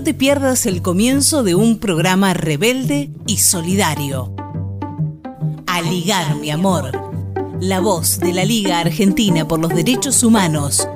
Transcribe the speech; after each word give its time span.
No 0.00 0.04
te 0.04 0.14
pierdas 0.14 0.64
el 0.64 0.80
comienzo 0.80 1.42
de 1.42 1.54
un 1.54 1.78
programa 1.78 2.32
rebelde 2.32 3.10
y 3.26 3.36
solidario. 3.36 4.34
A 5.66 5.82
ligar, 5.82 6.36
mi 6.36 6.50
amor. 6.50 6.90
La 7.60 7.80
voz 7.80 8.18
de 8.18 8.32
la 8.32 8.46
Liga 8.46 8.78
Argentina 8.78 9.46
por 9.46 9.60
los 9.60 9.68
Derechos 9.74 10.22
Humanos. 10.22 10.88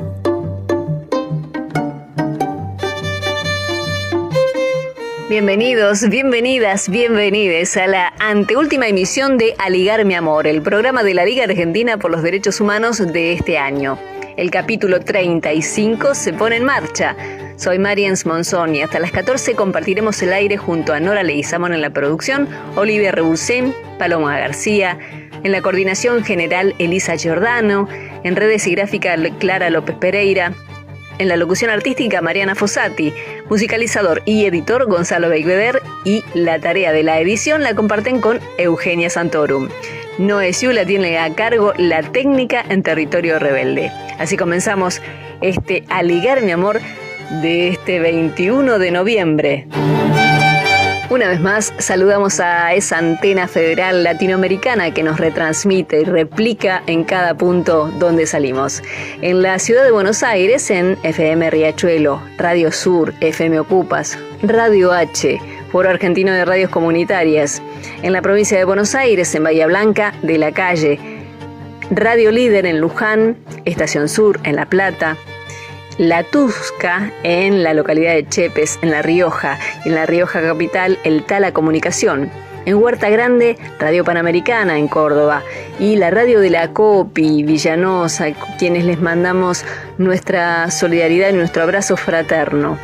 Bienvenidos, 5.29 6.09
bienvenidas, 6.09 6.89
bienvenides 6.89 7.77
a 7.77 7.87
la 7.87 8.15
anteúltima 8.21 8.89
emisión 8.89 9.37
de 9.37 9.55
Aligar 9.59 10.07
mi 10.07 10.15
amor, 10.15 10.47
el 10.47 10.63
programa 10.63 11.03
de 11.03 11.13
la 11.13 11.27
Liga 11.27 11.45
Argentina 11.45 11.99
por 11.99 12.11
los 12.11 12.23
Derechos 12.23 12.59
Humanos 12.59 12.97
de 13.13 13.35
este 13.35 13.59
año. 13.59 13.99
El 14.39 14.51
capítulo 14.51 14.99
35 14.99 16.15
se 16.15 16.33
pone 16.33 16.57
en 16.57 16.65
marcha. 16.65 17.15
Soy 17.57 17.79
Mariens 17.79 18.27
Monzón 18.27 18.75
y 18.75 18.83
hasta 18.83 18.99
las 18.99 19.13
14 19.13 19.55
compartiremos 19.55 20.21
el 20.23 20.33
aire 20.33 20.57
junto 20.57 20.93
a 20.93 20.99
Nora 20.99 21.23
Leguizamón 21.23 21.73
en 21.73 21.83
la 21.83 21.91
producción, 21.91 22.49
Olivia 22.75 23.13
Rebusén, 23.13 23.73
Paloma 23.97 24.37
García, 24.39 24.99
en 25.45 25.53
la 25.53 25.63
coordinación 25.63 26.25
general 26.25 26.75
Elisa 26.81 27.15
Giordano, 27.15 27.89
en 28.25 28.35
redes 28.35 28.67
y 28.67 28.73
gráfica 28.73 29.17
Clara 29.39 29.71
López 29.71 29.95
Pereira, 29.97 30.53
en 31.19 31.29
la 31.29 31.37
locución 31.37 31.71
artística 31.71 32.21
Mariana 32.21 32.57
Fossati, 32.57 33.15
musicalizador 33.49 34.23
y 34.25 34.47
editor 34.47 34.87
Gonzalo 34.87 35.29
Beigveder 35.29 35.81
y 36.05 36.25
la 36.35 36.59
tarea 36.59 36.93
de 36.93 37.05
la 37.05 37.21
edición 37.21 37.63
la 37.63 37.75
comparten 37.75 38.21
con 38.21 38.41
Eugenia 38.59 39.11
Santorum. 39.11 39.69
Noé 40.19 40.53
la 40.73 40.85
tiene 40.85 41.19
a 41.19 41.33
cargo 41.35 41.73
la 41.77 42.03
técnica 42.03 42.65
en 42.69 42.83
territorio 42.83 43.39
rebelde. 43.39 43.93
Así 44.19 44.37
comenzamos 44.37 45.01
este 45.41 45.85
Aligar 45.89 46.43
mi 46.43 46.51
amor 46.51 46.81
de 47.43 47.69
este 47.69 48.01
21 48.01 48.79
de 48.79 48.91
noviembre. 48.91 49.67
Una 51.11 51.29
vez 51.29 51.41
más, 51.41 51.73
saludamos 51.79 52.41
a 52.41 52.75
esa 52.75 52.99
antena 52.99 53.47
federal 53.47 54.03
latinoamericana 54.03 54.93
que 54.93 55.03
nos 55.03 55.21
retransmite 55.21 56.01
y 56.01 56.05
replica 56.05 56.83
en 56.87 57.05
cada 57.05 57.35
punto 57.35 57.89
donde 58.01 58.27
salimos. 58.27 58.83
En 59.23 59.41
la 59.43 59.59
ciudad 59.59 59.85
de 59.85 59.93
Buenos 59.93 60.25
Aires, 60.25 60.71
en 60.71 60.99
FM 61.05 61.51
Riachuelo, 61.51 62.21
Radio 62.39 62.73
Sur, 62.73 63.13
FM 63.21 63.61
Ocupas, 63.61 64.19
Radio 64.43 64.93
H, 64.93 65.41
Foro 65.71 65.91
Argentino 65.91 66.33
de 66.33 66.45
Radios 66.45 66.71
Comunitarias. 66.71 67.63
En 68.03 68.13
la 68.13 68.23
provincia 68.23 68.59
de 68.59 68.65
Buenos 68.65 68.95
Aires, 68.95 69.33
en 69.35 69.45
Bahía 69.45 69.67
Blanca, 69.67 70.15
de 70.23 70.39
la 70.39 70.53
Calle. 70.53 70.99
Radio 71.91 72.33
Líder 72.33 72.67
en 72.67 72.81
Luján, 72.81 73.37
Estación 73.67 74.09
Sur 74.09 74.41
en 74.43 74.57
La 74.57 74.67
Plata, 74.67 75.17
la 75.99 76.25
Tusca 76.25 77.13
en 77.23 77.63
la 77.63 77.75
localidad 77.75 78.15
de 78.15 78.27
Chepes, 78.27 78.79
en 78.83 78.91
La 78.91 79.03
Rioja, 79.03 79.59
y 79.85 79.89
en 79.89 79.95
La 79.95 80.07
Rioja 80.07 80.41
capital, 80.41 80.99
el 81.05 81.25
Tala 81.25 81.53
Comunicación. 81.53 82.31
En 82.67 82.77
Huerta 82.77 83.11
Grande, 83.11 83.59
Radio 83.79 84.05
Panamericana 84.05 84.79
en 84.79 84.89
Córdoba 84.89 85.43
y 85.79 85.97
la 85.97 86.11
radio 86.11 86.41
de 86.41 86.49
la 86.49 86.73
COPI 86.73 87.43
Villanosa, 87.43 88.33
quienes 88.59 88.87
les 88.87 89.01
mandamos 89.01 89.65
nuestra 89.99 90.71
solidaridad 90.71 91.29
y 91.29 91.35
nuestro 91.35 91.63
abrazo 91.63 91.99
fraterno. 91.99 92.79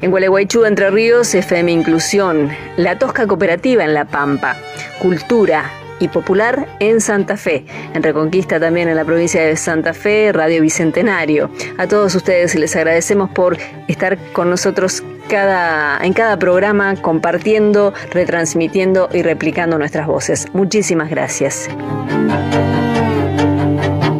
En 0.00 0.10
Gualeguaychú, 0.10 0.64
Entre 0.64 0.90
Ríos, 0.90 1.34
FM 1.34 1.70
Inclusión, 1.70 2.48
La 2.78 2.98
Tosca 2.98 3.26
Cooperativa 3.26 3.84
en 3.84 3.92
La 3.92 4.06
Pampa, 4.06 4.56
Cultura, 4.98 5.70
y 6.00 6.08
popular 6.08 6.66
en 6.80 7.00
Santa 7.00 7.36
Fe. 7.36 7.64
En 7.94 8.02
Reconquista 8.02 8.58
también 8.58 8.88
en 8.88 8.96
la 8.96 9.04
provincia 9.04 9.42
de 9.42 9.56
Santa 9.56 9.94
Fe, 9.94 10.32
Radio 10.32 10.62
Bicentenario. 10.62 11.50
A 11.78 11.86
todos 11.86 12.14
ustedes 12.16 12.54
les 12.56 12.74
agradecemos 12.74 13.30
por 13.30 13.56
estar 13.86 14.18
con 14.32 14.50
nosotros 14.50 15.04
cada, 15.28 15.98
en 16.02 16.12
cada 16.12 16.38
programa 16.38 16.96
compartiendo, 16.96 17.94
retransmitiendo 18.10 19.08
y 19.12 19.22
replicando 19.22 19.78
nuestras 19.78 20.06
voces. 20.06 20.48
Muchísimas 20.52 21.10
gracias. 21.10 21.68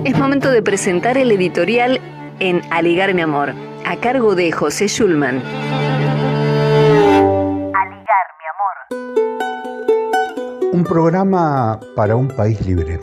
Es 0.05 0.17
momento 0.17 0.51
de 0.51 0.63
presentar 0.63 1.19
el 1.19 1.33
editorial 1.33 2.01
en 2.39 2.63
Aligar 2.71 3.13
mi 3.15 3.23
amor, 3.23 3.55
a 3.85 3.97
cargo 3.97 4.35
de 4.35 4.53
José 4.53 4.87
Schulman. 4.87 5.43
Un 10.81 10.87
programa 10.87 11.79
para 11.95 12.17
un 12.17 12.29
país 12.29 12.67
libre. 12.67 12.99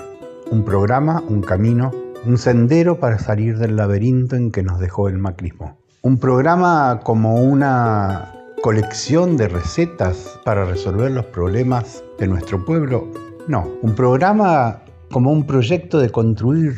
Un 0.50 0.66
programa, 0.66 1.24
un 1.30 1.44
camino, 1.44 1.92
un 2.26 2.40
sendero 2.40 3.00
para 3.00 3.20
salir 3.20 3.60
del 3.60 3.76
laberinto 3.76 4.36
en 4.36 4.52
que 4.52 4.64
nos 4.64 4.80
dejó 4.80 5.10
el 5.10 5.20
macrismo. 5.20 5.78
Un 6.02 6.18
programa 6.18 7.02
como 7.04 7.36
una 7.36 8.34
colección 8.64 9.38
de 9.38 9.50
recetas 9.50 10.40
para 10.44 10.66
resolver 10.66 11.12
los 11.12 11.26
problemas 11.28 12.04
de 12.18 12.28
nuestro 12.28 12.66
pueblo. 12.66 13.12
No, 13.48 13.68
un 13.84 13.94
programa 13.94 14.80
como 15.12 15.32
un 15.32 15.46
proyecto 15.46 16.00
de 16.00 16.10
construir 16.10 16.78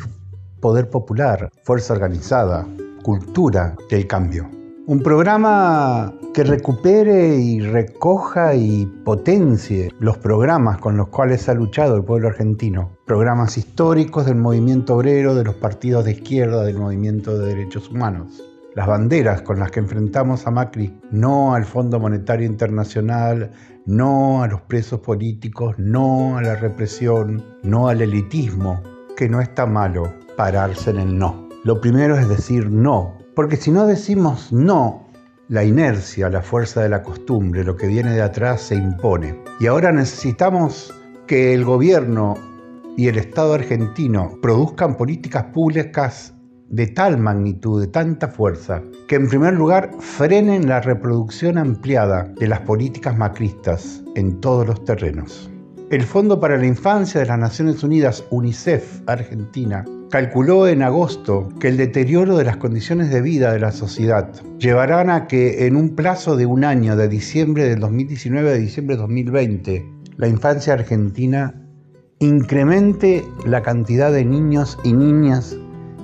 poder 0.60 0.90
popular, 0.90 1.50
fuerza 1.64 1.94
organizada, 1.94 2.66
cultura 3.02 3.74
del 3.88 4.06
cambio. 4.06 4.59
Un 4.90 5.04
programa 5.04 6.12
que 6.34 6.42
recupere 6.42 7.36
y 7.36 7.60
recoja 7.60 8.56
y 8.56 8.86
potencie 9.04 9.92
los 10.00 10.18
programas 10.18 10.78
con 10.78 10.96
los 10.96 11.06
cuales 11.10 11.48
ha 11.48 11.54
luchado 11.54 11.94
el 11.94 12.02
pueblo 12.02 12.26
argentino. 12.26 12.90
Programas 13.06 13.56
históricos 13.56 14.26
del 14.26 14.34
movimiento 14.34 14.96
obrero, 14.96 15.36
de 15.36 15.44
los 15.44 15.54
partidos 15.54 16.04
de 16.06 16.10
izquierda, 16.14 16.64
del 16.64 16.76
movimiento 16.76 17.38
de 17.38 17.54
derechos 17.54 17.88
humanos. 17.88 18.42
Las 18.74 18.88
banderas 18.88 19.42
con 19.42 19.60
las 19.60 19.70
que 19.70 19.78
enfrentamos 19.78 20.48
a 20.48 20.50
Macri, 20.50 20.92
no 21.12 21.54
al 21.54 21.66
Fondo 21.66 22.00
Monetario 22.00 22.48
Internacional, 22.48 23.52
no 23.86 24.42
a 24.42 24.48
los 24.48 24.62
presos 24.62 24.98
políticos, 24.98 25.76
no 25.78 26.36
a 26.36 26.42
la 26.42 26.56
represión, 26.56 27.44
no 27.62 27.86
al 27.86 28.02
elitismo, 28.02 28.82
que 29.16 29.28
no 29.28 29.40
está 29.40 29.66
malo 29.66 30.12
pararse 30.36 30.90
en 30.90 30.98
el 30.98 31.16
no. 31.16 31.48
Lo 31.62 31.80
primero 31.80 32.18
es 32.18 32.28
decir 32.28 32.68
no 32.68 33.19
porque 33.34 33.56
si 33.56 33.70
no 33.70 33.86
decimos 33.86 34.52
no, 34.52 35.06
la 35.48 35.64
inercia, 35.64 36.30
la 36.30 36.42
fuerza 36.42 36.82
de 36.82 36.88
la 36.88 37.02
costumbre, 37.02 37.64
lo 37.64 37.76
que 37.76 37.88
viene 37.88 38.12
de 38.12 38.22
atrás 38.22 38.62
se 38.62 38.76
impone. 38.76 39.42
Y 39.58 39.66
ahora 39.66 39.90
necesitamos 39.90 40.94
que 41.26 41.54
el 41.54 41.64
gobierno 41.64 42.36
y 42.96 43.08
el 43.08 43.18
Estado 43.18 43.54
argentino 43.54 44.38
produzcan 44.40 44.96
políticas 44.96 45.44
públicas 45.46 46.34
de 46.68 46.86
tal 46.86 47.18
magnitud, 47.18 47.80
de 47.80 47.88
tanta 47.88 48.28
fuerza, 48.28 48.80
que 49.08 49.16
en 49.16 49.28
primer 49.28 49.54
lugar 49.54 49.90
frenen 49.98 50.68
la 50.68 50.80
reproducción 50.80 51.58
ampliada 51.58 52.32
de 52.38 52.46
las 52.46 52.60
políticas 52.60 53.18
macristas 53.18 54.04
en 54.14 54.40
todos 54.40 54.66
los 54.66 54.84
terrenos. 54.84 55.50
El 55.90 56.04
Fondo 56.04 56.38
para 56.38 56.56
la 56.56 56.66
Infancia 56.66 57.20
de 57.20 57.26
las 57.26 57.38
Naciones 57.40 57.82
Unidas, 57.82 58.24
UNICEF 58.30 59.02
Argentina, 59.08 59.84
calculó 60.10 60.66
en 60.66 60.82
agosto 60.82 61.48
que 61.60 61.68
el 61.68 61.76
deterioro 61.76 62.36
de 62.36 62.42
las 62.44 62.56
condiciones 62.56 63.10
de 63.10 63.22
vida 63.22 63.52
de 63.52 63.60
la 63.60 63.70
sociedad 63.70 64.32
llevarán 64.58 65.08
a 65.08 65.28
que 65.28 65.68
en 65.68 65.76
un 65.76 65.94
plazo 65.94 66.36
de 66.36 66.46
un 66.46 66.64
año, 66.64 66.96
de 66.96 67.06
diciembre 67.08 67.68
del 67.68 67.78
2019 67.78 68.50
a 68.50 68.54
diciembre 68.54 68.96
de 68.96 69.02
2020, 69.02 69.88
la 70.16 70.26
infancia 70.26 70.72
argentina 70.72 71.54
incremente 72.18 73.24
la 73.46 73.62
cantidad 73.62 74.10
de 74.12 74.24
niños 74.24 74.76
y 74.82 74.92
niñas 74.92 75.56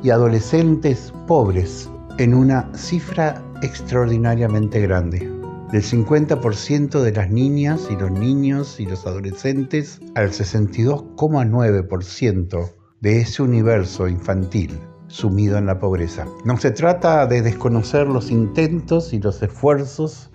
y 0.04 0.10
adolescentes 0.10 1.12
pobres 1.26 1.90
en 2.18 2.32
una 2.32 2.70
cifra 2.74 3.42
extraordinariamente 3.62 4.80
grande. 4.80 5.28
Del 5.72 5.82
50% 5.82 7.02
de 7.02 7.10
las 7.10 7.28
niñas 7.28 7.88
y 7.90 7.96
los 7.96 8.12
niños 8.12 8.78
y 8.78 8.86
los 8.86 9.04
adolescentes 9.04 10.00
al 10.14 10.30
62,9% 10.30 12.85
de 13.06 13.20
ese 13.20 13.40
universo 13.40 14.08
infantil 14.08 14.80
sumido 15.06 15.58
en 15.58 15.66
la 15.66 15.78
pobreza. 15.78 16.26
No 16.44 16.56
se 16.56 16.72
trata 16.72 17.24
de 17.28 17.40
desconocer 17.40 18.08
los 18.08 18.32
intentos 18.32 19.12
y 19.12 19.20
los 19.20 19.40
esfuerzos 19.44 20.32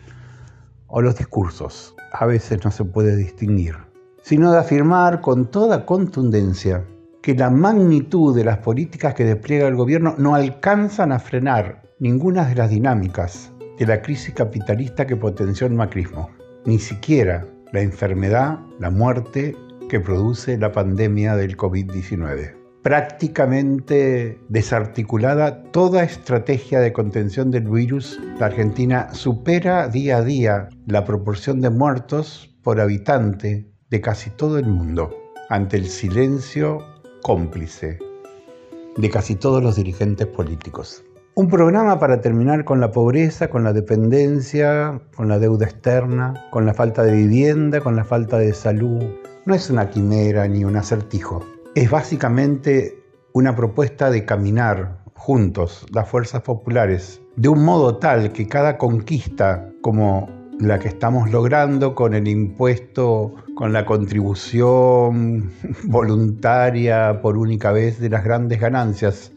o 0.88 1.02
los 1.02 1.18
discursos, 1.18 1.94
a 2.14 2.26
veces 2.26 2.64
no 2.64 2.72
se 2.72 2.86
puede 2.86 3.18
distinguir, 3.18 3.76
sino 4.22 4.54
de 4.54 4.60
afirmar 4.60 5.20
con 5.20 5.52
toda 5.52 5.86
contundencia 5.86 6.86
que 7.22 7.36
la 7.36 7.50
magnitud 7.50 8.34
de 8.34 8.46
las 8.46 8.60
políticas 8.60 9.16
que 9.16 9.26
despliega 9.26 9.68
el 9.68 9.76
gobierno 9.76 10.16
no 10.18 10.34
alcanzan 10.34 11.12
a 11.12 11.20
frenar 11.20 11.82
ninguna 12.00 12.46
de 12.46 12.56
las 12.56 12.70
dinámicas 12.70 13.52
de 13.78 13.86
la 13.86 14.02
crisis 14.02 14.34
capitalista 14.34 15.06
que 15.06 15.18
potenció 15.18 15.68
el 15.68 15.74
macrismo, 15.74 16.30
ni 16.64 16.80
siquiera 16.80 17.46
la 17.74 17.82
enfermedad, 17.82 18.60
la 18.80 18.92
muerte 18.92 19.58
que 19.90 20.00
produce 20.00 20.58
la 20.58 20.72
pandemia 20.72 21.36
del 21.36 21.58
COVID-19. 21.58 22.61
Prácticamente 22.84 24.40
desarticulada 24.50 25.62
toda 25.72 26.04
estrategia 26.04 26.80
de 26.80 26.92
contención 26.92 27.52
del 27.52 27.70
virus, 27.70 28.20
la 28.40 28.48
Argentina 28.48 29.14
supera 29.14 29.88
día 29.88 30.18
a 30.18 30.24
día 30.24 30.70
la 30.88 31.06
proporción 31.06 31.62
de 31.62 31.70
muertos 31.70 32.58
por 32.64 32.82
habitante 32.82 33.72
de 33.92 34.02
casi 34.02 34.32
todo 34.32 34.58
el 34.58 34.66
mundo, 34.66 35.16
ante 35.50 35.78
el 35.78 35.86
silencio 35.86 36.80
cómplice 37.22 38.00
de 38.98 39.10
casi 39.12 39.36
todos 39.36 39.62
los 39.62 39.76
dirigentes 39.76 40.26
políticos. 40.26 41.04
Un 41.36 41.50
programa 41.50 42.00
para 42.00 42.20
terminar 42.20 42.66
con 42.66 42.80
la 42.80 42.92
pobreza, 42.92 43.50
con 43.50 43.64
la 43.64 43.74
dependencia, 43.74 45.00
con 45.16 45.28
la 45.28 45.38
deuda 45.38 45.66
externa, 45.66 46.48
con 46.50 46.66
la 46.66 46.74
falta 46.74 47.04
de 47.04 47.14
vivienda, 47.14 47.80
con 47.80 47.96
la 47.96 48.06
falta 48.06 48.40
de 48.40 48.54
salud. 48.54 49.04
No 49.46 49.54
es 49.54 49.70
una 49.70 49.90
quimera 49.90 50.48
ni 50.48 50.66
un 50.66 50.76
acertijo. 50.76 51.46
Es 51.74 51.90
básicamente 51.90 53.02
una 53.32 53.56
propuesta 53.56 54.12
de 54.12 54.26
caminar 54.26 55.06
juntos, 55.16 55.86
las 55.94 56.10
fuerzas 56.10 56.42
populares, 56.42 57.22
de 57.38 57.48
un 57.48 57.64
modo 57.64 57.96
tal 57.96 58.34
que 58.34 58.46
cada 58.46 58.78
conquista 58.78 59.70
como 59.82 60.28
la 60.60 60.80
que 60.80 60.90
estamos 60.90 61.32
logrando 61.32 61.96
con 61.96 62.14
el 62.14 62.28
impuesto, 62.28 63.36
con 63.56 63.72
la 63.72 63.86
contribución 63.86 65.50
voluntaria 65.86 67.22
por 67.22 67.38
única 67.38 67.72
vez 67.72 68.02
de 68.02 68.10
las 68.10 68.26
grandes 68.26 68.60
ganancias 68.60 69.32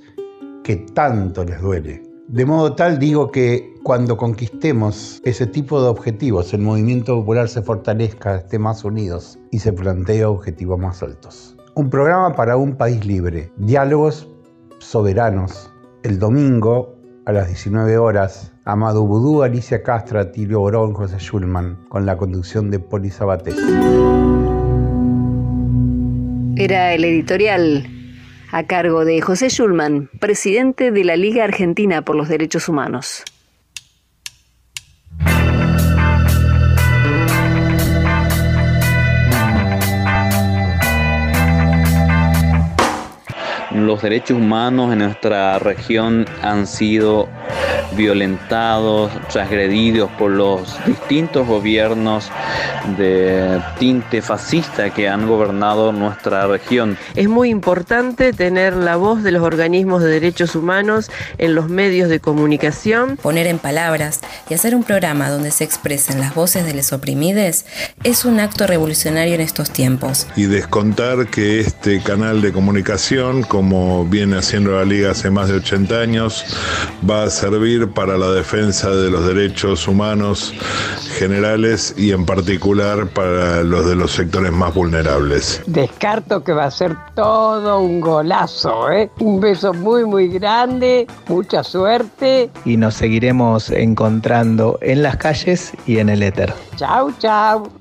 que 0.64 0.74
tanto 0.74 1.44
les 1.44 1.60
duele. 1.60 2.02
De 2.26 2.44
modo 2.44 2.74
tal 2.74 2.98
digo 2.98 3.30
que 3.30 3.74
cuando 3.84 4.16
conquistemos 4.16 5.20
ese 5.24 5.46
tipo 5.46 5.80
de 5.80 5.88
objetivos, 5.88 6.52
el 6.52 6.62
movimiento 6.62 7.14
popular 7.14 7.48
se 7.48 7.62
fortalezca, 7.62 8.34
esté 8.34 8.58
más 8.58 8.82
unidos 8.82 9.38
y 9.52 9.60
se 9.60 9.72
plantee 9.72 10.24
objetivos 10.24 10.80
más 10.80 11.00
altos. 11.00 11.53
Un 11.76 11.90
programa 11.90 12.36
para 12.36 12.56
un 12.56 12.76
país 12.76 13.04
libre, 13.04 13.50
diálogos 13.56 14.28
soberanos. 14.78 15.72
El 16.04 16.20
domingo 16.20 16.94
a 17.26 17.32
las 17.32 17.48
19 17.48 17.98
horas, 17.98 18.52
Amado 18.64 19.04
Vudú, 19.04 19.42
Alicia 19.42 19.82
Castra, 19.82 20.30
Tilio 20.30 20.60
Borón, 20.60 20.92
José 20.94 21.18
Schulman, 21.18 21.84
con 21.88 22.06
la 22.06 22.16
conducción 22.16 22.70
de 22.70 22.78
Poli 22.78 23.10
Sabatés. 23.10 23.56
Era 26.54 26.94
el 26.94 27.04
editorial 27.04 27.88
a 28.52 28.62
cargo 28.68 29.04
de 29.04 29.20
José 29.20 29.48
Schulman, 29.48 30.10
presidente 30.20 30.92
de 30.92 31.02
la 31.02 31.16
Liga 31.16 31.42
Argentina 31.42 32.02
por 32.02 32.14
los 32.14 32.28
Derechos 32.28 32.68
Humanos. 32.68 33.24
Los 43.74 44.02
derechos 44.02 44.38
humanos 44.38 44.92
en 44.92 45.00
nuestra 45.00 45.58
región 45.58 46.24
han 46.42 46.68
sido 46.68 47.28
violentados, 47.96 49.10
transgredidos 49.28 50.10
por 50.12 50.30
los 50.30 50.76
distintos 50.86 51.46
gobiernos 51.46 52.30
de 52.96 53.60
tinte 53.78 54.22
fascista 54.22 54.90
que 54.90 55.08
han 55.08 55.26
gobernado 55.26 55.92
nuestra 55.92 56.46
región. 56.46 56.98
Es 57.14 57.28
muy 57.28 57.50
importante 57.50 58.32
tener 58.32 58.74
la 58.74 58.96
voz 58.96 59.22
de 59.22 59.32
los 59.32 59.42
organismos 59.42 60.02
de 60.02 60.10
derechos 60.10 60.54
humanos 60.54 61.10
en 61.38 61.54
los 61.54 61.68
medios 61.68 62.08
de 62.08 62.20
comunicación. 62.20 63.16
Poner 63.16 63.46
en 63.46 63.58
palabras 63.58 64.20
y 64.48 64.54
hacer 64.54 64.74
un 64.74 64.84
programa 64.84 65.30
donde 65.30 65.50
se 65.50 65.64
expresen 65.64 66.20
las 66.20 66.34
voces 66.34 66.66
de 66.66 66.74
los 66.74 66.92
oprimidos 66.92 67.64
es 68.02 68.24
un 68.24 68.40
acto 68.40 68.66
revolucionario 68.66 69.34
en 69.34 69.40
estos 69.40 69.70
tiempos. 69.70 70.26
Y 70.36 70.44
descontar 70.44 71.28
que 71.28 71.60
este 71.60 72.02
canal 72.02 72.42
de 72.42 72.52
comunicación, 72.52 73.42
como 73.42 74.04
viene 74.04 74.36
haciendo 74.36 74.72
la 74.72 74.84
Liga 74.84 75.12
hace 75.12 75.30
más 75.30 75.48
de 75.48 75.54
80 75.54 76.00
años, 76.00 76.44
va 77.08 77.24
a 77.24 77.30
servir 77.30 77.63
para 77.94 78.18
la 78.18 78.30
defensa 78.30 78.90
de 78.90 79.10
los 79.10 79.26
derechos 79.26 79.88
humanos 79.88 80.52
generales 81.16 81.94
y 81.96 82.12
en 82.12 82.26
particular 82.26 83.06
para 83.06 83.62
los 83.62 83.86
de 83.86 83.96
los 83.96 84.12
sectores 84.12 84.52
más 84.52 84.74
vulnerables. 84.74 85.62
Descarto 85.66 86.44
que 86.44 86.52
va 86.52 86.66
a 86.66 86.70
ser 86.70 86.94
todo 87.14 87.80
un 87.80 88.02
golazo, 88.02 88.90
¿eh? 88.90 89.10
Un 89.18 89.40
beso 89.40 89.72
muy 89.72 90.04
muy 90.04 90.28
grande, 90.28 91.06
mucha 91.26 91.64
suerte. 91.64 92.50
Y 92.66 92.76
nos 92.76 92.96
seguiremos 92.96 93.70
encontrando 93.70 94.78
en 94.82 95.02
las 95.02 95.16
calles 95.16 95.72
y 95.86 95.98
en 95.98 96.10
el 96.10 96.22
éter. 96.22 96.52
Chau, 96.76 97.12
chau. 97.18 97.73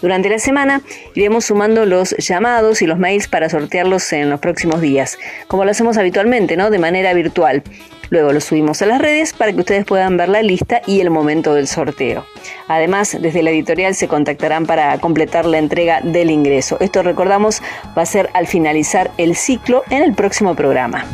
Durante 0.03 0.29
la 0.29 0.37
semana 0.37 0.81
iremos 1.15 1.45
sumando 1.45 1.85
los 1.85 2.15
llamados 2.17 2.83
y 2.83 2.87
los 2.87 2.99
mails 2.99 3.27
para 3.27 3.49
sortearlos 3.49 4.13
en 4.13 4.29
los 4.29 4.39
próximos 4.39 4.81
días, 4.81 5.17
como 5.47 5.65
lo 5.65 5.71
hacemos 5.71 5.97
habitualmente, 5.97 6.57
¿no? 6.57 6.69
De 6.69 6.77
manera 6.77 7.13
virtual. 7.13 7.63
Luego 8.11 8.33
lo 8.33 8.41
subimos 8.41 8.81
a 8.81 8.85
las 8.85 8.99
redes 8.99 9.31
para 9.31 9.53
que 9.53 9.61
ustedes 9.61 9.85
puedan 9.85 10.17
ver 10.17 10.27
la 10.27 10.41
lista 10.41 10.81
y 10.85 10.99
el 10.99 11.09
momento 11.09 11.53
del 11.53 11.65
sorteo. 11.65 12.25
Además, 12.67 13.17
desde 13.17 13.41
la 13.41 13.51
editorial 13.51 13.95
se 13.95 14.09
contactarán 14.09 14.65
para 14.65 14.97
completar 14.99 15.45
la 15.45 15.59
entrega 15.59 16.01
del 16.01 16.29
ingreso. 16.29 16.75
Esto 16.81 17.03
recordamos 17.03 17.61
va 17.97 18.01
a 18.01 18.05
ser 18.05 18.29
al 18.33 18.47
finalizar 18.47 19.11
el 19.17 19.37
ciclo 19.37 19.83
en 19.89 20.03
el 20.03 20.13
próximo 20.13 20.55
programa. 20.55 21.05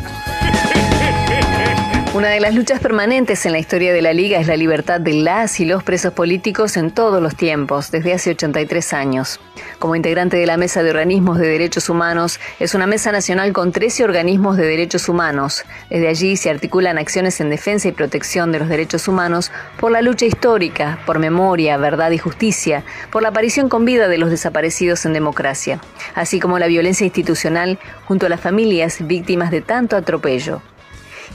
Una 2.18 2.30
de 2.30 2.40
las 2.40 2.52
luchas 2.52 2.80
permanentes 2.80 3.46
en 3.46 3.52
la 3.52 3.60
historia 3.60 3.92
de 3.92 4.02
la 4.02 4.12
Liga 4.12 4.40
es 4.40 4.48
la 4.48 4.56
libertad 4.56 5.00
de 5.00 5.12
las 5.12 5.60
y 5.60 5.64
los 5.64 5.84
presos 5.84 6.12
políticos 6.12 6.76
en 6.76 6.90
todos 6.90 7.22
los 7.22 7.36
tiempos, 7.36 7.92
desde 7.92 8.12
hace 8.12 8.32
83 8.32 8.92
años. 8.92 9.38
Como 9.78 9.94
integrante 9.94 10.36
de 10.36 10.44
la 10.44 10.56
Mesa 10.56 10.82
de 10.82 10.90
Organismos 10.90 11.38
de 11.38 11.46
Derechos 11.46 11.88
Humanos, 11.88 12.40
es 12.58 12.74
una 12.74 12.88
mesa 12.88 13.12
nacional 13.12 13.52
con 13.52 13.70
13 13.70 14.02
organismos 14.02 14.56
de 14.56 14.66
derechos 14.66 15.08
humanos. 15.08 15.64
Desde 15.90 16.08
allí 16.08 16.36
se 16.36 16.50
articulan 16.50 16.98
acciones 16.98 17.40
en 17.40 17.50
defensa 17.50 17.86
y 17.86 17.92
protección 17.92 18.50
de 18.50 18.58
los 18.58 18.68
derechos 18.68 19.06
humanos 19.06 19.52
por 19.78 19.92
la 19.92 20.02
lucha 20.02 20.26
histórica, 20.26 20.98
por 21.06 21.20
memoria, 21.20 21.76
verdad 21.76 22.10
y 22.10 22.18
justicia, 22.18 22.82
por 23.12 23.22
la 23.22 23.28
aparición 23.28 23.68
con 23.68 23.84
vida 23.84 24.08
de 24.08 24.18
los 24.18 24.30
desaparecidos 24.30 25.06
en 25.06 25.12
democracia, 25.12 25.80
así 26.16 26.40
como 26.40 26.58
la 26.58 26.66
violencia 26.66 27.04
institucional 27.04 27.78
junto 28.06 28.26
a 28.26 28.28
las 28.28 28.40
familias 28.40 29.06
víctimas 29.06 29.52
de 29.52 29.60
tanto 29.60 29.94
atropello 29.94 30.62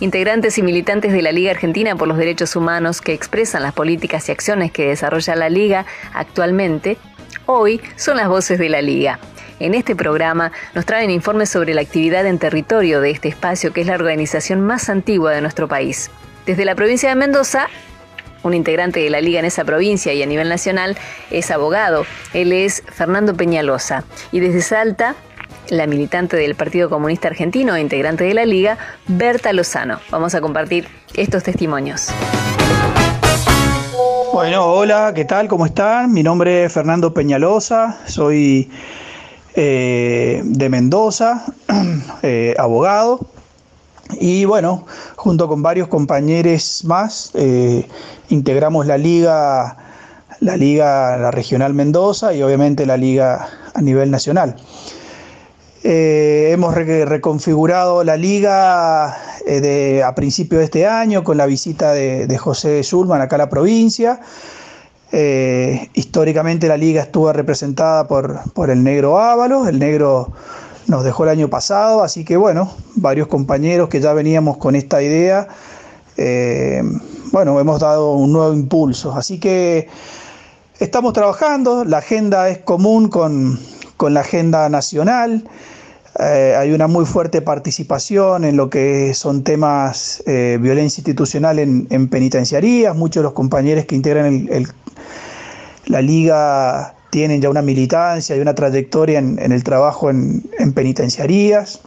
integrantes 0.04 0.58
y 0.58 0.64
militantes 0.64 1.14
de 1.14 1.22
la 1.22 1.32
Liga 1.32 1.52
Argentina 1.52 1.96
por 1.96 2.10
los 2.10 2.18
Derechos 2.18 2.58
Humanos 2.58 3.00
que 3.00 3.14
expresan 3.14 3.64
las 3.64 3.72
políticas 3.72 4.28
y 4.28 4.34
acciones 4.34 4.70
que 4.70 4.88
desarrolla 4.88 5.34
la 5.38 5.50
Liga 5.50 5.86
actualmente, 6.14 6.98
hoy 7.46 7.80
son 7.96 8.18
las 8.18 8.28
voces 8.28 8.60
de 8.60 8.68
la 8.68 8.82
Liga. 8.82 9.18
En 9.62 9.74
este 9.74 9.96
programa 9.96 10.52
nos 10.76 10.86
traen 10.86 11.10
informes 11.10 11.50
sobre 11.50 11.74
la 11.74 11.80
actividad 11.80 12.26
en 12.26 12.38
territorio 12.38 13.00
de 13.00 13.12
este 13.12 13.30
espacio 13.30 13.72
que 13.72 13.80
es 13.80 13.88
la 13.88 13.96
organización 13.96 14.60
más 14.60 14.90
antigua 14.90 15.32
de 15.32 15.40
nuestro 15.40 15.70
país. 15.70 16.12
Desde 16.46 16.66
la 16.66 16.76
provincia 16.76 17.08
de 17.08 17.16
Mendoza, 17.16 17.70
un 18.44 18.54
integrante 18.54 19.00
de 19.00 19.10
la 19.10 19.22
liga 19.22 19.40
en 19.40 19.46
esa 19.46 19.64
provincia 19.64 20.12
y 20.12 20.22
a 20.22 20.26
nivel 20.26 20.50
nacional, 20.50 20.98
es 21.32 21.50
abogado. 21.50 22.06
Él 22.34 22.52
es 22.52 22.84
Fernando 22.92 23.36
Peñalosa. 23.36 24.04
Y 24.34 24.42
desde 24.42 24.62
Salta, 24.64 25.16
la 25.74 25.88
militante 25.88 26.38
del 26.38 26.56
Partido 26.56 26.90
Comunista 26.90 27.28
Argentino 27.28 27.76
e 27.76 27.82
integrante 27.82 28.24
de 28.24 28.34
la 28.34 28.46
Liga, 28.46 28.78
Berta 29.08 29.52
Lozano. 29.54 30.00
Vamos 30.12 30.36
a 30.36 30.42
compartir 30.42 30.88
estos 31.16 31.44
testimonios. 31.44 32.10
Bueno, 34.32 34.66
hola, 34.66 35.12
¿qué 35.16 35.26
tal? 35.26 35.48
¿Cómo 35.48 35.66
están? 35.66 36.14
Mi 36.14 36.24
nombre 36.24 36.66
es 36.66 36.74
Fernando 36.74 37.14
Peñalosa, 37.14 38.00
soy 38.06 38.70
eh, 39.56 40.42
de 40.44 40.70
Mendoza, 40.70 41.46
eh, 42.22 42.56
abogado. 42.58 43.28
Y 44.20 44.46
bueno, 44.46 44.86
junto 45.16 45.48
con 45.48 45.64
varios 45.64 45.88
compañeros 45.88 46.84
más, 46.86 47.32
eh, 47.34 47.88
integramos 48.30 48.86
la 48.86 48.98
liga, 48.98 49.78
la 50.40 50.56
liga 50.56 51.18
la 51.18 51.32
regional 51.32 51.74
Mendoza 51.74 52.34
y 52.34 52.44
obviamente 52.44 52.86
la 52.86 52.98
liga 52.98 53.48
a 53.74 53.82
nivel 53.82 54.12
nacional. 54.12 54.56
Hemos 55.84 56.74
reconfigurado 56.74 58.04
la 58.04 58.16
liga 58.16 59.10
a 59.10 60.16
principios 60.16 60.60
de 60.60 60.66
este 60.66 60.88
año 60.88 61.24
con 61.24 61.38
la 61.38 61.46
visita 61.46 61.92
de, 61.92 62.26
de 62.28 62.38
José 62.38 62.84
Zulman 62.84 63.22
acá 63.22 63.36
a 63.36 63.40
la 63.40 63.50
provincia. 63.50 64.22
Eh, 65.16 65.92
históricamente 65.94 66.68
la 66.68 66.76
liga 66.76 67.04
estuvo 67.04 67.32
representada 67.32 68.08
por, 68.08 68.52
por 68.54 68.72
el 68.72 68.84
negro 68.84 69.20
Ábalos, 69.20 69.68
el 69.68 69.78
negro 69.78 70.32
nos 70.88 71.04
dejó 71.04 71.26
el 71.26 71.30
año 71.30 71.50
pasado, 71.52 72.02
así 72.02 72.26
que 72.26 72.36
bueno, 72.36 72.74
varios 72.96 73.28
compañeros 73.28 73.90
que 73.90 74.02
ya 74.02 74.12
veníamos 74.14 74.58
con 74.58 74.76
esta 74.76 75.04
idea, 75.04 75.48
eh, 76.18 76.82
bueno, 77.32 77.60
hemos 77.60 77.80
dado 77.80 78.14
un 78.14 78.34
nuevo 78.34 78.56
impulso, 78.56 79.14
así 79.14 79.40
que 79.40 79.88
estamos 80.80 81.14
trabajando, 81.14 81.86
la 81.86 82.00
agenda 82.00 82.50
es 82.50 82.58
común 82.58 83.08
con, 83.08 83.60
la 84.10 84.22
agenda 84.22 84.68
nacional, 84.70 85.44
eh, 86.20 86.56
hay 86.58 86.72
una 86.74 86.88
muy 86.88 87.06
fuerte 87.06 87.42
participación 87.42 88.44
en 88.44 88.56
lo 88.56 88.70
que 88.70 89.14
son 89.16 89.44
temas 89.44 90.22
eh, 90.28 90.60
violencia 90.62 91.02
institucional 91.02 91.58
en, 91.60 92.08
penitenciarías. 92.10 92.96
Muchos 92.96 93.22
de 93.22 93.24
los 93.24 93.34
compañeros 93.34 93.86
que 93.86 93.96
integran 93.96 94.48
la 95.86 96.02
liga 96.02 96.96
tienen 97.10 97.42
ya 97.42 97.50
una 97.50 97.62
militancia 97.62 98.36
y 98.36 98.40
una 98.40 98.54
trayectoria 98.54 99.20
en, 99.20 99.40
el 99.52 99.64
trabajo 99.64 100.10
en, 100.10 100.44
penitenciarías. 100.74 101.82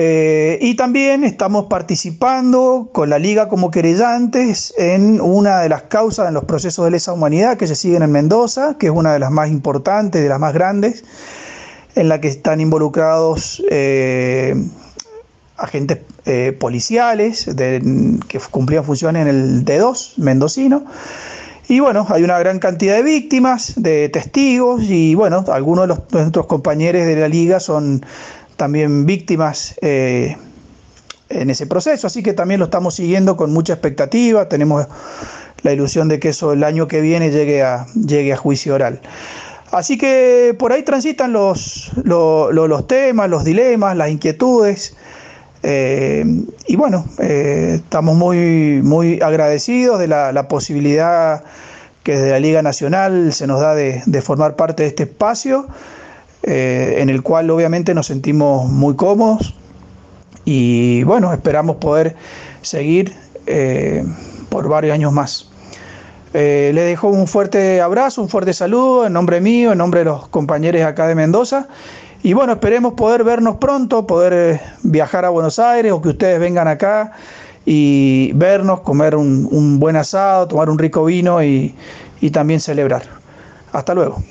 Eh, 0.00 0.60
y 0.60 0.76
también 0.76 1.24
estamos 1.24 1.66
participando 1.66 2.88
con 2.92 3.10
la 3.10 3.18
liga 3.18 3.48
como 3.48 3.72
querellantes 3.72 4.72
en 4.78 5.20
una 5.20 5.58
de 5.58 5.68
las 5.68 5.82
causas 5.82 6.28
en 6.28 6.34
los 6.34 6.44
procesos 6.44 6.84
de 6.84 6.92
lesa 6.92 7.12
humanidad 7.12 7.56
que 7.56 7.66
se 7.66 7.74
siguen 7.74 8.04
en 8.04 8.12
Mendoza, 8.12 8.76
que 8.78 8.86
es 8.86 8.92
una 8.92 9.12
de 9.12 9.18
las 9.18 9.32
más 9.32 9.50
importantes, 9.50 10.22
de 10.22 10.28
las 10.28 10.38
más 10.38 10.54
grandes, 10.54 11.02
en 11.96 12.08
la 12.08 12.20
que 12.20 12.28
están 12.28 12.60
involucrados 12.60 13.60
eh, 13.72 14.54
agentes 15.56 15.98
eh, 16.26 16.56
policiales 16.56 17.46
que 17.56 18.40
cumplían 18.52 18.84
funciones 18.84 19.22
en 19.22 19.26
el 19.26 19.64
D2 19.64 20.12
mendocino. 20.18 20.84
Y 21.70 21.80
bueno, 21.80 22.06
hay 22.08 22.22
una 22.22 22.38
gran 22.38 22.60
cantidad 22.60 22.94
de 22.94 23.02
víctimas, 23.02 23.74
de 23.76 24.08
testigos 24.08 24.84
y 24.84 25.14
bueno, 25.16 25.44
algunos 25.52 25.88
de, 25.88 25.94
nuestros 26.12 26.46
compañeros 26.46 27.04
de 27.04 27.16
la 27.16 27.28
liga 27.28 27.58
son 27.60 28.06
también 28.58 29.06
víctimas 29.06 29.74
eh, 29.80 30.36
en 31.30 31.48
ese 31.48 31.66
proceso, 31.66 32.06
así 32.06 32.22
que 32.22 32.34
también 32.34 32.60
lo 32.60 32.66
estamos 32.66 32.94
siguiendo 32.94 33.38
con 33.38 33.52
mucha 33.54 33.72
expectativa, 33.72 34.48
tenemos 34.50 34.86
la 35.62 35.72
ilusión 35.72 36.08
de 36.08 36.20
que 36.20 36.30
eso 36.30 36.52
el 36.52 36.62
año 36.62 36.86
que 36.88 37.00
viene 37.00 37.30
llegue 37.30 37.62
a, 37.62 37.86
llegue 37.94 38.34
a 38.34 38.36
juicio 38.36 38.74
oral. 38.74 39.00
Así 39.70 39.98
que 39.98 40.56
por 40.58 40.72
ahí 40.72 40.82
transitan 40.82 41.32
los, 41.32 41.90
los, 42.04 42.86
temas, 42.86 43.28
los 43.28 43.44
dilemas, 43.44 43.96
las 43.96 44.10
inquietudes. 44.10 44.96
Eh, 45.62 46.24
y 46.66 46.76
bueno, 46.76 47.04
eh, 47.18 47.74
estamos 47.76 48.16
muy, 48.16 48.80
muy 48.82 49.20
agradecidos 49.20 49.98
de 49.98 50.08
la, 50.08 50.48
posibilidad 50.48 51.44
que 52.02 52.12
desde 52.12 52.30
la 52.30 52.40
Liga 52.40 52.62
Nacional 52.62 53.32
se 53.34 53.46
nos 53.46 53.60
da 53.60 53.74
de, 53.74 54.22
formar 54.22 54.56
parte 54.56 54.84
de 54.84 54.88
este 54.88 55.02
espacio, 55.02 55.66
eh, 56.48 56.96
en 56.98 57.10
el 57.10 57.22
cual 57.22 57.50
obviamente 57.50 57.94
nos 57.94 58.06
sentimos 58.06 58.68
muy 58.70 58.96
cómodos 58.96 59.54
y 60.44 61.02
bueno, 61.04 61.32
esperamos 61.32 61.76
poder 61.76 62.16
seguir 62.62 63.14
por 64.48 64.68
varios 64.68 64.94
años 64.94 65.12
más. 65.12 65.50
le 66.32 66.72
dejo 66.72 67.08
un 67.08 67.26
fuerte 67.26 67.80
abrazo, 67.80 68.22
un 68.22 68.28
fuerte 68.28 68.52
saludo 68.52 69.06
en 69.06 69.12
nombre 69.12 69.40
mío, 69.40 69.72
en 69.72 69.78
nombre 69.78 70.00
de 70.00 70.04
los 70.06 70.28
compañeros 70.28 70.82
acá 70.82 71.06
de 71.06 71.14
Mendoza 71.14 71.68
y 72.22 72.32
bueno, 72.32 72.54
esperemos 72.54 72.94
poder 72.94 73.22
vernos 73.22 73.56
pronto, 73.56 74.06
poder 74.06 74.32
eh, 74.32 74.60
viajar 74.82 75.24
a 75.24 75.28
Buenos 75.30 75.58
Aires 75.58 75.92
o 75.92 76.02
que 76.02 76.08
ustedes 76.08 76.40
vengan 76.40 76.66
acá 76.66 77.12
y 77.64 78.32
vernos, 78.34 78.80
comer 78.80 79.14
un, 79.14 79.78
buen 79.78 79.94
asado, 79.94 80.48
tomar 80.48 80.68
un 80.68 80.78
rico 80.78 81.04
vino 81.04 81.42
y 81.42 81.74
también 82.32 82.60
celebrar. 82.60 83.02
Hasta 83.72 83.94
luego. 83.94 84.22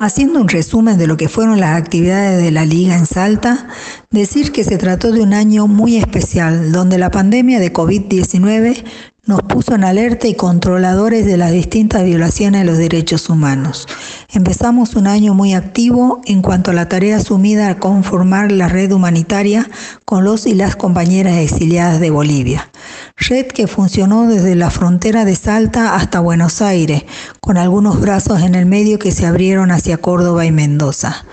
Haciendo 0.00 0.40
un 0.40 0.48
resumen 0.48 0.96
de 0.96 1.08
lo 1.08 1.16
que 1.16 1.28
fueron 1.28 1.58
las 1.58 1.76
actividades 1.76 2.40
de 2.40 2.52
la 2.52 2.64
liga 2.64 2.96
en 2.96 3.04
Salta, 3.04 3.66
decir 4.12 4.52
que 4.52 4.62
se 4.62 4.78
trató 4.78 5.10
de 5.10 5.22
un 5.22 5.34
año 5.34 5.66
muy 5.66 5.96
especial, 5.96 6.70
donde 6.70 6.98
la 6.98 7.10
pandemia 7.10 7.58
de 7.58 7.72
COVID-19 7.72 8.84
nos 9.28 9.42
puso 9.42 9.74
en 9.74 9.84
alerta 9.84 10.26
y 10.26 10.34
controladores 10.34 11.26
de 11.26 11.36
las 11.36 11.52
distintas 11.52 12.02
violaciones 12.02 12.62
de 12.62 12.66
los 12.66 12.78
derechos 12.78 13.28
humanos. 13.28 13.86
Empezamos 14.32 14.96
un 14.96 15.06
año 15.06 15.34
muy 15.34 15.52
activo 15.52 16.22
en 16.24 16.40
cuanto 16.40 16.70
a 16.70 16.74
la 16.74 16.88
tarea 16.88 17.18
asumida 17.18 17.68
a 17.68 17.78
conformar 17.78 18.50
la 18.50 18.68
red 18.68 18.90
humanitaria 18.90 19.68
con 20.06 20.24
los 20.24 20.46
y 20.46 20.54
las 20.54 20.76
compañeras 20.76 21.36
exiliadas 21.36 22.00
de 22.00 22.08
Bolivia. 22.08 22.70
Red 23.18 23.48
que 23.48 23.66
funcionó 23.66 24.26
desde 24.26 24.54
la 24.54 24.70
frontera 24.70 25.26
de 25.26 25.36
Salta 25.36 25.94
hasta 25.94 26.20
Buenos 26.20 26.62
Aires, 26.62 27.04
con 27.42 27.58
algunos 27.58 28.00
brazos 28.00 28.40
en 28.40 28.54
el 28.54 28.64
medio 28.64 28.98
que 28.98 29.12
se 29.12 29.26
abrieron 29.26 29.70
hacia 29.70 29.98
Córdoba 29.98 30.46
y 30.46 30.52
Mendoza. 30.52 31.26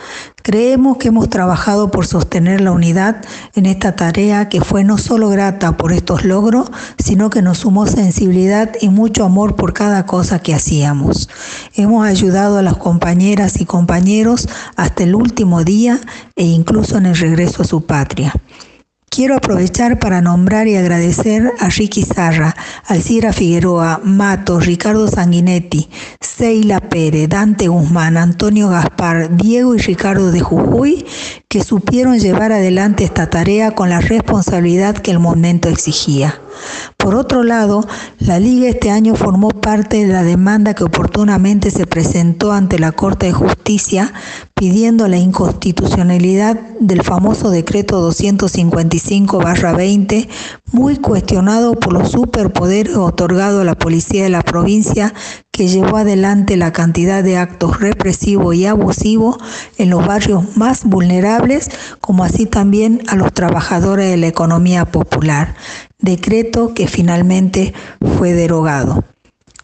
Creemos 0.46 0.98
que 0.98 1.08
hemos 1.08 1.28
trabajado 1.28 1.90
por 1.90 2.06
sostener 2.06 2.62
la 2.62 2.72
unidad 2.72 3.26
en 3.56 3.66
esta 3.66 3.96
tarea 3.96 4.48
que 4.48 4.62
fue 4.62 4.84
no 4.84 5.00
solo 5.00 5.30
grata 5.30 5.76
por 5.76 5.92
estos 5.92 6.24
logros, 6.24 6.70
sino 7.00 7.32
que 7.32 7.42
nos 7.42 7.58
sumó 7.58 7.88
sensibilidad 7.88 8.70
y 8.80 8.90
mucho 8.90 9.26
amor 9.26 9.56
por 9.56 9.74
cada 9.74 10.06
cosa 10.06 10.38
que 10.38 10.54
hacíamos. 10.54 11.30
Hemos 11.74 12.06
ayudado 12.06 12.60
a 12.60 12.62
las 12.62 12.78
compañeras 12.78 13.60
y 13.60 13.66
compañeros 13.66 14.48
hasta 14.76 15.02
el 15.02 15.16
último 15.16 15.64
día 15.64 16.00
e 16.36 16.44
incluso 16.44 17.00
en 17.00 17.08
el 17.08 17.18
regreso 17.18 17.64
a 17.64 17.66
su 17.66 17.84
patria. 17.88 18.32
Quiero 19.16 19.38
aprovechar 19.38 19.98
para 19.98 20.20
nombrar 20.20 20.68
y 20.68 20.76
agradecer 20.76 21.54
a 21.62 21.70
Ricky 21.70 22.04
Sarra, 22.04 22.54
Alcira 22.86 23.32
Figueroa, 23.32 24.02
Mato, 24.04 24.60
Ricardo 24.60 25.08
Sanguinetti, 25.08 25.88
Seila 26.20 26.82
Pérez, 26.82 27.30
Dante 27.30 27.70
Guzmán, 27.70 28.18
Antonio 28.18 28.68
Gaspar, 28.68 29.34
Diego 29.38 29.74
y 29.74 29.78
Ricardo 29.78 30.34
de 30.34 30.42
Jujuy, 30.42 31.06
que 31.48 31.64
supieron 31.64 32.20
llevar 32.20 32.52
adelante 32.52 33.06
esta 33.06 33.30
tarea 33.30 33.72
con 33.72 33.90
la 33.90 34.02
responsabilidad 34.02 34.98
que 34.98 35.12
el 35.12 35.20
momento 35.20 35.70
exigía. 35.70 36.42
Por 36.98 37.16
otro 37.16 37.44
lado, 37.44 37.86
la 38.20 38.40
Liga 38.40 38.70
este 38.70 38.90
año 38.90 39.16
formó 39.16 39.50
parte 39.50 40.06
de 40.06 40.12
la 40.12 40.24
demanda 40.24 40.74
que 40.74 40.84
oportunamente 40.84 41.72
se 41.72 41.86
presentó 41.86 42.52
ante 42.52 42.80
la 42.80 42.92
Corte 42.92 43.28
de 43.28 43.34
Justicia 43.34 44.14
pidiendo 44.56 45.08
la 45.08 45.18
inconstitucionalidad 45.18 46.60
del 46.80 47.04
famoso 47.04 47.50
decreto 47.50 48.10
255-20, 48.10 50.28
muy 50.72 50.98
cuestionado 50.98 51.74
por 51.74 51.94
los 51.94 52.12
superpoderes 52.12 52.96
otorgados 52.96 53.62
a 53.62 53.66
la 53.66 53.76
policía 53.76 54.24
de 54.24 54.30
la 54.30 54.44
provincia 54.44 55.14
que 55.52 55.68
llevó 55.68 55.98
adelante 55.98 56.58
la 56.58 56.72
cantidad 56.72 57.24
de 57.24 57.38
actos 57.38 57.80
represivos 57.80 58.56
y 58.56 58.66
abusivos 58.66 59.38
en 59.78 59.90
los 59.90 60.06
barrios 60.06 60.58
más 60.58 60.86
vulnerables, 60.86 61.70
como 62.02 62.24
así 62.24 62.46
también 62.46 63.02
a 63.08 63.16
los 63.16 63.34
trabajadores 63.34 64.10
de 64.10 64.18
la 64.18 64.28
economía 64.28 64.86
popular 64.86 65.56
decreto 66.00 66.74
que 66.74 66.88
finalmente 66.88 67.74
fue 68.18 68.34
derogado. 68.34 69.04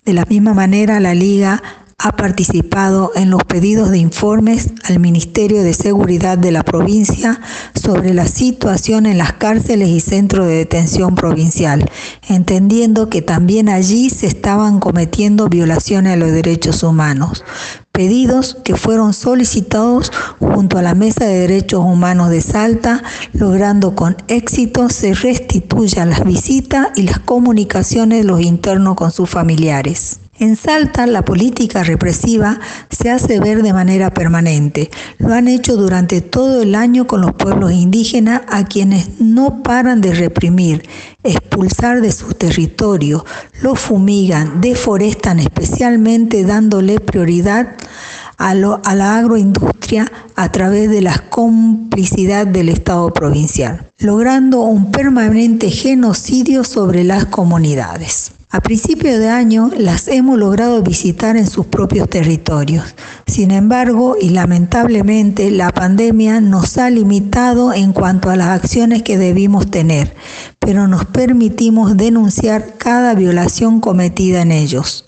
De 0.06 0.14
la 0.14 0.26
misma 0.26 0.54
manera, 0.54 1.00
la 1.00 1.14
Liga 1.14 1.62
ha 2.04 2.14
participado 2.14 3.12
en 3.16 3.30
los 3.30 3.44
pedidos 3.44 3.92
de 3.92 4.00
informes 4.00 4.74
al 4.86 5.00
Ministerio 5.00 5.62
de 5.62 5.74
Seguridad 5.74 6.38
de 6.38 6.52
la 6.52 6.64
provincia 6.64 7.40
sobre 7.76 8.16
la 8.16 8.28
situación 8.28 9.06
en 9.06 9.20
las 9.20 9.34
cárceles 9.34 9.90
y 9.90 10.00
centros 10.00 10.48
de 10.48 10.56
detención 10.56 11.14
provincial, 11.14 11.88
entendiendo 12.28 13.10
que 13.10 13.22
también 13.22 13.70
allí 13.70 14.10
se 14.10 14.26
estaban 14.26 14.80
cometiendo 14.80 15.48
violaciones 15.48 16.14
a 16.14 16.18
los 16.18 16.32
derechos 16.32 16.82
humanos 16.82 17.44
pedidos 17.92 18.58
que 18.64 18.76
fueron 18.76 19.14
solicitados 19.14 20.12
junto 20.40 20.78
a 20.78 20.82
la 20.82 20.96
Mesa 20.96 21.26
de 21.26 21.40
Derechos 21.40 21.84
Humanos 21.84 22.30
de 22.30 22.42
Salta, 22.42 23.04
logrando 23.34 23.96
con 23.96 24.16
éxito 24.28 24.90
se 24.90 25.14
restituyan 25.14 26.10
las 26.10 26.24
visitas 26.24 26.88
y 26.96 27.04
las 27.04 27.20
comunicaciones 27.20 28.20
de 28.20 28.24
los 28.24 28.42
internos 28.42 28.96
con 28.96 29.12
sus 29.12 29.30
familiares. 29.30 30.21
En 30.42 30.56
Salta, 30.56 31.06
la 31.06 31.24
política 31.24 31.84
represiva 31.84 32.60
se 32.90 33.12
hace 33.12 33.40
ver 33.40 33.62
de 33.62 33.74
manera 33.74 34.12
permanente. 34.12 34.90
Lo 35.20 35.36
han 35.36 35.48
hecho 35.48 35.76
durante 35.76 36.22
todo 36.22 36.64
el 36.64 36.74
año 36.74 37.06
con 37.06 37.22
los 37.22 37.34
pueblos 37.34 37.72
indígenas 37.72 38.42
a 38.48 38.66
quienes 38.66 39.20
no 39.20 39.62
paran 39.62 40.02
de 40.02 40.16
reprimir, 40.16 40.82
expulsar 41.22 42.02
de 42.02 42.12
su 42.12 42.34
territorio, 42.34 43.24
los 43.62 43.80
fumigan, 43.80 44.62
deforestan 44.62 45.38
especialmente 45.38 46.44
dándole 46.44 47.00
prioridad 47.00 47.76
a, 48.40 48.50
a, 48.50 48.96
la 48.96 49.18
agroindustria 49.18 50.12
a 50.36 50.52
través 50.52 50.90
de 50.90 51.04
la 51.04 51.20
complicidad 51.30 52.48
del 52.48 52.70
Estado 52.70 53.14
provincial, 53.14 53.92
logrando 54.00 54.62
un 54.62 54.92
permanente 54.92 55.70
genocidio 55.70 56.64
sobre 56.64 57.04
las 57.04 57.28
comunidades. 57.28 58.32
A 58.54 58.60
principio 58.60 59.18
de 59.18 59.30
año 59.30 59.72
las 59.78 60.10
hemos 60.10 60.38
logrado 60.38 60.84
visitar 60.84 61.38
en 61.38 61.50
sus 61.50 61.68
propios 61.68 62.10
territorios. 62.10 62.84
Sin 63.26 63.50
embargo, 63.50 64.18
y 64.20 64.32
lamentablemente, 64.32 65.50
la 65.52 65.72
pandemia 65.72 66.42
nos 66.42 66.78
ha 66.78 66.90
limitado 66.90 67.72
en 67.72 67.94
cuanto 67.94 68.30
a 68.30 68.36
las 68.36 68.50
acciones 68.50 69.04
que 69.04 69.18
debimos 69.18 69.72
tener, 69.72 70.14
pero 70.60 70.90
nos 70.90 71.06
permitimos 71.06 71.96
denunciar 71.96 72.76
cada 72.78 73.16
violación 73.16 73.80
cometida 73.80 74.42
en 74.42 74.52
ellos. 74.52 75.06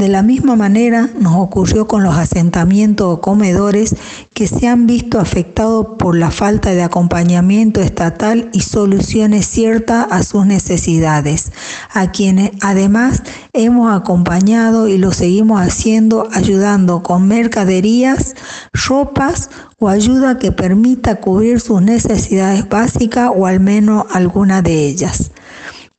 De 0.00 0.08
la 0.08 0.22
misma 0.22 0.56
manera 0.56 1.10
nos 1.20 1.34
ocurrió 1.34 1.86
con 1.86 2.02
los 2.02 2.16
asentamientos 2.16 3.06
o 3.06 3.20
comedores 3.20 3.94
que 4.32 4.48
se 4.48 4.66
han 4.66 4.86
visto 4.86 5.20
afectados 5.20 5.88
por 5.98 6.16
la 6.16 6.30
falta 6.30 6.70
de 6.70 6.82
acompañamiento 6.82 7.82
estatal 7.82 8.48
y 8.54 8.60
soluciones 8.60 9.46
ciertas 9.46 10.06
a 10.10 10.22
sus 10.22 10.46
necesidades, 10.46 11.52
a 11.92 12.12
quienes 12.12 12.52
además 12.62 13.22
hemos 13.52 13.94
acompañado 13.94 14.88
y 14.88 14.96
lo 14.96 15.12
seguimos 15.12 15.60
haciendo 15.60 16.28
ayudando 16.32 17.02
con 17.02 17.28
mercaderías, 17.28 18.36
ropas 18.72 19.50
o 19.78 19.90
ayuda 19.90 20.38
que 20.38 20.50
permita 20.50 21.16
cubrir 21.16 21.60
sus 21.60 21.82
necesidades 21.82 22.66
básicas 22.66 23.30
o 23.36 23.46
al 23.46 23.60
menos 23.60 24.06
alguna 24.14 24.62
de 24.62 24.86
ellas. 24.86 25.30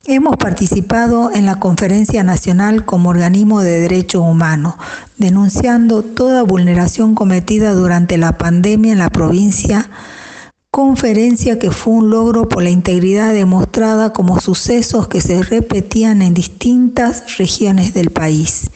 Hemos 0.06 0.36
participado 0.38 1.30
en 1.32 1.46
la 1.46 1.60
Conferencia 1.60 2.24
Nacional 2.24 2.86
como 2.86 3.12
organismo 3.12 3.62
de 3.62 3.82
derechos 3.82 4.24
humanos, 4.24 4.74
denunciando 5.18 6.02
toda 6.02 6.42
vulneración 6.42 7.14
cometida 7.14 7.74
durante 7.74 8.18
la 8.18 8.36
pandemia 8.36 8.94
en 8.94 8.98
la 8.98 9.12
provincia, 9.12 9.92
conferencia 10.72 11.60
que 11.60 11.70
fue 11.70 11.94
un 11.94 12.10
logro 12.10 12.50
por 12.50 12.64
la 12.64 12.72
integridad 12.72 13.32
demostrada 13.32 14.12
como 14.12 14.40
sucesos 14.40 15.08
que 15.08 15.22
se 15.22 15.44
repetían 15.44 16.24
en 16.24 16.34
distintas 16.34 17.38
regiones 17.38 17.94
del 17.94 18.10
país. 18.10 18.72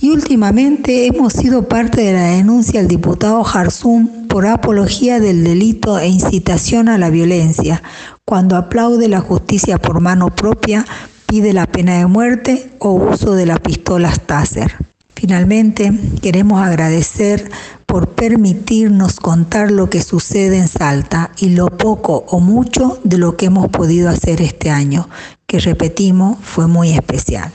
Y 0.00 0.10
últimamente 0.10 1.06
hemos 1.06 1.32
sido 1.32 1.66
parte 1.66 2.02
de 2.02 2.12
la 2.12 2.26
denuncia 2.26 2.78
al 2.78 2.86
diputado 2.86 3.42
Jarzún 3.42 4.28
por 4.28 4.46
apología 4.46 5.18
del 5.18 5.42
delito 5.42 5.98
e 5.98 6.06
incitación 6.06 6.88
a 6.88 6.98
la 6.98 7.10
violencia, 7.10 7.82
cuando 8.24 8.56
aplaude 8.56 9.08
la 9.08 9.20
justicia 9.20 9.78
por 9.78 10.00
mano 10.00 10.34
propia, 10.34 10.86
pide 11.26 11.52
la 11.52 11.66
pena 11.66 11.98
de 11.98 12.06
muerte 12.06 12.70
o 12.78 12.92
uso 12.92 13.34
de 13.34 13.46
las 13.46 13.60
pistolas 13.60 14.20
Taser. 14.20 14.74
Finalmente, 15.14 15.92
queremos 16.22 16.62
agradecer 16.62 17.50
por 17.86 18.08
permitirnos 18.08 19.20
contar 19.20 19.70
lo 19.70 19.88
que 19.88 20.02
sucede 20.02 20.58
en 20.58 20.68
Salta 20.68 21.30
y 21.38 21.50
lo 21.50 21.66
poco 21.68 22.24
o 22.28 22.40
mucho 22.40 22.98
de 23.04 23.18
lo 23.18 23.36
que 23.36 23.46
hemos 23.46 23.68
podido 23.68 24.08
hacer 24.08 24.40
este 24.40 24.70
año, 24.70 25.08
que 25.46 25.60
repetimos 25.60 26.38
fue 26.42 26.66
muy 26.66 26.90
especial. 26.92 27.52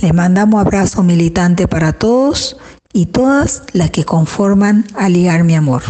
Les 0.00 0.14
mandamos 0.14 0.60
abrazo 0.60 1.02
militante 1.02 1.68
para 1.68 1.92
todos 1.92 2.56
y 2.92 3.06
todas 3.06 3.62
las 3.72 3.90
que 3.90 4.04
conforman 4.04 4.86
a 4.96 5.08
Ligar 5.08 5.44
Mi 5.44 5.54
Amor. 5.54 5.82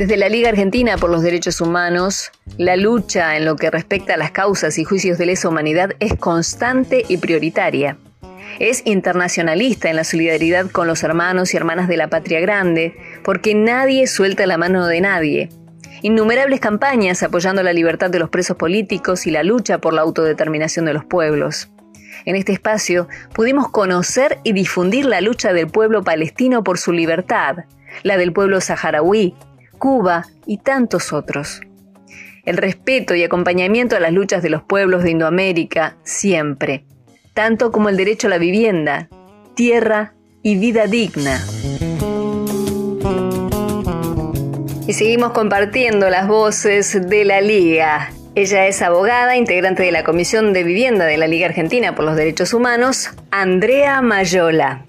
Desde 0.00 0.16
la 0.16 0.30
Liga 0.30 0.48
Argentina 0.48 0.96
por 0.96 1.10
los 1.10 1.20
Derechos 1.20 1.60
Humanos, 1.60 2.32
la 2.56 2.74
lucha 2.76 3.36
en 3.36 3.44
lo 3.44 3.56
que 3.56 3.70
respecta 3.70 4.14
a 4.14 4.16
las 4.16 4.30
causas 4.30 4.78
y 4.78 4.84
juicios 4.84 5.18
de 5.18 5.26
lesa 5.26 5.50
humanidad 5.50 5.90
es 6.00 6.14
constante 6.14 7.04
y 7.06 7.18
prioritaria. 7.18 7.98
Es 8.58 8.80
internacionalista 8.86 9.90
en 9.90 9.96
la 9.96 10.04
solidaridad 10.04 10.70
con 10.70 10.86
los 10.86 11.02
hermanos 11.02 11.52
y 11.52 11.58
hermanas 11.58 11.86
de 11.86 11.98
la 11.98 12.08
patria 12.08 12.40
grande, 12.40 12.96
porque 13.22 13.54
nadie 13.54 14.06
suelta 14.06 14.46
la 14.46 14.56
mano 14.56 14.86
de 14.86 15.02
nadie. 15.02 15.50
Innumerables 16.00 16.60
campañas 16.60 17.22
apoyando 17.22 17.62
la 17.62 17.74
libertad 17.74 18.08
de 18.08 18.20
los 18.20 18.30
presos 18.30 18.56
políticos 18.56 19.26
y 19.26 19.30
la 19.30 19.42
lucha 19.42 19.82
por 19.82 19.92
la 19.92 20.00
autodeterminación 20.00 20.86
de 20.86 20.94
los 20.94 21.04
pueblos. 21.04 21.68
En 22.24 22.36
este 22.36 22.52
espacio 22.52 23.06
pudimos 23.34 23.68
conocer 23.68 24.38
y 24.44 24.54
difundir 24.54 25.04
la 25.04 25.20
lucha 25.20 25.52
del 25.52 25.66
pueblo 25.66 26.02
palestino 26.02 26.64
por 26.64 26.78
su 26.78 26.90
libertad, 26.92 27.66
la 28.02 28.16
del 28.16 28.32
pueblo 28.32 28.62
saharaui, 28.62 29.34
Cuba 29.80 30.26
y 30.46 30.58
tantos 30.58 31.12
otros. 31.12 31.62
El 32.44 32.58
respeto 32.58 33.14
y 33.14 33.24
acompañamiento 33.24 33.96
a 33.96 34.00
las 34.00 34.12
luchas 34.12 34.42
de 34.42 34.50
los 34.50 34.62
pueblos 34.62 35.02
de 35.02 35.10
Indoamérica 35.10 35.96
siempre, 36.04 36.84
tanto 37.34 37.72
como 37.72 37.88
el 37.88 37.96
derecho 37.96 38.28
a 38.28 38.30
la 38.30 38.38
vivienda, 38.38 39.08
tierra 39.56 40.14
y 40.42 40.56
vida 40.56 40.86
digna. 40.86 41.42
Y 44.86 44.92
seguimos 44.92 45.32
compartiendo 45.32 46.10
las 46.10 46.28
voces 46.28 47.08
de 47.08 47.24
la 47.24 47.40
Liga. 47.40 48.10
Ella 48.34 48.66
es 48.66 48.82
abogada, 48.82 49.36
integrante 49.36 49.82
de 49.82 49.92
la 49.92 50.04
Comisión 50.04 50.52
de 50.52 50.62
Vivienda 50.62 51.06
de 51.06 51.16
la 51.16 51.26
Liga 51.26 51.46
Argentina 51.46 51.94
por 51.94 52.04
los 52.04 52.16
Derechos 52.16 52.52
Humanos, 52.52 53.10
Andrea 53.30 54.02
Mayola. 54.02 54.84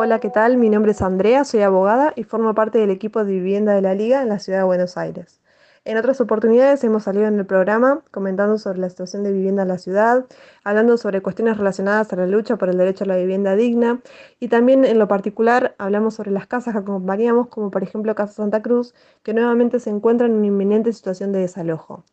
Hola, 0.00 0.20
¿qué 0.20 0.30
tal? 0.30 0.58
Mi 0.58 0.70
nombre 0.70 0.92
es 0.92 1.02
Andrea, 1.02 1.42
soy 1.44 1.62
abogada 1.62 2.12
y 2.14 2.22
formo 2.22 2.54
parte 2.54 2.78
del 2.78 2.90
equipo 2.90 3.24
de 3.24 3.32
vivienda 3.32 3.74
de 3.74 3.82
la 3.82 3.94
Liga 3.94 4.22
en 4.22 4.28
la 4.28 4.38
ciudad 4.38 4.60
de 4.60 4.64
Buenos 4.64 4.96
Aires. 4.96 5.40
En 5.84 5.96
otras 5.96 6.20
oportunidades 6.20 6.84
hemos 6.84 7.02
salido 7.02 7.26
en 7.26 7.36
el 7.36 7.46
programa 7.46 8.04
comentando 8.12 8.58
sobre 8.58 8.78
la 8.78 8.90
situación 8.90 9.24
de 9.24 9.32
vivienda 9.32 9.62
en 9.62 9.68
la 9.68 9.78
ciudad, 9.78 10.26
hablando 10.62 10.96
sobre 10.98 11.20
cuestiones 11.20 11.58
relacionadas 11.58 12.12
a 12.12 12.16
la 12.16 12.28
lucha 12.28 12.54
por 12.54 12.68
el 12.68 12.78
derecho 12.78 13.02
a 13.02 13.08
la 13.08 13.16
vivienda 13.16 13.56
digna 13.56 14.00
y 14.38 14.46
también 14.46 14.84
en 14.84 15.00
lo 15.00 15.08
particular 15.08 15.74
hablamos 15.78 16.14
sobre 16.14 16.30
las 16.30 16.46
casas 16.46 16.74
que 16.74 16.78
acompañamos, 16.78 17.48
como 17.48 17.72
por 17.72 17.82
ejemplo 17.82 18.14
Casa 18.14 18.34
Santa 18.34 18.62
Cruz, 18.62 18.94
que 19.24 19.34
nuevamente 19.34 19.80
se 19.80 19.90
encuentran 19.90 20.30
en 20.30 20.36
una 20.36 20.46
inminente 20.46 20.92
situación 20.92 21.32
de 21.32 21.40
desalojo. 21.40 22.04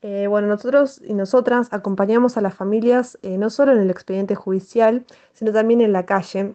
Eh, 0.00 0.28
bueno, 0.28 0.46
nosotros 0.46 1.02
y 1.04 1.14
nosotras 1.14 1.70
acompañamos 1.72 2.36
a 2.36 2.40
las 2.40 2.54
familias 2.54 3.18
eh, 3.22 3.36
no 3.36 3.50
solo 3.50 3.72
en 3.72 3.78
el 3.78 3.90
expediente 3.90 4.36
judicial, 4.36 5.04
sino 5.32 5.52
también 5.52 5.80
en 5.80 5.92
la 5.92 6.06
calle, 6.06 6.54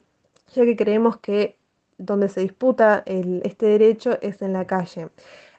ya 0.53 0.65
que 0.65 0.75
creemos 0.75 1.17
que 1.17 1.57
donde 1.97 2.29
se 2.29 2.41
disputa 2.41 3.03
este 3.05 3.67
derecho 3.67 4.17
es 4.21 4.41
en 4.41 4.53
la 4.53 4.65
calle. 4.65 5.09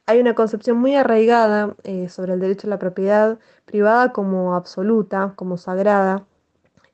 Hay 0.06 0.20
una 0.20 0.34
concepción 0.34 0.78
muy 0.78 0.96
arraigada 0.96 1.76
eh, 1.84 2.08
sobre 2.08 2.34
el 2.34 2.40
derecho 2.40 2.66
a 2.66 2.70
la 2.70 2.78
propiedad 2.78 3.38
privada 3.64 4.12
como 4.12 4.54
absoluta, 4.54 5.32
como 5.36 5.56
sagrada, 5.56 6.26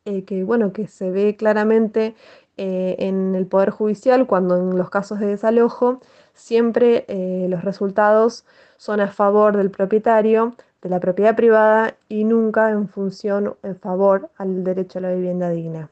eh, 0.04 0.24
que 0.24 0.44
bueno, 0.44 0.72
que 0.72 0.86
se 0.86 1.10
ve 1.10 1.36
claramente 1.36 2.14
eh, 2.58 2.96
en 2.98 3.34
el 3.34 3.46
Poder 3.46 3.70
Judicial 3.70 4.26
cuando 4.26 4.56
en 4.58 4.76
los 4.76 4.90
casos 4.90 5.18
de 5.20 5.26
desalojo 5.26 6.00
siempre 6.34 7.04
los 7.48 7.64
resultados 7.64 8.44
son 8.76 9.00
a 9.00 9.08
favor 9.08 9.56
del 9.56 9.70
propietario, 9.70 10.54
de 10.82 10.88
la 10.88 11.00
propiedad 11.00 11.34
privada 11.34 11.96
y 12.08 12.24
nunca 12.24 12.70
en 12.70 12.88
función, 12.88 13.56
en 13.64 13.76
favor 13.76 14.30
al 14.36 14.62
derecho 14.62 14.98
a 14.98 15.02
la 15.02 15.12
vivienda 15.14 15.50
digna. 15.50 15.90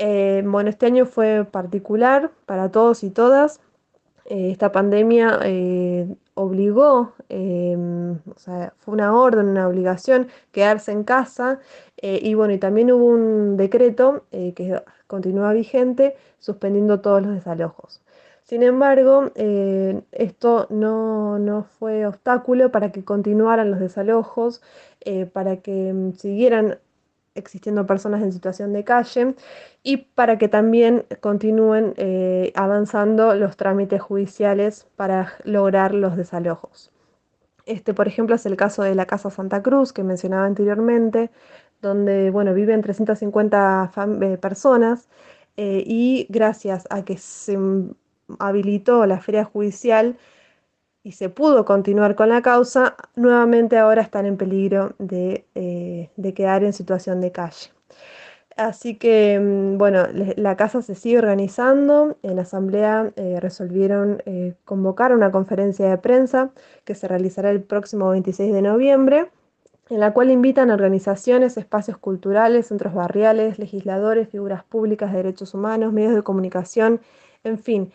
Eh, 0.00 0.42
bueno, 0.46 0.70
este 0.70 0.86
año 0.86 1.06
fue 1.06 1.44
particular 1.44 2.30
para 2.46 2.70
todos 2.70 3.02
y 3.02 3.10
todas. 3.10 3.60
Eh, 4.26 4.50
esta 4.52 4.70
pandemia 4.70 5.40
eh, 5.44 6.08
obligó, 6.34 7.14
em, 7.28 8.12
o 8.12 8.38
sea, 8.38 8.74
fue 8.78 8.94
una 8.94 9.12
orden, 9.16 9.48
una 9.48 9.66
obligación 9.66 10.28
quedarse 10.52 10.92
en 10.92 11.02
casa 11.04 11.58
y 12.00 12.34
bueno, 12.34 12.54
y 12.54 12.58
también 12.58 12.92
hubo 12.92 13.06
un 13.06 13.56
decreto 13.56 14.24
que 14.30 14.80
continúa 15.08 15.52
vigente 15.52 16.16
suspendiendo 16.38 17.00
todos 17.00 17.22
los 17.22 17.34
desalojos. 17.34 18.00
Sin 18.44 18.62
embargo, 18.62 19.32
esto 20.12 20.66
no, 20.70 21.38
no, 21.40 21.64
fue 21.64 22.06
obstáculo 22.06 22.70
para 22.70 22.92
que 22.92 23.04
continuaran 23.04 23.70
los 23.70 23.80
desalojos, 23.80 24.62
para 25.32 25.56
que 25.56 25.88
em, 25.88 26.12
siguieran 26.14 26.78
existiendo 27.38 27.86
personas 27.86 28.22
en 28.22 28.32
situación 28.32 28.72
de 28.72 28.84
calle 28.84 29.34
y 29.82 29.98
para 29.98 30.38
que 30.38 30.48
también 30.48 31.06
continúen 31.20 31.94
eh, 31.96 32.52
avanzando 32.54 33.34
los 33.34 33.56
trámites 33.56 34.02
judiciales 34.02 34.86
para 34.96 35.34
lograr 35.44 35.94
los 35.94 36.16
desalojos. 36.16 36.90
Este, 37.66 37.94
por 37.94 38.08
ejemplo, 38.08 38.34
es 38.34 38.46
el 38.46 38.56
caso 38.56 38.82
de 38.82 38.94
la 38.94 39.06
Casa 39.06 39.30
Santa 39.30 39.62
Cruz 39.62 39.92
que 39.92 40.02
mencionaba 40.02 40.46
anteriormente, 40.46 41.30
donde 41.82 42.30
bueno, 42.30 42.54
viven 42.54 42.82
350 42.82 43.92
eh, 44.22 44.38
personas 44.38 45.08
eh, 45.56 45.82
y 45.86 46.26
gracias 46.30 46.86
a 46.90 47.04
que 47.04 47.18
se 47.18 47.58
habilitó 48.38 49.06
la 49.06 49.20
feria 49.20 49.44
judicial, 49.44 50.16
y 51.08 51.12
se 51.12 51.30
pudo 51.30 51.64
continuar 51.64 52.16
con 52.16 52.28
la 52.28 52.42
causa, 52.42 52.94
nuevamente 53.16 53.78
ahora 53.78 54.02
están 54.02 54.26
en 54.26 54.36
peligro 54.36 54.92
de, 54.98 55.46
eh, 55.54 56.10
quedar 56.34 56.64
en 56.64 56.74
situación 56.74 57.22
de 57.22 57.32
calle. 57.32 57.70
Así 58.58 58.96
que, 58.96 59.40
mm, 59.40 59.78
bueno, 59.78 60.06
la 60.36 60.56
casa 60.58 60.82
se 60.82 60.94
sigue 60.94 61.16
organizando. 61.16 62.18
En 62.22 62.36
la 62.36 62.42
asamblea 62.42 63.10
eh, 63.16 63.38
resolvieron 63.40 64.22
eh, 64.26 64.52
convocar 64.66 65.14
una 65.14 65.30
conferencia 65.30 65.88
de 65.88 65.96
prensa 65.96 66.50
que 66.84 66.94
se 66.94 67.08
realizará 67.08 67.50
el 67.50 67.62
próximo 67.62 68.10
26 68.10 68.52
de 68.52 68.60
noviembre, 68.60 69.30
en 69.88 70.00
la 70.00 70.12
cual 70.12 70.30
invitan 70.30 70.70
a 70.70 70.74
organizaciones, 70.74 71.56
espacios 71.56 71.96
culturales, 71.96 72.66
centros 72.66 72.92
barriales, 72.92 73.58
legisladores, 73.58 74.28
figuras 74.28 74.62
públicas 74.62 75.10
de 75.12 75.18
derechos 75.22 75.54
humanos, 75.54 75.90
medios 75.94 76.14
de 76.14 76.22
comunicación, 76.22 77.00
en 77.44 77.58
fin, 77.58 77.92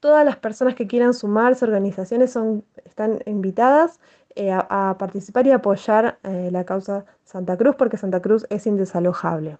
todas 0.00 0.24
las 0.24 0.36
personas 0.36 0.74
que 0.74 0.86
quieran 0.86 1.14
sumarse, 1.14 1.64
organizaciones 1.64 2.32
son, 2.32 2.64
están 2.84 3.20
invitadas 3.26 4.00
eh, 4.34 4.52
a, 4.52 4.96
participar 4.98 5.46
y 5.46 5.52
apoyar 5.52 6.18
la 6.22 6.64
causa 6.64 7.04
Santa 7.24 7.56
Cruz 7.56 7.76
porque 7.76 7.96
Santa 7.96 8.20
Cruz 8.20 8.46
es 8.50 8.66
indesalojable. 8.66 9.58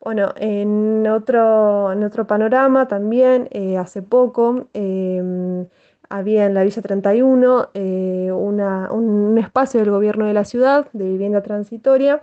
Bueno, 0.00 0.32
en 0.36 1.06
otro, 1.08 1.92
en 1.92 2.04
otro 2.04 2.26
panorama 2.26 2.86
también, 2.86 3.48
eh, 3.50 3.76
hace 3.76 4.00
poco, 4.00 4.68
em, 4.72 5.66
había 6.08 6.46
en 6.46 6.54
la 6.54 6.62
Villa 6.62 6.82
31 6.82 7.70
eh, 7.74 8.30
un 8.32 9.38
espacio 9.38 9.80
del 9.80 9.90
gobierno 9.90 10.26
de 10.26 10.34
la 10.34 10.44
ciudad 10.44 10.88
de 10.92 11.04
vivienda 11.04 11.42
transitoria 11.42 12.22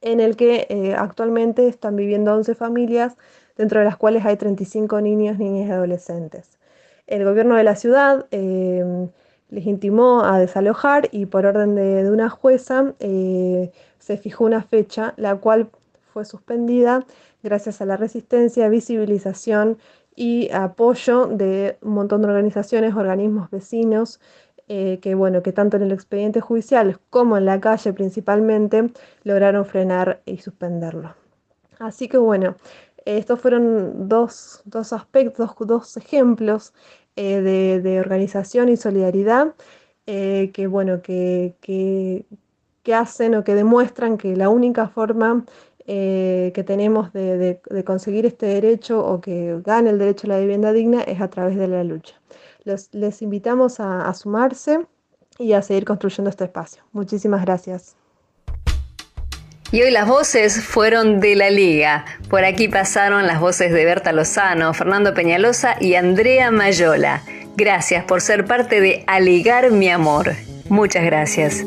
en 0.00 0.20
el 0.20 0.36
que 0.36 0.66
eh, 0.70 0.94
actualmente 0.96 1.68
están 1.68 1.96
viviendo 1.96 2.34
11 2.34 2.54
familias, 2.54 3.16
dentro 3.60 3.78
de 3.78 3.84
las 3.84 3.98
cuales 3.98 4.24
hay 4.24 4.36
35 4.36 5.02
niños, 5.02 5.38
niñas 5.38 5.68
y 5.68 5.72
adolescentes. 5.72 6.58
El 7.06 7.24
gobierno 7.24 7.56
de 7.56 7.64
la 7.64 7.76
ciudad 7.76 8.26
em, 8.30 9.10
les 9.50 9.66
intimó 9.66 10.24
a 10.24 10.38
desalojar 10.38 11.08
y 11.12 11.26
por 11.26 11.44
orden 11.44 11.74
de, 11.74 12.10
una 12.10 12.30
jueza 12.30 12.94
se 13.00 14.16
fijó 14.16 14.44
una 14.44 14.62
fecha, 14.62 15.12
la 15.18 15.36
cual 15.36 15.68
fue 16.12 16.24
suspendida 16.24 17.04
gracias 17.42 17.82
a 17.82 17.84
la 17.84 17.98
resistencia, 17.98 18.68
visibilización 18.70 19.76
y 20.16 20.50
apoyo 20.52 21.26
de 21.26 21.76
un 21.82 21.92
montón 21.92 22.22
de 22.22 22.28
organizaciones, 22.28 22.94
organismos 22.94 23.50
vecinos, 23.50 24.20
eh, 24.68 25.00
que 25.02 25.14
bueno, 25.14 25.42
que 25.42 25.52
tanto 25.52 25.76
en 25.76 25.82
el 25.82 25.92
expediente 25.92 26.40
judicial 26.40 26.98
como 27.10 27.36
en 27.36 27.44
la 27.44 27.60
calle 27.60 27.92
principalmente 27.92 28.90
lograron 29.22 29.66
frenar 29.66 30.22
y 30.24 30.38
suspenderlo. 30.38 31.14
Así 31.80 32.08
que 32.08 32.18
bueno, 32.18 32.56
estos 33.04 33.40
fueron 33.40 34.08
dos, 34.08 34.62
aspectos, 34.92 35.50
dos 35.60 35.96
ejemplos 35.96 36.72
eh, 37.16 37.40
de, 37.40 38.00
organización 38.00 38.68
y 38.68 38.76
solidaridad 38.76 39.54
eh, 40.06 40.50
que 40.52 40.66
bueno, 40.66 41.02
que, 41.02 41.54
que, 41.60 42.24
hacen 42.92 43.36
o 43.36 43.44
que 43.44 43.54
demuestran 43.54 44.18
que 44.18 44.34
la 44.34 44.48
única 44.48 44.88
forma 44.88 45.44
eh, 45.86 46.50
que 46.56 46.64
tenemos 46.64 47.12
de, 47.12 47.60
conseguir 47.86 48.26
este 48.26 48.46
derecho 48.46 49.06
o 49.06 49.20
que 49.20 49.60
gane 49.64 49.90
el 49.90 49.98
derecho 49.98 50.26
a 50.26 50.30
la 50.30 50.40
vivienda 50.40 50.72
digna 50.72 51.02
es 51.02 51.20
a 51.20 51.30
través 51.30 51.56
de 51.56 51.68
la 51.68 51.84
lucha. 51.84 52.20
les 52.64 53.22
invitamos 53.22 53.78
a, 53.78 54.12
sumarse 54.14 54.86
y 55.38 55.52
a 55.52 55.62
seguir 55.62 55.84
construyendo 55.84 56.30
este 56.30 56.44
espacio. 56.44 56.82
Muchísimas 56.92 57.44
gracias. 57.44 57.99
Y 59.72 59.82
hoy 59.82 59.92
las 59.92 60.08
voces 60.08 60.64
fueron 60.64 61.20
de 61.20 61.36
la 61.36 61.48
Liga. 61.48 62.04
Por 62.28 62.44
aquí 62.44 62.66
pasaron 62.66 63.28
las 63.28 63.38
voces 63.38 63.72
de 63.72 63.84
Berta 63.84 64.12
Lozano, 64.12 64.74
Fernando 64.74 65.14
Peñalosa 65.14 65.76
y 65.80 65.94
Andrea 65.94 66.50
Mayola. 66.50 67.22
Gracias 67.56 68.04
por 68.04 68.20
ser 68.20 68.46
parte 68.46 68.80
de 68.80 69.04
Aligar 69.06 69.70
mi 69.70 69.88
amor. 69.88 70.34
Muchas 70.68 71.04
gracias. 71.04 71.64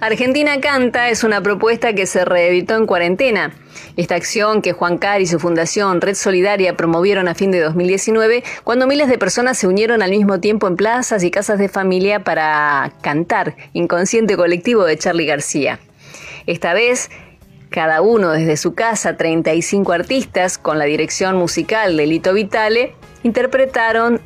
Argentina 0.00 0.60
Canta 0.60 1.10
es 1.10 1.22
una 1.22 1.40
propuesta 1.40 1.92
que 1.92 2.06
se 2.06 2.24
reeditó 2.24 2.76
en 2.76 2.86
cuarentena. 2.86 3.52
Esta 3.96 4.16
acción 4.16 4.60
que 4.60 4.72
Juan 4.72 4.98
Car 4.98 5.20
y 5.20 5.26
su 5.26 5.38
fundación 5.38 6.00
Red 6.00 6.16
Solidaria 6.16 6.76
promovieron 6.76 7.28
a 7.28 7.34
fin 7.34 7.52
de 7.52 7.60
2019, 7.60 8.42
cuando 8.64 8.88
miles 8.88 9.08
de 9.08 9.18
personas 9.18 9.56
se 9.56 9.68
unieron 9.68 10.02
al 10.02 10.10
mismo 10.10 10.40
tiempo 10.40 10.66
en 10.66 10.76
plazas 10.76 11.22
y 11.22 11.30
casas 11.30 11.60
de 11.60 11.68
familia 11.68 12.24
para 12.24 12.92
cantar 13.02 13.54
Inconsciente 13.72 14.36
Colectivo 14.36 14.84
de 14.84 14.98
Charlie 14.98 15.26
García. 15.26 15.78
Esta 16.46 16.74
vez, 16.74 17.08
cada 17.70 18.02
uno 18.02 18.32
desde 18.32 18.56
su 18.56 18.74
casa, 18.74 19.16
35 19.16 19.92
artistas, 19.92 20.58
con 20.58 20.78
la 20.78 20.86
dirección 20.86 21.36
musical 21.36 21.96
de 21.96 22.06
Lito 22.06 22.32
Vitale, 22.34 22.94
interpretaron 23.22 24.20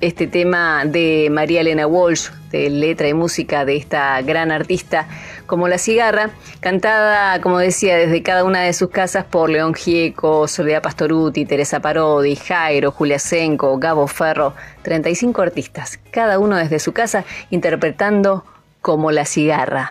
este 0.00 0.26
tema 0.26 0.84
de 0.84 1.28
María 1.30 1.62
Elena 1.62 1.86
Walsh, 1.86 2.28
de 2.50 2.70
letra 2.70 3.08
y 3.08 3.14
música 3.14 3.64
de 3.64 3.76
esta 3.76 4.20
gran 4.22 4.50
artista 4.50 5.08
como 5.46 5.68
La 5.68 5.78
Cigarra, 5.78 6.30
cantada, 6.60 7.40
como 7.40 7.58
decía, 7.58 7.96
desde 7.96 8.22
cada 8.22 8.44
una 8.44 8.62
de 8.62 8.72
sus 8.72 8.90
casas 8.90 9.24
por 9.24 9.48
León 9.48 9.74
Gieco, 9.74 10.48
Soledad 10.48 10.82
Pastoruti, 10.82 11.44
Teresa 11.46 11.80
Parodi, 11.80 12.36
Jairo, 12.36 12.90
Julia 12.90 13.18
Senco, 13.18 13.78
Gabo 13.78 14.06
Ferro, 14.06 14.54
35 14.82 15.42
artistas, 15.42 15.98
cada 16.10 16.38
uno 16.38 16.56
desde 16.56 16.78
su 16.78 16.92
casa 16.92 17.24
interpretando 17.50 18.44
como 18.80 19.10
La 19.10 19.24
Cigarra. 19.24 19.90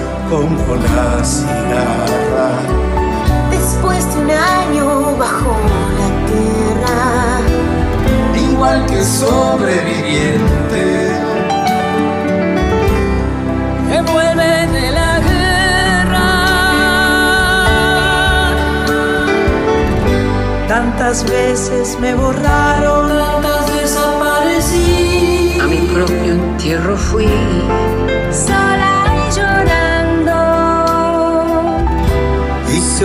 como 0.31 0.75
la 0.75 1.23
cigarra. 1.25 2.49
Después 3.51 4.01
de 4.13 4.21
un 4.21 4.31
año 4.31 5.17
bajo 5.19 5.57
la 5.99 6.09
tierra, 6.31 6.99
igual 8.49 8.85
que 8.85 9.03
sobreviviente, 9.03 10.85
que 13.89 14.01
vuelve 14.09 14.67
de 14.77 14.91
la 14.91 15.19
guerra. 15.19 16.29
Tantas 20.69 21.25
veces 21.29 21.97
me 21.99 22.15
borraron, 22.15 23.09
tantas 23.09 23.67
desaparecí. 23.75 25.57
A 25.61 25.65
mi 25.67 25.79
propio 25.93 26.31
entierro 26.35 26.95
fui. 26.95 27.27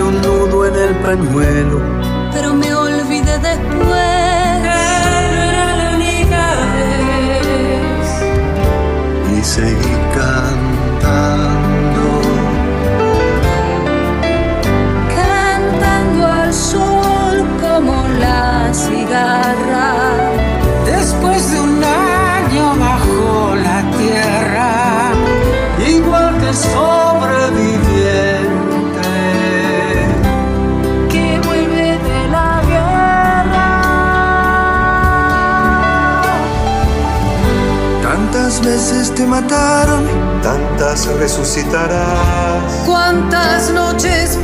Un 0.01 0.21
nudo 0.21 0.65
en 0.65 0.75
el 0.75 0.95
pañuelo. 0.97 1.81
Pero 2.33 2.53
me 2.53 2.73
olvidé 2.73 3.37
después. 3.39 3.97
Era 4.63 5.75
la 5.75 5.95
única 5.95 6.43
vez. 6.75 8.07
Y 9.37 9.43
seguí 9.43 9.95
cantando. 10.15 12.05
Cantando 15.15 16.25
al 16.27 16.53
sol 16.53 17.45
como 17.61 18.07
la 18.19 18.71
cigarra. 18.73 19.96
Te 39.17 39.25
mataron? 39.25 40.05
Tantas 40.43 41.07
resucitarás. 41.07 42.83
¿Cuántas 42.85 43.71
noches 43.71 44.37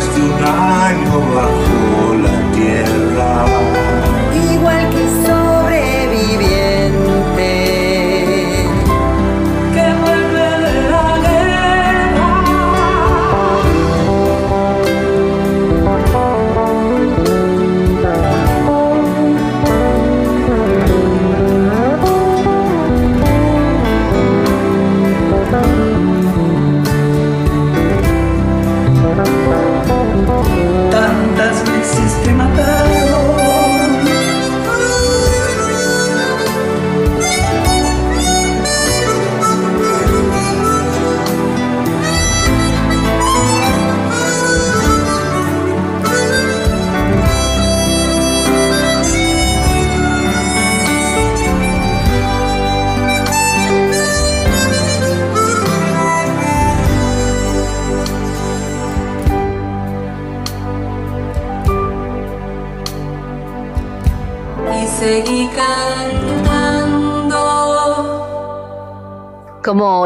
después 0.00 0.16
de 0.16 0.30
un 0.30 0.44
año 0.44 1.69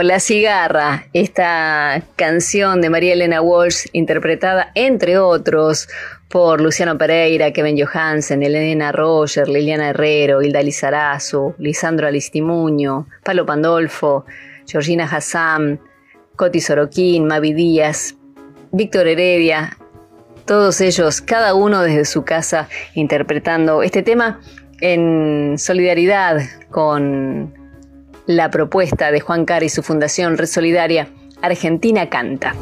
La 0.04 0.20
Cigarra, 0.20 1.06
esta 1.14 2.02
canción 2.14 2.82
de 2.82 2.90
María 2.90 3.14
Elena 3.14 3.40
Walsh, 3.40 3.86
interpretada 3.92 4.70
entre 4.74 5.16
otros 5.16 5.88
por 6.28 6.60
Luciano 6.60 6.98
Pereira, 6.98 7.54
Kevin 7.54 7.82
Johansen, 7.82 8.42
Elena 8.42 8.92
Roger, 8.92 9.48
Liliana 9.48 9.88
Herrero, 9.88 10.42
Hilda 10.42 10.62
Lizarazu, 10.62 11.54
Lisandro 11.56 12.06
Alistimuño, 12.06 13.06
Palo 13.24 13.46
Pandolfo, 13.46 14.26
Georgina 14.66 15.04
Hassan, 15.10 15.80
Coti 16.36 16.60
Soroquín, 16.60 17.26
Mavi 17.26 17.54
Díaz, 17.54 18.14
Víctor 18.72 19.06
Heredia, 19.06 19.78
todos 20.44 20.82
ellos, 20.82 21.22
cada 21.22 21.54
uno 21.54 21.80
desde 21.80 22.04
su 22.04 22.26
casa, 22.26 22.68
interpretando 22.92 23.82
este 23.82 24.02
tema 24.02 24.38
en 24.82 25.54
solidaridad 25.56 26.42
con 26.70 27.63
la 28.26 28.50
propuesta 28.50 29.10
de 29.10 29.20
Juan 29.20 29.44
Car 29.44 29.62
y 29.62 29.68
su 29.68 29.82
fundación 29.82 30.38
Red 30.38 30.46
Solidaria, 30.46 31.08
Argentina 31.42 32.08
Canta. 32.08 32.54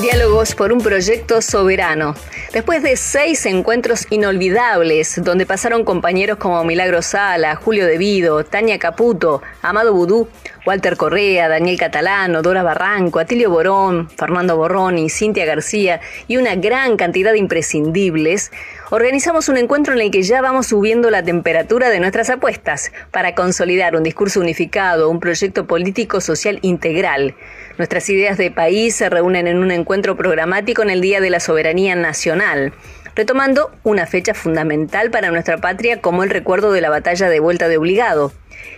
Diálogos 0.00 0.54
por 0.54 0.72
un 0.72 0.80
proyecto 0.80 1.40
soberano. 1.42 2.14
Después 2.52 2.82
de 2.82 2.96
seis 2.96 3.44
encuentros 3.44 4.06
inolvidables, 4.10 5.22
donde 5.22 5.46
pasaron 5.46 5.84
compañeros 5.84 6.38
como 6.38 6.62
Milagro 6.64 7.02
Sala, 7.02 7.56
Julio 7.56 7.86
Devido, 7.86 8.44
Tania 8.44 8.78
Caputo, 8.78 9.42
Amado 9.62 9.92
Budú, 9.92 10.28
Walter 10.66 10.96
Correa, 10.96 11.48
Daniel 11.48 11.78
Catalano, 11.78 12.42
Dora 12.42 12.62
Barranco, 12.62 13.18
Atilio 13.18 13.50
Borón, 13.50 14.08
Fernando 14.10 14.56
Borroni, 14.56 15.10
Cintia 15.10 15.44
García 15.44 16.00
y 16.28 16.36
una 16.36 16.54
gran 16.56 16.96
cantidad 16.96 17.32
de 17.32 17.38
imprescindibles, 17.38 18.52
organizamos 18.90 19.48
un 19.48 19.56
encuentro 19.56 19.94
en 19.94 20.00
el 20.00 20.10
que 20.10 20.22
ya 20.22 20.40
vamos 20.40 20.68
subiendo 20.68 21.10
la 21.10 21.22
temperatura 21.22 21.90
de 21.90 21.98
nuestras 21.98 22.30
apuestas 22.30 22.92
para 23.10 23.34
consolidar 23.34 23.96
un 23.96 24.02
discurso 24.02 24.40
unificado, 24.40 25.10
un 25.10 25.20
proyecto 25.20 25.66
político 25.66 26.20
social 26.20 26.58
integral. 26.62 27.34
Nuestras 27.78 28.08
ideas 28.08 28.38
de 28.38 28.50
país 28.50 28.94
se 28.94 29.08
reúnen 29.08 29.46
en 29.46 29.58
un 29.58 29.70
encuentro 29.70 30.16
programático 30.16 30.82
en 30.82 30.90
el 30.90 31.00
Día 31.00 31.20
de 31.20 31.30
la 31.30 31.40
Soberanía 31.40 31.96
Nacional, 31.96 32.72
retomando 33.16 33.72
una 33.82 34.06
fecha 34.06 34.34
fundamental 34.34 35.10
para 35.10 35.30
nuestra 35.30 35.56
patria 35.56 36.00
como 36.00 36.22
el 36.22 36.30
recuerdo 36.30 36.70
de 36.70 36.82
la 36.82 36.90
batalla 36.90 37.28
de 37.28 37.40
Vuelta 37.40 37.66
de 37.66 37.78
Obligado. 37.78 38.32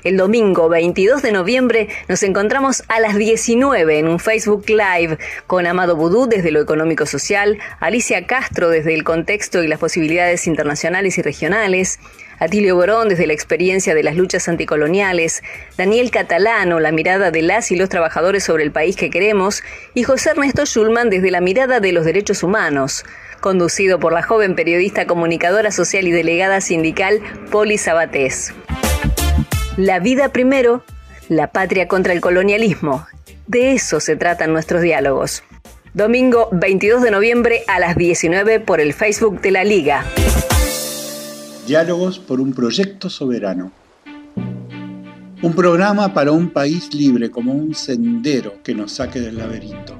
El 0.05 0.17
domingo 0.17 0.69
22 0.69 1.23
de 1.23 1.33
noviembre 1.33 1.89
nos 2.09 2.23
encontramos 2.23 2.85
a 2.89 3.01
las 3.01 3.17
19 3.17 3.99
en 3.99 4.09
un 4.09 4.21
Facebook 4.21 4.65
Live 4.69 5.19
con 5.47 5.67
Amado 5.67 5.97
Budú 5.97 6.27
desde 6.29 6.53
lo 6.53 6.61
económico 6.61 7.05
social, 7.05 7.59
Alicia 7.81 8.27
Castro 8.27 8.69
desde 8.71 8.95
el 8.95 9.03
contexto 9.03 9.63
y 9.63 9.69
las 9.69 9.81
posibilidades 9.81 10.47
internacionales 10.47 11.19
y 11.19 11.23
regionales, 11.23 11.99
Atilio 12.39 12.77
Borón 12.77 13.09
desde 13.09 13.27
la 13.27 13.33
experiencia 13.33 13.97
de 13.97 14.05
las 14.05 14.15
luchas 14.15 14.49
anticoloniales, 14.49 15.43
Daniel 15.77 16.13
Catalano, 16.13 16.79
la 16.79 16.93
mirada 16.93 17.33
de 17.33 17.43
las 17.43 17.73
y 17.73 17.77
los 17.77 17.89
trabajadores 17.89 18.45
sobre 18.45 18.63
el 18.63 18.71
país 18.71 18.95
que 18.95 19.11
queremos, 19.11 19.65
y 19.95 20.05
José 20.05 20.31
Ernesto 20.31 20.65
Schulman 20.65 21.11
desde 21.11 21.33
la 21.33 21.41
mirada 21.41 21.81
de 21.81 21.93
los 21.93 22.05
derechos 22.05 22.45
humanos, 22.45 23.05
conducido 23.41 23.99
por 23.99 24.13
la 24.13 24.23
joven 24.23 24.55
periodista 24.55 25.07
comunicadora 25.07 25.71
social 25.71 26.07
y 26.07 26.11
delegada 26.11 26.61
sindical 26.61 27.21
Poli 27.51 27.79
Sabatés. 27.79 28.53
La 29.77 30.01
vida 30.01 30.31
primero, 30.31 30.83
la 31.29 31.53
patria 31.53 31.89
contra 31.89 32.13
el 32.13 32.21
colonialismo. 32.21 33.07
De 33.47 33.73
eso 33.73 34.01
se 34.01 34.17
tratan 34.17 34.53
nuestros 34.53 34.83
diálogos. 34.83 35.43
Domingo 35.95 36.49
22 36.53 37.03
de 37.03 37.11
noviembre 37.11 37.63
a 37.67 37.81
las 37.81 37.97
19 37.97 38.61
por 38.61 38.81
el 38.81 38.93
Facebook 38.93 39.41
de 39.41 39.51
la 39.51 39.65
Liga. 39.65 40.05
Diálogos 41.67 42.19
por 42.19 42.41
un 42.41 42.53
proyecto 42.53 43.09
soberano. 43.09 43.73
Un 45.43 45.55
programa 45.55 46.13
para 46.13 46.33
un 46.33 46.51
país 46.51 46.93
libre 46.93 47.31
como 47.31 47.53
un 47.53 47.75
sendero 47.75 48.63
que 48.63 48.75
nos 48.75 48.93
saque 48.93 49.21
del 49.21 49.39
laberinto. 49.39 49.99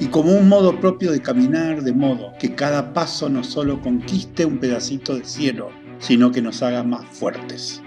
Y 0.00 0.06
como 0.06 0.32
un 0.32 0.48
modo 0.48 0.78
propio 0.80 1.10
de 1.10 1.20
caminar, 1.20 1.82
de 1.82 1.92
modo 1.92 2.32
que 2.38 2.54
cada 2.54 2.92
paso 2.92 3.28
no 3.28 3.42
solo 3.42 3.80
conquiste 3.80 4.44
un 4.44 4.58
pedacito 4.58 5.16
de 5.16 5.24
cielo, 5.24 5.70
sino 5.98 6.30
que 6.30 6.40
nos 6.40 6.62
haga 6.62 6.84
más 6.84 7.04
fuertes. 7.04 7.82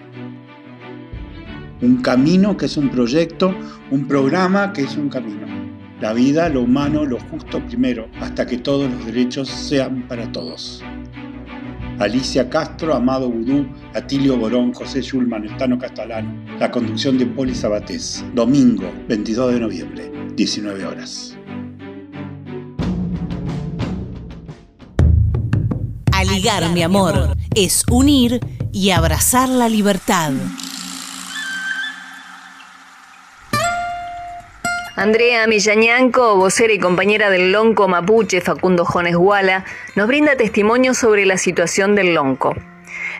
Un 1.82 2.02
camino 2.02 2.58
que 2.58 2.65
es 2.65 2.78
un 2.78 2.89
proyecto, 2.89 3.56
un 3.89 4.08
programa 4.08 4.74
que 4.74 4.82
es 4.82 4.97
un 4.97 5.10
camino. 5.10 5.47
La 6.02 6.13
vida, 6.13 6.50
lo 6.50 6.63
humano, 6.63 7.06
lo 7.06 7.19
justo 7.19 7.65
primero, 7.65 8.08
hasta 8.19 8.45
que 8.45 8.58
todos 8.58 8.91
los 8.91 9.06
derechos 9.06 9.47
sean 9.47 10.08
para 10.08 10.32
todos. 10.32 10.84
Alicia 12.00 12.50
Castro, 12.50 12.95
Amado 12.95 13.30
Budú, 13.30 13.67
Atilio 13.93 14.36
Borón, 14.36 14.74
José 14.74 15.02
Schulman, 15.02 15.45
Estano 15.45 15.78
Castalano. 15.78 16.34
La 16.60 16.71
conducción 16.71 17.17
de 17.17 17.28
Poli 17.28 17.54
Sabatés. 17.54 18.26
Domingo, 18.34 18.91
22 19.08 19.54
de 19.54 19.60
noviembre, 19.60 20.12
19 20.36 20.86
horas. 20.86 21.38
Aligar, 26.32 26.70
mi 26.70 26.82
amor, 26.82 27.36
es 27.56 27.84
unir 27.91 28.39
y 28.72 28.91
abrazar 28.91 29.50
la 29.50 29.67
libertad. 29.67 30.32
Andrea 34.96 35.46
Millañanco, 35.48 36.38
vocera 36.38 36.72
y 36.72 36.80
compañera 36.80 37.30
del 37.30 37.52
Lonco 37.52 37.89
Mapuche 37.89 38.39
Facundo 38.39 38.86
Jones 38.86 39.17
Guala, 39.17 39.65
nos 39.98 40.08
brinda 40.08 40.38
testimonio 40.38 40.94
sobre 40.94 41.26
la 41.26 41.38
situación 41.38 41.96
del 41.96 42.13
Lonco. 42.13 42.56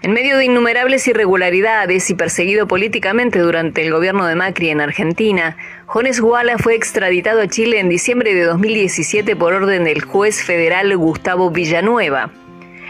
En 0.04 0.13
medio 0.13 0.38
de 0.38 0.45
innumerables 0.45 1.06
irregularidades 1.06 2.10
y 2.10 2.15
perseguido 2.15 2.65
políticamente 2.65 3.39
durante 3.39 3.86
el 3.86 3.91
gobierno 3.91 4.26
de 4.26 4.36
Macri 4.36 4.69
en 4.69 4.80
Argentina, 4.80 5.58
Jones 5.86 6.21
Guala 6.21 6.58
fue 6.58 6.76
extraditado 6.76 7.41
a 7.41 7.47
Chile 7.47 7.82
en 7.82 7.89
diciembre 7.89 8.34
de 8.34 8.45
2017 8.45 9.36
por 9.36 9.52
orden 9.52 9.84
del 9.84 10.02
juez 10.02 10.41
federal 10.41 10.95
Gustavo 10.95 11.52
Villanueva. 11.52 12.32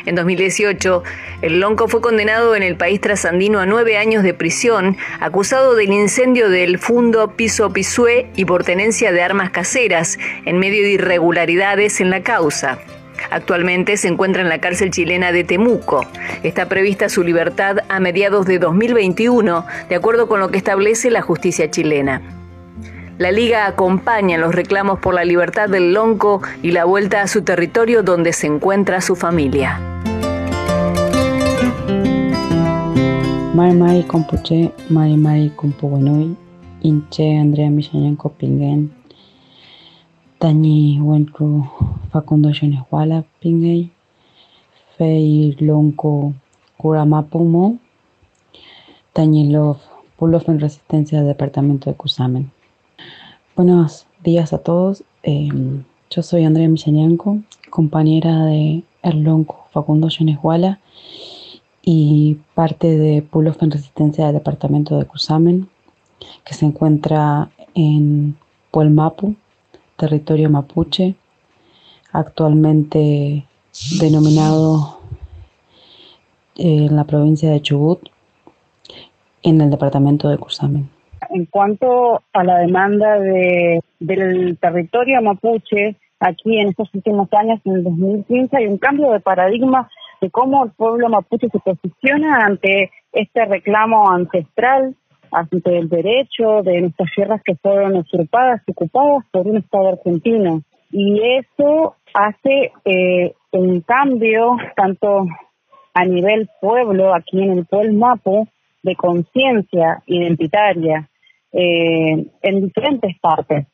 En 0.05 0.15
2018, 0.15 1.03
el 1.41 1.59
Lonco 1.59 1.87
fue 1.87 2.01
condenado 2.01 2.55
en 2.55 2.63
el 2.63 2.75
país 2.75 2.99
trasandino 3.01 3.59
a 3.59 3.65
nueve 3.65 3.97
años 3.97 4.23
de 4.23 4.33
prisión, 4.33 4.97
acusado 5.19 5.75
del 5.75 5.91
incendio 5.91 6.49
del 6.49 6.79
Fundo 6.79 7.35
Piso 7.35 7.71
Pisué 7.71 8.29
y 8.35 8.45
por 8.45 8.63
tenencia 8.63 9.11
de 9.11 9.21
armas 9.21 9.51
caseras, 9.51 10.17
en 10.45 10.57
medio 10.57 10.83
de 10.83 10.91
irregularidades 10.91 12.01
en 12.01 12.09
la 12.09 12.23
causa. 12.23 12.79
Actualmente 13.29 13.97
se 13.97 14.07
encuentra 14.07 14.41
en 14.41 14.49
la 14.49 14.59
cárcel 14.59 14.89
chilena 14.89 15.31
de 15.31 15.43
Temuco. 15.43 16.05
Está 16.43 16.67
prevista 16.67 17.07
su 17.07 17.23
libertad 17.23 17.77
a 17.87 17.99
mediados 17.99 18.47
de 18.47 18.57
2021, 18.57 19.65
de 19.89 19.95
acuerdo 19.95 20.27
con 20.27 20.39
lo 20.39 20.49
que 20.49 20.57
establece 20.57 21.11
la 21.11 21.21
justicia 21.21 21.69
chilena. 21.69 22.40
La 23.21 23.31
Liga 23.31 23.67
acompaña 23.67 24.39
los 24.39 24.55
reclamos 24.55 24.97
por 24.97 25.13
la 25.13 25.23
libertad 25.23 25.69
del 25.69 25.93
Lonco 25.93 26.41
y 26.63 26.71
la 26.71 26.85
vuelta 26.85 27.21
a 27.21 27.27
su 27.27 27.43
territorio 27.43 28.01
donde 28.01 28.33
se 28.33 28.47
encuentra 28.47 28.99
su 28.99 29.15
familia. 29.15 29.79
Mai 33.53 33.75
Mai 33.75 34.01
Compuche, 34.07 34.73
Mai 34.89 35.17
Mai 35.17 35.51
Compuwenui, 35.55 36.35
inche 36.81 37.37
Andrea 37.37 37.69
Michañanco 37.69 38.29
Pinguen, 38.29 38.91
Tañi 40.39 40.99
Wenku 40.99 41.69
Facundo 42.11 42.49
Yoneshuala 42.49 43.23
Pingay, 43.39 43.91
Fei 44.97 45.55
Lonco 45.59 46.33
Curamapumo, 46.75 47.77
Tañi 49.13 49.51
Love 49.51 49.77
Pulof 50.17 50.49
en 50.49 50.59
Resistencia 50.59 51.19
del 51.19 51.27
Departamento 51.27 51.87
de 51.87 51.95
Cusamen. 51.95 52.60
Buenos 53.53 54.07
días 54.23 54.53
a 54.53 54.59
todos. 54.59 55.03
Em, 55.23 55.83
yo 56.09 56.23
soy 56.23 56.45
Andrea 56.45 56.69
Michañanco, 56.69 57.39
compañera 57.69 58.45
de 58.45 58.83
Erlonco 59.03 59.67
Facundo 59.71 60.07
Yoneshuala 60.07 60.79
y 61.81 62.37
parte 62.55 62.97
de 62.97 63.21
Pulof 63.21 63.61
en 63.61 63.71
Resistencia 63.71 64.25
del 64.25 64.35
Departamento 64.35 64.97
de 64.97 65.05
Cusamen 65.05 65.69
que 66.45 66.53
se 66.53 66.65
encuentra 66.65 67.51
en 67.75 68.37
Puelmapu, 68.71 69.35
territorio 69.97 70.49
mapuche, 70.49 71.15
actualmente 72.13 73.45
denominado 73.99 74.97
eh, 76.55 76.85
en 76.85 76.95
la 76.95 77.03
provincia 77.03 77.51
de 77.51 77.61
Chubut, 77.61 77.99
en 79.43 79.59
el 79.59 79.69
departamento 79.69 80.29
de 80.29 80.37
Cusamen. 80.37 81.00
En 81.33 81.45
cuanto 81.45 82.21
a 82.33 82.43
la 82.43 82.59
demanda 82.59 83.19
de, 83.19 83.81
del 83.99 84.57
territorio 84.57 85.21
mapuche, 85.21 85.95
aquí 86.19 86.59
en 86.59 86.69
estos 86.69 86.93
últimos 86.93 87.31
años, 87.33 87.59
en 87.63 87.73
el 87.73 87.83
2015, 87.83 88.57
hay 88.57 88.67
un 88.67 88.77
cambio 88.77 89.11
de 89.11 89.21
paradigma 89.21 89.89
de 90.19 90.29
cómo 90.29 90.65
el 90.65 90.71
pueblo 90.71 91.09
mapuche 91.09 91.47
se 91.49 91.59
posiciona 91.59 92.45
ante 92.45 92.91
este 93.13 93.45
reclamo 93.45 94.11
ancestral 94.11 94.95
ante 95.31 95.77
el 95.77 95.87
derecho 95.87 96.61
de 96.63 96.81
nuestras 96.81 97.09
tierras 97.15 97.41
que 97.43 97.55
fueron 97.55 97.95
usurpadas 97.95 98.61
y 98.67 98.71
ocupadas 98.71 99.25
por 99.31 99.47
un 99.47 99.57
Estado 99.57 99.89
argentino. 99.89 100.61
Y 100.91 101.21
eso 101.21 101.95
hace 102.13 102.73
eh, 102.83 103.33
un 103.51 103.79
cambio 103.81 104.57
tanto 104.75 105.25
a 105.93 106.05
nivel 106.05 106.49
pueblo, 106.59 107.13
aquí 107.15 107.41
en 107.41 107.59
el 107.59 107.65
pueblo 107.65 107.93
Mapo, 107.93 108.47
de 108.83 108.95
conciencia 108.95 110.03
identitaria 110.07 111.07
eh, 111.53 112.25
en 112.41 112.61
diferentes 112.61 113.19
partes. 113.19 113.67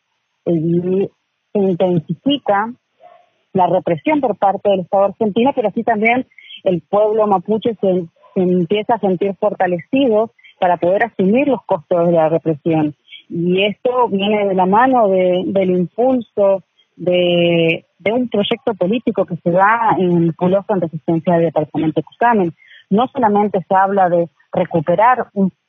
Y 0.46 1.10
se 1.54 1.60
intensifica 1.60 2.74
la 3.54 3.68
represión 3.68 4.22
por 4.22 4.38
parte 4.38 4.70
del 4.70 4.82
Estado 4.82 5.06
argentino, 5.06 5.52
pero 5.56 5.70
así 5.70 5.84
también 5.84 6.26
el 6.64 6.82
pueblo 6.82 7.28
mapuche 7.28 7.76
se, 7.82 8.08
empieza 8.36 8.96
a 8.96 9.00
sentir 9.00 9.36
fortalecido 9.40 10.32
para 10.60 10.78
poder 10.78 11.04
asumir 11.04 11.48
los 11.48 11.64
costos 11.66 12.08
de 12.08 12.14
la 12.14 12.30
represión. 12.30 12.96
Y 13.30 13.64
esto 13.64 14.08
viene 14.10 14.48
de 14.48 14.56
la 14.56 14.66
mano 14.66 15.10
del 15.10 15.70
impulso 15.72 16.64
de, 16.96 17.86
un 18.12 18.30
proyecto 18.30 18.74
político 18.74 19.26
que 19.26 19.36
se 19.38 19.52
da 19.52 19.96
en 19.98 20.24
el 20.24 20.36
Coloso 20.36 20.74
en 20.74 20.82
Resistencia 20.82 21.34
del 21.34 21.46
Departamento 21.46 22.00
de 22.00 22.06
Cusamen. 22.06 22.54
No 22.90 23.08
solamente 23.08 23.60
se 23.68 23.76
habla 23.76 24.10
de 24.10 24.30
recuperar 24.54 25.28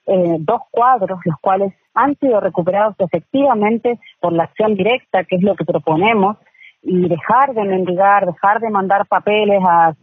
eh, 0.09 0.37
dos 0.40 0.62
cuadros, 0.71 1.21
los 1.25 1.37
cuales 1.40 1.75
han 1.94 2.16
sido 2.16 2.40
recuperados 2.40 2.94
efectivamente 2.99 3.99
por 4.21 4.33
la 4.33 4.44
acción 4.44 4.75
directa, 4.75 5.25
que 5.25 5.37
es 5.37 5.42
lo 5.42 5.55
que 5.55 5.64
proponemos, 5.64 6.37
y 6.83 7.09
dejar 7.09 7.55
de 7.55 7.64
mendigar, 7.64 8.25
dejar 8.25 8.61
de 8.61 8.71
mandar 8.71 9.07
papeles 9.07 9.61
a, 9.62 9.94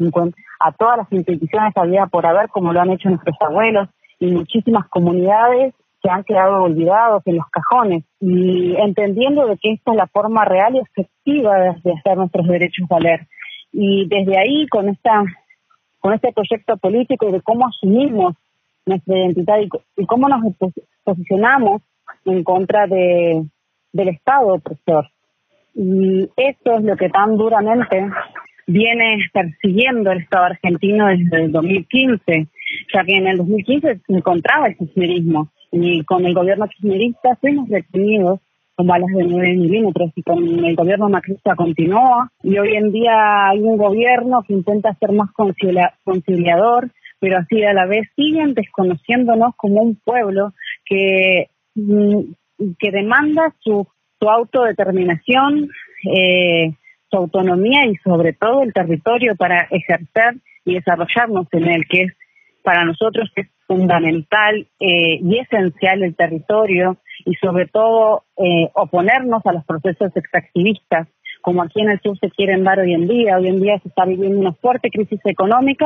a 0.59 0.71
todas 0.73 0.97
las 0.97 1.11
instituciones 1.11 1.73
había 1.75 2.05
por 2.05 2.25
haber, 2.25 2.49
como 2.49 2.73
lo 2.73 2.81
han 2.81 2.91
hecho 2.91 3.09
nuestros 3.09 3.35
abuelos, 3.39 3.89
y 4.19 4.31
muchísimas 4.31 4.87
comunidades 4.89 5.73
se 6.01 6.09
han 6.09 6.23
quedado 6.23 6.63
olvidados 6.63 7.23
en 7.25 7.37
los 7.37 7.47
cajones 7.49 8.03
y 8.19 8.75
entendiendo 8.77 9.47
de 9.47 9.57
que 9.57 9.71
esta 9.71 9.91
es 9.91 9.97
la 9.97 10.07
forma 10.07 10.45
real 10.45 10.75
y 10.75 10.79
efectiva 10.79 11.57
de 11.57 11.69
hacer 11.69 12.17
nuestros 12.17 12.47
derechos 12.47 12.87
valer. 12.87 13.27
Y 13.71 14.07
desde 14.07 14.37
ahí, 14.37 14.67
con 14.67 14.87
esta 14.89 15.23
con 15.99 16.13
este 16.13 16.31
proyecto 16.31 16.77
político 16.77 17.27
y 17.27 17.31
de 17.31 17.41
cómo 17.41 17.65
asumimos 17.65 18.35
nuestra 18.85 19.17
identidad 19.17 19.57
y, 19.59 20.05
cómo 20.05 20.27
nos 20.29 20.41
posicionamos 21.03 21.81
en 22.25 22.43
contra 22.43 22.87
de, 22.87 23.45
del 23.93 24.07
Estado 24.09 24.55
opresor. 24.55 25.09
Y 25.73 26.29
esto 26.37 26.77
es 26.77 26.83
lo 26.83 26.95
que 26.95 27.09
tan 27.09 27.37
duramente 27.37 28.09
viene 28.67 29.17
persiguiendo 29.33 30.11
el 30.11 30.21
Estado 30.21 30.45
argentino 30.45 31.07
desde 31.07 31.45
el 31.45 31.51
2015 31.51 32.47
ya 32.93 33.03
que 33.03 33.13
en 33.13 33.27
el 33.27 33.37
2015 33.37 34.01
se 34.05 34.13
encontraba 34.13 34.67
el 34.67 34.77
kirchnerismo 34.77 35.49
y 35.71 36.03
con 36.03 36.25
el 36.25 36.33
gobierno 36.33 36.67
kirchnerista 36.67 37.35
fuimos 37.39 37.69
detenidos 37.69 38.39
con 38.75 38.87
balas 38.87 39.09
de 39.15 39.23
9 39.23 39.55
milímetros 39.55 40.11
y 40.15 40.23
con 40.23 40.43
el 40.43 40.75
gobierno 40.75 41.09
macrista 41.09 41.55
continúa 41.55 42.31
y 42.43 42.57
hoy 42.57 42.75
en 42.75 42.91
día 42.91 43.49
hay 43.49 43.59
un 43.59 43.77
gobierno 43.77 44.43
que 44.43 44.53
intenta 44.53 44.93
ser 44.95 45.11
más 45.11 45.29
conciliador 46.03 46.91
pero 47.25 47.39
así 47.39 47.63
a 47.63 47.73
la 47.73 47.87
vez 47.87 48.07
siguen 48.15 48.53
desconociéndonos 48.53 49.55
como 49.55 49.81
un 49.81 49.95
pueblo 49.95 50.53
que, 50.85 51.49
mm, 51.73 52.19
que 52.77 52.91
demanda 52.91 53.51
su, 53.61 53.87
su 54.19 54.29
autodeterminación, 54.29 55.67
eh, 56.15 56.71
su 57.09 57.17
autonomía 57.17 57.87
y 57.87 57.95
sobre 58.03 58.33
todo 58.33 58.61
el 58.61 58.73
territorio 58.73 59.35
para 59.35 59.61
ejercer 59.71 60.35
y 60.65 60.75
desarrollarnos 60.75 61.47
en 61.53 61.67
él, 61.67 61.85
que 61.89 62.03
es 62.03 62.13
para 62.61 62.85
nosotros 62.85 63.31
es 63.35 63.47
fundamental 63.65 64.67
eh, 64.79 65.17
y 65.19 65.39
esencial 65.39 66.03
el 66.03 66.15
territorio 66.15 66.97
y 67.25 67.33
sobre 67.37 67.65
todo 67.65 68.25
eh, 68.37 68.69
oponernos 68.75 69.43
a 69.47 69.53
los 69.53 69.65
procesos 69.65 70.15
extractivistas 70.15 71.07
como 71.41 71.63
aquí 71.63 71.81
en 71.81 71.89
el 71.89 71.99
sur 72.01 72.17
se 72.19 72.29
quieren 72.29 72.63
dar 72.63 72.79
hoy 72.79 72.93
en 72.93 73.07
día. 73.07 73.37
Hoy 73.37 73.47
en 73.47 73.61
día 73.61 73.79
se 73.79 73.89
está 73.89 74.05
viviendo 74.05 74.39
una 74.39 74.53
fuerte 74.53 74.89
crisis 74.89 75.19
económica 75.25 75.85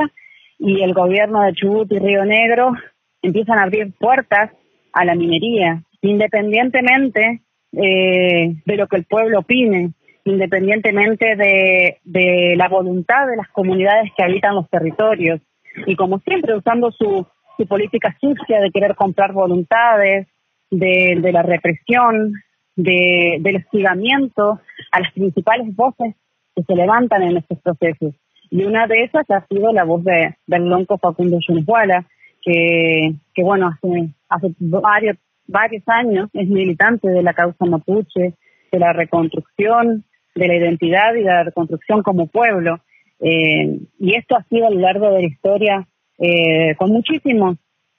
y 0.59 0.83
el 0.83 0.93
gobierno 0.93 1.41
de 1.41 1.53
Chubut 1.53 1.91
y 1.91 1.99
Río 1.99 2.25
Negro 2.25 2.73
empiezan 3.21 3.57
a 3.57 3.63
abrir 3.63 3.93
puertas 3.97 4.51
a 4.93 5.05
la 5.05 5.15
minería, 5.15 5.81
independientemente 6.01 7.41
eh, 7.71 8.55
de 8.65 8.75
lo 8.75 8.87
que 8.87 8.97
el 8.97 9.05
pueblo 9.05 9.39
opine, 9.39 9.93
independientemente 10.25 11.35
de, 11.35 12.55
la 12.55 12.67
voluntad 12.67 13.27
de 13.27 13.37
las 13.37 13.47
comunidades 13.49 14.11
que 14.15 14.23
habitan 14.23 14.55
los 14.55 14.69
territorios 14.69 15.39
y 15.87 15.95
como 15.95 16.19
siempre 16.19 16.55
usando 16.55 16.91
su, 16.91 17.25
su 17.57 17.67
política 17.67 18.15
sucia 18.19 18.59
de 18.59 18.71
querer 18.71 18.95
comprar 18.95 19.31
voluntades, 19.31 20.27
de, 20.71 21.17
de 21.19 21.31
la 21.31 21.41
represión, 21.41 22.33
de, 22.75 23.37
del 23.39 23.57
hostigamiento 23.57 24.59
a 24.91 24.99
las 24.99 25.11
principales 25.13 25.75
voces 25.75 26.15
que 26.55 26.63
se 26.63 26.75
levantan 26.75 27.23
en 27.23 27.37
estos 27.37 27.59
procesos. 27.59 28.13
Y 28.51 28.63
una 28.63 28.87
de 28.87 29.03
esas 29.03 29.29
ha 29.29 29.45
sido 29.47 29.71
la 29.71 29.83
voz 29.83 30.03
de, 30.03 30.35
del 30.47 30.65
lonco 30.65 30.97
Facundo 30.97 31.39
Yuneshuala, 31.47 32.05
que, 32.41 33.13
que 33.33 33.43
bueno, 33.43 33.67
hace, 33.67 34.09
hace 34.29 34.53
varios, 34.59 35.17
varios 35.47 35.83
años 35.87 36.29
es 36.33 36.47
militante 36.47 37.09
de 37.09 37.21
la 37.21 37.33
causa 37.33 37.65
mapuche, 37.65 38.33
de 38.71 38.79
la 38.79 38.93
reconstrucción 38.93 40.03
de 40.39 40.47
la 40.47 40.55
identidad 40.55 41.13
y 41.15 41.19
de 41.19 41.25
la 41.25 41.43
reconstrucción 41.43 42.01
como 42.01 42.27
pueblo. 42.27 42.79
Eh, 43.19 43.79
y 43.99 44.15
esto 44.15 44.37
ha 44.37 44.43
sido 44.43 44.67
a 44.67 44.71
lo 44.71 44.79
largo 44.79 45.11
de 45.11 45.21
la 45.21 45.27
historia 45.27 45.87
eh, 46.17 46.75
con 46.77 46.91
muchísimos 46.91 47.57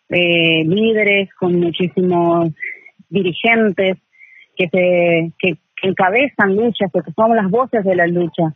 eh, 0.08 0.64
líderes, 0.64 1.32
con 1.34 1.60
muchísimos 1.60 2.52
dirigentes 3.08 3.98
que, 4.56 4.68
se, 4.68 5.32
que, 5.38 5.56
encabezan 5.82 6.56
luchas, 6.56 6.90
porque 6.92 7.12
somos 7.12 7.34
las 7.34 7.48
voces 7.50 7.82
de 7.84 7.94
la 7.94 8.06
lucha, 8.06 8.52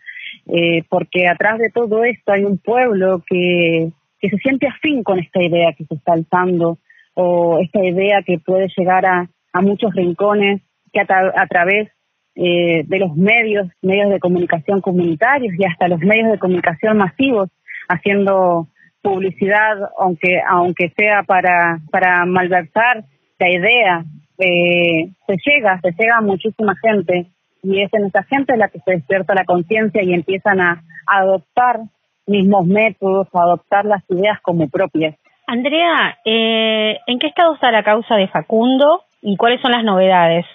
porque 0.89 1.27
atrás 1.29 1.59
de 1.59 1.71
todo 1.71 2.05
esto 2.05 2.33
hay 2.33 2.45
un 2.45 2.59
pueblo 2.59 3.23
que, 3.27 3.91
que 4.21 4.31
se 4.31 4.37
siente 4.39 4.67
afín 4.67 5.03
con 5.03 5.19
esta 5.19 5.43
idea 5.43 5.73
que 5.73 5.85
se 5.85 5.95
está 5.95 6.13
alzando 6.13 6.79
o 7.15 7.59
esta 7.61 7.85
idea 7.85 8.23
que 8.23 8.39
puede 8.39 8.69
llegar 8.77 9.07
a, 9.07 9.29
a 9.53 9.63
muchos 9.63 9.95
rincones 9.95 10.61
que 10.93 11.01
a, 11.01 11.33
a 11.37 11.47
través 11.47 11.91
eh, 12.37 12.83
de 12.87 12.99
los 12.99 13.15
medios, 13.15 13.69
medios 13.81 14.11
de 14.11 14.19
comunicación 14.19 14.81
comunitarios 14.81 15.55
y 15.57 15.65
hasta 15.65 15.87
los 15.87 16.01
medios 16.01 16.33
de 16.33 16.39
comunicación 16.39 16.97
masivos 16.97 17.49
haciendo 17.89 18.67
publicidad, 19.03 19.77
aunque 19.99 20.41
aunque 20.49 20.93
sea 20.97 21.23
para 21.23 21.79
para 21.93 22.25
malversar 22.25 23.05
la 23.39 23.51
idea, 23.51 24.05
eh, 24.39 25.11
se 25.27 25.37
llega, 25.47 25.81
se 25.81 25.93
llega 25.93 26.17
a 26.17 26.23
muchísima 26.23 26.75
gente 26.83 27.27
y 27.65 27.83
es 27.83 27.93
en 27.95 28.07
esa 28.07 28.23
gente 28.25 28.57
la 28.57 28.69
que 28.69 28.81
se 28.81 28.93
despierta 28.93 29.35
la 29.35 29.45
conciencia 29.45 30.03
y 30.03 30.13
empiezan 30.13 30.61
a, 30.61 30.83
adoptar 31.07 31.81
mismos 32.27 32.67
métodos, 32.67 33.29
a 33.35 33.43
adoptar 33.43 33.85
las 33.85 34.03
ideas 34.09 34.41
como 34.41 34.69
propias. 34.69 35.15
Andrea, 35.47 36.17
eh, 36.25 36.99
¿en 37.07 37.19
qué 37.19 37.27
estado 37.27 37.55
está 37.55 37.71
la 37.71 37.83
causa 37.83 38.17
de 38.17 38.29
Facundo 38.29 39.03
y 39.21 39.37
cuáles 39.37 39.61
son 39.61 39.73
las 39.73 39.85
novedades? 39.85 40.47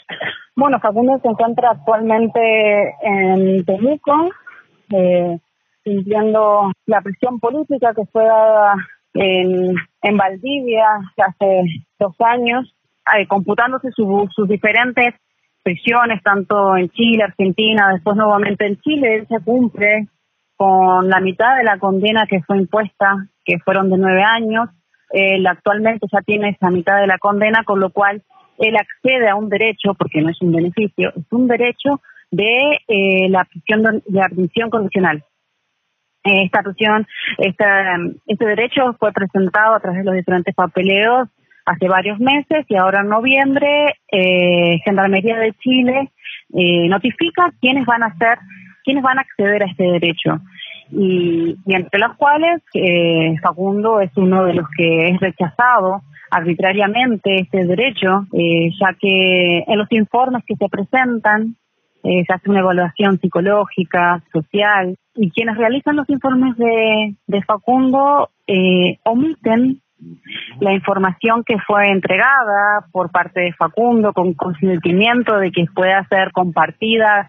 Bueno, 0.56 0.80
Facundo 0.80 1.20
se 1.22 1.28
encuentra 1.28 1.72
actualmente 1.72 2.96
en 3.04 3.64
Temuco, 3.64 4.30
eh, 4.92 5.38
sintiendo 5.84 6.72
la 6.88 7.02
presión 7.02 7.40
política 7.40 7.94
que 7.94 8.06
fue 8.12 8.24
dada 8.24 8.74
en, 9.14 9.76
en 10.02 10.18
Valdivia 10.18 10.88
hace 11.18 11.62
dos 12.00 12.16
años 12.20 12.74
eh, 13.18 13.28
computándose 13.28 13.90
sus 13.92 14.48
diferentes 14.48 15.16
prisiones, 15.64 16.22
tanto 16.24 16.76
en 16.78 16.90
Chile, 16.90 17.24
Argentina, 17.24 17.92
después 17.94 18.16
nuevamente 18.16 18.66
en 18.66 18.80
Chile, 18.82 19.16
él 19.16 19.28
se 19.28 19.44
cumple 19.44 20.08
con 20.56 21.08
la 21.10 21.20
mitad 21.20 21.58
de 21.58 21.64
la 21.64 21.80
condena 21.80 22.26
que 22.28 22.42
fue 22.42 22.58
impuesta, 22.58 23.28
que 23.46 23.60
fueron 23.60 23.90
de 23.90 23.98
nueve 23.98 24.24
años. 24.24 24.70
Él 25.12 25.48
actualmente 25.48 26.08
ya 26.12 26.22
tiene 26.22 26.50
esa 26.50 26.70
mitad 26.70 27.00
de 27.00 27.08
la 27.08 27.18
condena, 27.18 27.64
con 27.64 27.80
lo 27.80 27.92
cual 27.92 28.22
él 28.58 28.76
accede 28.76 29.30
a 29.30 29.36
un 29.36 29.50
derecho, 29.50 29.94
porque 29.98 30.22
no 30.22 30.30
es 30.30 30.42
un 30.42 30.52
beneficio, 30.52 31.14
es 31.16 31.32
un 31.32 31.48
derecho 31.48 32.02
de 32.30 32.80
eh, 32.88 33.30
la 33.30 33.46
prisión 33.46 33.84
de 33.84 34.02
la 34.10 34.28
prisión 34.28 34.70
condicional. 34.70 35.24
Esta 36.24 36.62
prisión, 36.62 37.08
esta, 37.38 37.96
este 38.28 38.46
derecho 38.46 38.94
fue 39.00 39.14
presentado 39.14 39.76
a 39.76 39.80
través 39.80 40.00
de 40.00 40.06
los 40.06 40.16
diferentes 40.16 40.54
papeleos 40.54 41.30
hace 41.70 41.88
varios 41.88 42.20
meses 42.20 42.66
y 42.68 42.76
ahora 42.76 43.02
en 43.02 43.10
noviembre 43.10 43.96
eh, 44.12 44.80
Gendarmería 44.84 45.38
de 45.38 45.54
Chile 45.54 46.12
eh, 46.54 46.88
notifica 46.90 47.54
quiénes 47.62 47.86
van 47.86 48.04
a 48.04 48.16
ser, 48.18 48.40
quiénes 48.84 49.04
van 49.04 49.20
a 49.20 49.22
acceder 49.22 49.64
a 49.64 49.68
este 49.68 49.84
derecho. 49.84 50.40
Y, 50.92 51.56
entre 51.68 52.00
los 52.00 52.18
cuales 52.18 52.62
eh, 52.74 53.36
Facundo 53.44 54.02
es 54.02 54.10
uno 54.16 54.46
de 54.46 54.56
los 54.56 54.66
que 54.76 55.10
es 55.10 55.20
rechazado 55.20 56.02
arbitrariamente 56.32 57.42
este 57.42 57.66
derecho, 57.66 58.26
eh, 58.34 58.72
ya 58.80 58.96
que 59.00 59.64
en 59.68 59.78
los 59.78 59.92
informes 59.92 60.44
que 60.46 60.56
se 60.56 60.70
presentan 60.70 61.56
eh, 62.04 62.24
se 62.26 62.34
hace 62.34 62.50
una 62.50 62.62
evaluación 62.62 63.20
psicológica, 63.20 64.24
social, 64.32 64.98
y 65.16 65.32
quienes 65.32 65.58
realizan 65.58 65.98
los 65.98 66.10
informes 66.10 66.56
de, 66.58 67.16
de 67.28 67.42
Facundo 67.44 68.30
eh, 68.48 68.98
omiten 69.04 69.82
la 70.60 70.74
información 70.74 71.44
que 71.44 71.58
fue 71.60 71.90
entregada 71.92 72.86
por 72.92 73.12
parte 73.12 73.42
de 73.42 73.54
Facundo 73.54 74.14
con 74.14 74.34
consentimiento 74.34 75.38
de 75.38 75.52
que 75.52 75.66
pueda 75.74 76.06
ser 76.08 76.32
compartida 76.32 77.28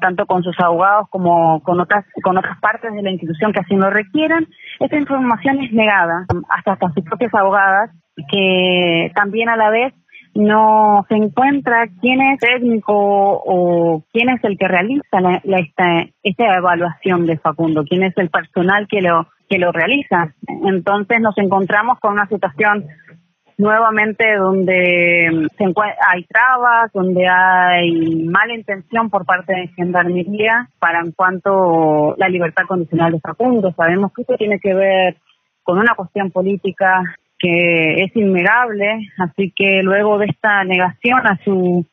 tanto 0.00 0.26
con 0.26 0.42
sus 0.42 0.58
abogados 0.60 1.08
como 1.10 1.62
con 1.62 1.80
otras 1.80 2.04
con 2.22 2.36
otras 2.38 2.58
partes 2.60 2.92
de 2.92 3.02
la 3.02 3.10
institución 3.10 3.52
que 3.52 3.60
así 3.60 3.74
lo 3.74 3.90
requieran, 3.90 4.46
esta 4.80 4.96
información 4.96 5.60
es 5.60 5.72
negada 5.72 6.26
hasta 6.48 6.72
hasta 6.72 6.92
sus 6.92 7.04
propias 7.04 7.34
abogadas 7.34 7.90
que 8.30 9.10
también 9.14 9.48
a 9.48 9.56
la 9.56 9.70
vez 9.70 9.94
no 10.34 11.04
se 11.08 11.16
encuentra 11.16 11.88
quién 12.00 12.20
es 12.22 12.38
técnico 12.40 12.94
o 12.94 14.02
quién 14.12 14.30
es 14.30 14.42
el 14.44 14.56
que 14.56 14.68
realiza 14.68 15.20
la, 15.20 15.40
esta, 15.58 16.06
esta 16.22 16.56
evaluación 16.56 17.26
de 17.26 17.38
Facundo, 17.38 17.84
quién 17.84 18.02
es 18.02 18.16
el 18.16 18.30
personal 18.30 18.86
que 18.88 19.02
lo 19.02 19.28
que 19.52 19.58
lo 19.58 19.70
realiza. 19.70 20.32
Entonces 20.64 21.20
nos 21.20 21.36
encontramos 21.36 22.00
con 22.00 22.14
una 22.14 22.26
situación 22.26 22.86
nuevamente 23.58 24.34
donde 24.36 25.46
se 25.58 25.64
hay 25.64 26.24
trabas, 26.24 26.90
donde 26.94 27.28
hay 27.28 28.24
mala 28.24 28.54
intención 28.54 29.10
por 29.10 29.26
parte 29.26 29.52
de 29.52 29.68
Gendarmería 29.76 30.70
para 30.78 31.00
en 31.00 31.12
cuanto 31.12 32.14
la 32.16 32.30
libertad 32.30 32.64
condicional 32.66 33.12
de 33.12 33.20
Facundo. 33.20 33.74
Sabemos 33.76 34.10
que 34.14 34.22
esto 34.22 34.36
tiene 34.38 34.58
que 34.58 34.72
ver 34.72 35.16
con 35.62 35.78
una 35.78 35.94
cuestión 35.94 36.30
política 36.30 37.02
que 37.38 38.04
es 38.04 38.16
innegable, 38.16 39.06
así 39.18 39.52
que 39.54 39.82
luego 39.82 40.16
de 40.16 40.26
esta 40.26 40.64
negación 40.64 41.26
a 41.26 41.38
su 41.44 41.84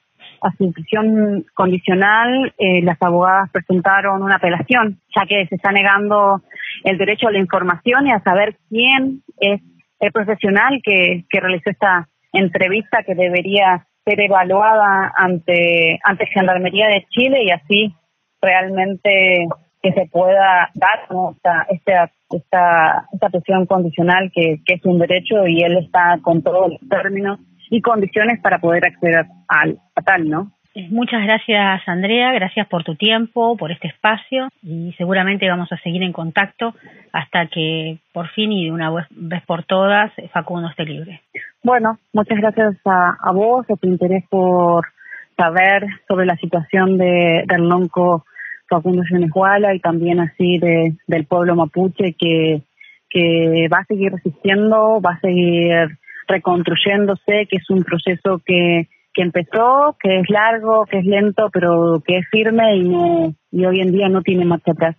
a 0.41 0.51
su 0.57 0.71
prisión 0.71 1.45
condicional, 1.53 2.53
eh, 2.57 2.81
las 2.83 3.01
abogadas 3.01 3.49
presentaron 3.51 4.23
una 4.23 4.35
apelación, 4.35 4.99
ya 5.15 5.25
que 5.25 5.45
se 5.47 5.55
está 5.55 5.71
negando 5.71 6.41
el 6.83 6.97
derecho 6.97 7.27
a 7.27 7.31
la 7.31 7.39
información 7.39 8.07
y 8.07 8.11
a 8.11 8.21
saber 8.21 8.57
quién 8.69 9.23
es 9.39 9.61
el 9.99 10.11
profesional 10.11 10.81
que, 10.83 11.25
que 11.29 11.39
realizó 11.39 11.69
esta 11.69 12.07
entrevista 12.31 13.03
que 13.03 13.15
debería 13.15 13.85
ser 14.05 14.21
evaluada 14.21 15.11
ante, 15.15 15.99
ante 16.03 16.25
Gendarmería 16.27 16.87
de 16.87 17.05
Chile 17.09 17.43
y 17.43 17.51
así 17.51 17.95
realmente 18.41 19.47
que 19.81 19.93
se 19.93 20.07
pueda 20.07 20.69
dar 20.73 21.07
esta, 21.35 21.65
esta, 21.69 22.11
esta, 22.31 23.07
esta 23.13 23.29
prisión 23.29 23.65
condicional 23.65 24.31
que, 24.33 24.61
que 24.65 24.75
es 24.75 24.85
un 24.85 24.99
derecho 24.99 25.47
y 25.47 25.61
él 25.63 25.77
está 25.77 26.19
con 26.21 26.41
todos 26.41 26.71
los 26.71 26.89
términos 26.89 27.39
y 27.69 27.81
condiciones 27.81 28.39
para 28.41 28.59
poder 28.59 28.85
acceder 28.85 29.25
al, 29.47 29.77
a 29.95 30.01
tal, 30.01 30.29
¿no? 30.29 30.51
Eh, 30.75 30.87
muchas 30.91 31.23
gracias 31.23 31.81
Andrea, 31.87 32.31
gracias 32.31 32.67
por 32.67 32.83
tu 32.83 32.95
tiempo, 32.95 33.57
por 33.57 33.71
este 33.71 33.87
espacio 33.87 34.49
y 34.61 34.93
seguramente 34.97 35.49
vamos 35.49 35.71
a 35.71 35.77
seguir 35.77 36.03
en 36.03 36.13
contacto 36.13 36.75
hasta 37.11 37.47
que 37.47 37.97
por 38.13 38.29
fin 38.29 38.51
y 38.51 38.65
de 38.65 38.71
una 38.71 38.91
vez 39.09 39.43
por 39.45 39.63
todas 39.63 40.11
Facundo 40.31 40.69
esté 40.69 40.85
libre. 40.85 41.21
Bueno, 41.63 41.97
muchas 42.13 42.37
gracias 42.37 42.75
a, 42.85 43.17
a 43.19 43.31
vos, 43.31 43.67
a 43.69 43.75
tu 43.77 43.87
interés 43.87 44.23
por 44.29 44.85
saber 45.35 45.87
sobre 46.07 46.27
la 46.27 46.35
situación 46.35 46.97
de, 46.97 47.45
del 47.47 47.67
lonco 47.67 48.25
Facundo 48.69 49.01
Venezuela 49.09 49.73
y 49.73 49.79
también 49.79 50.19
así 50.19 50.59
de, 50.59 50.93
del 51.07 51.25
pueblo 51.25 51.55
mapuche 51.55 52.13
que, 52.13 52.61
que 53.09 53.67
va 53.73 53.79
a 53.79 53.85
seguir 53.85 54.11
resistiendo, 54.11 55.01
va 55.01 55.13
a 55.13 55.19
seguir 55.19 55.97
reconstruyéndose, 56.29 57.47
que 57.49 57.57
es 57.57 57.69
un 57.69 57.83
proceso 57.83 58.41
que, 58.45 58.87
que 59.13 59.21
empezó, 59.21 59.97
que 60.01 60.19
es 60.19 60.29
largo, 60.29 60.85
que 60.85 60.99
es 60.99 61.05
lento, 61.05 61.49
pero 61.51 62.01
que 62.05 62.19
es 62.19 62.27
firme 62.31 62.77
y, 62.77 63.35
y 63.51 63.65
hoy 63.65 63.81
en 63.81 63.91
día 63.91 64.07
no 64.07 64.21
tiene 64.21 64.45
marcha 64.45 64.71
atrás. 64.71 64.95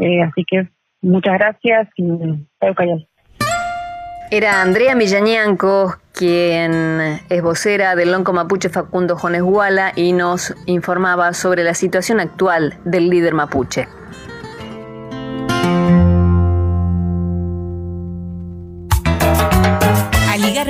Eh, 0.00 0.22
así 0.22 0.44
que 0.46 0.68
muchas 1.02 1.34
gracias 1.34 1.88
y 1.96 2.04
Era 4.30 4.62
Andrea 4.62 4.94
Millañanco, 4.94 5.94
quien 6.12 7.20
es 7.28 7.42
vocera 7.42 7.94
del 7.94 8.12
Lonco 8.12 8.32
Mapuche 8.32 8.68
Facundo 8.68 9.16
Jones 9.16 9.42
Guala 9.42 9.92
y 9.96 10.12
nos 10.12 10.54
informaba 10.66 11.32
sobre 11.32 11.64
la 11.64 11.74
situación 11.74 12.20
actual 12.20 12.74
del 12.84 13.08
líder 13.08 13.34
mapuche. 13.34 13.86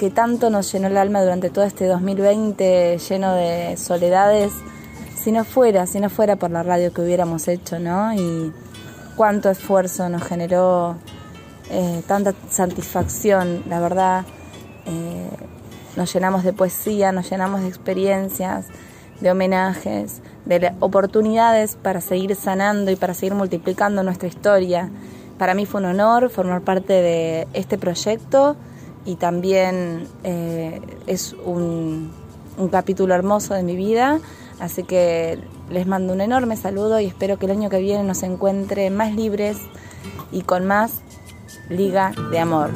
que 0.00 0.08
tanto 0.08 0.48
nos 0.48 0.72
llenó 0.72 0.86
el 0.86 0.96
alma 0.96 1.20
durante 1.20 1.50
todo 1.50 1.66
este 1.66 1.84
2020 1.84 2.96
lleno 2.96 3.34
de 3.34 3.76
soledades, 3.76 4.50
si 5.14 5.30
no 5.30 5.44
fuera, 5.44 5.86
si 5.86 6.00
no 6.00 6.08
fuera 6.08 6.36
por 6.36 6.50
la 6.50 6.62
radio 6.62 6.90
que 6.90 7.02
hubiéramos 7.02 7.46
hecho, 7.48 7.78
¿no? 7.78 8.14
Y 8.14 8.50
cuánto 9.14 9.50
esfuerzo 9.50 10.08
nos 10.08 10.22
generó, 10.22 10.96
eh, 11.68 12.02
tanta 12.06 12.32
satisfacción, 12.48 13.62
la 13.68 13.78
verdad, 13.78 14.24
eh, 14.86 15.28
nos 15.96 16.10
llenamos 16.14 16.44
de 16.44 16.54
poesía, 16.54 17.12
nos 17.12 17.28
llenamos 17.28 17.60
de 17.60 17.68
experiencias, 17.68 18.68
de 19.20 19.30
homenajes, 19.30 20.22
de 20.46 20.72
oportunidades 20.80 21.76
para 21.76 22.00
seguir 22.00 22.34
sanando 22.36 22.90
y 22.90 22.96
para 22.96 23.12
seguir 23.12 23.34
multiplicando 23.34 24.02
nuestra 24.02 24.28
historia 24.28 24.90
para 25.40 25.54
mí 25.54 25.64
fue 25.64 25.80
un 25.80 25.86
honor 25.86 26.28
formar 26.28 26.60
parte 26.60 26.92
de 26.92 27.48
este 27.54 27.78
proyecto 27.78 28.56
y 29.04 29.16
también 29.16 30.06
eh, 30.24 30.80
es 31.06 31.34
un, 31.44 32.10
un 32.58 32.68
capítulo 32.68 33.14
hermoso 33.14 33.54
de 33.54 33.62
mi 33.62 33.76
vida, 33.76 34.20
así 34.60 34.82
que 34.82 35.38
les 35.70 35.86
mando 35.86 36.12
un 36.12 36.20
enorme 36.20 36.56
saludo 36.56 37.00
y 37.00 37.06
espero 37.06 37.38
que 37.38 37.46
el 37.46 37.52
año 37.52 37.70
que 37.70 37.80
viene 37.80 38.04
nos 38.04 38.22
encuentre 38.22 38.90
más 38.90 39.14
libres 39.14 39.58
y 40.32 40.42
con 40.42 40.66
más 40.66 41.00
Liga 41.68 42.12
de 42.30 42.38
Amor. 42.38 42.70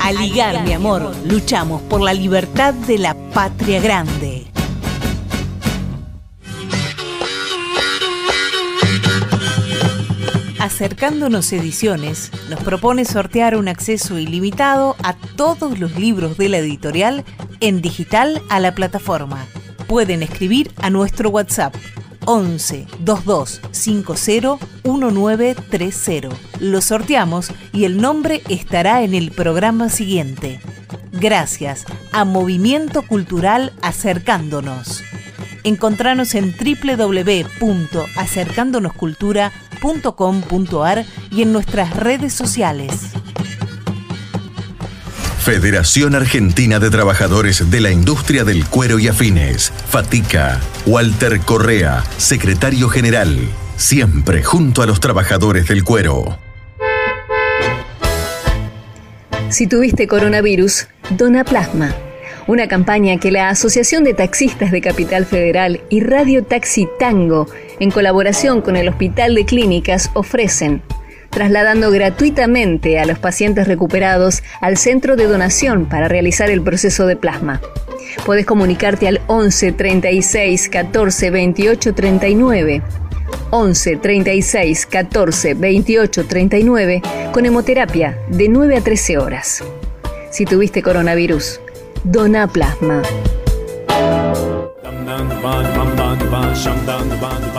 A 0.00 0.12
ligar, 0.12 0.62
mi 0.64 0.72
amor, 0.74 1.14
luchamos 1.24 1.80
por 1.82 2.02
la 2.02 2.12
libertad 2.12 2.74
de 2.74 2.98
la 2.98 3.14
patria 3.32 3.80
grande. 3.80 4.53
Acercándonos 10.74 11.52
Ediciones 11.52 12.32
nos 12.50 12.60
propone 12.64 13.04
sortear 13.04 13.56
un 13.56 13.68
acceso 13.68 14.18
ilimitado 14.18 14.96
a 15.04 15.12
todos 15.14 15.78
los 15.78 15.94
libros 15.94 16.36
de 16.36 16.48
la 16.48 16.58
editorial 16.58 17.24
en 17.60 17.80
digital 17.80 18.42
a 18.50 18.58
la 18.58 18.74
plataforma. 18.74 19.46
Pueden 19.86 20.24
escribir 20.24 20.72
a 20.78 20.90
nuestro 20.90 21.30
WhatsApp 21.30 21.76
11 22.24 22.88
22 22.98 23.60
50 23.70 24.58
1930. 24.82 26.36
Lo 26.58 26.80
sorteamos 26.80 27.52
y 27.72 27.84
el 27.84 28.00
nombre 28.00 28.42
estará 28.48 29.04
en 29.04 29.14
el 29.14 29.30
programa 29.30 29.88
siguiente. 29.90 30.58
Gracias 31.12 31.84
a 32.10 32.24
Movimiento 32.24 33.02
Cultural 33.02 33.72
Acercándonos. 33.80 35.04
Encontranos 35.62 36.34
en 36.34 36.52
www.acercándonoscultura.com.ar 39.84 41.04
y 41.30 41.42
en 41.42 41.52
nuestras 41.52 41.94
redes 41.96 42.32
sociales. 42.32 42.92
Federación 45.38 46.14
Argentina 46.14 46.78
de 46.78 46.88
Trabajadores 46.88 47.70
de 47.70 47.80
la 47.80 47.90
Industria 47.90 48.44
del 48.44 48.64
Cuero 48.64 48.98
y 48.98 49.08
Afines, 49.08 49.72
Fatica, 49.90 50.58
Walter 50.86 51.40
Correa, 51.40 52.02
secretario 52.16 52.88
general, 52.88 53.38
siempre 53.76 54.42
junto 54.42 54.80
a 54.80 54.86
los 54.86 55.00
trabajadores 55.00 55.68
del 55.68 55.84
cuero. 55.84 56.38
Si 59.50 59.66
tuviste 59.66 60.08
coronavirus, 60.08 60.88
dona 61.10 61.44
plasma 61.44 61.94
una 62.46 62.68
campaña 62.68 63.18
que 63.18 63.30
la 63.30 63.48
Asociación 63.48 64.04
de 64.04 64.14
Taxistas 64.14 64.70
de 64.70 64.80
Capital 64.80 65.24
Federal 65.24 65.80
y 65.88 66.00
Radio 66.00 66.44
Taxi 66.44 66.88
Tango, 66.98 67.46
en 67.80 67.90
colaboración 67.90 68.60
con 68.60 68.76
el 68.76 68.88
Hospital 68.88 69.34
de 69.34 69.44
Clínicas, 69.44 70.10
ofrecen, 70.14 70.82
trasladando 71.30 71.90
gratuitamente 71.90 72.98
a 72.98 73.06
los 73.06 73.18
pacientes 73.18 73.66
recuperados 73.66 74.42
al 74.60 74.76
centro 74.76 75.16
de 75.16 75.26
donación 75.26 75.86
para 75.86 76.08
realizar 76.08 76.50
el 76.50 76.62
proceso 76.62 77.06
de 77.06 77.16
plasma. 77.16 77.60
Puedes 78.24 78.46
comunicarte 78.46 79.08
al 79.08 79.20
11 79.26 79.72
36 79.72 80.68
14 80.68 81.30
28 81.30 81.94
39. 81.94 82.82
11 83.50 83.96
36 83.96 84.86
14 84.86 85.54
28 85.54 86.26
39 86.26 87.02
con 87.32 87.46
hemoterapia 87.46 88.18
de 88.28 88.48
9 88.48 88.76
a 88.76 88.80
13 88.80 89.18
horas. 89.18 89.64
Si 90.30 90.44
tuviste 90.44 90.82
coronavirus, 90.82 91.60
Dona 92.04 92.46
Plasma. 92.46 93.02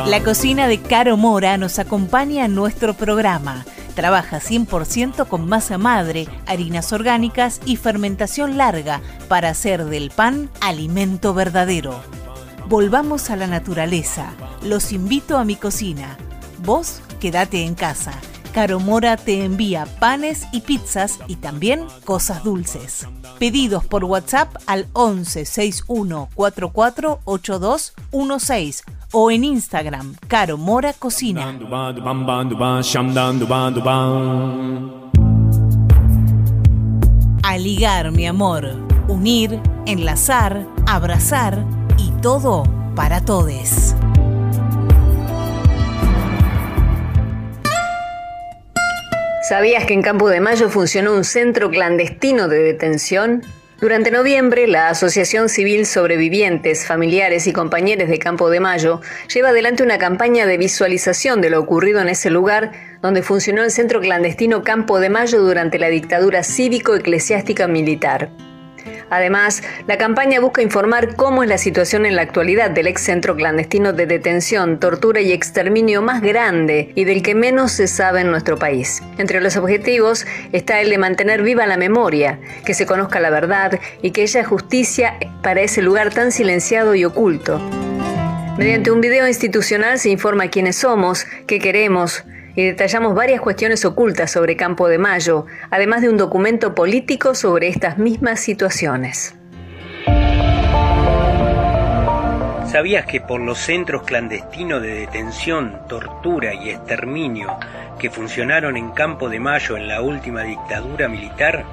La 0.07 0.21
cocina 0.21 0.67
de 0.67 0.82
Caro 0.82 1.15
Mora 1.15 1.57
nos 1.57 1.80
acompaña 1.80 2.43
en 2.43 2.55
nuestro 2.55 2.93
programa. 2.93 3.65
Trabaja 3.95 4.41
100% 4.41 5.28
con 5.30 5.47
masa 5.47 5.78
madre, 5.78 6.28
harinas 6.45 6.91
orgánicas 6.91 7.61
y 7.65 7.78
fermentación 7.78 8.57
larga 8.57 8.99
para 9.30 9.49
hacer 9.49 9.86
del 9.86 10.11
pan 10.11 10.49
alimento 10.59 11.34
verdadero. 11.34 12.01
Volvamos 12.67 13.30
a 13.30 13.38
la 13.38 13.47
naturaleza. 13.47 14.34
Los 14.61 14.91
invito 14.91 15.38
a 15.38 15.45
mi 15.45 15.55
cocina. 15.55 16.17
Vos 16.59 16.99
quédate 17.21 17.63
en 17.63 17.76
casa. 17.76 18.11
Caro 18.55 18.79
Mora 18.79 19.17
te 19.17 19.43
envía 19.43 19.85
panes 19.99 20.47
y 20.53 20.61
pizzas 20.61 21.19
y 21.27 21.35
también 21.35 21.83
cosas 22.05 22.41
dulces. 22.41 23.05
Pedidos 23.37 23.85
por 23.85 24.05
WhatsApp 24.05 24.55
al 24.65 24.87
11 24.93 25.43
61 25.43 26.29
44 26.33 27.19
8216 27.25 28.83
o 29.11 29.29
en 29.29 29.43
Instagram 29.43 30.15
Caro 30.29 30.57
Mora 30.57 30.93
Cocina. 30.93 31.53
A 37.43 37.57
ligar, 37.57 38.11
mi 38.13 38.25
amor. 38.25 38.69
Unir, 39.09 39.59
enlazar, 39.85 40.65
abrazar 40.87 41.65
y 41.97 42.09
todo 42.21 42.63
para 42.95 43.19
todes. 43.19 43.97
¿Sabías 49.47 49.85
que 49.85 49.93
en 49.93 50.01
Campo 50.01 50.27
de 50.29 50.39
Mayo 50.41 50.69
funcionó 50.69 51.13
un 51.13 51.23
centro 51.23 51.69
clandestino 51.69 52.47
de 52.47 52.63
detención? 52.63 53.43
Durante 53.79 54.09
noviembre, 54.09 54.65
la 54.65 54.89
Asociación 54.89 55.49
Civil 55.49 55.85
Sobrevivientes, 55.85 56.87
Familiares 56.87 57.45
y 57.45 57.53
Compañeros 57.53 58.09
de 58.09 58.17
Campo 58.17 58.49
de 58.49 58.59
Mayo 58.59 59.01
lleva 59.31 59.49
adelante 59.49 59.83
una 59.83 59.99
campaña 59.99 60.47
de 60.47 60.57
visualización 60.57 61.41
de 61.41 61.51
lo 61.51 61.59
ocurrido 61.59 62.01
en 62.01 62.09
ese 62.09 62.31
lugar 62.31 62.71
donde 63.03 63.21
funcionó 63.21 63.63
el 63.63 63.69
centro 63.69 64.01
clandestino 64.01 64.63
Campo 64.63 64.99
de 64.99 65.09
Mayo 65.11 65.39
durante 65.43 65.77
la 65.77 65.89
dictadura 65.89 66.41
cívico-eclesiástica 66.41 67.67
militar. 67.67 68.31
Además, 69.09 69.63
la 69.88 69.97
campaña 69.97 70.39
busca 70.39 70.61
informar 70.61 71.15
cómo 71.15 71.43
es 71.43 71.49
la 71.49 71.57
situación 71.57 72.05
en 72.05 72.15
la 72.15 72.23
actualidad 72.23 72.71
del 72.71 72.88
ex 72.88 73.01
centro 73.01 73.36
clandestino 73.36 73.93
de 73.93 74.05
detención, 74.05 74.79
tortura 74.79 75.21
y 75.21 75.31
exterminio 75.31 76.01
más 76.01 76.21
grande 76.21 76.91
y 76.95 77.05
del 77.05 77.21
que 77.21 77.36
menos 77.36 77.71
se 77.71 77.88
sabe 77.88 78.21
en 78.21 78.31
nuestro 78.31 78.57
país. 78.57 79.01
Entre 79.17 79.41
los 79.41 79.57
objetivos 79.57 80.25
está 80.51 80.81
el 80.81 80.89
de 80.89 80.97
mantener 80.97 81.43
viva 81.43 81.65
la 81.65 81.77
memoria, 81.77 82.39
que 82.65 82.73
se 82.73 82.86
conozca 82.86 83.19
la 83.19 83.29
verdad 83.29 83.79
y 84.01 84.11
que 84.11 84.23
haya 84.23 84.43
justicia 84.43 85.17
para 85.41 85.61
ese 85.61 85.81
lugar 85.81 86.13
tan 86.13 86.31
silenciado 86.31 86.95
y 86.95 87.05
oculto. 87.05 87.59
Mediante 88.57 88.89
un 88.91 89.01
video 89.01 89.27
institucional 89.27 89.99
se 89.99 90.09
informa 90.09 90.47
quiénes 90.47 90.77
somos, 90.77 91.25
qué 91.45 91.59
queremos, 91.59 92.23
y 92.55 92.63
detallamos 92.63 93.15
varias 93.15 93.41
cuestiones 93.41 93.85
ocultas 93.85 94.31
sobre 94.31 94.55
Campo 94.55 94.87
de 94.87 94.97
Mayo, 94.97 95.45
además 95.69 96.01
de 96.01 96.09
un 96.09 96.17
documento 96.17 96.73
político 96.75 97.35
sobre 97.35 97.67
estas 97.67 97.97
mismas 97.97 98.39
situaciones. 98.39 99.35
¿Sabías 102.75 103.05
que 103.05 103.21
por 103.21 103.39
los 103.39 103.57
centros 103.59 104.03
clandestinos 104.03 104.81
de 104.81 104.95
detención, 104.95 105.79
tortura 105.87 106.53
y 106.53 106.71
exterminio 106.71 107.57
que 107.97 108.09
funcionaron 108.09 108.75
en 108.75 108.91
Campo 108.91 109.29
de 109.29 109.39
Mayo 109.39 109.77
en 109.77 109.87
la 109.87 110.01
última 110.01 110.43
dictadura 110.43 111.07
militar, 111.07 111.63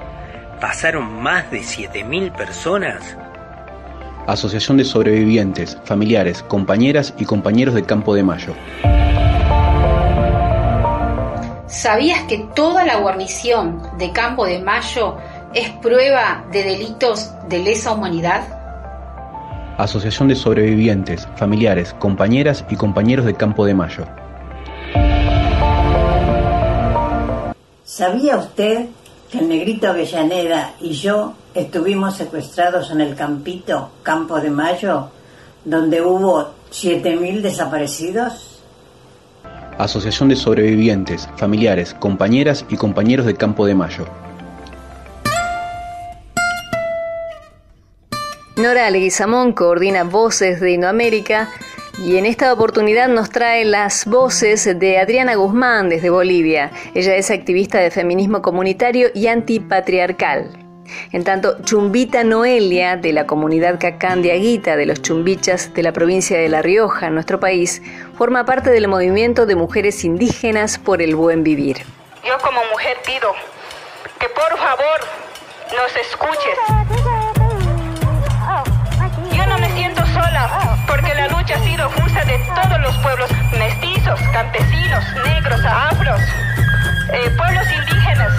pasaron 0.60 1.20
más 1.20 1.50
de 1.50 1.60
7.000 1.60 2.30
personas? 2.36 3.16
Asociación 4.28 4.76
de 4.76 4.84
Sobrevivientes, 4.84 5.76
Familiares, 5.84 6.44
Compañeras 6.44 7.14
y 7.18 7.24
Compañeros 7.24 7.74
de 7.74 7.82
Campo 7.82 8.14
de 8.14 8.22
Mayo. 8.22 8.54
¿Sabías 11.72 12.24
que 12.24 12.36
toda 12.54 12.84
la 12.84 12.98
guarnición 12.98 13.80
de 13.96 14.12
Campo 14.12 14.44
de 14.44 14.60
Mayo 14.60 15.16
es 15.54 15.70
prueba 15.70 16.44
de 16.52 16.64
delitos 16.64 17.30
de 17.48 17.60
lesa 17.60 17.92
humanidad? 17.92 18.42
Asociación 19.78 20.28
de 20.28 20.36
Sobrevivientes, 20.36 21.26
Familiares, 21.36 21.94
Compañeras 21.98 22.62
y 22.68 22.76
Compañeros 22.76 23.24
de 23.24 23.32
Campo 23.32 23.64
de 23.64 23.72
Mayo. 23.72 24.06
¿Sabía 27.84 28.36
usted 28.36 28.88
que 29.30 29.38
el 29.38 29.48
negrito 29.48 29.88
Avellaneda 29.88 30.74
y 30.78 30.90
yo 30.92 31.32
estuvimos 31.54 32.18
secuestrados 32.18 32.90
en 32.90 33.00
el 33.00 33.14
campito 33.14 33.92
Campo 34.02 34.38
de 34.42 34.50
Mayo, 34.50 35.08
donde 35.64 36.02
hubo 36.02 36.50
7.000 36.70 37.40
desaparecidos? 37.40 38.51
Asociación 39.78 40.28
de 40.28 40.36
Sobrevivientes, 40.36 41.28
Familiares, 41.36 41.94
Compañeras 41.94 42.64
y 42.68 42.76
Compañeros 42.76 43.26
de 43.26 43.34
Campo 43.34 43.66
de 43.66 43.74
Mayo. 43.74 44.06
Nora 48.56 48.90
Leguizamón 48.90 49.52
coordina 49.52 50.04
Voces 50.04 50.60
de 50.60 50.72
Indoamérica 50.72 51.48
y 52.06 52.16
en 52.16 52.26
esta 52.26 52.52
oportunidad 52.52 53.08
nos 53.08 53.30
trae 53.30 53.64
las 53.64 54.06
voces 54.06 54.78
de 54.78 54.98
Adriana 54.98 55.34
Guzmán 55.34 55.88
desde 55.88 56.10
Bolivia. 56.10 56.70
Ella 56.94 57.16
es 57.16 57.30
activista 57.30 57.78
de 57.78 57.90
feminismo 57.90 58.42
comunitario 58.42 59.08
y 59.14 59.26
antipatriarcal. 59.26 60.62
En 61.12 61.24
tanto, 61.24 61.62
Chumbita 61.64 62.24
Noelia, 62.24 62.96
de 62.96 63.12
la 63.12 63.26
comunidad 63.26 63.78
Cacán 63.78 64.22
de 64.22 64.32
Aguita, 64.32 64.76
de 64.76 64.86
los 64.86 65.00
chumbichas 65.02 65.72
de 65.74 65.82
la 65.82 65.92
provincia 65.92 66.38
de 66.38 66.48
La 66.48 66.62
Rioja, 66.62 67.06
en 67.06 67.14
nuestro 67.14 67.40
país, 67.40 67.82
forma 68.22 68.44
parte 68.44 68.70
del 68.70 68.86
movimiento 68.86 69.46
de 69.46 69.56
mujeres 69.56 70.04
indígenas 70.04 70.78
por 70.78 71.02
el 71.02 71.16
buen 71.16 71.42
vivir. 71.42 71.78
Yo 72.24 72.38
como 72.38 72.60
mujer 72.70 72.96
pido 73.04 73.34
que 74.20 74.28
por 74.28 74.56
favor 74.58 75.00
nos 75.76 75.96
escuches. 75.96 76.56
Yo 79.32 79.44
no 79.46 79.58
me 79.58 79.68
siento 79.72 80.06
sola 80.14 80.78
porque 80.86 81.12
la 81.16 81.26
lucha 81.30 81.56
ha 81.56 81.64
sido 81.64 81.90
justa 81.90 82.24
de 82.24 82.38
todos 82.54 82.80
los 82.82 82.96
pueblos, 82.98 83.28
mestizos, 83.58 84.20
campesinos, 84.32 85.04
negros, 85.24 85.60
afros, 85.64 86.20
eh, 87.12 87.28
pueblos 87.36 87.66
indígenas, 87.76 88.32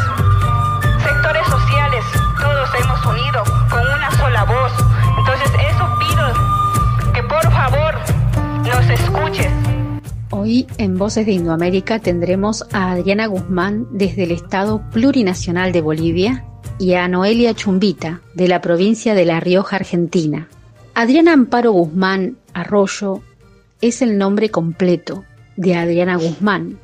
sectores 1.04 1.46
sociales, 1.48 2.06
todos 2.40 2.70
hemos 2.80 3.06
unido 3.06 3.44
con 3.70 3.82
una 3.82 4.10
sola 4.12 4.46
voz. 4.46 4.72
Entonces 5.18 5.52
eso 5.60 6.00
pido 6.00 7.12
que 7.14 7.24
por 7.24 7.52
favor 7.52 7.96
nos 8.64 8.90
escuches. 8.90 9.63
Hoy 10.36 10.66
en 10.80 10.98
Voces 10.98 11.28
de 11.28 11.34
Indoamérica 11.34 12.00
tendremos 12.00 12.66
a 12.72 12.94
Adriana 12.94 13.28
Guzmán 13.28 13.86
desde 13.92 14.24
el 14.24 14.32
Estado 14.32 14.82
Plurinacional 14.90 15.72
de 15.72 15.82
Bolivia 15.82 16.44
y 16.80 16.96
a 16.96 17.08
Noelia 17.08 17.54
Chumbita 17.54 18.22
de 18.34 18.48
la 18.48 18.60
provincia 18.60 19.14
de 19.14 19.26
La 19.26 19.40
Rioja, 19.40 19.76
Argentina. 19.76 20.48
Adriana 20.96 21.34
Amparo 21.34 21.72
Guzmán 21.74 22.38
Arroyo 22.52 23.22
es 23.80 24.02
el 24.02 24.18
nombre 24.18 24.50
completo 24.50 25.24
de 25.56 25.76
Adriana 25.76 26.16
Guzmán, 26.16 26.80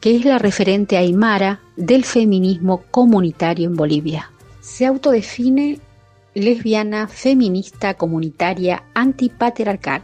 que 0.00 0.14
es 0.14 0.24
la 0.24 0.38
referente 0.38 0.96
aymara 0.96 1.58
del 1.76 2.04
feminismo 2.04 2.84
comunitario 2.92 3.66
en 3.66 3.74
Bolivia. 3.74 4.30
Se 4.60 4.86
autodefine 4.86 5.80
lesbiana, 6.34 7.08
feminista, 7.08 7.94
comunitaria, 7.94 8.84
antipatriarcal, 8.94 10.02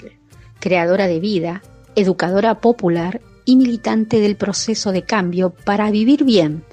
creadora 0.59 1.07
de 1.07 1.21
vida, 1.21 1.63
educadora 1.97 2.61
popular 2.61 3.21
y 3.45 3.57
militante 3.57 4.21
del 4.21 4.37
proceso 4.37 4.93
de 4.93 5.03
cambio 5.03 5.51
para 5.51 5.91
vivir 5.91 6.25
bien, 6.25 6.65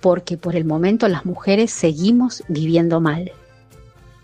porque 0.00 0.36
por 0.36 0.56
el 0.56 0.64
momento 0.64 1.08
las 1.08 1.24
mujeres 1.24 1.70
seguimos 1.70 2.42
viviendo 2.48 3.00
mal. 3.00 3.32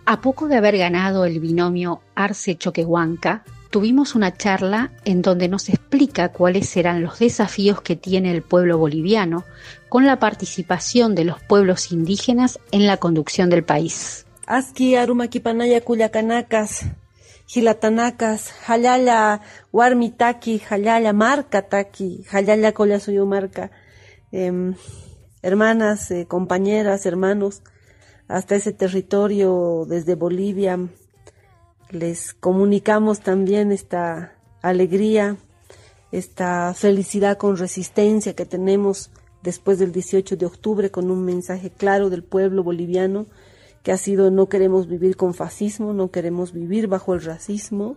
A 0.06 0.20
poco 0.20 0.48
de 0.48 0.56
haber 0.56 0.76
ganado 0.76 1.24
el 1.24 1.40
binomio 1.40 2.00
Arce 2.14 2.56
Choquehuanca, 2.56 3.44
tuvimos 3.70 4.14
una 4.14 4.36
charla 4.36 4.90
en 5.04 5.22
donde 5.22 5.48
nos 5.48 5.68
explica 5.68 6.30
cuáles 6.30 6.68
serán 6.68 7.02
los 7.02 7.20
desafíos 7.20 7.80
que 7.80 7.96
tiene 7.96 8.32
el 8.32 8.42
pueblo 8.42 8.76
boliviano 8.76 9.44
con 9.88 10.06
la 10.06 10.18
participación 10.18 11.14
de 11.14 11.24
los 11.24 11.40
pueblos 11.40 11.92
indígenas 11.92 12.58
en 12.72 12.86
la 12.86 12.96
conducción 12.96 13.50
del 13.50 13.62
país. 13.62 14.26
Aski 14.46 14.96
Arumakipanaya 14.96 15.80
Cuyacanacas, 15.80 16.86
Gilatanacas, 17.52 18.52
Jalala 18.64 19.40
Warmitaki, 19.72 20.60
Jalala 20.60 21.12
Marca 21.12 21.62
Taki, 21.62 22.22
Jalala 22.22 22.70
Collasuyo 22.70 23.26
Marca. 23.26 23.72
Eh, 24.30 24.72
hermanas, 25.42 26.14
compañeras, 26.28 27.06
hermanos, 27.06 27.62
hasta 28.28 28.54
ese 28.54 28.72
territorio 28.72 29.84
desde 29.88 30.14
Bolivia, 30.14 30.78
les 31.90 32.34
comunicamos 32.34 33.18
también 33.18 33.72
esta 33.72 34.32
alegría, 34.62 35.36
esta 36.12 36.72
felicidad 36.74 37.36
con 37.36 37.56
resistencia 37.56 38.36
que 38.36 38.46
tenemos 38.46 39.10
después 39.42 39.80
del 39.80 39.90
18 39.90 40.36
de 40.36 40.46
octubre 40.46 40.92
con 40.92 41.10
un 41.10 41.24
mensaje 41.24 41.70
claro 41.70 42.10
del 42.10 42.22
pueblo 42.22 42.62
boliviano 42.62 43.26
que 43.82 43.92
ha 43.92 43.96
sido 43.96 44.30
no 44.30 44.48
queremos 44.48 44.86
vivir 44.88 45.16
con 45.16 45.34
fascismo, 45.34 45.92
no 45.92 46.10
queremos 46.10 46.52
vivir 46.52 46.86
bajo 46.86 47.14
el 47.14 47.22
racismo, 47.22 47.96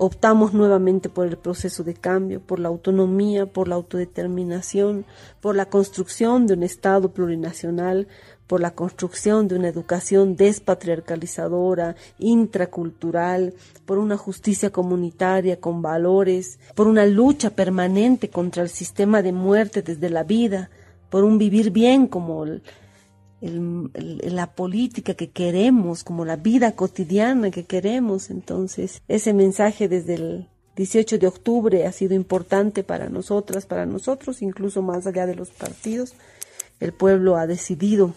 optamos 0.00 0.54
nuevamente 0.54 1.10
por 1.10 1.26
el 1.26 1.36
proceso 1.36 1.84
de 1.84 1.92
cambio, 1.92 2.40
por 2.40 2.58
la 2.58 2.68
autonomía, 2.68 3.44
por 3.44 3.68
la 3.68 3.74
autodeterminación, 3.74 5.04
por 5.42 5.54
la 5.54 5.66
construcción 5.66 6.46
de 6.46 6.54
un 6.54 6.62
Estado 6.62 7.12
plurinacional, 7.12 8.08
por 8.46 8.62
la 8.62 8.74
construcción 8.74 9.46
de 9.46 9.56
una 9.56 9.68
educación 9.68 10.36
despatriarcalizadora, 10.36 11.96
intracultural, 12.18 13.52
por 13.84 13.98
una 13.98 14.16
justicia 14.16 14.70
comunitaria 14.70 15.60
con 15.60 15.82
valores, 15.82 16.58
por 16.74 16.88
una 16.88 17.04
lucha 17.04 17.50
permanente 17.50 18.30
contra 18.30 18.62
el 18.62 18.70
sistema 18.70 19.20
de 19.20 19.32
muerte 19.32 19.82
desde 19.82 20.08
la 20.08 20.24
vida, 20.24 20.70
por 21.10 21.24
un 21.24 21.36
vivir 21.36 21.70
bien 21.70 22.06
como 22.06 22.42
el, 22.44 22.62
el, 23.40 23.90
la 24.24 24.54
política 24.54 25.14
que 25.14 25.30
queremos, 25.30 26.04
como 26.04 26.24
la 26.24 26.36
vida 26.36 26.72
cotidiana 26.72 27.50
que 27.50 27.64
queremos. 27.64 28.30
Entonces, 28.30 29.02
ese 29.08 29.32
mensaje 29.32 29.88
desde 29.88 30.14
el 30.14 30.48
18 30.76 31.18
de 31.18 31.26
octubre 31.26 31.86
ha 31.86 31.92
sido 31.92 32.14
importante 32.14 32.82
para 32.82 33.08
nosotras, 33.08 33.66
para 33.66 33.86
nosotros, 33.86 34.42
incluso 34.42 34.82
más 34.82 35.06
allá 35.06 35.26
de 35.26 35.34
los 35.34 35.50
partidos. 35.50 36.14
El 36.78 36.92
pueblo 36.92 37.36
ha 37.36 37.46
decidido 37.46 38.14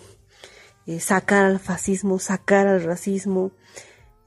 eh, 0.86 0.99
sacar 0.99 1.45
al 1.45 1.59
fascismo, 1.59 2.19
sacar 2.19 2.67
al 2.67 2.84
racismo. 2.84 3.51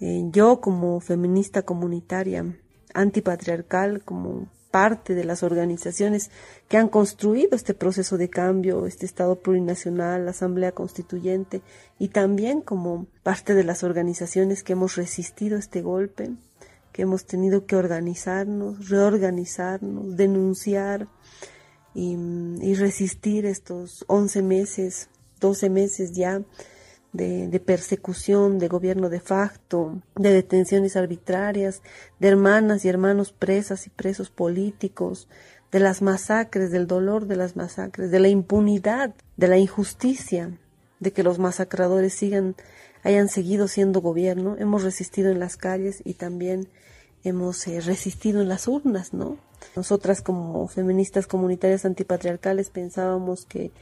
Eh, 0.01 0.23
yo 0.31 0.61
como 0.61 1.01
feminista 1.01 1.63
comunitaria, 1.63 2.45
antipatriarcal, 2.93 4.03
como 4.05 4.49
parte 4.77 5.15
de 5.15 5.25
las 5.25 5.43
organizaciones 5.43 6.31
que 6.69 6.77
han 6.77 6.91
construido 6.91 7.57
este 7.57 7.73
proceso 7.73 8.19
de 8.19 8.29
cambio, 8.29 8.85
este 8.85 9.07
Estado 9.07 9.37
plurinacional, 9.37 10.27
la 10.27 10.33
Asamblea 10.33 10.73
Constituyente, 10.73 11.63
y 11.99 12.09
también 12.09 12.61
como 12.61 13.07
parte 13.23 13.55
de 13.55 13.65
las 13.65 13.85
organizaciones 13.85 14.63
que 14.63 14.75
hemos 14.75 14.97
resistido 14.97 15.57
este 15.57 15.81
golpe, 15.81 16.29
que 16.93 17.01
hemos 17.01 17.25
tenido 17.25 17.65
que 17.65 17.75
organizarnos, 17.75 18.91
reorganizarnos, 18.91 20.15
denunciar 20.15 21.09
y, 21.95 22.15
y 22.61 22.75
resistir 22.75 23.47
estos 23.47 24.05
11 24.09 24.43
meses, 24.43 25.09
12 25.41 25.71
meses 25.71 26.13
ya 26.13 26.43
de, 27.17 27.61
persecución, 27.65 28.59
de 28.59 28.69
gobierno 28.69 29.09
de 29.09 29.21
facto, 29.21 30.03
de 30.15 30.33
detenciones 30.33 30.97
arbitrarias, 30.97 31.83
de 32.19 32.29
hermanas 32.29 32.85
y 32.85 32.89
hermanos 32.89 33.33
presas 33.33 33.87
y 33.87 33.91
presos 33.91 34.31
políticos, 34.31 35.29
de 35.73 35.81
las 35.81 36.03
masacres, 36.03 36.71
del 36.71 36.87
dolor 36.87 37.27
de 37.27 37.37
las 37.37 37.57
masacres, 37.57 38.11
de 38.11 38.21
la 38.21 38.29
impunidad, 38.29 39.15
de 39.37 39.49
la 39.49 39.59
injusticia, 39.59 40.59
de 41.01 41.13
que 41.13 41.23
los 41.23 41.39
masacradores 41.39 42.15
sigan, 42.15 42.55
hayan 43.03 43.29
seguido 43.29 43.69
siendo 43.69 44.01
gobierno, 44.01 44.57
hemos 44.59 44.85
resistido 44.85 45.31
en 45.31 45.41
las 45.41 45.57
calles 45.57 46.03
y 46.05 46.15
también 46.15 46.69
hemos 47.25 47.67
eh, 47.67 47.81
resistido 47.81 48.41
en 48.41 48.49
las 48.49 48.69
urnas, 48.69 49.13
¿no? 49.13 49.39
Nosotras 49.75 50.23
como 50.23 50.67
feministas 50.69 51.27
comunitarias 51.27 51.85
antipatriarcales 51.85 52.71
pensábamos 52.71 53.47
que 53.47 53.73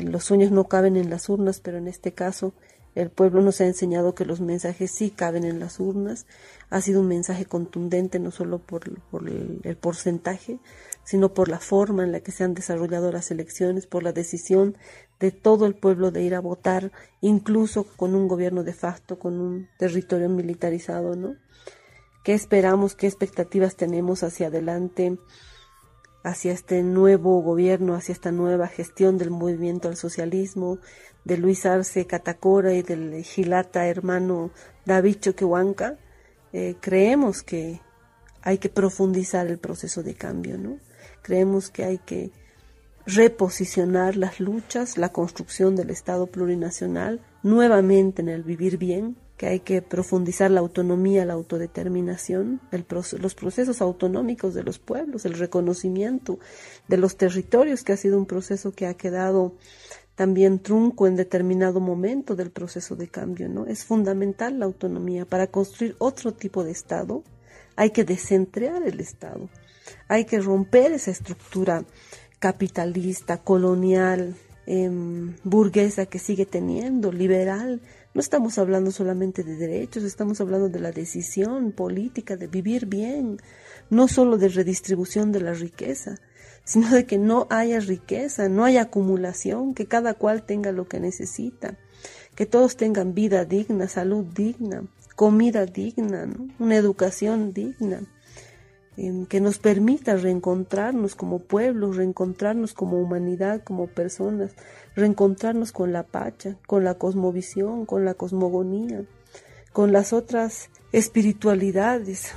los 0.00 0.24
sueños 0.24 0.50
no 0.50 0.64
caben 0.64 0.96
en 0.96 1.10
las 1.10 1.28
urnas, 1.28 1.60
pero 1.60 1.78
en 1.78 1.88
este 1.88 2.12
caso 2.12 2.54
el 2.94 3.10
pueblo 3.10 3.40
nos 3.40 3.60
ha 3.60 3.66
enseñado 3.66 4.14
que 4.14 4.26
los 4.26 4.40
mensajes 4.40 4.90
sí 4.90 5.10
caben 5.10 5.44
en 5.44 5.60
las 5.60 5.80
urnas. 5.80 6.26
Ha 6.68 6.80
sido 6.82 7.00
un 7.00 7.08
mensaje 7.08 7.46
contundente 7.46 8.18
no 8.18 8.30
solo 8.30 8.58
por, 8.58 8.82
el, 8.86 9.60
el, 9.62 9.76
porcentaje, 9.76 10.58
sino 11.02 11.32
por 11.32 11.48
la 11.48 11.58
forma 11.58 12.04
en 12.04 12.12
la 12.12 12.20
que 12.20 12.32
se 12.32 12.44
han 12.44 12.52
desarrollado 12.52 13.10
las 13.10 13.30
elecciones, 13.30 13.86
por 13.86 14.02
la 14.02 14.12
decisión 14.12 14.76
de 15.20 15.30
todo 15.30 15.64
el 15.66 15.74
pueblo 15.74 16.10
de 16.10 16.22
ir 16.22 16.34
a 16.34 16.40
votar, 16.40 16.92
incluso 17.22 17.84
con 17.84 18.14
un 18.14 18.28
gobierno 18.28 18.62
de 18.62 18.74
facto, 18.74 19.18
con 19.18 19.40
un 19.40 19.68
territorio 19.78 20.28
militarizado, 20.28 21.16
¿no? 21.16 21.36
¿Qué 22.24 22.34
esperamos? 22.34 22.94
¿Qué 22.94 23.06
expectativas 23.06 23.74
tenemos 23.74 24.22
hacia 24.22 24.48
adelante? 24.48 25.16
Hacia 26.22 26.52
este 26.52 26.82
nuevo 26.82 27.40
gobierno, 27.42 27.94
hacia 27.94 28.12
esta 28.12 28.32
nueva 28.32 28.68
gestión 28.68 29.18
del 29.18 29.30
movimiento 29.30 29.88
al 29.88 29.96
socialismo, 29.96 30.78
de 31.24 31.38
Luis 31.38 31.66
Arce 31.66 32.06
Catacora 32.06 32.74
y 32.74 32.82
del 32.82 33.22
Gilata 33.22 33.86
hermano 33.86 34.50
David 34.84 35.16
Choquehuanca, 35.20 35.96
eh, 36.52 36.76
creemos 36.80 37.42
que 37.42 37.80
hay 38.42 38.58
que 38.58 38.68
profundizar 38.68 39.46
el 39.46 39.58
proceso 39.58 40.02
de 40.02 40.14
cambio, 40.14 40.58
¿no? 40.58 40.78
Creemos 41.22 41.70
que 41.70 41.84
hay 41.84 41.98
que 41.98 42.30
reposicionar 43.06 44.16
las 44.16 44.40
luchas, 44.40 44.98
la 44.98 45.10
construcción 45.10 45.76
del 45.76 45.90
Estado 45.90 46.26
plurinacional, 46.26 47.20
nuevamente 47.42 48.22
en 48.22 48.28
el 48.28 48.42
vivir 48.42 48.78
bien, 48.78 49.16
que 49.42 49.48
hay 49.48 49.58
que 49.58 49.82
profundizar 49.82 50.52
la 50.52 50.60
autonomía, 50.60 51.24
la 51.24 51.32
autodeterminación, 51.32 52.60
los 52.70 53.34
procesos 53.34 53.82
autonómicos 53.82 54.54
de 54.54 54.62
los 54.62 54.78
pueblos, 54.78 55.24
el 55.24 55.34
reconocimiento 55.34 56.38
de 56.86 56.96
los 56.96 57.16
territorios, 57.16 57.82
que 57.82 57.92
ha 57.92 57.96
sido 57.96 58.18
un 58.18 58.26
proceso 58.26 58.70
que 58.70 58.86
ha 58.86 58.94
quedado 58.94 59.54
también 60.14 60.60
trunco 60.60 61.08
en 61.08 61.16
determinado 61.16 61.80
momento 61.80 62.36
del 62.36 62.52
proceso 62.52 62.94
de 62.94 63.08
cambio, 63.08 63.48
¿no? 63.48 63.66
Es 63.66 63.84
fundamental 63.84 64.60
la 64.60 64.66
autonomía 64.66 65.26
para 65.26 65.48
construir 65.48 65.96
otro 65.98 66.32
tipo 66.32 66.62
de 66.62 66.70
Estado. 66.70 67.24
Hay 67.74 67.90
que 67.90 68.04
descentrear 68.04 68.84
el 68.84 69.00
Estado. 69.00 69.48
Hay 70.06 70.24
que 70.24 70.38
romper 70.38 70.92
esa 70.92 71.10
estructura 71.10 71.84
capitalista, 72.38 73.38
colonial, 73.38 74.36
em, 74.66 75.34
burguesa 75.42 76.06
que 76.06 76.20
sigue 76.20 76.46
teniendo, 76.46 77.10
liberal, 77.10 77.80
No 78.14 78.20
estamos 78.20 78.58
hablando 78.58 78.90
solamente 78.90 79.42
de 79.42 79.56
derechos, 79.56 80.02
estamos 80.02 80.40
hablando 80.42 80.68
de 80.68 80.80
la 80.80 80.92
decisión 80.92 81.72
política 81.72 82.36
de 82.36 82.46
vivir 82.46 82.84
bien, 82.84 83.38
no 83.88 84.06
solo 84.06 84.36
de 84.36 84.48
redistribución 84.48 85.32
de 85.32 85.40
la 85.40 85.54
riqueza, 85.54 86.16
sino 86.64 86.90
de 86.90 87.06
que 87.06 87.16
no 87.16 87.46
haya 87.48 87.80
riqueza, 87.80 88.50
no 88.50 88.64
haya 88.66 88.82
acumulación, 88.82 89.72
que 89.74 89.86
cada 89.86 90.12
cual 90.12 90.44
tenga 90.44 90.72
lo 90.72 90.88
que 90.88 91.00
necesita, 91.00 91.78
que 92.34 92.44
todos 92.44 92.76
tengan 92.76 93.14
vida 93.14 93.46
digna, 93.46 93.88
salud 93.88 94.24
digna, 94.24 94.84
comida 95.16 95.64
digna, 95.64 96.28
una 96.58 96.76
educación 96.76 97.54
digna, 97.54 98.02
que 98.96 99.40
nos 99.40 99.58
permita 99.58 100.16
reencontrarnos 100.16 101.14
como 101.14 101.38
pueblo, 101.38 101.92
reencontrarnos 101.92 102.74
como 102.74 103.00
humanidad, 103.00 103.62
como 103.64 103.86
personas, 103.86 104.52
reencontrarnos 104.94 105.72
con 105.72 105.92
la 105.92 106.02
pacha, 106.02 106.56
con 106.66 106.84
la 106.84 106.94
cosmovisión, 106.94 107.86
con 107.86 108.04
la 108.04 108.14
cosmogonía, 108.14 109.04
con 109.72 109.92
las 109.92 110.12
otras 110.12 110.68
espiritualidades, 110.92 112.32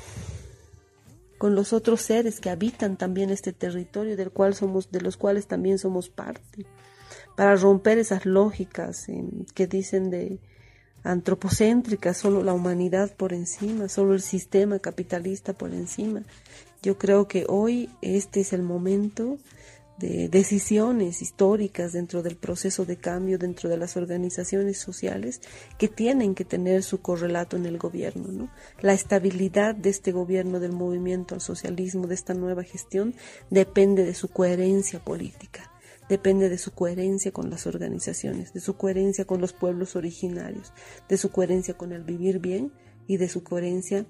con 1.38 1.56
los 1.56 1.74
otros 1.74 2.01
seres 2.01 2.39
que 2.39 2.49
habitan 2.49 2.95
también 2.95 3.32
este 3.32 3.51
territorio 3.51 4.16
del 4.16 4.32
cual 4.32 4.56
somos, 4.56 4.91
de 4.91 5.01
los 5.01 5.18
cuales 5.18 5.47
también 5.47 5.78
somos 5.78 6.08
parte, 6.08 6.66
para 7.36 7.58
romper 7.58 7.97
esas 7.97 8.26
lógicas 8.26 9.10
em, 9.10 9.45
que 9.53 9.68
dicen 9.68 10.10
de 10.10 10.39
antropocéntricas, 11.06 12.18
solo 12.18 12.43
la 12.43 12.53
humanidad 12.53 13.14
por 13.16 13.32
encima, 13.32 13.88
solo 13.88 14.14
el 14.14 14.22
sistema 14.22 14.80
capitalista 14.80 15.53
por 15.53 15.74
encima. 15.74 16.24
Yo 16.82 16.97
creo 16.97 17.28
que 17.28 17.45
hoy 17.47 17.89
este 18.01 18.41
es 18.41 18.51
el 18.53 18.64
momento 18.64 19.38
de 19.97 20.28
decisiones 20.28 21.22
históricas 21.22 21.93
dentro 21.93 22.22
del 22.22 22.36
proceso 22.36 22.86
de 22.86 22.97
cambio, 22.97 23.38
dentro 23.38 23.70
de 23.70 23.78
las 23.78 23.95
organizaciones 23.95 24.78
sociales 24.78 25.41
que 25.78 25.88
tienen 25.88 26.36
que 26.36 26.43
tener 26.43 26.84
su 26.84 27.01
correlato 27.01 27.56
en 27.56 27.66
el 27.66 27.78
gobierno. 27.78 28.28
¿no? 28.32 28.51
La 28.82 28.93
estabilidad 28.93 29.74
de 29.74 29.89
este 29.89 30.12
gobierno, 30.12 30.60
del 30.60 30.74
movimiento 30.74 31.36
al 31.36 31.41
socialismo, 31.41 32.08
de 32.08 32.16
esta 32.16 32.34
nueva 32.34 32.64
gestión, 32.64 33.16
depende 33.49 34.03
de 34.03 34.16
su 34.16 34.28
coherencia 34.28 34.99
política, 34.99 35.72
depende 36.10 36.49
de 36.49 36.58
su 36.58 36.72
coherencia 36.72 37.32
con 37.32 37.49
las 37.49 37.68
organizaciones, 37.68 38.53
de 38.53 38.60
su 38.60 38.78
coherencia 38.78 39.26
con 39.26 39.41
los 39.41 39.53
pueblos 39.53 39.95
originarios, 39.95 40.74
de 41.10 41.18
su 41.18 41.32
coherencia 41.32 41.76
con 41.76 41.91
el 41.91 42.03
vivir 42.03 42.39
bien 42.39 42.72
y 43.08 43.18
de 43.18 43.30
su 43.30 43.43
coherencia 43.43 44.06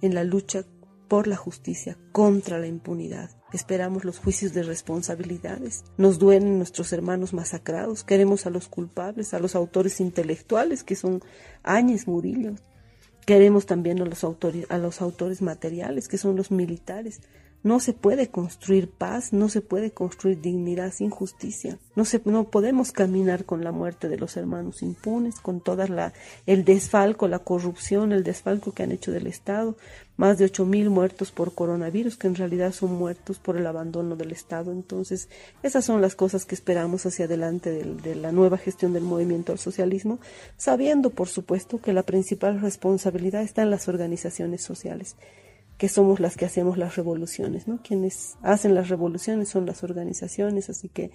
en 0.00 0.14
la 0.14 0.24
lucha 0.24 0.64
por 1.08 1.26
la 1.26 1.36
justicia 1.36 1.98
contra 2.10 2.58
la 2.58 2.66
impunidad. 2.66 3.30
Esperamos 3.52 4.04
los 4.06 4.18
juicios 4.18 4.54
de 4.54 4.62
responsabilidades. 4.62 5.84
Nos 5.98 6.18
duelen 6.18 6.56
nuestros 6.56 6.90
hermanos 6.94 7.34
masacrados. 7.34 8.02
Queremos 8.02 8.46
a 8.46 8.50
los 8.50 8.68
culpables, 8.68 9.34
a 9.34 9.38
los 9.38 9.54
autores 9.54 10.00
intelectuales, 10.00 10.82
que 10.82 10.96
son 10.96 11.20
Áñez 11.62 12.08
Murillo. 12.08 12.54
Queremos 13.26 13.66
también 13.66 14.00
a 14.00 14.06
los, 14.06 14.24
autores, 14.24 14.64
a 14.70 14.78
los 14.78 15.02
autores 15.02 15.42
materiales, 15.42 16.08
que 16.08 16.16
son 16.16 16.34
los 16.34 16.50
militares. 16.50 17.20
No 17.64 17.78
se 17.78 17.92
puede 17.92 18.28
construir 18.28 18.90
paz, 18.90 19.32
no 19.32 19.48
se 19.48 19.60
puede 19.60 19.92
construir 19.92 20.40
dignidad 20.40 20.92
sin 20.92 21.10
justicia. 21.10 21.78
No, 21.94 22.04
se, 22.04 22.20
no 22.24 22.50
podemos 22.50 22.90
caminar 22.90 23.44
con 23.44 23.62
la 23.62 23.70
muerte 23.70 24.08
de 24.08 24.18
los 24.18 24.36
hermanos 24.36 24.82
impunes, 24.82 25.38
con 25.38 25.60
toda 25.60 25.86
la, 25.86 26.12
el 26.46 26.64
desfalco, 26.64 27.28
la 27.28 27.38
corrupción, 27.38 28.12
el 28.12 28.24
desfalco 28.24 28.72
que 28.72 28.82
han 28.82 28.90
hecho 28.90 29.12
del 29.12 29.28
Estado. 29.28 29.76
Más 30.16 30.38
de 30.38 30.44
ocho 30.44 30.66
mil 30.66 30.90
muertos 30.90 31.30
por 31.30 31.54
coronavirus, 31.54 32.16
que 32.16 32.26
en 32.26 32.34
realidad 32.34 32.72
son 32.72 32.94
muertos 32.94 33.38
por 33.38 33.56
el 33.56 33.66
abandono 33.66 34.16
del 34.16 34.32
Estado. 34.32 34.72
Entonces, 34.72 35.28
esas 35.62 35.84
son 35.84 36.02
las 36.02 36.16
cosas 36.16 36.44
que 36.44 36.56
esperamos 36.56 37.06
hacia 37.06 37.26
adelante 37.26 37.70
de, 37.70 37.94
de 37.94 38.16
la 38.16 38.32
nueva 38.32 38.58
gestión 38.58 38.92
del 38.92 39.04
movimiento 39.04 39.52
al 39.52 39.58
socialismo, 39.58 40.18
sabiendo, 40.56 41.10
por 41.10 41.28
supuesto, 41.28 41.80
que 41.80 41.92
la 41.92 42.02
principal 42.02 42.60
responsabilidad 42.60 43.42
está 43.42 43.62
en 43.62 43.70
las 43.70 43.86
organizaciones 43.88 44.62
sociales 44.62 45.16
que 45.82 45.88
somos 45.88 46.20
las 46.20 46.36
que 46.36 46.44
hacemos 46.44 46.78
las 46.78 46.94
revoluciones, 46.94 47.66
¿no? 47.66 47.80
Quienes 47.82 48.36
hacen 48.40 48.76
las 48.76 48.88
revoluciones 48.88 49.48
son 49.48 49.66
las 49.66 49.82
organizaciones, 49.82 50.70
así 50.70 50.88
que 50.88 51.10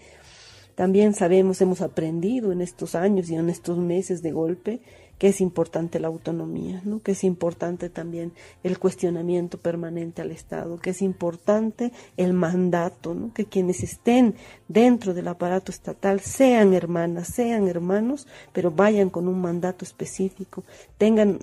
también 0.76 1.14
sabemos, 1.14 1.62
hemos 1.62 1.80
aprendido 1.80 2.52
en 2.52 2.60
estos 2.60 2.94
años 2.94 3.30
y 3.30 3.36
en 3.36 3.50
estos 3.50 3.78
meses 3.78 4.22
de 4.22 4.34
golpe 4.34 4.82
que 5.20 5.30
es 5.30 5.40
importante 5.40 6.02
la 6.02 6.10
autonomía, 6.10 6.82
¿no? 6.84 7.02
que 7.02 7.14
es 7.14 7.24
importante 7.24 7.90
también 7.90 8.34
el 8.62 8.78
cuestionamiento 8.78 9.58
permanente 9.58 10.22
al 10.22 10.32
Estado, 10.32 10.78
que 10.80 10.90
es 10.90 11.02
importante 11.02 11.94
el 12.18 12.34
mandato, 12.34 13.16
¿no? 13.16 13.34
que 13.34 13.46
quienes 13.46 13.84
estén 13.84 14.36
dentro 14.68 15.14
del 15.14 15.30
aparato 15.30 15.72
estatal 15.72 16.20
sean 16.20 16.74
hermanas, 16.74 17.30
sean 17.30 17.70
hermanos, 17.70 18.28
pero 18.52 18.70
vayan 18.70 19.10
con 19.10 19.30
un 19.30 19.40
mandato 19.40 19.86
específico, 19.86 20.66
tengan 20.98 21.40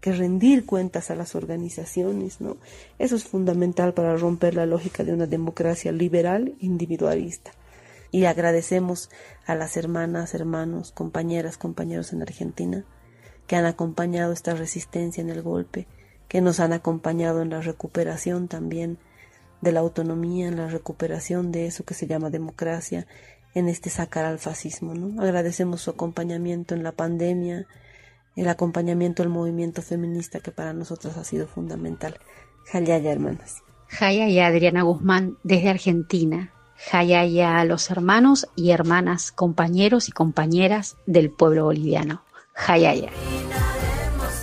que 0.00 0.12
rendir 0.12 0.66
cuentas 0.66 1.10
a 1.10 1.14
las 1.14 1.34
organizaciones, 1.34 2.40
¿no? 2.40 2.56
Eso 2.98 3.16
es 3.16 3.24
fundamental 3.24 3.94
para 3.94 4.16
romper 4.16 4.54
la 4.54 4.66
lógica 4.66 5.04
de 5.04 5.12
una 5.12 5.26
democracia 5.26 5.92
liberal 5.92 6.54
individualista. 6.60 7.52
Y 8.10 8.24
agradecemos 8.24 9.10
a 9.46 9.54
las 9.54 9.76
hermanas, 9.76 10.34
hermanos, 10.34 10.92
compañeras, 10.92 11.58
compañeros 11.58 12.12
en 12.12 12.22
Argentina 12.22 12.84
que 13.46 13.56
han 13.56 13.64
acompañado 13.64 14.32
esta 14.32 14.54
resistencia 14.54 15.22
en 15.22 15.30
el 15.30 15.42
golpe, 15.42 15.86
que 16.28 16.40
nos 16.40 16.60
han 16.60 16.72
acompañado 16.74 17.42
en 17.42 17.50
la 17.50 17.60
recuperación 17.60 18.46
también 18.46 18.98
de 19.62 19.72
la 19.72 19.80
autonomía, 19.80 20.48
en 20.48 20.56
la 20.56 20.68
recuperación 20.68 21.50
de 21.50 21.66
eso 21.66 21.84
que 21.84 21.94
se 21.94 22.06
llama 22.06 22.30
democracia, 22.30 23.06
en 23.54 23.68
este 23.68 23.90
sacar 23.90 24.26
al 24.26 24.38
fascismo, 24.38 24.94
¿no? 24.94 25.20
Agradecemos 25.20 25.80
su 25.80 25.90
acompañamiento 25.90 26.74
en 26.74 26.82
la 26.82 26.92
pandemia, 26.92 27.66
el 28.38 28.48
acompañamiento 28.48 29.24
al 29.24 29.28
movimiento 29.28 29.82
feminista 29.82 30.38
que 30.38 30.52
para 30.52 30.72
nosotros 30.72 31.16
ha 31.16 31.24
sido 31.24 31.48
fundamental. 31.48 32.18
Jayaya, 32.66 33.10
hermanas. 33.10 33.62
Jayaya, 33.88 34.46
Adriana 34.46 34.82
Guzmán, 34.82 35.36
desde 35.42 35.70
Argentina. 35.70 36.52
Jayaya 36.76 37.58
a 37.58 37.64
los 37.64 37.90
hermanos 37.90 38.46
y 38.54 38.70
hermanas, 38.70 39.32
compañeros 39.32 40.08
y 40.08 40.12
compañeras 40.12 40.96
del 41.06 41.30
pueblo 41.30 41.64
boliviano. 41.64 42.22
Jayaya. 42.52 43.10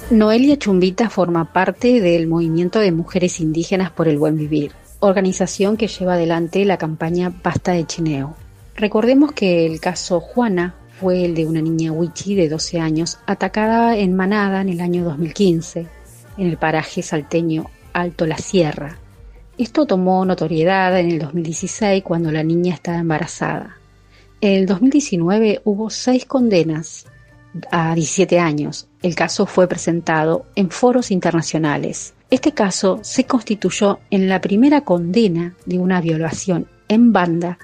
Noelia 0.10 0.58
Chumbita 0.58 1.10
forma 1.10 1.54
parte 1.54 2.02
del 2.02 2.28
movimiento 2.28 2.80
de 2.80 2.92
mujeres 2.92 3.40
indígenas 3.40 3.92
por 3.92 4.10
el 4.10 4.18
buen 4.18 4.36
vivir, 4.36 4.74
organización 5.00 5.78
que 5.78 5.88
lleva 5.88 6.16
adelante 6.16 6.66
la 6.66 6.78
campaña 6.78 7.34
Basta 7.42 7.72
de 7.72 7.86
Chineo. 7.86 8.36
Recordemos 8.76 9.32
que 9.32 9.66
el 9.66 9.80
caso 9.80 10.20
Juana 10.20 10.76
fue 11.00 11.26
el 11.26 11.36
de 11.36 11.46
una 11.46 11.62
niña 11.62 11.92
wichi 11.92 12.36
de 12.36 12.50
12 12.50 12.80
años 12.80 13.20
atacada 13.26 13.98
en 13.98 14.16
manada 14.16 14.62
en 14.62 14.70
el 14.70 14.82
año 14.82 15.04
2015 15.04 15.88
en 16.38 16.48
el 16.48 16.58
paraje 16.58 17.02
salteño 17.02 17.70
Alto 17.94 18.26
La 18.26 18.38
Sierra. 18.38 18.98
Esto 19.58 19.86
tomó 19.86 20.26
notoriedad 20.26 20.98
en 21.00 21.12
el 21.12 21.20
2016 21.20 22.04
cuando 22.04 22.32
la 22.32 22.44
niña 22.44 22.74
estaba 22.74 22.98
embarazada. 22.98 23.78
En 24.42 24.54
el 24.54 24.66
2019 24.66 25.62
hubo 25.64 25.90
seis 25.90 26.26
condenas 26.26 27.06
a 27.72 27.96
17 27.96 28.40
años. 28.40 28.88
El 29.02 29.16
caso 29.16 29.46
fue 29.46 29.68
presentado 29.68 30.46
en 30.56 30.70
foros 30.70 31.10
internacionales. 31.10 32.14
Este 32.30 32.52
caso 32.52 33.00
se 33.02 33.26
constituyó 33.26 34.00
en 34.10 34.28
la 34.28 34.42
primera 34.42 34.82
condena 34.82 35.56
de 35.66 35.80
una 35.80 36.02
violación 36.02 36.68
en 36.90 37.14
banda 37.14 37.58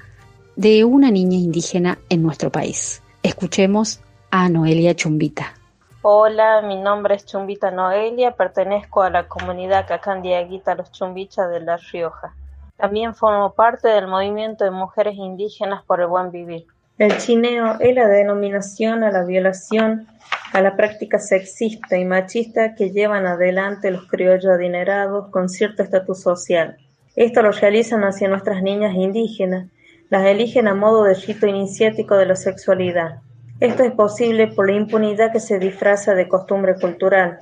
de 0.55 0.85
una 0.85 1.11
niña 1.11 1.37
indígena 1.37 1.99
en 2.09 2.23
nuestro 2.23 2.51
país. 2.51 3.00
Escuchemos 3.23 4.01
a 4.31 4.49
Noelia 4.49 4.95
Chumbita. 4.95 5.53
Hola, 6.01 6.63
mi 6.63 6.75
nombre 6.75 7.13
es 7.13 7.25
Chumbita 7.27 7.69
Noelia, 7.69 8.31
pertenezco 8.31 9.03
a 9.03 9.11
la 9.11 9.27
comunidad 9.27 9.87
Cacandiaguita 9.87 10.73
Los 10.73 10.91
Chumbichas 10.91 11.51
de 11.51 11.59
La 11.59 11.77
Rioja. 11.77 12.33
También 12.77 13.13
formo 13.13 13.53
parte 13.53 13.89
del 13.89 14.07
movimiento 14.07 14.63
de 14.63 14.71
mujeres 14.71 15.15
indígenas 15.15 15.83
por 15.85 16.01
el 16.01 16.07
buen 16.07 16.31
vivir. 16.31 16.65
El 16.97 17.15
chineo 17.19 17.79
es 17.79 17.93
la 17.93 18.07
denominación 18.07 19.03
a 19.03 19.11
la 19.11 19.23
violación, 19.23 20.07
a 20.51 20.61
la 20.61 20.75
práctica 20.75 21.19
sexista 21.19 21.99
y 21.99 22.05
machista 22.05 22.73
que 22.73 22.89
llevan 22.89 23.27
adelante 23.27 23.91
los 23.91 24.07
criollos 24.07 24.51
adinerados 24.51 25.29
con 25.29 25.47
cierto 25.47 25.83
estatus 25.83 26.21
social. 26.21 26.77
Esto 27.15 27.43
lo 27.43 27.51
realizan 27.51 28.03
hacia 28.03 28.27
nuestras 28.27 28.63
niñas 28.63 28.95
indígenas, 28.95 29.67
las 30.11 30.25
eligen 30.25 30.67
a 30.67 30.75
modo 30.75 31.05
de 31.05 31.13
rito 31.13 31.47
iniciático 31.47 32.17
de 32.17 32.25
la 32.25 32.35
sexualidad. 32.35 33.21
Esto 33.61 33.83
es 33.83 33.93
posible 33.93 34.47
por 34.47 34.69
la 34.69 34.75
impunidad 34.75 35.31
que 35.31 35.39
se 35.39 35.57
disfraza 35.57 36.15
de 36.15 36.27
costumbre 36.27 36.75
cultural. 36.75 37.39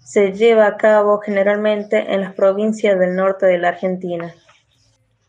Se 0.00 0.32
lleva 0.32 0.66
a 0.66 0.76
cabo 0.76 1.20
generalmente 1.20 2.12
en 2.12 2.22
las 2.22 2.34
provincias 2.34 2.98
del 2.98 3.14
norte 3.14 3.46
de 3.46 3.58
la 3.58 3.68
Argentina. 3.68 4.34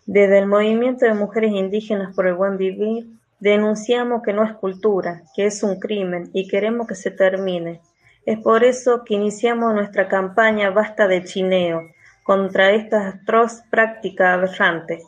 Desde 0.07 0.39
el 0.39 0.47
movimiento 0.47 1.05
de 1.05 1.13
mujeres 1.13 1.51
indígenas 1.51 2.15
por 2.15 2.25
el 2.25 2.33
buen 2.33 2.57
vivir, 2.57 3.05
denunciamos 3.39 4.23
que 4.23 4.33
no 4.33 4.43
es 4.43 4.53
cultura, 4.53 5.21
que 5.35 5.45
es 5.45 5.61
un 5.61 5.79
crimen 5.79 6.31
y 6.33 6.47
queremos 6.47 6.87
que 6.87 6.95
se 6.95 7.11
termine. 7.11 7.81
Es 8.25 8.39
por 8.39 8.63
eso 8.63 9.03
que 9.05 9.13
iniciamos 9.13 9.75
nuestra 9.75 10.07
campaña 10.07 10.71
Basta 10.71 11.07
de 11.07 11.23
Chineo 11.23 11.81
contra 12.23 12.71
esta 12.71 13.09
atroz 13.09 13.61
práctica 13.69 14.33
aberrante. 14.33 15.03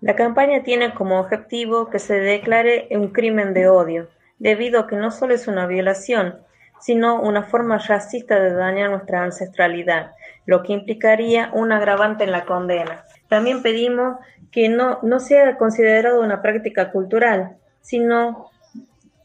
La 0.00 0.14
campaña 0.14 0.62
tiene 0.62 0.94
como 0.94 1.18
objetivo 1.18 1.90
que 1.90 1.98
se 1.98 2.14
declare 2.14 2.86
un 2.92 3.08
crimen 3.08 3.52
de 3.52 3.68
odio, 3.68 4.08
debido 4.38 4.80
a 4.80 4.86
que 4.86 4.94
no 4.94 5.10
solo 5.10 5.34
es 5.34 5.48
una 5.48 5.66
violación, 5.66 6.38
sino 6.80 7.20
una 7.20 7.42
forma 7.42 7.78
racista 7.78 8.38
de 8.38 8.52
dañar 8.52 8.90
nuestra 8.90 9.24
ancestralidad, 9.24 10.12
lo 10.46 10.62
que 10.62 10.72
implicaría 10.72 11.50
un 11.52 11.72
agravante 11.72 12.22
en 12.22 12.30
la 12.30 12.44
condena. 12.44 13.04
También 13.28 13.62
pedimos 13.62 14.18
que 14.52 14.68
no, 14.68 15.00
no 15.02 15.18
sea 15.18 15.56
considerado 15.56 16.20
una 16.20 16.42
práctica 16.42 16.92
cultural, 16.92 17.56
sino 17.80 18.50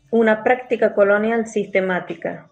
una 0.09 0.43
práctica 0.43 0.95
colonial 0.95 1.45
sistemática. 1.45 2.47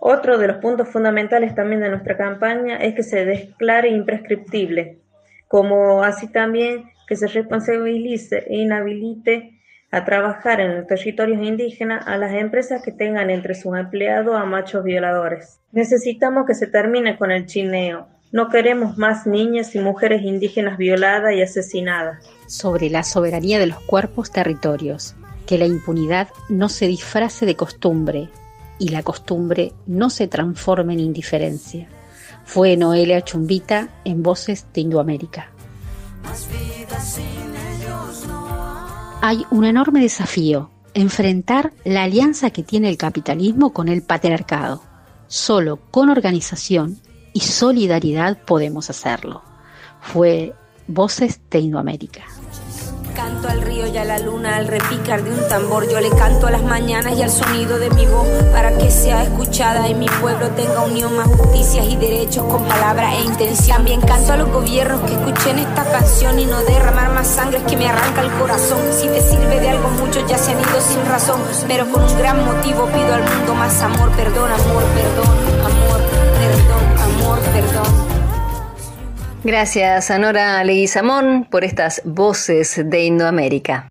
Otro 0.00 0.38
de 0.38 0.48
los 0.48 0.56
puntos 0.56 0.88
fundamentales 0.88 1.54
también 1.54 1.82
de 1.82 1.90
nuestra 1.90 2.16
campaña 2.16 2.76
es 2.78 2.94
que 2.94 3.02
se 3.02 3.24
declare 3.24 3.88
imprescriptible, 3.90 4.98
como 5.46 6.02
así 6.02 6.26
también 6.26 6.90
que 7.06 7.16
se 7.16 7.26
responsabilice 7.26 8.44
e 8.48 8.56
inhabilite 8.56 9.58
a 9.90 10.04
trabajar 10.04 10.60
en 10.60 10.76
los 10.78 10.86
territorios 10.86 11.46
indígenas 11.46 12.06
a 12.06 12.16
las 12.16 12.32
empresas 12.32 12.82
que 12.82 12.92
tengan 12.92 13.28
entre 13.28 13.54
sus 13.54 13.76
empleados 13.76 14.34
a 14.34 14.44
machos 14.46 14.82
violadores. 14.82 15.60
Necesitamos 15.70 16.46
que 16.46 16.54
se 16.54 16.66
termine 16.66 17.18
con 17.18 17.30
el 17.30 17.46
chineo. 17.46 18.08
No 18.32 18.48
queremos 18.48 18.96
más 18.96 19.26
niñas 19.26 19.74
y 19.74 19.80
mujeres 19.80 20.22
indígenas 20.22 20.78
violadas 20.78 21.34
y 21.34 21.42
asesinadas. 21.42 22.24
Sobre 22.46 22.88
la 22.88 23.02
soberanía 23.02 23.58
de 23.58 23.66
los 23.66 23.80
cuerpos 23.80 24.32
territorios, 24.32 25.14
que 25.46 25.58
la 25.58 25.66
impunidad 25.66 26.28
no 26.48 26.70
se 26.70 26.86
disfrace 26.86 27.44
de 27.44 27.56
costumbre 27.56 28.30
y 28.78 28.88
la 28.88 29.02
costumbre 29.02 29.72
no 29.86 30.08
se 30.08 30.26
transforme 30.26 30.94
en 30.94 31.00
indiferencia. 31.00 31.86
Fue 32.44 32.76
Noelia 32.78 33.20
Chumbita 33.22 33.90
en 34.04 34.22
Voces 34.22 34.66
de 34.72 34.80
Indoamérica. 34.80 35.50
Hay 39.24 39.46
un 39.50 39.64
enorme 39.64 40.00
desafío, 40.00 40.70
enfrentar 40.94 41.72
la 41.84 42.02
alianza 42.02 42.50
que 42.50 42.62
tiene 42.62 42.88
el 42.88 42.96
capitalismo 42.96 43.72
con 43.72 43.88
el 43.88 44.02
patriarcado. 44.02 44.82
Solo 45.28 45.78
con 45.90 46.10
organización 46.10 46.98
y 47.32 47.40
solidaridad 47.40 48.38
podemos 48.44 48.90
hacerlo. 48.90 49.42
Fue 50.00 50.54
Voces 50.88 51.40
de 51.50 51.60
Indoamérica. 51.60 52.24
Canto 53.14 53.48
al 53.48 53.60
río 53.60 53.86
y 53.86 53.98
a 53.98 54.04
la 54.04 54.18
luna 54.18 54.56
al 54.56 54.66
repicar 54.68 55.22
de 55.22 55.30
un 55.30 55.48
tambor. 55.48 55.86
Yo 55.88 56.00
le 56.00 56.08
canto 56.10 56.46
a 56.46 56.50
las 56.50 56.62
mañanas 56.62 57.12
y 57.18 57.22
al 57.22 57.30
sonido 57.30 57.78
de 57.78 57.90
mi 57.90 58.06
voz 58.06 58.26
para 58.52 58.76
que 58.78 58.90
sea 58.90 59.22
escuchada 59.22 59.86
y 59.88 59.94
mi 59.94 60.06
pueblo 60.06 60.48
tenga 60.50 60.82
unión, 60.82 61.14
más 61.16 61.26
justicias 61.26 61.86
y 61.86 61.96
derechos 61.96 62.44
con 62.44 62.64
palabra 62.64 63.14
e 63.14 63.22
intención. 63.22 63.76
También 63.76 64.00
canto 64.00 64.32
a 64.32 64.36
los 64.38 64.50
gobiernos 64.50 65.00
que 65.02 65.12
escuchen 65.12 65.58
esta 65.58 65.84
canción 65.84 66.38
y 66.38 66.46
no 66.46 66.62
derramar 66.62 67.12
más 67.12 67.26
sangre 67.26 67.62
que 67.64 67.76
me 67.76 67.86
arranca 67.86 68.22
el 68.22 68.30
corazón. 68.32 68.80
Si 68.92 69.06
te 69.08 69.20
sirve 69.20 69.60
de 69.60 69.68
algo, 69.68 69.88
muchos 69.90 70.26
ya 70.26 70.38
se 70.38 70.52
han 70.52 70.60
ido 70.60 70.80
sin 70.80 71.04
razón, 71.06 71.40
pero 71.68 71.86
con 71.90 72.02
un 72.02 72.18
gran 72.18 72.42
motivo 72.44 72.86
pido 72.86 73.14
al 73.14 73.22
mundo 73.22 73.54
más 73.54 73.82
amor, 73.82 74.10
perdón, 74.12 74.50
amor, 74.50 74.84
perdón, 74.94 75.36
amor, 75.66 76.00
perdón, 76.40 77.20
amor, 77.20 77.38
perdón. 77.52 78.11
Gracias 79.44 80.12
a 80.12 80.18
Nora 80.20 80.62
Leguizamón 80.62 81.48
por 81.50 81.64
estas 81.64 82.00
voces 82.04 82.80
de 82.84 83.04
Indoamérica. 83.06 83.88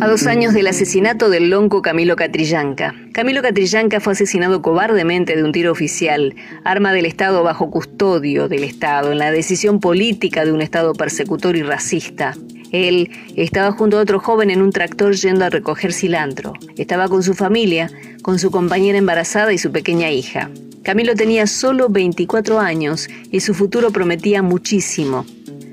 A 0.00 0.08
dos 0.08 0.26
años 0.26 0.54
del 0.54 0.66
asesinato 0.66 1.30
del 1.30 1.50
lonco 1.50 1.82
Camilo 1.82 2.16
Catrillanca. 2.16 2.96
Camilo 3.12 3.42
Catrillanca 3.42 4.00
fue 4.00 4.14
asesinado 4.14 4.60
cobardemente 4.60 5.36
de 5.36 5.44
un 5.44 5.52
tiro 5.52 5.70
oficial, 5.70 6.34
arma 6.64 6.92
del 6.92 7.06
Estado 7.06 7.44
bajo 7.44 7.70
custodio 7.70 8.48
del 8.48 8.64
Estado, 8.64 9.12
en 9.12 9.18
la 9.18 9.30
decisión 9.30 9.78
política 9.78 10.44
de 10.44 10.50
un 10.50 10.62
Estado 10.62 10.92
persecutor 10.92 11.54
y 11.54 11.62
racista. 11.62 12.34
Él 12.72 13.08
estaba 13.36 13.70
junto 13.70 13.98
a 13.98 14.02
otro 14.02 14.18
joven 14.18 14.50
en 14.50 14.62
un 14.62 14.72
tractor 14.72 15.14
yendo 15.14 15.44
a 15.44 15.50
recoger 15.50 15.92
cilantro. 15.92 16.54
Estaba 16.76 17.08
con 17.08 17.22
su 17.22 17.34
familia, 17.34 17.88
con 18.22 18.40
su 18.40 18.50
compañera 18.50 18.98
embarazada 18.98 19.52
y 19.52 19.58
su 19.58 19.70
pequeña 19.70 20.10
hija. 20.10 20.50
Camilo 20.86 21.16
tenía 21.16 21.48
solo 21.48 21.88
24 21.88 22.60
años 22.60 23.08
y 23.32 23.40
su 23.40 23.54
futuro 23.54 23.90
prometía 23.90 24.40
muchísimo. 24.40 25.26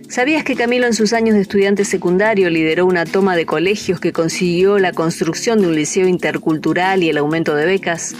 ¿Sabías 0.10 0.44
que 0.44 0.56
Camilo 0.56 0.88
en 0.88 0.96
sus 0.96 1.14
años 1.14 1.36
de 1.36 1.42
estudiante 1.42 1.86
secundario 1.86 2.50
lideró 2.50 2.88
una 2.88 3.06
toma 3.06 3.36
de 3.36 3.46
colegios 3.46 4.00
que 4.00 4.12
consiguió 4.12 4.80
la 4.80 4.92
construcción 4.92 5.62
de 5.62 5.68
un 5.68 5.76
liceo 5.76 6.08
intercultural 6.08 7.04
y 7.04 7.10
el 7.10 7.20
aumento 7.20 7.54
de 7.54 7.68
becas? 7.68 8.16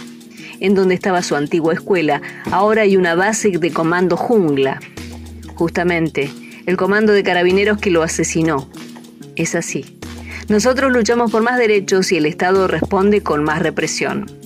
En 0.60 0.76
donde 0.76 0.94
estaba 0.94 1.24
su 1.24 1.34
antigua 1.34 1.74
escuela, 1.74 2.22
ahora 2.52 2.82
hay 2.82 2.96
una 2.96 3.16
base 3.16 3.50
de 3.50 3.72
comando 3.72 4.16
jungla. 4.16 4.78
Justamente, 5.56 6.30
el 6.64 6.76
comando 6.76 7.12
de 7.12 7.24
carabineros 7.24 7.78
que 7.78 7.90
lo 7.90 8.04
asesinó. 8.04 8.70
Es 9.34 9.56
así. 9.56 9.98
Nosotros 10.48 10.92
luchamos 10.92 11.32
por 11.32 11.42
más 11.42 11.58
derechos 11.58 12.12
y 12.12 12.18
el 12.18 12.26
Estado 12.26 12.68
responde 12.68 13.20
con 13.20 13.42
más 13.42 13.60
represión. 13.62 14.43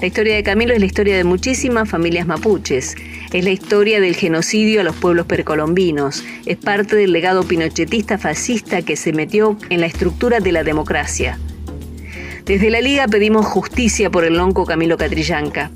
La 0.00 0.06
historia 0.06 0.34
de 0.34 0.42
Camilo 0.42 0.72
es 0.72 0.80
la 0.80 0.86
historia 0.86 1.14
de 1.14 1.24
muchísimas 1.24 1.86
familias 1.86 2.26
mapuches. 2.26 2.96
Es 3.34 3.44
la 3.44 3.50
historia 3.50 4.00
del 4.00 4.16
genocidio 4.16 4.80
a 4.80 4.84
los 4.84 4.96
pueblos 4.96 5.26
precolombinos. 5.26 6.24
Es 6.46 6.56
parte 6.56 6.96
del 6.96 7.12
legado 7.12 7.42
pinochetista 7.42 8.16
fascista 8.16 8.80
que 8.80 8.96
se 8.96 9.12
metió 9.12 9.58
en 9.68 9.80
la 9.80 9.86
estructura 9.86 10.40
de 10.40 10.52
la 10.52 10.64
democracia. 10.64 11.38
Desde 12.46 12.70
la 12.70 12.80
Liga 12.80 13.08
pedimos 13.08 13.44
justicia 13.44 14.08
por 14.08 14.24
el 14.24 14.38
lonco 14.38 14.64
Camilo 14.64 14.96
Catrillanca. 14.96 15.70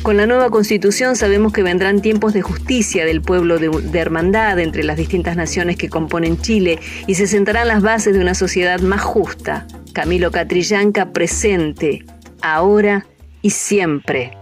Con 0.00 0.16
la 0.16 0.26
nueva 0.26 0.48
constitución 0.48 1.14
sabemos 1.14 1.52
que 1.52 1.62
vendrán 1.62 2.00
tiempos 2.00 2.32
de 2.32 2.40
justicia 2.40 3.04
del 3.04 3.20
pueblo 3.20 3.58
de, 3.58 3.68
de, 3.68 3.98
hermandad 3.98 4.58
entre 4.60 4.82
las 4.82 4.96
distintas 4.96 5.36
naciones 5.36 5.76
que 5.76 5.90
componen 5.90 6.40
Chile 6.40 6.78
y 7.06 7.16
se 7.16 7.26
sentarán 7.26 7.68
las 7.68 7.82
bases 7.82 8.14
de 8.14 8.20
una 8.20 8.34
sociedad 8.34 8.80
más 8.80 9.02
justa. 9.02 9.66
Camilo 9.92 10.30
Catrillanca 10.30 11.12
presente, 11.12 12.06
ahora 12.40 13.04
y 13.42 13.50
siempre. 13.50 14.32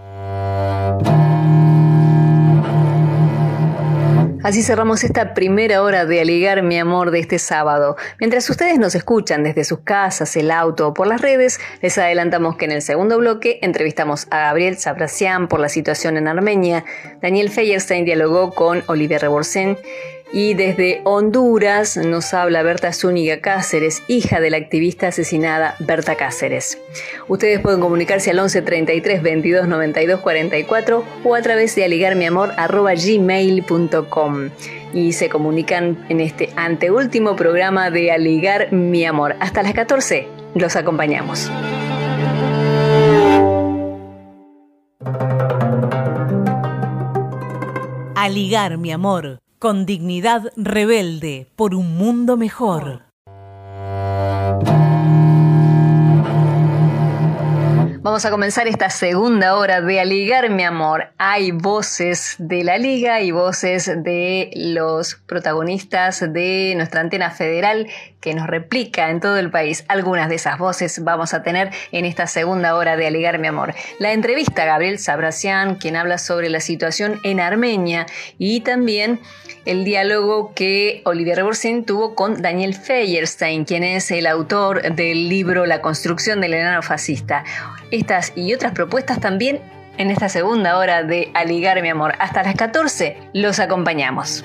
Así 4.47 4.63
cerramos 4.63 5.03
esta 5.03 5.33
primera 5.33 5.83
hora 5.83 6.05
de 6.05 6.21
Aligar 6.21 6.63
mi 6.63 6.79
amor 6.79 7.11
de 7.11 7.19
este 7.19 7.37
sábado. 7.37 7.97
Mientras 8.17 8.49
ustedes 8.49 8.79
nos 8.79 8.95
escuchan 8.95 9.43
desde 9.43 9.65
sus 9.65 9.79
casas, 9.79 10.37
el 10.37 10.51
auto 10.51 10.87
o 10.87 10.93
por 10.93 11.05
las 11.05 11.19
redes, 11.19 11.59
les 11.81 11.97
adelantamos 11.97 12.55
que 12.55 12.63
en 12.63 12.71
el 12.71 12.81
segundo 12.81 13.17
bloque 13.17 13.59
entrevistamos 13.61 14.25
a 14.31 14.37
Gabriel 14.37 14.77
Sabrasian 14.77 15.49
por 15.49 15.59
la 15.59 15.67
situación 15.67 16.15
en 16.15 16.29
Armenia, 16.29 16.85
Daniel 17.21 17.49
Feyerstein 17.49 18.05
dialogó 18.05 18.51
con 18.51 18.83
Olivier 18.87 19.19
Reborsen 19.19 19.77
y 20.31 20.53
desde 20.53 21.01
Honduras 21.03 21.97
nos 21.97 22.33
habla 22.33 22.63
Berta 22.63 22.93
Zúñiga 22.93 23.39
Cáceres, 23.39 24.03
hija 24.07 24.39
de 24.39 24.49
la 24.49 24.55
activista 24.57 25.07
asesinada 25.07 25.75
Berta 25.79 26.15
Cáceres. 26.15 26.77
Ustedes 27.27 27.59
pueden 27.59 27.79
comunicarse 27.79 28.31
al 28.31 28.39
11 28.39 28.61
33 28.61 29.21
22 29.21 29.67
92 29.67 30.19
44 30.19 31.03
o 31.23 31.35
a 31.35 31.41
través 31.41 31.75
de 31.75 31.85
aligarmiamor.gmail.com 31.85 34.49
y 34.93 35.13
se 35.13 35.29
comunican 35.29 36.05
en 36.09 36.19
este 36.19 36.49
anteúltimo 36.55 37.35
programa 37.35 37.89
de 37.89 38.11
Aligar 38.11 38.71
mi 38.73 39.05
amor. 39.05 39.35
Hasta 39.39 39.63
las 39.63 39.73
14 39.73 40.27
los 40.55 40.75
acompañamos. 40.75 41.49
Aligar 48.15 48.77
mi 48.77 48.91
amor 48.91 49.39
con 49.59 49.85
dignidad 49.85 50.51
rebelde 50.55 51.47
por 51.55 51.73
un 51.73 51.97
mundo 51.97 52.37
mejor. 52.37 53.07
Vamos 58.07 58.23
a 58.23 58.29
comenzar 58.29 58.67
esta 58.67 58.89
segunda 58.89 59.57
hora 59.57 59.81
de 59.81 59.99
Aligar 59.99 60.49
mi 60.49 60.63
amor. 60.63 61.11
Hay 61.17 61.51
voces 61.51 62.35
de 62.39 62.63
la 62.63 62.77
liga 62.77 63.19
y 63.19 63.31
voces 63.31 63.87
de 64.01 64.49
los 64.55 65.15
protagonistas 65.15 66.21
de 66.21 66.73
nuestra 66.77 67.01
antena 67.01 67.31
federal 67.31 67.87
que 68.19 68.33
nos 68.33 68.47
replica 68.47 69.09
en 69.09 69.19
todo 69.19 69.37
el 69.37 69.51
país. 69.51 69.85
Algunas 69.87 70.29
de 70.29 70.35
esas 70.35 70.57
voces 70.57 71.03
vamos 71.03 71.33
a 71.33 71.43
tener 71.43 71.71
en 71.91 72.05
esta 72.05 72.27
segunda 72.27 72.75
hora 72.75 72.97
de 72.97 73.07
Aligar 73.07 73.39
mi 73.39 73.47
amor. 73.47 73.73
La 73.99 74.13
entrevista 74.13 74.63
a 74.63 74.65
Gabriel 74.65 74.99
Sabrasian, 74.99 75.75
quien 75.75 75.95
habla 75.95 76.17
sobre 76.17 76.49
la 76.49 76.59
situación 76.59 77.19
en 77.23 77.39
Armenia 77.39 78.05
y 78.37 78.61
también 78.61 79.19
el 79.65 79.83
diálogo 79.83 80.53
que 80.53 81.01
Olivier 81.03 81.37
Reborsin 81.37 81.83
tuvo 81.83 82.15
con 82.15 82.41
Daniel 82.41 82.73
Feyerstein, 82.73 83.65
quien 83.65 83.83
es 83.83 84.11
el 84.11 84.25
autor 84.25 84.95
del 84.95 85.29
libro 85.29 85.65
La 85.65 85.81
construcción 85.81 86.41
del 86.41 86.53
enano 86.53 86.81
fascista. 86.81 87.43
Estas 87.91 88.31
y 88.35 88.53
otras 88.53 88.71
propuestas 88.71 89.19
también 89.19 89.59
en 89.97 90.11
esta 90.11 90.29
segunda 90.29 90.77
hora 90.77 91.03
de 91.03 91.31
Aligar 91.33 91.81
mi 91.81 91.89
amor. 91.89 92.13
Hasta 92.19 92.43
las 92.43 92.55
14 92.55 93.17
los 93.33 93.59
acompañamos. 93.59 94.43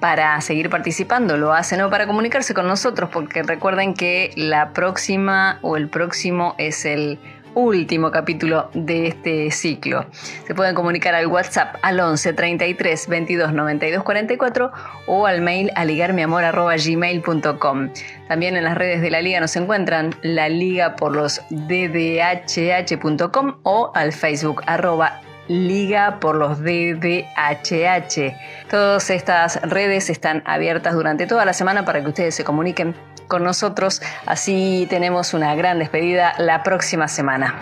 para 0.00 0.40
seguir 0.42 0.68
participando, 0.68 1.38
lo 1.38 1.54
hacen 1.54 1.80
o 1.80 1.88
para 1.88 2.06
comunicarse 2.06 2.52
con 2.52 2.66
nosotros, 2.66 3.08
porque 3.10 3.42
recuerden 3.42 3.94
que 3.94 4.32
la 4.36 4.72
próxima 4.72 5.58
o 5.62 5.78
el 5.78 5.88
próximo 5.88 6.54
es 6.58 6.84
el 6.84 7.18
último 7.54 8.10
capítulo 8.10 8.68
de 8.74 9.08
este 9.08 9.50
ciclo. 9.50 10.04
Se 10.46 10.54
pueden 10.54 10.74
comunicar 10.74 11.14
al 11.14 11.26
WhatsApp 11.26 11.76
al 11.82 12.00
11 12.00 12.32
33 12.32 13.08
22 13.08 13.52
92 13.52 14.02
44 14.02 14.72
o 15.06 15.26
al 15.26 15.40
mail 15.40 15.70
aligarmiamor.gmail.com. 15.74 17.90
También 18.28 18.56
en 18.56 18.64
las 18.64 18.76
redes 18.76 19.02
de 19.02 19.10
la 19.10 19.22
liga 19.22 19.40
nos 19.40 19.56
encuentran 19.56 20.14
la 20.22 20.48
liga 20.48 20.96
por 20.96 21.14
los 21.14 21.40
ddhh.com 21.50 23.56
o 23.62 23.92
al 23.94 24.12
Facebook 24.12 24.62
arroba 24.66 25.20
Liga 25.46 26.20
por 26.20 26.36
los 26.36 26.58
DDHH. 26.60 28.32
Todas 28.70 29.10
estas 29.10 29.60
redes 29.60 30.08
están 30.08 30.42
abiertas 30.46 30.94
durante 30.94 31.26
toda 31.26 31.44
la 31.44 31.52
semana 31.52 31.84
para 31.84 32.02
que 32.02 32.08
ustedes 32.08 32.34
se 32.34 32.44
comuniquen 32.44 32.94
con 33.28 33.44
nosotros. 33.44 34.02
Así 34.26 34.86
tenemos 34.90 35.34
una 35.34 35.54
gran 35.54 35.78
despedida 35.78 36.34
la 36.38 36.62
próxima 36.62 37.08
semana. 37.08 37.54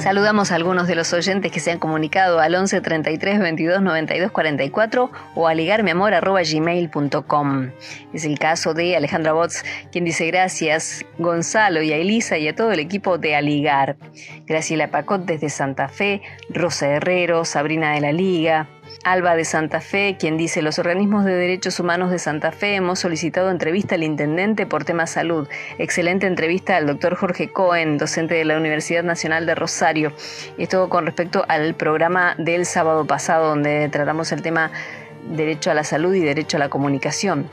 Saludamos 0.00 0.50
a 0.50 0.54
algunos 0.54 0.88
de 0.88 0.94
los 0.94 1.12
oyentes 1.12 1.52
que 1.52 1.60
se 1.60 1.70
han 1.70 1.78
comunicado 1.78 2.40
al 2.40 2.54
11 2.54 2.80
33 2.80 3.38
22 3.38 3.82
92 3.82 4.32
44 4.32 5.10
o 5.34 5.46
a 5.46 5.52
ligarmiamor.gmail.com. 5.52 7.70
Es 8.14 8.24
el 8.24 8.38
caso 8.38 8.72
de 8.72 8.96
Alejandra 8.96 9.34
Bots, 9.34 9.62
quien 9.92 10.06
dice 10.06 10.26
gracias, 10.26 11.04
Gonzalo 11.18 11.82
y 11.82 11.92
a 11.92 11.98
Elisa 11.98 12.38
y 12.38 12.48
a 12.48 12.56
todo 12.56 12.72
el 12.72 12.80
equipo 12.80 13.18
de 13.18 13.36
Aligar. 13.36 13.98
Graciela 14.46 14.90
Pacot 14.90 15.26
desde 15.26 15.50
Santa 15.50 15.88
Fe, 15.88 16.22
Rosa 16.48 16.88
Herrero, 16.88 17.44
Sabrina 17.44 17.92
de 17.92 18.00
la 18.00 18.12
Liga, 18.12 18.68
Alba 19.04 19.34
de 19.34 19.44
Santa 19.44 19.80
Fe, 19.80 20.16
quien 20.18 20.36
dice, 20.36 20.62
los 20.62 20.78
organismos 20.78 21.24
de 21.24 21.34
derechos 21.34 21.80
humanos 21.80 22.10
de 22.10 22.18
Santa 22.18 22.52
Fe 22.52 22.74
hemos 22.74 22.98
solicitado 22.98 23.50
entrevista 23.50 23.94
al 23.94 24.02
intendente 24.02 24.66
por 24.66 24.84
tema 24.84 25.06
salud. 25.06 25.48
Excelente 25.78 26.26
entrevista 26.26 26.76
al 26.76 26.86
doctor 26.86 27.14
Jorge 27.14 27.50
Cohen, 27.50 27.98
docente 27.98 28.34
de 28.34 28.44
la 28.44 28.56
Universidad 28.56 29.02
Nacional 29.02 29.46
de 29.46 29.54
Rosario. 29.54 30.12
Esto 30.58 30.88
con 30.88 31.06
respecto 31.06 31.44
al 31.48 31.74
programa 31.74 32.34
del 32.38 32.66
sábado 32.66 33.06
pasado, 33.06 33.48
donde 33.48 33.88
tratamos 33.88 34.32
el 34.32 34.42
tema 34.42 34.70
derecho 35.30 35.70
a 35.70 35.74
la 35.74 35.84
salud 35.84 36.14
y 36.14 36.20
derecho 36.20 36.58
a 36.58 36.60
la 36.60 36.68
comunicación. 36.68 37.48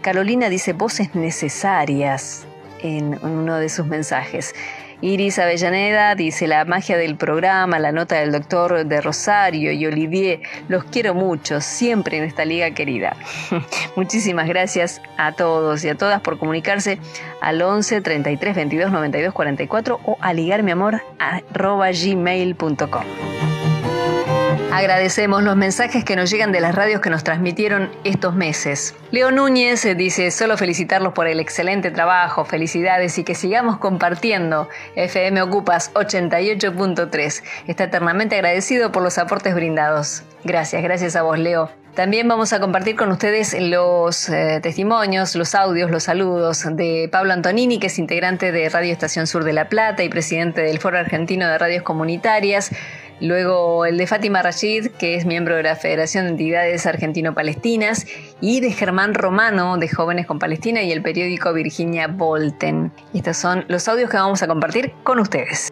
Carolina 0.00 0.48
dice 0.48 0.72
voces 0.72 1.14
necesarias 1.14 2.46
en 2.80 3.18
uno 3.24 3.56
de 3.56 3.68
sus 3.68 3.86
mensajes. 3.86 4.54
Iris 5.02 5.38
Avellaneda 5.40 6.14
dice 6.14 6.46
la 6.46 6.64
magia 6.64 6.96
del 6.96 7.16
programa, 7.16 7.80
la 7.80 7.90
nota 7.90 8.20
del 8.20 8.30
doctor 8.30 8.86
de 8.86 9.00
Rosario 9.00 9.72
y 9.72 9.84
Olivier, 9.84 10.42
los 10.68 10.84
quiero 10.84 11.12
mucho, 11.12 11.60
siempre 11.60 12.18
en 12.18 12.24
esta 12.24 12.44
liga 12.44 12.70
querida. 12.70 13.16
Muchísimas 13.96 14.46
gracias 14.46 15.02
a 15.16 15.32
todos 15.32 15.84
y 15.84 15.88
a 15.88 15.96
todas 15.96 16.20
por 16.20 16.38
comunicarse 16.38 17.00
al 17.40 17.60
11 17.60 18.00
33 18.00 18.54
22 18.54 18.92
92 18.92 19.34
44 19.34 19.98
o 20.04 20.16
a 20.20 20.32
ligarmiamor@gmail.com. 20.32 23.31
Agradecemos 24.72 25.42
los 25.42 25.54
mensajes 25.54 26.02
que 26.02 26.16
nos 26.16 26.30
llegan 26.30 26.50
de 26.50 26.60
las 26.60 26.74
radios 26.74 27.02
que 27.02 27.10
nos 27.10 27.22
transmitieron 27.24 27.90
estos 28.04 28.34
meses. 28.34 28.94
Leo 29.10 29.30
Núñez 29.30 29.86
dice, 29.98 30.30
solo 30.30 30.56
felicitarlos 30.56 31.12
por 31.12 31.26
el 31.26 31.40
excelente 31.40 31.90
trabajo, 31.90 32.46
felicidades 32.46 33.18
y 33.18 33.24
que 33.24 33.34
sigamos 33.34 33.76
compartiendo. 33.76 34.70
FM 34.96 35.42
Ocupas 35.42 35.92
88.3. 35.92 37.42
Está 37.66 37.84
eternamente 37.84 38.36
agradecido 38.36 38.92
por 38.92 39.02
los 39.02 39.18
aportes 39.18 39.54
brindados. 39.54 40.22
Gracias, 40.42 40.82
gracias 40.82 41.16
a 41.16 41.22
vos, 41.22 41.38
Leo. 41.38 41.68
También 41.94 42.26
vamos 42.26 42.54
a 42.54 42.60
compartir 42.60 42.96
con 42.96 43.10
ustedes 43.10 43.54
los 43.60 44.30
eh, 44.30 44.60
testimonios, 44.62 45.36
los 45.36 45.54
audios, 45.54 45.90
los 45.90 46.04
saludos 46.04 46.64
de 46.70 47.10
Pablo 47.12 47.34
Antonini, 47.34 47.78
que 47.78 47.88
es 47.88 47.98
integrante 47.98 48.50
de 48.50 48.70
Radio 48.70 48.90
Estación 48.90 49.26
Sur 49.26 49.44
de 49.44 49.52
La 49.52 49.68
Plata 49.68 50.02
y 50.02 50.08
presidente 50.08 50.62
del 50.62 50.78
Foro 50.78 50.96
Argentino 50.98 51.46
de 51.46 51.58
Radios 51.58 51.82
Comunitarias. 51.82 52.70
Luego 53.20 53.86
el 53.86 53.98
de 53.98 54.06
Fátima 54.06 54.42
Rashid, 54.42 54.88
que 54.98 55.14
es 55.14 55.26
miembro 55.26 55.56
de 55.56 55.62
la 55.62 55.76
Federación 55.76 56.24
de 56.24 56.30
Entidades 56.30 56.86
Argentino-Palestinas, 56.86 58.06
y 58.40 58.60
de 58.60 58.72
Germán 58.72 59.14
Romano, 59.14 59.76
de 59.78 59.88
Jóvenes 59.88 60.26
con 60.26 60.38
Palestina, 60.38 60.82
y 60.82 60.92
el 60.92 61.02
periódico 61.02 61.52
Virginia 61.52 62.08
Volten. 62.08 62.92
Estos 63.14 63.36
son 63.36 63.64
los 63.68 63.86
audios 63.88 64.10
que 64.10 64.16
vamos 64.16 64.42
a 64.42 64.48
compartir 64.48 64.92
con 65.04 65.20
ustedes. 65.20 65.70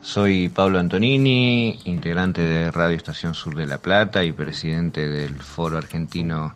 Soy 0.00 0.48
Pablo 0.48 0.78
Antonini, 0.78 1.80
integrante 1.84 2.40
de 2.40 2.70
Radio 2.70 2.96
Estación 2.96 3.34
Sur 3.34 3.56
de 3.56 3.66
La 3.66 3.78
Plata 3.78 4.22
y 4.22 4.30
presidente 4.30 5.08
del 5.08 5.34
Foro 5.34 5.78
Argentino 5.78 6.54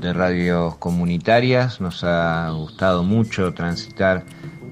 de 0.00 0.14
Radios 0.14 0.76
Comunitarias. 0.76 1.82
Nos 1.82 2.02
ha 2.02 2.48
gustado 2.50 3.02
mucho 3.02 3.52
transitar 3.52 4.24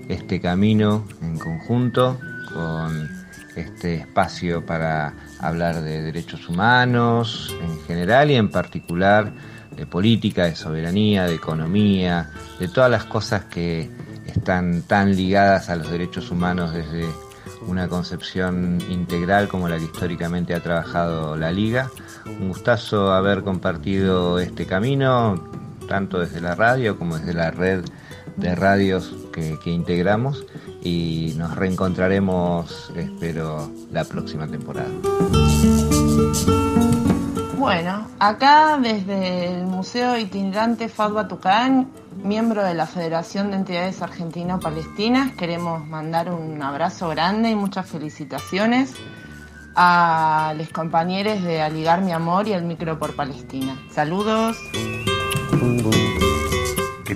este 0.09 0.41
camino 0.41 1.05
en 1.21 1.39
conjunto 1.39 2.19
con 2.57 3.09
este 3.55 3.97
espacio 3.97 4.65
para 4.65 5.15
hablar 5.41 5.83
de 5.83 6.03
derechos 6.03 6.49
humanos 6.49 7.55
en 7.63 7.81
general 7.85 8.31
y 8.31 8.35
en 8.35 8.51
particular 8.51 9.33
de 9.75 9.87
política, 9.87 10.45
de 10.45 10.57
soberanía, 10.57 11.27
de 11.27 11.35
economía, 11.35 12.31
de 12.59 12.69
todas 12.69 12.91
las 12.91 13.05
cosas 13.05 13.45
que 13.45 13.91
están 14.27 14.83
tan 14.83 15.15
ligadas 15.15 15.71
a 15.71 15.77
los 15.77 15.91
derechos 15.91 16.31
humanos 16.31 16.73
desde 16.73 17.07
una 17.67 17.89
concepción 17.89 18.79
integral 18.91 19.49
como 19.49 19.69
la 19.69 19.79
que 19.79 19.85
históricamente 19.85 20.55
ha 20.55 20.61
trabajado 20.61 21.37
la 21.37 21.53
Liga. 21.53 21.91
Un 22.25 22.49
gustazo 22.49 23.13
haber 23.13 23.43
compartido 23.43 24.39
este 24.39 24.67
camino, 24.67 25.51
tanto 25.89 26.21
desde 26.21 26.41
la 26.41 26.55
radio 26.55 26.99
como 26.99 27.19
desde 27.19 27.35
la 27.35 27.51
red 27.51 27.85
de 28.37 28.55
radios 28.55 29.15
que, 29.33 29.59
que 29.63 29.71
integramos 29.71 30.45
y 30.83 31.35
nos 31.37 31.55
reencontraremos, 31.57 32.91
espero, 32.95 33.71
la 33.91 34.05
próxima 34.05 34.47
temporada. 34.47 34.89
Bueno, 37.59 38.07
acá 38.19 38.79
desde 38.81 39.57
el 39.57 39.65
Museo 39.65 40.17
Itinerante 40.17 40.89
Fatwa 40.89 41.27
Tucán, 41.27 41.89
miembro 42.23 42.63
de 42.63 42.75
la 42.75 42.87
Federación 42.87 43.51
de 43.51 43.57
Entidades 43.57 44.03
Argentino-Palestinas, 44.03 45.33
queremos 45.33 45.85
mandar 45.87 46.33
un 46.33 46.63
abrazo 46.63 47.09
grande 47.09 47.51
y 47.51 47.55
muchas 47.55 47.87
felicitaciones 47.87 48.95
a 49.75 50.55
los 50.57 50.69
compañeros 50.71 51.43
de 51.43 51.61
Aligar 51.61 52.03
Mi 52.03 52.13
Amor 52.13 52.49
y 52.49 52.53
el 52.53 52.63
Micro 52.63 52.99
por 52.99 53.15
Palestina. 53.17 53.77
Saludos. 53.91 54.57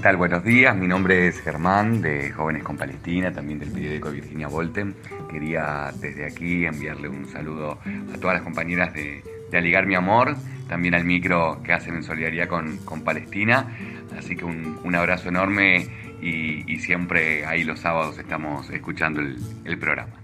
¿Qué 0.01 0.05
tal? 0.05 0.16
Buenos 0.16 0.42
días. 0.42 0.74
Mi 0.74 0.88
nombre 0.88 1.26
es 1.26 1.42
Germán 1.42 2.01
de 2.01 2.30
Jóvenes 2.30 2.62
con 2.62 2.78
Palestina, 2.78 3.30
también 3.34 3.59
del 3.59 3.70
periódico 3.70 4.11
Virginia 4.11 4.48
Volten. 4.48 4.94
Quería 5.30 5.92
desde 6.01 6.24
aquí 6.24 6.64
enviarle 6.64 7.11
un 7.11 7.26
saludo 7.26 7.72
a 7.72 8.16
todas 8.18 8.36
las 8.36 8.42
compañeras 8.42 8.94
de, 8.94 9.22
de 9.51 9.59
Aligar 9.59 9.84
Mi 9.84 9.94
Amor, 9.96 10.36
también 10.70 10.94
al 10.94 11.05
micro 11.05 11.61
que 11.62 11.74
hacen 11.74 11.96
en 11.96 12.03
solidaridad 12.03 12.48
con, 12.48 12.78
con 12.78 13.03
Palestina. 13.03 13.76
Así 14.18 14.36
que 14.36 14.46
un, 14.46 14.80
un 14.82 14.94
abrazo 14.94 15.28
enorme 15.28 15.86
y, 16.22 16.78
siempre 16.78 17.44
ahí 17.44 17.62
los 17.62 17.80
sábados 17.80 18.16
estamos 18.16 18.70
escuchando 18.70 19.20
el 19.20 19.78
programa. 19.78 20.14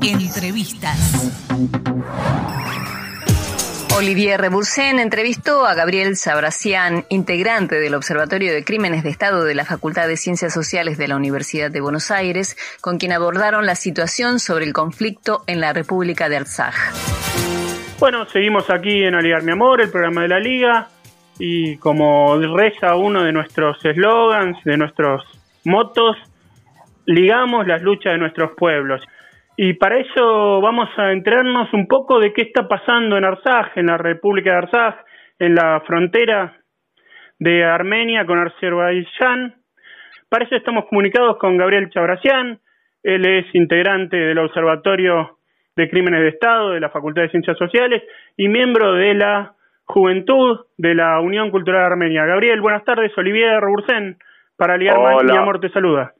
Entrevistas. 0.00 1.32
Olivier 3.98 4.40
Rebursen 4.40 5.00
entrevistó 5.00 5.66
a 5.66 5.74
Gabriel 5.74 6.14
Sabracián, 6.14 7.04
integrante 7.08 7.80
del 7.80 7.96
Observatorio 7.96 8.52
de 8.52 8.62
Crímenes 8.62 9.02
de 9.02 9.10
Estado 9.10 9.42
de 9.42 9.56
la 9.56 9.64
Facultad 9.64 10.06
de 10.06 10.16
Ciencias 10.16 10.54
Sociales 10.54 10.98
de 10.98 11.08
la 11.08 11.16
Universidad 11.16 11.68
de 11.68 11.80
Buenos 11.80 12.12
Aires, 12.12 12.56
con 12.80 12.98
quien 12.98 13.10
abordaron 13.10 13.66
la 13.66 13.74
situación 13.74 14.38
sobre 14.38 14.66
el 14.66 14.72
conflicto 14.72 15.42
en 15.48 15.60
la 15.60 15.72
República 15.72 16.28
de 16.28 16.36
Artsaj. 16.36 16.76
Bueno, 17.98 18.24
seguimos 18.26 18.70
aquí 18.70 19.02
en 19.02 19.16
Aligar 19.16 19.42
Mi 19.42 19.50
Amor, 19.50 19.80
el 19.80 19.90
programa 19.90 20.22
de 20.22 20.28
la 20.28 20.38
Liga, 20.38 20.88
y 21.40 21.76
como 21.78 22.36
reza 22.36 22.94
uno 22.94 23.24
de 23.24 23.32
nuestros 23.32 23.84
eslogans, 23.84 24.62
de 24.62 24.76
nuestros 24.76 25.24
motos, 25.64 26.16
ligamos 27.04 27.66
las 27.66 27.82
luchas 27.82 28.12
de 28.12 28.18
nuestros 28.18 28.52
pueblos. 28.56 29.02
Y 29.60 29.72
para 29.72 29.98
eso 29.98 30.60
vamos 30.60 30.88
a 30.98 31.10
enterarnos 31.10 31.74
un 31.74 31.88
poco 31.88 32.20
de 32.20 32.32
qué 32.32 32.42
está 32.42 32.68
pasando 32.68 33.18
en 33.18 33.24
Arsaj, 33.24 33.76
en 33.76 33.86
la 33.86 33.98
República 33.98 34.52
de 34.52 34.56
Arsaj, 34.56 34.94
en 35.40 35.56
la 35.56 35.82
frontera 35.84 36.58
de 37.40 37.64
Armenia 37.64 38.24
con 38.24 38.38
Azerbaiyán. 38.38 39.56
Para 40.28 40.44
eso 40.44 40.54
estamos 40.54 40.84
comunicados 40.88 41.38
con 41.38 41.56
Gabriel 41.56 41.90
Chabrasian. 41.90 42.60
Él 43.02 43.26
es 43.26 43.52
integrante 43.52 44.16
del 44.16 44.38
Observatorio 44.38 45.38
de 45.74 45.90
Crímenes 45.90 46.20
de 46.20 46.28
Estado 46.28 46.70
de 46.70 46.78
la 46.78 46.90
Facultad 46.90 47.22
de 47.22 47.30
Ciencias 47.30 47.58
Sociales 47.58 48.04
y 48.36 48.46
miembro 48.46 48.92
de 48.92 49.14
la 49.14 49.54
Juventud 49.86 50.66
de 50.76 50.94
la 50.94 51.18
Unión 51.18 51.50
Cultural 51.50 51.82
Armenia. 51.82 52.24
Gabriel, 52.26 52.60
buenas 52.60 52.84
tardes. 52.84 53.10
Olivier 53.18 53.60
Robursen, 53.60 54.18
para 54.56 54.76
Ligar 54.76 54.98
y 55.26 55.36
Amor 55.36 55.58
te 55.58 55.68
saluda. 55.70 56.12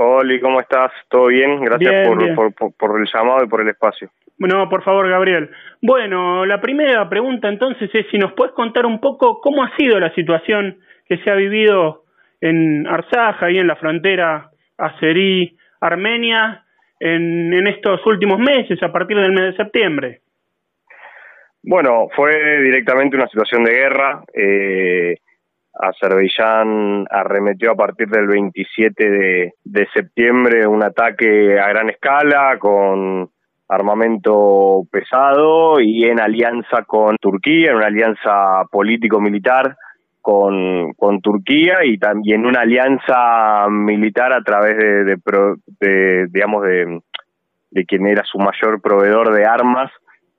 Hola, 0.00 0.38
¿cómo 0.40 0.60
estás? 0.60 0.92
¿Todo 1.08 1.26
bien? 1.26 1.60
Gracias 1.60 2.06
por, 2.06 2.54
Por, 2.76 3.00
el 3.00 3.08
llamado 3.12 3.42
y 3.44 3.48
por 3.48 3.62
el 3.62 3.68
espacio. 3.68 4.08
Bueno, 4.38 4.68
por 4.68 4.84
favor, 4.84 5.08
Gabriel. 5.08 5.50
Bueno, 5.82 6.46
la 6.46 6.60
primera 6.60 7.08
pregunta 7.08 7.48
entonces 7.48 7.90
es 7.92 8.06
si 8.08 8.16
nos 8.16 8.32
puedes 8.34 8.54
contar 8.54 8.86
un 8.86 9.00
poco 9.00 9.40
cómo 9.40 9.64
ha 9.64 9.76
sido 9.76 9.98
la 9.98 10.14
situación 10.14 10.78
que 11.08 11.18
se 11.18 11.28
ha 11.28 11.34
vivido 11.34 12.04
en 12.40 12.86
Arsaja, 12.86 13.46
ahí 13.46 13.58
en 13.58 13.66
la 13.66 13.74
frontera 13.74 14.50
Azerí-Armenia, 14.76 16.62
en, 17.00 17.52
en 17.52 17.66
estos 17.66 18.06
últimos 18.06 18.38
meses, 18.38 18.80
a 18.80 18.92
partir 18.92 19.16
del 19.16 19.32
mes 19.32 19.46
de 19.46 19.56
septiembre. 19.56 20.20
Bueno, 21.60 22.06
fue 22.14 22.62
directamente 22.62 23.16
una 23.16 23.26
situación 23.26 23.64
de 23.64 23.72
guerra. 23.72 24.22
Eh, 24.32 25.16
Azerbaiyán 25.78 27.06
arremetió 27.10 27.72
a 27.72 27.76
partir 27.76 28.08
del 28.08 28.26
27 28.26 29.52
de, 29.64 29.88
septiembre 29.94 30.66
un 30.66 30.82
ataque 30.82 31.58
a 31.58 31.68
gran 31.68 31.88
escala 31.90 32.58
con 32.58 33.30
armamento 33.68 34.82
pesado 34.90 35.80
y 35.80 36.04
en 36.04 36.20
alianza 36.20 36.84
con 36.86 37.16
Turquía, 37.20 37.70
en 37.70 37.76
una 37.76 37.86
alianza 37.86 38.64
político-militar 38.70 39.76
con, 40.20 40.92
con 40.94 41.20
Turquía 41.20 41.84
y 41.84 41.98
también 41.98 42.44
una 42.44 42.62
alianza 42.62 43.68
militar 43.70 44.32
a 44.32 44.42
través 44.42 44.76
de, 44.76 45.16
de 45.80 46.26
digamos, 46.30 46.62
de, 46.64 47.00
de 47.70 47.84
quien 47.84 48.06
era 48.06 48.24
su 48.24 48.38
mayor 48.38 48.80
proveedor 48.80 49.32
de 49.32 49.44
armas, 49.44 49.90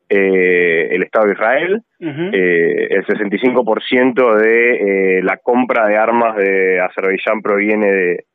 eh, 0.10 0.88
el 0.92 1.04
Estado 1.04 1.28
de 1.28 1.34
Israel. 1.34 1.82
eh, 2.00 2.88
el 2.90 3.06
65% 3.06 4.36
de 4.36 5.18
eh, 5.18 5.24
la 5.24 5.38
compra 5.38 5.88
de 5.88 5.98
armas 5.98 6.36
de 6.36 6.80
Azerbaiyán 6.80 7.42
proviene 7.42 7.92
de, 7.92 8.26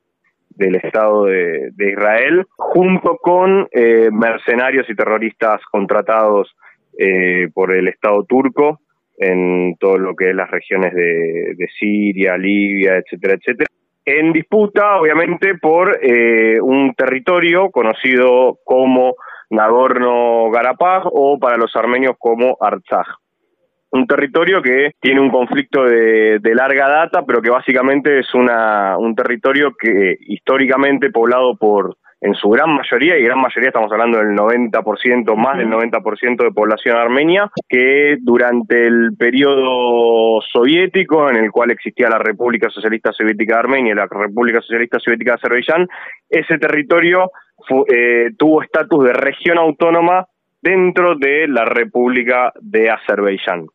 del 0.50 0.76
Estado 0.76 1.24
de, 1.24 1.72
Israel, 1.78 2.46
junto 2.56 3.16
con 3.16 3.68
eh, 3.72 4.08
mercenarios 4.12 4.88
y 4.88 4.94
terroristas 4.94 5.60
contratados 5.70 6.54
eh, 6.96 7.48
por 7.52 7.74
el 7.74 7.88
Estado 7.88 8.24
turco 8.24 8.80
en 9.18 9.76
todo 9.78 9.98
lo 9.98 10.14
que 10.14 10.30
es 10.30 10.36
las 10.36 10.50
regiones 10.50 10.94
de, 10.94 11.54
de 11.56 11.68
Siria, 11.78 12.36
Libia, 12.36 12.96
etcétera, 12.96 13.34
etcétera 13.34 13.66
en 14.06 14.34
disputa, 14.34 15.00
obviamente, 15.00 15.54
por 15.54 15.98
un 16.60 16.92
territorio 16.94 17.70
conocido 17.70 18.58
como 18.62 19.14
Nagorno-Karabaj 19.54 21.04
o 21.06 21.38
para 21.38 21.56
los 21.56 21.74
armenios 21.76 22.14
como 22.18 22.56
Artsaj. 22.60 23.06
Un 23.90 24.06
territorio 24.06 24.60
que 24.60 24.92
tiene 25.00 25.20
un 25.20 25.30
conflicto 25.30 25.84
de, 25.84 26.40
larga 26.54 26.88
data, 26.88 27.24
pero 27.24 27.40
que 27.40 27.50
básicamente 27.50 28.18
es 28.18 28.34
una, 28.34 28.98
un 28.98 29.14
territorio 29.14 29.72
que 29.78 30.16
históricamente 30.20 31.10
poblado 31.10 31.56
por, 31.56 31.96
en 32.24 32.34
su 32.34 32.48
gran 32.48 32.74
mayoría, 32.74 33.16
y 33.18 33.22
gran 33.22 33.38
mayoría 33.38 33.68
estamos 33.68 33.92
hablando 33.92 34.16
del 34.16 34.34
90%, 34.34 35.36
más 35.36 35.58
del 35.58 35.68
90% 35.68 36.42
de 36.42 36.52
población 36.52 36.96
armenia, 36.96 37.50
que 37.68 38.16
durante 38.18 38.86
el 38.86 39.10
periodo 39.18 40.40
soviético, 40.50 41.28
en 41.28 41.36
el 41.36 41.50
cual 41.50 41.70
existía 41.70 42.08
la 42.08 42.16
República 42.16 42.70
Socialista 42.70 43.12
Soviética 43.12 43.56
de 43.56 43.60
Armenia 43.60 43.92
y 43.92 43.96
la 43.96 44.06
República 44.10 44.62
Socialista 44.62 44.98
Soviética 45.00 45.32
de 45.32 45.34
Azerbaiyán, 45.34 45.86
ese 46.30 46.56
territorio 46.56 47.30
eh, 47.92 48.30
tuvo 48.38 48.62
estatus 48.62 49.04
de 49.04 49.12
región 49.12 49.58
autónoma 49.58 50.26
dentro 50.62 51.16
de 51.16 51.46
la 51.46 51.66
República 51.66 52.54
de 52.58 52.90
Azerbaiyán. 52.90 53.66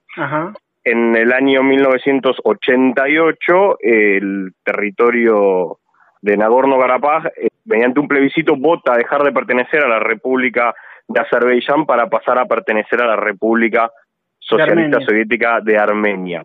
En 0.84 1.16
el 1.16 1.32
año 1.34 1.62
1988, 1.62 3.78
el 3.80 4.54
territorio 4.64 5.78
de 6.22 6.38
Nagorno-Karabaj, 6.38 7.28
eh, 7.28 7.49
mediante 7.65 7.99
un 7.99 8.07
plebiscito, 8.07 8.55
vota 8.55 8.93
a 8.93 8.97
dejar 8.97 9.24
de 9.24 9.32
pertenecer 9.32 9.84
a 9.84 9.88
la 9.88 9.99
República 9.99 10.74
de 11.07 11.20
Azerbaiyán 11.20 11.86
para 11.86 12.07
pasar 12.09 12.38
a 12.39 12.45
pertenecer 12.45 13.01
a 13.01 13.07
la 13.07 13.15
República 13.15 13.91
Socialista 14.39 14.99
Soviética 15.01 15.59
de 15.61 15.78
Armenia. 15.78 16.43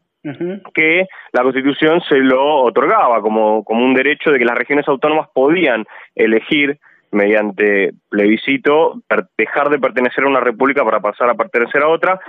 que 0.73 1.07
la 1.33 1.43
Constitución 1.43 2.01
se 2.09 2.17
lo 2.17 2.63
otorgaba 2.63 3.21
como, 3.21 3.63
como 3.63 3.85
un 3.85 3.93
derecho 3.93 4.31
de 4.31 4.39
que 4.39 4.47
las 4.47 4.57
regiones 4.57 4.89
autónomas 4.89 5.29
podían 5.35 5.85
elegir 6.15 6.79
mediante 7.15 7.93
plebiscito 8.11 9.01
dejar 9.39 9.71
de 9.71 9.79
pertenecer 9.79 10.25
a 10.25 10.29
una 10.29 10.41
república 10.41 10.85
para 10.85 11.01
pasar 11.01 11.31
a 11.31 11.35
pertenecer 11.35 11.83
a 11.83 11.89
otra. 11.89 12.21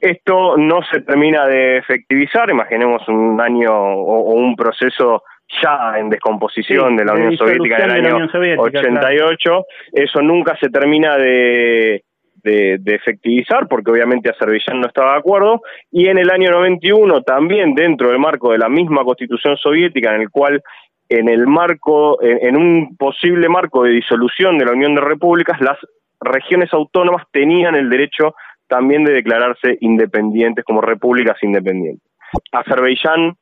Esto 0.00 0.56
no 0.56 0.80
se 0.90 1.00
termina 1.00 1.44
de 1.46 1.78
efectivizar, 1.78 2.48
imaginemos 2.48 3.06
un 3.08 3.40
año 3.40 3.72
o, 3.72 4.32
un 4.34 4.56
proceso 4.56 5.24
ya 5.62 5.98
en 5.98 6.10
descomposición 6.10 6.96
de 6.96 7.04
la 7.04 7.14
Unión 7.14 7.36
Soviética 7.36 7.78
del 7.86 8.06
año 8.06 8.28
88, 8.58 9.64
eso 9.92 10.22
nunca 10.22 10.56
se 10.60 10.68
termina 10.68 11.16
de, 11.16 12.04
de, 12.42 12.76
de, 12.80 12.94
efectivizar, 12.94 13.66
porque 13.66 13.90
obviamente 13.90 14.30
Azerbaiyán 14.30 14.80
no 14.80 14.88
estaba 14.88 15.12
de 15.12 15.18
acuerdo, 15.18 15.62
y 15.90 16.08
en 16.08 16.18
el 16.18 16.30
año 16.30 16.50
91 16.50 17.22
también 17.22 17.74
dentro 17.74 18.10
del 18.10 18.18
marco 18.18 18.52
de 18.52 18.58
la 18.58 18.68
misma 18.68 19.04
constitución 19.04 19.56
soviética 19.56 20.14
en 20.14 20.22
el 20.22 20.30
cual 20.30 20.62
en 21.08 21.28
el 21.28 21.46
marco, 21.46 22.22
en, 22.22 22.56
un 22.56 22.96
posible 22.96 23.48
marco 23.48 23.84
de 23.84 23.92
disolución 23.92 24.58
de 24.58 24.66
la 24.66 24.72
Unión 24.72 24.94
de 24.94 25.00
Repúblicas, 25.00 25.58
las 25.60 25.78
regiones 26.20 26.72
autónomas 26.72 27.24
tenían 27.32 27.74
el 27.76 27.88
derecho 27.88 28.34
también 28.66 29.04
de 29.04 29.14
declararse 29.14 29.78
independientes 29.80 30.64
como 30.64 30.82
repúblicas 30.82 31.42
independientes. 31.42 32.06
Azerbaiyán 32.52 33.36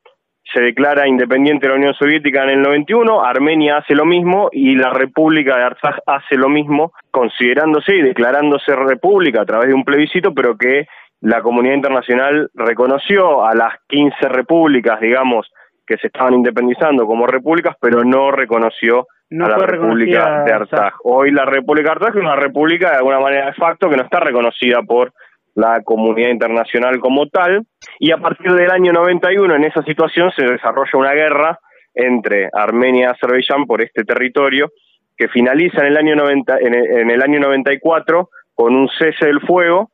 se 0.53 0.61
declara 0.61 1.07
independiente 1.07 1.67
de 1.67 1.73
la 1.73 1.77
Unión 1.77 1.93
Soviética 1.93 2.43
en 2.43 2.49
el 2.49 2.61
91, 2.61 3.23
Armenia 3.23 3.77
hace 3.77 3.95
lo 3.95 4.05
mismo 4.05 4.49
y 4.51 4.75
la 4.75 4.91
República 4.91 5.57
de 5.57 5.63
Artsaj 5.63 5.97
hace 6.05 6.35
lo 6.35 6.49
mismo, 6.49 6.93
considerándose 7.11 7.95
y 7.95 8.01
declarándose 8.01 8.75
república 8.75 9.41
a 9.41 9.45
través 9.45 9.67
de 9.67 9.73
un 9.73 9.83
plebiscito, 9.83 10.33
pero 10.33 10.57
que 10.57 10.87
la 11.21 11.41
comunidad 11.41 11.75
internacional 11.75 12.49
reconoció 12.53 13.45
a 13.45 13.55
las 13.55 13.73
15 13.87 14.29
repúblicas, 14.29 14.99
digamos, 15.01 15.51
que 15.85 15.97
se 15.97 16.07
estaban 16.07 16.33
independizando 16.33 17.05
como 17.05 17.25
repúblicas, 17.27 17.75
pero 17.81 18.03
no 18.03 18.31
reconoció 18.31 19.07
a 19.31 19.49
la 19.49 19.57
República 19.57 20.43
de 20.43 20.53
Artsaj. 20.53 20.93
Hoy 21.03 21.31
la 21.31 21.45
República 21.45 21.89
de 21.89 21.91
Artsaj 21.93 22.15
es 22.15 22.21
una 22.21 22.35
república 22.35 22.91
de 22.91 22.97
alguna 22.97 23.19
manera 23.19 23.47
de 23.47 23.53
facto 23.53 23.89
que 23.89 23.97
no 23.97 24.03
está 24.03 24.19
reconocida 24.19 24.81
por 24.83 25.11
la 25.57 25.81
comunidad 25.81 26.29
internacional 26.29 26.99
como 26.99 27.27
tal, 27.29 27.65
y 27.97 28.11
a 28.11 28.17
partir 28.17 28.51
del 28.53 28.69
año 28.69 28.93
91 28.93 29.55
en 29.55 29.63
esa 29.63 29.81
situación 29.81 30.31
se 30.37 30.45
desarrolla 30.45 30.91
una 30.93 31.13
guerra 31.13 31.59
entre 31.95 32.47
Armenia 32.53 33.07
y 33.07 33.09
Azerbaiyán 33.09 33.65
por 33.65 33.81
este 33.81 34.03
territorio 34.03 34.71
que 35.17 35.27
finaliza 35.29 35.81
en 35.81 35.87
el 35.87 35.97
año 35.97 36.15
90 36.15 36.57
en 36.59 37.09
el, 37.09 37.23
año 37.23 37.39
94 37.39 38.29
con 38.53 38.75
un 38.75 38.87
cese 38.99 39.25
del 39.25 39.41
fuego 39.41 39.89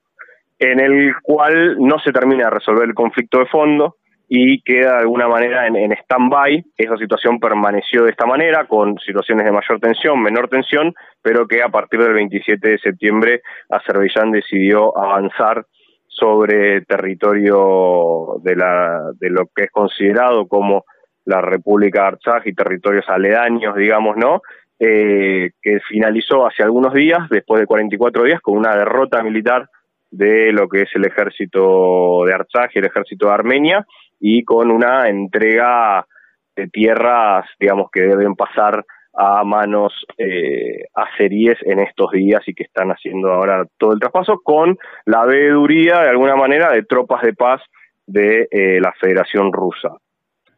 en 0.60 0.82
el 0.82 1.14
cual 1.24 1.78
no 1.80 1.98
se 2.00 2.12
termina 2.12 2.46
de 2.46 2.50
resolver 2.50 2.84
el 2.84 2.94
conflicto 2.94 3.40
de 3.40 3.46
fondo 3.46 3.96
y 4.28 4.62
queda 4.62 4.94
de 4.94 5.02
alguna 5.02 5.28
manera 5.28 5.68
en, 5.68 5.76
en 5.76 5.92
stand-by. 5.92 6.64
Esa 6.78 6.98
situación 6.98 7.40
permaneció 7.40 8.04
de 8.04 8.12
esta 8.12 8.26
manera, 8.26 8.66
con 8.66 8.98
situaciones 9.00 9.46
de 9.46 9.52
mayor 9.52 9.80
tensión, 9.80 10.22
menor 10.22 10.48
tensión, 10.50 10.94
pero 11.22 11.48
que 11.48 11.62
a 11.62 11.70
partir 11.70 12.02
del 12.02 12.14
27 12.14 12.70
de 12.70 12.80
septiembre 12.80 13.42
Azerbaiyán 13.70 14.32
decidió 14.32 14.98
avanzar 14.98 15.66
sobre 16.08 16.82
territorio 16.82 18.40
de, 18.44 18.56
la, 18.56 19.12
de 19.20 19.30
lo 19.30 19.48
que 19.54 19.64
es 19.64 19.72
considerado 19.72 20.48
como 20.48 20.86
la 21.26 21.42
República 21.42 22.02
de 22.02 22.08
Artsaj 22.08 22.48
y 22.48 22.54
territorios 22.54 23.06
aledaños, 23.08 23.76
digamos, 23.76 24.18
¿no? 24.18 24.42
Eh, 24.80 25.52
que 25.62 25.80
finalizó 25.88 26.46
hace 26.46 26.64
algunos 26.64 26.94
días, 26.94 27.30
después 27.30 27.62
de 27.62 27.68
44 27.68 28.24
días, 28.24 28.42
con 28.42 28.58
una 28.58 28.76
derrota 28.76 29.24
militar 29.24 29.70
de 30.12 30.52
lo 30.52 30.68
que 30.68 30.82
es 30.82 30.90
el 30.94 31.06
ejército 31.06 32.26
de 32.26 32.34
Artsaj 32.34 32.72
y 32.76 32.80
el 32.80 32.86
ejército 32.86 33.28
de 33.28 33.34
Armenia, 33.34 33.86
y 34.26 34.46
con 34.46 34.72
una 34.72 35.10
entrega 35.10 36.08
de 36.56 36.70
tierras, 36.70 37.46
digamos, 37.60 37.92
que 37.92 38.04
deben 38.04 38.36
pasar 38.36 38.86
a 39.14 39.44
manos 39.44 39.92
eh, 40.18 40.86
azeríes 40.96 41.58
en 41.64 41.80
estos 41.80 42.12
días 42.12 42.42
y 42.48 42.54
que 42.54 42.64
están 42.64 42.90
haciendo 42.90 43.34
ahora 43.34 43.66
todo 43.78 43.92
el 43.92 44.00
traspaso 44.00 44.40
con 44.42 44.78
la 45.06 45.26
veeduría, 45.26 46.00
de 46.00 46.10
alguna 46.10 46.38
manera, 46.38 46.72
de 46.72 46.84
tropas 46.84 47.22
de 47.22 47.34
paz 47.34 47.62
de 48.08 48.48
eh, 48.50 48.80
la 48.80 48.94
Federación 48.94 49.52
Rusa. 49.52 49.90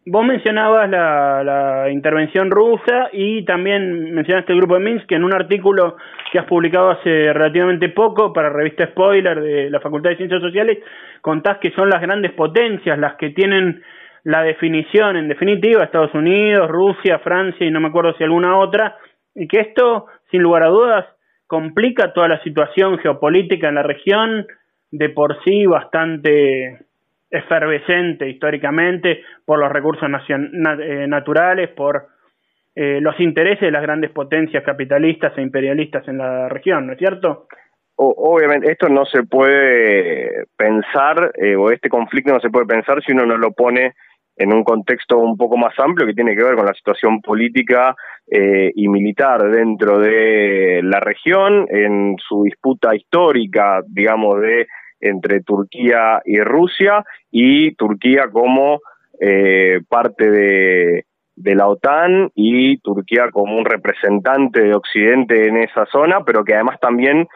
Vos 0.07 0.23
mencionabas 0.23 0.87
la, 0.87 1.89
intervención 1.89 2.51
rusa 2.51 3.09
y 3.11 3.43
también 3.43 4.13
mencionaste 4.13 4.53
el 4.53 4.59
grupo 4.59 4.75
de 4.75 4.81
Minsk, 4.81 5.07
que 5.07 5.15
en 5.15 5.23
un 5.23 5.33
artículo 5.33 5.97
que 6.31 6.37
has 6.37 6.45
publicado 6.45 6.91
hace 6.91 7.33
relativamente 7.33 7.89
poco 7.89 8.31
para 8.31 8.49
revista 8.49 8.85
Spoiler 8.85 9.41
de 9.41 9.69
la 9.71 9.79
Facultad 9.79 10.11
de 10.11 10.17
Ciencias 10.17 10.41
Sociales, 10.41 10.77
contás 11.21 11.57
que 11.57 11.71
son 11.71 11.89
las 11.89 12.01
grandes 12.01 12.33
potencias 12.33 12.99
las 12.99 13.15
que 13.15 13.31
tienen 13.31 13.81
la 14.23 14.43
definición, 14.43 15.17
en 15.17 15.27
definitiva, 15.27 15.83
Estados 15.83 16.13
Unidos, 16.13 16.69
Rusia, 16.69 17.17
Francia 17.19 17.65
y 17.65 17.71
no 17.71 17.79
me 17.79 17.87
acuerdo 17.87 18.13
si 18.15 18.23
alguna 18.23 18.59
otra, 18.59 18.97
y 19.33 19.47
que 19.47 19.59
esto, 19.59 20.05
sin 20.29 20.43
lugar 20.43 20.63
a 20.63 20.69
dudas, 20.69 21.05
complica 21.47 22.13
toda 22.13 22.27
la 22.27 22.43
situación 22.43 22.99
geopolítica 22.99 23.69
en 23.69 23.75
la 23.75 23.83
región, 23.83 24.45
de 24.91 25.09
por 25.09 25.43
sí 25.43 25.65
bastante 25.65 26.85
efervescente 27.35 28.29
históricamente 28.29 29.21
por 29.45 29.59
los 29.59 29.71
recursos 29.71 30.09
eh, 30.09 31.07
naturales, 31.07 31.69
por 31.69 32.07
eh, 32.75 32.99
los 33.01 33.19
intereses 33.19 33.61
de 33.61 33.71
las 33.71 33.81
grandes 33.81 34.11
potencias 34.11 34.63
capitalistas 34.63 35.37
e 35.37 35.41
imperialistas 35.41 36.07
en 36.07 36.17
la 36.17 36.49
región, 36.49 36.87
¿no 36.87 36.93
es 36.93 36.99
cierto? 36.99 37.47
obviamente, 37.97 38.69
esto 38.69 38.89
no 38.89 39.05
se 39.05 39.23
puede 39.23 40.47
pensar, 40.57 41.31
eh, 41.41 41.55
o 41.55 41.71
este 41.71 41.87
conflicto 41.87 42.33
no 42.33 42.41
se 42.41 42.49
puede 42.49 42.65
pensar 42.65 43.01
si 43.01 43.13
uno 43.13 43.25
no 43.25 43.37
lo 43.37 43.51
pone 43.51 43.93
en 44.35 44.51
un 44.51 44.65
contexto 44.65 45.17
un 45.17 45.37
poco 45.37 45.55
más 45.55 45.73
amplio 45.79 46.05
que 46.05 46.13
tiene 46.13 46.35
que 46.35 46.43
ver 46.43 46.55
con 46.55 46.65
la 46.65 46.73
situación 46.73 47.21
política 47.21 47.95
y 48.27 48.89
militar 48.89 49.49
dentro 49.49 49.97
de 49.99 50.81
la 50.83 50.99
región, 50.99 51.67
en 51.69 52.17
su 52.17 52.43
disputa 52.43 52.93
histórica, 52.93 53.81
digamos, 53.87 54.41
de 54.41 54.67
entre 55.09 55.41
Turquía 55.41 56.21
y 56.25 56.39
Rusia 56.39 57.03
y 57.31 57.75
Turquía 57.75 58.29
como 58.31 58.79
eh, 59.19 59.79
parte 59.87 60.29
de, 60.29 61.05
la 61.35 61.67
OTAN 61.67 62.31
y 62.33 62.77
Turquía 62.77 63.29
como 63.31 63.57
un 63.57 63.65
representante 63.65 64.61
de 64.61 64.73
Occidente 64.73 65.47
en 65.47 65.57
esa 65.57 65.85
zona, 65.85 66.23
pero 66.25 66.43
que 66.43 66.55
además 66.55 66.79
también 66.79 67.27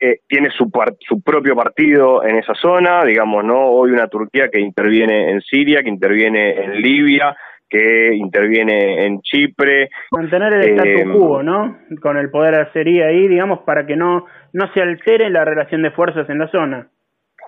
eh, 0.00 0.18
tiene 0.28 0.50
su, 0.50 0.70
su 1.08 1.22
propio 1.22 1.56
partido 1.56 2.24
en 2.24 2.36
esa 2.36 2.54
zona, 2.54 3.04
digamos, 3.04 3.44
¿no? 3.44 3.68
Hoy 3.68 3.90
una 3.90 4.08
Turquía 4.08 4.48
que 4.50 4.60
interviene 4.60 5.30
en 5.30 5.40
Siria, 5.40 5.82
que 5.82 5.88
interviene 5.88 6.62
en 6.62 6.82
Libia, 6.82 7.34
que 7.68 8.14
interviene 8.14 9.06
en 9.06 9.20
Chipre. 9.22 9.90
Mantener 10.10 10.54
el 10.54 10.70
statu 10.70 10.88
eh, 10.88 11.06
quo, 11.12 11.42
¿no? 11.42 11.78
Con 12.00 12.16
el 12.16 12.30
poder 12.30 12.54
asería 12.54 13.06
ahí, 13.06 13.28
digamos, 13.28 13.60
para 13.60 13.86
que 13.86 13.96
no, 13.96 14.26
no 14.52 14.72
se 14.72 14.80
altere 14.80 15.30
la 15.30 15.44
relación 15.44 15.82
de 15.82 15.90
fuerzas 15.90 16.28
en 16.30 16.38
la 16.38 16.48
zona. 16.48 16.88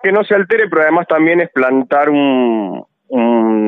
Que 0.02 0.12
no 0.12 0.24
se 0.24 0.34
altere, 0.34 0.68
pero 0.68 0.82
además 0.82 1.06
también 1.08 1.40
es 1.40 1.50
plantar 1.50 2.10
un, 2.10 2.84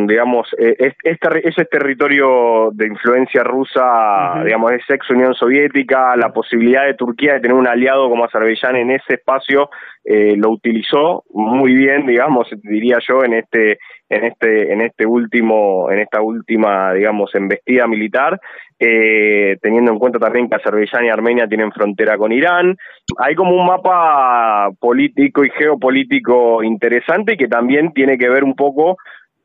digamos, 0.07 0.49
eh, 0.59 0.77
es, 0.79 1.19
ese 1.45 1.65
territorio 1.67 2.71
de 2.73 2.87
influencia 2.87 3.45
rusa, 3.45 4.43
digamos, 4.45 4.73
es 4.73 4.83
ex 4.89 5.09
Unión 5.11 5.35
Soviética, 5.35 6.17
la 6.17 6.33
posibilidad 6.33 6.85
de 6.85 6.95
Turquía 6.95 7.35
de 7.35 7.41
tener 7.41 7.57
un 7.57 7.69
aliado 7.69 8.09
como 8.09 8.25
Azerbaiyán 8.25 8.77
en 8.77 8.91
ese 8.91 9.15
espacio 9.15 9.71
eh, 10.11 10.37
lo 10.39 10.51
utilizó 10.51 11.25
muy 11.35 11.75
bien, 11.75 12.07
digamos, 12.07 12.49
diría 12.63 12.97
yo, 13.07 13.23
en 13.25 13.35
este 13.35 13.79
en 14.09 14.25
este 14.25 14.73
en 14.73 14.81
este 14.81 15.05
último 15.05 15.91
en 15.91 15.99
esta 15.99 16.23
última 16.23 16.95
digamos 16.95 17.35
embestida 17.35 17.87
militar 17.87 18.41
eh, 18.79 19.59
teniendo 19.61 19.93
en 19.93 19.99
cuenta 19.99 20.19
también 20.19 20.49
que 20.49 20.55
Azerbaiyán 20.55 21.05
y 21.05 21.11
Armenia 21.11 21.47
tienen 21.47 21.73
frontera 21.73 22.17
con 22.17 22.33
Irán. 22.33 22.75
Hay 23.19 23.35
como 23.35 23.55
un 23.55 23.67
mapa 23.67 24.71
político 24.81 25.45
y 25.45 25.51
geopolítico 25.51 26.63
interesante 26.63 27.37
que 27.37 27.49
también 27.49 27.93
tiene 27.93 28.17
que 28.17 28.31
ver 28.31 28.45
un 28.45 28.55
poco 28.55 28.97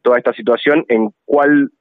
toda 0.01 0.17
esta 0.17 0.31
situación 0.31 0.85
en 0.87 1.09
cuál 1.25 1.71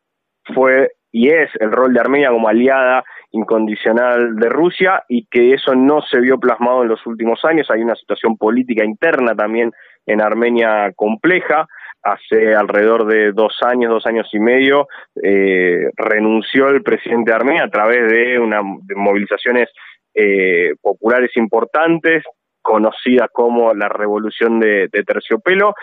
fue 0.54 0.90
y 1.12 1.28
es 1.28 1.50
el 1.60 1.70
rol 1.70 1.92
de 1.92 2.00
Armenia 2.00 2.30
como 2.30 2.48
aliada 2.48 3.04
incondicional 3.32 4.34
de 4.36 4.48
Rusia 4.48 5.04
y 5.08 5.26
que 5.26 5.52
eso 5.52 5.74
no 5.74 6.00
se 6.00 6.18
vio 6.20 6.38
plasmado 6.38 6.82
en 6.82 6.88
los 6.88 7.06
últimos 7.06 7.44
años. 7.44 7.70
Hay 7.70 7.82
una 7.82 7.94
situación 7.94 8.36
política 8.38 8.84
interna 8.84 9.34
también 9.34 9.70
en 10.06 10.22
Armenia 10.22 10.90
compleja. 10.96 11.66
Hace 12.02 12.54
alrededor 12.54 13.06
de 13.06 13.32
dos 13.32 13.58
años, 13.62 13.90
dos 13.90 14.06
años 14.06 14.28
y 14.32 14.40
medio, 14.40 14.88
eh, 15.22 15.90
renunció 15.96 16.68
el 16.68 16.82
presidente 16.82 17.30
de 17.30 17.36
Armenia 17.36 17.64
a 17.64 17.70
través 17.70 18.10
de 18.10 18.38
unas 18.38 18.62
movilizaciones 18.96 19.68
eh, 20.14 20.72
populares 20.80 21.30
importantes, 21.36 22.24
conocidas 22.60 23.28
como 23.32 23.72
la 23.74 23.88
Revolución 23.88 24.60
de 24.60 24.88
Terciopelo, 25.06 25.74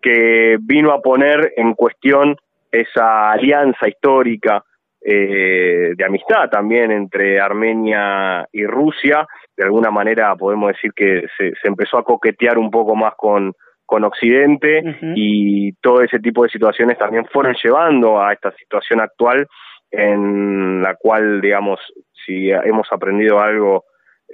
que 0.00 0.56
vino 0.60 0.92
a 0.92 1.00
poner 1.00 1.52
en 1.56 1.74
cuestión 1.74 2.36
esa 2.70 3.32
alianza 3.32 3.88
histórica 3.88 4.62
eh, 5.00 5.92
de 5.96 6.04
amistad 6.04 6.48
también 6.50 6.90
entre 6.90 7.40
Armenia 7.40 8.46
y 8.52 8.64
Rusia. 8.66 9.26
De 9.56 9.64
alguna 9.64 9.90
manera 9.90 10.34
podemos 10.36 10.72
decir 10.72 10.92
que 10.94 11.26
se, 11.36 11.52
empezó 11.64 11.98
a 11.98 12.04
coquetear 12.04 12.58
un 12.58 12.70
poco 12.70 12.94
más 12.96 13.14
con, 13.16 13.52
con 13.86 14.04
Occidente 14.04 14.82
y 15.14 15.72
todo 15.80 16.02
ese 16.02 16.18
tipo 16.18 16.42
de 16.42 16.50
situaciones 16.50 16.98
también 16.98 17.26
fueron 17.26 17.54
llevando 17.62 18.20
a 18.20 18.32
esta 18.32 18.52
situación 18.52 19.00
actual 19.00 19.46
en 19.90 20.82
la 20.82 20.94
cual, 20.96 21.40
digamos, 21.40 21.80
si 22.26 22.50
hemos 22.50 22.86
aprendido 22.92 23.40
algo, 23.40 23.84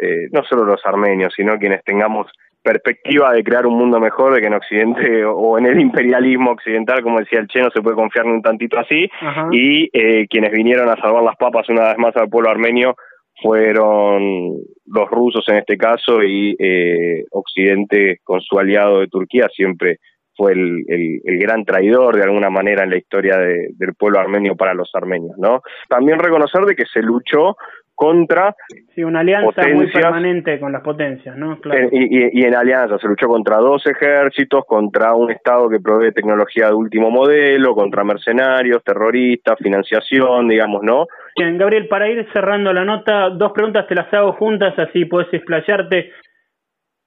eh, 0.01 0.29
no 0.33 0.43
solo 0.45 0.65
los 0.65 0.85
armenios, 0.85 1.33
sino 1.37 1.59
quienes 1.59 1.85
tengamos 1.85 2.27
perspectiva 2.65 3.33
de 3.33 3.45
crear 3.45 3.67
un 3.67 3.77
mundo 3.77 4.01
mejor, 4.01 4.35
de 4.35 4.41
que 4.41 4.47
en 4.47 4.55
Occidente 4.55 5.25
o 5.27 5.59
en 5.59 5.67
el 5.67 5.79
imperialismo 5.79 6.53
occidental, 6.53 7.03
como 7.03 7.21
decía 7.21 7.39
el 7.39 7.47
Che, 7.47 7.61
no 7.61 7.71
se 7.71 7.83
puede 7.83 7.95
confiar 7.95 8.27
ni 8.27 8.33
un 8.33 8.43
tantito 8.43 8.79
así, 8.79 9.09
y 9.53 9.91
eh, 9.93 10.27
quienes 10.29 10.51
vinieron 10.51 10.89
a 10.89 10.97
salvar 10.97 11.23
las 11.23 11.37
papas 11.37 11.69
una 11.69 11.89
vez 11.89 11.99
más 11.99 12.17
al 12.17 12.29
pueblo 12.29 12.51
armenio 12.51 12.97
fueron 13.43 14.55
los 14.87 15.11
rusos 15.11 15.45
en 15.49 15.57
este 15.57 15.77
caso 15.77 16.23
y 16.23 16.57
eh, 16.59 17.25
Occidente 17.33 18.21
con 18.23 18.41
su 18.41 18.59
aliado 18.59 19.01
de 19.01 19.09
Turquía 19.09 19.49
siempre 19.53 19.99
fue 20.37 20.53
el, 20.53 20.85
el, 20.89 21.39
gran 21.39 21.65
traidor 21.65 22.17
de 22.17 22.23
alguna 22.25 22.51
manera 22.51 22.85
en 22.85 22.91
la 22.91 22.97
historia 22.97 23.37
del 23.39 23.95
pueblo 23.97 24.19
armenio 24.19 24.57
para 24.57 24.75
los 24.75 24.91
armenios, 24.95 25.37
¿no? 25.39 25.63
También 25.89 26.19
reconocer 26.19 26.63
de 26.63 26.75
que 26.75 26.87
se 26.93 27.01
luchó 27.03 27.57
contra 27.95 28.55
sí, 28.95 29.05
una 29.05 29.21
alianza 29.21 29.63
muy 29.73 29.91
permanente 29.91 30.59
con 30.59 30.73
las 30.73 30.83
potencias, 30.83 31.37
¿no? 31.37 31.61
Claro. 31.61 31.89
Y, 31.93 32.41
y, 32.41 32.45
en 32.45 32.55
alianza 32.55 32.99
se 32.99 33.07
luchó 33.07 33.29
contra 33.29 33.59
dos 33.59 33.87
ejércitos, 33.87 34.65
contra 34.67 35.15
un 35.15 35.31
Estado 35.31 35.69
que 35.69 35.81
provee 35.81 36.13
tecnología 36.13 36.69
de 36.69 36.75
último 36.75 37.11
modelo, 37.11 37.75
contra 37.75 38.03
mercenarios, 38.05 38.83
terroristas, 38.83 39.59
financiación, 39.59 40.49
digamos, 40.49 40.83
¿no? 40.83 41.07
Bien, 41.39 41.57
Gabriel, 41.57 41.87
para 41.89 42.09
ir 42.09 42.27
cerrando 42.33 42.73
la 42.73 42.85
nota, 42.85 43.31
dos 43.31 43.53
preguntas 43.53 43.87
te 43.87 43.95
las 43.95 44.13
hago 44.13 44.33
juntas, 44.33 44.75
así 44.79 45.05
puedes 45.05 45.33
explayarte. 45.33 46.11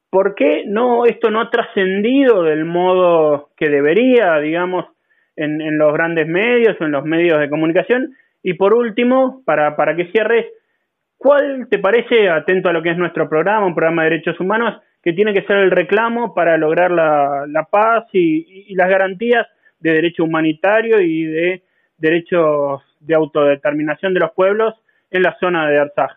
¿Por 0.10 0.36
qué 0.36 0.64
no 0.66 1.06
esto 1.06 1.30
no 1.30 1.42
ha 1.42 1.50
trascendido 1.50 2.44
del 2.44 2.64
modo 2.64 3.50
que 3.58 3.70
debería, 3.70 4.38
digamos, 4.40 4.86
en, 5.36 5.60
en 5.62 5.78
los 5.78 5.92
grandes 5.92 6.28
medios 6.28 6.78
o 6.80 6.86
en 6.86 6.92
los 6.92 7.04
medios 7.04 7.40
de 7.40 7.50
comunicación? 7.50 8.16
Y 8.42 8.54
por 8.54 8.74
último, 8.74 9.42
para, 9.46 9.76
para 9.76 9.96
que 9.96 10.10
cierres, 10.12 10.46
¿Cuál 11.18 11.68
te 11.70 11.80
parece, 11.80 12.30
atento 12.30 12.70
a 12.70 12.74
lo 12.74 12.84
que 12.84 12.92
es 12.92 12.98
nuestro 12.98 13.28
programa, 13.28 13.66
un 13.66 13.76
programa 13.76 14.04
de 14.04 14.12
derechos 14.12 14.40
humanos, 14.40 14.80
que 15.02 15.14
tiene 15.14 15.34
que 15.34 15.44
ser 15.44 15.58
el 15.58 15.72
reclamo 15.72 16.34
para 16.34 16.58
lograr 16.58 16.92
la, 16.92 17.68
paz 17.72 18.06
y, 18.14 18.74
las 18.76 18.90
garantías 18.90 19.48
de 19.80 19.94
derecho 19.94 20.24
humanitario 20.24 21.02
y 21.02 21.24
de 21.24 21.64
derechos 21.98 22.82
de 23.00 23.16
autodeterminación 23.16 24.14
de 24.14 24.20
los 24.20 24.32
pueblos 24.32 24.76
en 25.10 25.24
la 25.24 25.36
zona 25.40 25.68
de 25.70 25.80
Arzaj? 25.80 26.12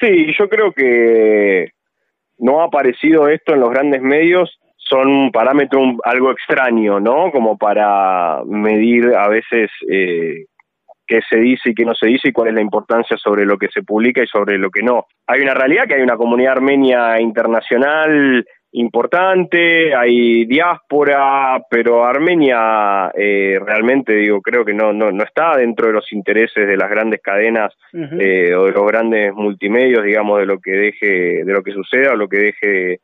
Sí, 0.00 0.34
yo 0.38 0.48
creo 0.48 0.72
que 0.72 1.72
no 2.38 2.60
ha 2.60 2.66
aparecido 2.66 3.28
esto 3.28 3.54
en 3.54 3.60
los 3.60 3.70
grandes 3.70 4.00
medios, 4.00 4.58
son 4.76 5.08
un 5.08 5.32
parámetro 5.32 5.80
algo 6.04 6.30
extraño, 6.30 7.00
¿no? 7.00 7.30
Como 7.32 7.58
para 7.58 8.42
medir 8.44 9.14
a 9.16 9.28
veces 9.28 9.70
eh, 9.90 10.46
qué 11.06 11.20
se 11.28 11.38
dice 11.38 11.70
y 11.70 11.74
qué 11.74 11.84
no 11.84 11.94
se 11.94 12.06
dice 12.06 12.28
y 12.28 12.32
cuál 12.32 12.48
es 12.48 12.54
la 12.54 12.60
importancia 12.60 13.16
sobre 13.16 13.44
lo 13.44 13.56
que 13.56 13.68
se 13.68 13.82
publica 13.82 14.22
y 14.22 14.26
sobre 14.26 14.58
lo 14.58 14.70
que 14.70 14.82
no. 14.82 15.06
Hay 15.26 15.40
una 15.40 15.54
realidad 15.54 15.86
que 15.86 15.94
hay 15.94 16.02
una 16.02 16.16
comunidad 16.16 16.52
armenia 16.52 17.20
internacional 17.20 18.44
importante, 18.72 19.94
hay 19.94 20.44
diáspora, 20.44 21.62
pero 21.70 22.04
Armenia 22.04 23.10
eh, 23.16 23.58
realmente 23.64 24.12
digo 24.12 24.42
creo 24.42 24.66
que 24.66 24.74
no, 24.74 24.92
no 24.92 25.10
no 25.10 25.24
está 25.24 25.56
dentro 25.56 25.86
de 25.86 25.94
los 25.94 26.12
intereses 26.12 26.68
de 26.68 26.76
las 26.76 26.90
grandes 26.90 27.22
cadenas 27.22 27.72
eh, 27.94 28.54
o 28.54 28.66
de 28.66 28.72
los 28.72 28.86
grandes 28.86 29.32
multimedios, 29.32 30.04
digamos 30.04 30.40
de 30.40 30.46
lo 30.46 30.60
que 30.60 30.72
deje 30.72 31.44
de 31.44 31.52
lo 31.52 31.62
que 31.62 31.72
suceda 31.72 32.12
o 32.12 32.16
lo 32.16 32.28
que 32.28 32.38
deje 32.38 33.00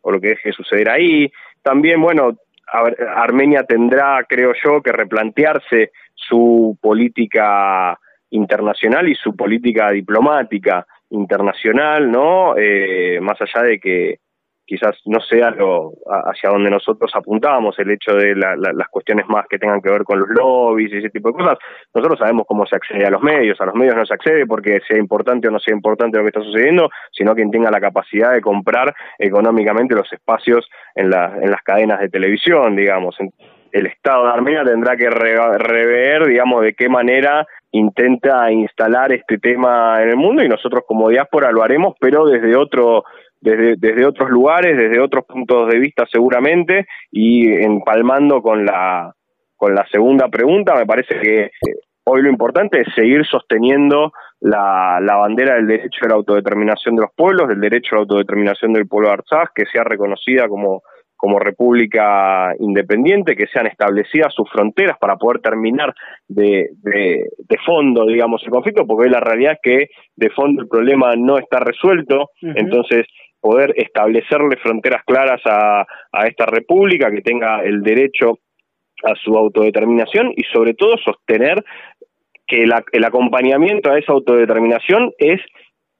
o 0.00 0.10
lo 0.10 0.20
que 0.20 0.28
deje 0.28 0.52
suceder 0.52 0.88
ahí. 0.88 1.30
También 1.62 2.00
bueno 2.00 2.38
Armenia 3.16 3.64
tendrá, 3.64 4.24
creo 4.28 4.52
yo, 4.64 4.82
que 4.82 4.92
replantearse 4.92 5.92
su 6.14 6.78
política 6.80 7.98
internacional 8.30 9.08
y 9.08 9.14
su 9.14 9.34
política 9.34 9.90
diplomática 9.90 10.86
internacional, 11.10 12.10
¿no? 12.10 12.54
Eh, 12.56 13.18
más 13.20 13.38
allá 13.40 13.66
de 13.66 13.80
que 13.80 14.18
quizás 14.70 14.96
no 15.06 15.18
sea 15.20 15.50
lo 15.50 15.94
hacia 16.06 16.48
donde 16.48 16.70
nosotros 16.70 17.10
apuntábamos, 17.12 17.76
el 17.80 17.90
hecho 17.90 18.14
de 18.14 18.36
las 18.36 18.88
cuestiones 18.88 19.26
más 19.28 19.44
que 19.48 19.58
tengan 19.58 19.82
que 19.82 19.90
ver 19.90 20.04
con 20.04 20.20
los 20.20 20.28
lobbies 20.28 20.92
y 20.92 20.98
ese 20.98 21.10
tipo 21.10 21.30
de 21.30 21.34
cosas. 21.34 21.58
Nosotros 21.92 22.20
sabemos 22.20 22.46
cómo 22.46 22.64
se 22.66 22.76
accede 22.76 23.04
a 23.04 23.10
los 23.10 23.20
medios, 23.20 23.60
a 23.60 23.66
los 23.66 23.74
medios 23.74 23.96
no 23.96 24.06
se 24.06 24.14
accede 24.14 24.46
porque 24.46 24.78
sea 24.86 24.96
importante 24.96 25.48
o 25.48 25.50
no 25.50 25.58
sea 25.58 25.74
importante 25.74 26.18
lo 26.18 26.22
que 26.22 26.28
está 26.28 26.40
sucediendo, 26.40 26.88
sino 27.10 27.34
quien 27.34 27.50
tenga 27.50 27.68
la 27.68 27.80
capacidad 27.80 28.32
de 28.32 28.40
comprar 28.40 28.94
económicamente 29.18 29.96
los 29.96 30.10
espacios 30.12 30.68
en, 30.94 31.06
en 31.06 31.50
las 31.50 31.62
cadenas 31.64 31.98
de 31.98 32.08
televisión, 32.08 32.76
digamos. 32.76 33.16
El 33.72 33.86
Estado 33.86 34.26
de 34.26 34.32
Armenia 34.32 34.62
tendrá 34.62 34.96
que 34.96 35.10
rever, 35.10 36.26
digamos, 36.26 36.62
de 36.62 36.74
qué 36.74 36.88
manera 36.88 37.44
intenta 37.72 38.50
instalar 38.52 39.12
este 39.12 39.38
tema 39.38 40.00
en 40.02 40.10
el 40.10 40.16
mundo 40.16 40.44
y 40.44 40.48
nosotros 40.48 40.82
como 40.86 41.08
diáspora 41.08 41.50
lo 41.50 41.62
haremos, 41.62 41.94
pero 42.00 42.26
desde 42.26 42.56
otro 42.56 43.04
desde, 43.40 43.76
desde 43.76 44.06
otros 44.06 44.30
lugares, 44.30 44.76
desde 44.76 45.00
otros 45.00 45.24
puntos 45.24 45.68
de 45.70 45.78
vista 45.78 46.04
seguramente, 46.10 46.86
y 47.10 47.50
empalmando 47.50 48.42
con 48.42 48.64
la, 48.64 49.12
con 49.56 49.74
la 49.74 49.86
segunda 49.90 50.28
pregunta, 50.28 50.74
me 50.74 50.86
parece 50.86 51.18
que 51.20 51.50
hoy 52.04 52.22
lo 52.22 52.30
importante 52.30 52.80
es 52.80 52.94
seguir 52.94 53.24
sosteniendo 53.26 54.12
la, 54.40 54.98
la 55.00 55.16
bandera 55.16 55.54
del 55.54 55.66
derecho 55.66 56.04
a 56.04 56.08
la 56.08 56.14
autodeterminación 56.14 56.96
de 56.96 57.02
los 57.02 57.10
pueblos, 57.14 57.48
del 57.48 57.60
derecho 57.60 57.90
a 57.92 57.96
la 57.96 58.00
autodeterminación 58.02 58.72
del 58.72 58.88
pueblo 58.88 59.08
de 59.08 59.14
Artsaj, 59.14 59.48
que 59.54 59.66
sea 59.66 59.84
reconocida 59.84 60.48
como 60.48 60.82
como 61.20 61.38
república 61.38 62.54
independiente, 62.60 63.36
que 63.36 63.46
sean 63.48 63.66
establecidas 63.66 64.32
sus 64.32 64.50
fronteras 64.50 64.96
para 64.98 65.16
poder 65.16 65.42
terminar 65.42 65.92
de, 66.26 66.70
de, 66.80 67.58
fondo, 67.66 68.06
digamos, 68.06 68.42
el 68.42 68.48
conflicto, 68.48 68.86
porque 68.86 69.10
la 69.10 69.20
realidad 69.20 69.52
es 69.52 69.58
que 69.62 69.88
de 70.16 70.30
fondo 70.30 70.62
el 70.62 70.68
problema 70.68 71.12
no 71.16 71.36
está 71.36 71.60
resuelto, 71.60 72.30
entonces 72.40 73.06
poder 73.40 73.72
establecerle 73.76 74.56
fronteras 74.56 75.02
claras 75.04 75.40
a, 75.44 75.86
a 76.12 76.26
esta 76.26 76.46
república, 76.46 77.10
que 77.10 77.22
tenga 77.22 77.62
el 77.62 77.82
derecho 77.82 78.38
a 79.02 79.14
su 79.14 79.36
autodeterminación 79.36 80.32
y 80.36 80.42
sobre 80.52 80.74
todo 80.74 80.96
sostener 80.98 81.64
que 82.46 82.64
el 82.64 83.04
acompañamiento 83.04 83.90
a 83.90 83.98
esa 83.98 84.12
autodeterminación 84.12 85.12
es 85.18 85.40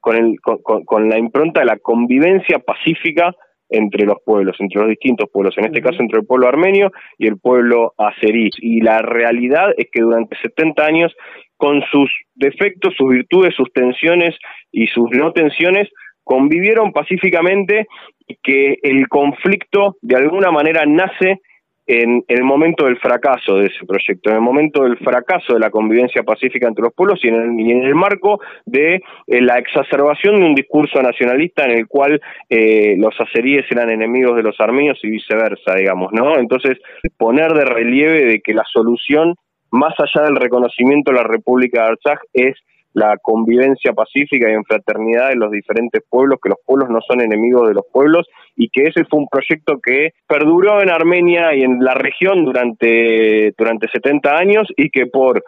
con, 0.00 0.16
el, 0.16 0.40
con, 0.40 0.84
con, 0.84 1.08
la 1.08 1.18
impronta 1.18 1.60
de 1.60 1.66
la 1.66 1.78
convivencia 1.78 2.58
pacífica 2.58 3.32
entre 3.68 4.04
los 4.04 4.16
pueblos, 4.24 4.56
entre 4.58 4.80
los 4.80 4.90
distintos 4.90 5.30
pueblos, 5.32 5.56
en 5.58 5.66
este 5.66 5.80
caso 5.80 5.98
entre 6.00 6.18
el 6.18 6.26
pueblo 6.26 6.48
armenio 6.48 6.90
y 7.18 7.28
el 7.28 7.38
pueblo 7.38 7.94
azerí. 7.96 8.50
Y 8.58 8.80
la 8.80 9.00
realidad 9.00 9.72
es 9.76 9.86
que 9.92 10.02
durante 10.02 10.36
70 10.42 10.84
años, 10.84 11.14
con 11.56 11.82
sus 11.92 12.10
defectos, 12.34 12.94
sus 12.96 13.10
virtudes, 13.10 13.54
sus 13.54 13.72
tensiones 13.72 14.34
y 14.72 14.88
sus 14.88 15.08
no 15.12 15.32
tensiones, 15.32 15.88
convivieron 16.24 16.92
pacíficamente 16.92 17.86
y 18.26 18.36
que 18.42 18.78
el 18.82 19.08
conflicto 19.08 19.96
de 20.02 20.16
alguna 20.16 20.50
manera 20.50 20.84
nace 20.86 21.40
en, 21.86 22.24
el 22.28 22.44
momento 22.44 22.84
del 22.84 22.98
fracaso 22.98 23.56
de 23.56 23.66
ese 23.66 23.84
proyecto, 23.84 24.30
en 24.30 24.36
el 24.36 24.42
momento 24.42 24.84
del 24.84 24.96
fracaso 24.98 25.54
de 25.54 25.58
la 25.58 25.70
convivencia 25.70 26.22
pacífica 26.22 26.68
entre 26.68 26.84
los 26.84 26.94
pueblos 26.94 27.18
y 27.24 27.28
en 27.28 27.34
el, 27.34 27.70
en 27.70 27.82
el 27.82 27.96
marco 27.96 28.40
de 28.64 28.94
eh, 28.94 29.40
la 29.40 29.58
exacerbación 29.58 30.38
de 30.38 30.46
un 30.46 30.54
discurso 30.54 31.02
nacionalista 31.02 31.64
en 31.64 31.72
el 31.72 31.88
cual 31.88 32.20
eh, 32.48 32.94
los 32.96 33.20
azeríes 33.20 33.66
eran 33.72 33.90
enemigos 33.90 34.36
de 34.36 34.44
los 34.44 34.54
armenios 34.60 35.00
y 35.02 35.10
viceversa, 35.10 35.74
digamos, 35.74 36.12
¿no? 36.12 36.38
Entonces, 36.38 36.78
poner 37.16 37.52
de 37.54 37.64
relieve 37.64 38.24
de 38.24 38.40
que 38.40 38.54
la 38.54 38.64
solución, 38.72 39.34
más 39.72 39.94
allá 39.98 40.26
del 40.26 40.36
reconocimiento 40.36 41.10
de 41.10 41.16
la 41.16 41.24
República 41.24 41.82
de 41.82 41.88
Artsaj, 41.88 42.18
es 42.32 42.54
la 42.92 43.16
convivencia 43.22 43.92
pacífica 43.92 44.50
y 44.50 44.54
en 44.54 44.64
fraternidad 44.64 45.28
de 45.28 45.36
los 45.36 45.50
diferentes 45.50 46.02
pueblos, 46.08 46.38
que 46.42 46.48
los 46.48 46.58
pueblos 46.64 46.90
no 46.90 47.00
son 47.06 47.20
enemigos 47.20 47.68
de 47.68 47.74
los 47.74 47.84
pueblos 47.92 48.26
y 48.56 48.68
que 48.68 48.84
ese 48.84 49.04
fue 49.04 49.20
un 49.20 49.28
proyecto 49.28 49.78
que 49.82 50.10
perduró 50.26 50.82
en 50.82 50.90
Armenia 50.90 51.54
y 51.54 51.62
en 51.62 51.84
la 51.84 51.94
región 51.94 52.44
durante, 52.44 53.54
durante 53.56 53.88
70 53.88 54.36
años 54.36 54.68
y 54.76 54.90
que 54.90 55.06
por 55.06 55.44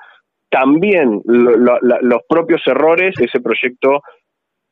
también 0.50 1.22
los 1.24 2.22
propios 2.28 2.60
errores, 2.66 3.14
ese 3.18 3.40
proyecto 3.40 4.02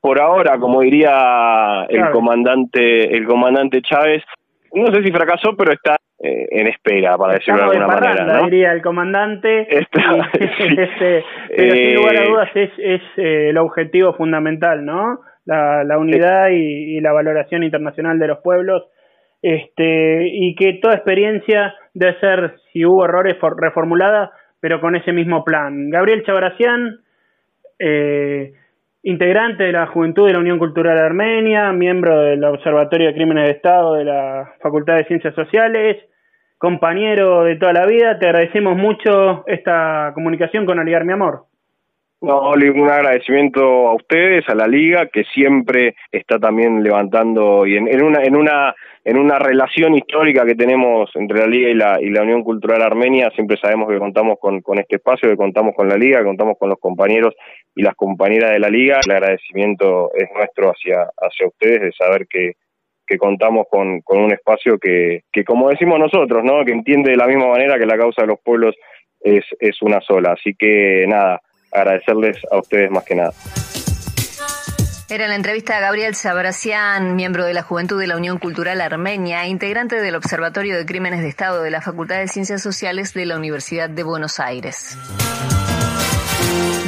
por 0.00 0.20
ahora, 0.20 0.58
como 0.58 0.80
diría 0.80 1.86
el 1.88 2.10
comandante 2.10 3.16
el 3.16 3.26
comandante 3.26 3.82
Chávez, 3.82 4.22
no 4.72 4.86
sé 4.94 5.02
si 5.02 5.10
fracasó, 5.10 5.56
pero 5.56 5.72
está 5.72 5.96
eh, 6.22 6.48
en 6.50 6.66
espera, 6.66 7.16
para 7.16 7.34
decirlo 7.34 7.60
de 7.60 7.78
alguna 7.78 7.86
manera. 7.86 8.24
¿no? 8.26 8.44
diría 8.44 8.72
el 8.72 8.82
comandante. 8.82 9.66
este, 9.74 11.24
pero 11.56 11.74
sin 11.74 11.94
lugar 11.94 12.16
a 12.16 12.22
eh, 12.22 12.28
dudas 12.28 12.50
es, 12.54 12.70
es 12.78 13.00
eh, 13.16 13.48
el 13.48 13.56
objetivo 13.56 14.12
fundamental, 14.12 14.84
¿no? 14.84 15.20
La, 15.46 15.82
la 15.82 15.98
unidad 15.98 16.48
y, 16.50 17.00
la 17.00 17.12
valoración 17.12 17.62
internacional 17.62 18.18
de 18.18 18.28
los 18.28 18.38
pueblos. 18.40 18.84
Este, 19.40 20.28
y 20.30 20.54
que 20.54 20.74
toda 20.82 20.96
experiencia 20.96 21.74
debe 21.94 22.20
ser, 22.20 22.56
si 22.70 22.84
hubo 22.84 23.06
errores, 23.06 23.36
reformulada, 23.56 24.32
pero 24.60 24.82
con 24.82 24.96
ese 24.96 25.12
mismo 25.12 25.42
plan. 25.42 25.88
Gabriel 25.88 26.22
Chabracián, 26.26 26.98
eh, 27.78 28.52
integrante 29.02 29.64
de 29.64 29.72
la 29.72 29.86
Juventud 29.86 30.26
de 30.26 30.34
la 30.34 30.40
Unión 30.40 30.58
Cultural 30.58 30.98
Armenia, 30.98 31.72
miembro 31.72 32.20
del 32.20 32.44
Observatorio 32.44 33.06
de 33.06 33.14
Crímenes 33.14 33.44
de 33.46 33.52
Estado 33.52 33.94
de 33.94 34.04
la 34.04 34.52
Facultad 34.60 34.96
de 34.96 35.06
Ciencias 35.06 35.34
Sociales, 35.34 35.96
compañero 36.60 37.44
de 37.44 37.56
toda 37.56 37.72
la 37.72 37.86
vida, 37.86 38.18
te 38.18 38.26
agradecemos 38.26 38.76
mucho 38.76 39.44
esta 39.46 40.12
comunicación 40.14 40.66
con 40.66 40.78
Aligar 40.78 41.06
Mi 41.06 41.14
Amor. 41.14 41.46
No, 42.20 42.50
un 42.50 42.90
agradecimiento 42.90 43.88
a 43.88 43.94
ustedes, 43.94 44.46
a 44.46 44.54
la 44.54 44.68
liga, 44.68 45.06
que 45.06 45.24
siempre 45.32 45.94
está 46.12 46.38
también 46.38 46.82
levantando 46.82 47.66
y 47.66 47.76
en, 47.78 48.04
una 48.04 48.22
en 48.22 48.36
una 48.36 48.74
en 49.02 49.16
una 49.16 49.38
relación 49.38 49.94
histórica 49.94 50.44
que 50.44 50.54
tenemos 50.54 51.10
entre 51.14 51.38
la 51.38 51.46
liga 51.46 51.70
y 51.70 51.74
la 51.74 51.98
y 51.98 52.10
la 52.10 52.22
Unión 52.24 52.44
Cultural 52.44 52.82
Armenia, 52.82 53.30
siempre 53.34 53.56
sabemos 53.56 53.88
que 53.88 53.98
contamos 53.98 54.36
con, 54.38 54.60
con 54.60 54.78
este 54.78 54.96
espacio, 54.96 55.30
que 55.30 55.38
contamos 55.38 55.74
con 55.74 55.88
la 55.88 55.96
liga, 55.96 56.18
que 56.18 56.26
contamos 56.26 56.58
con 56.58 56.68
los 56.68 56.78
compañeros 56.78 57.34
y 57.74 57.82
las 57.82 57.94
compañeras 57.94 58.50
de 58.50 58.58
la 58.58 58.68
liga. 58.68 59.00
El 59.02 59.12
agradecimiento 59.12 60.10
es 60.14 60.28
nuestro 60.36 60.72
hacia 60.72 61.08
hacia 61.22 61.46
ustedes 61.46 61.80
de 61.80 61.92
saber 61.92 62.26
que 62.28 62.52
que 63.10 63.18
contamos 63.18 63.66
con, 63.68 64.02
con 64.02 64.20
un 64.20 64.32
espacio 64.32 64.78
que, 64.78 65.24
que, 65.32 65.42
como 65.42 65.68
decimos 65.68 65.98
nosotros, 65.98 66.44
¿no? 66.44 66.64
que 66.64 66.70
entiende 66.70 67.10
de 67.10 67.16
la 67.16 67.26
misma 67.26 67.48
manera 67.48 67.76
que 67.76 67.84
la 67.84 67.98
causa 67.98 68.22
de 68.22 68.28
los 68.28 68.38
pueblos 68.38 68.76
es, 69.20 69.44
es 69.58 69.82
una 69.82 70.00
sola. 70.00 70.34
Así 70.38 70.54
que 70.54 71.06
nada, 71.08 71.40
agradecerles 71.72 72.38
a 72.48 72.58
ustedes 72.58 72.88
más 72.88 73.04
que 73.04 73.16
nada. 73.16 73.32
Era 75.08 75.26
la 75.26 75.34
entrevista 75.34 75.76
a 75.76 75.80
Gabriel 75.80 76.14
Sabracián, 76.14 77.16
miembro 77.16 77.44
de 77.44 77.52
la 77.52 77.62
Juventud 77.62 77.98
de 77.98 78.06
la 78.06 78.16
Unión 78.16 78.38
Cultural 78.38 78.80
Armenia, 78.80 79.48
integrante 79.48 80.00
del 80.00 80.14
Observatorio 80.14 80.76
de 80.76 80.86
Crímenes 80.86 81.20
de 81.20 81.28
Estado 81.28 81.64
de 81.64 81.72
la 81.72 81.80
Facultad 81.80 82.20
de 82.20 82.28
Ciencias 82.28 82.62
Sociales 82.62 83.12
de 83.12 83.26
la 83.26 83.36
Universidad 83.36 83.90
de 83.90 84.04
Buenos 84.04 84.38
Aires. 84.38 84.96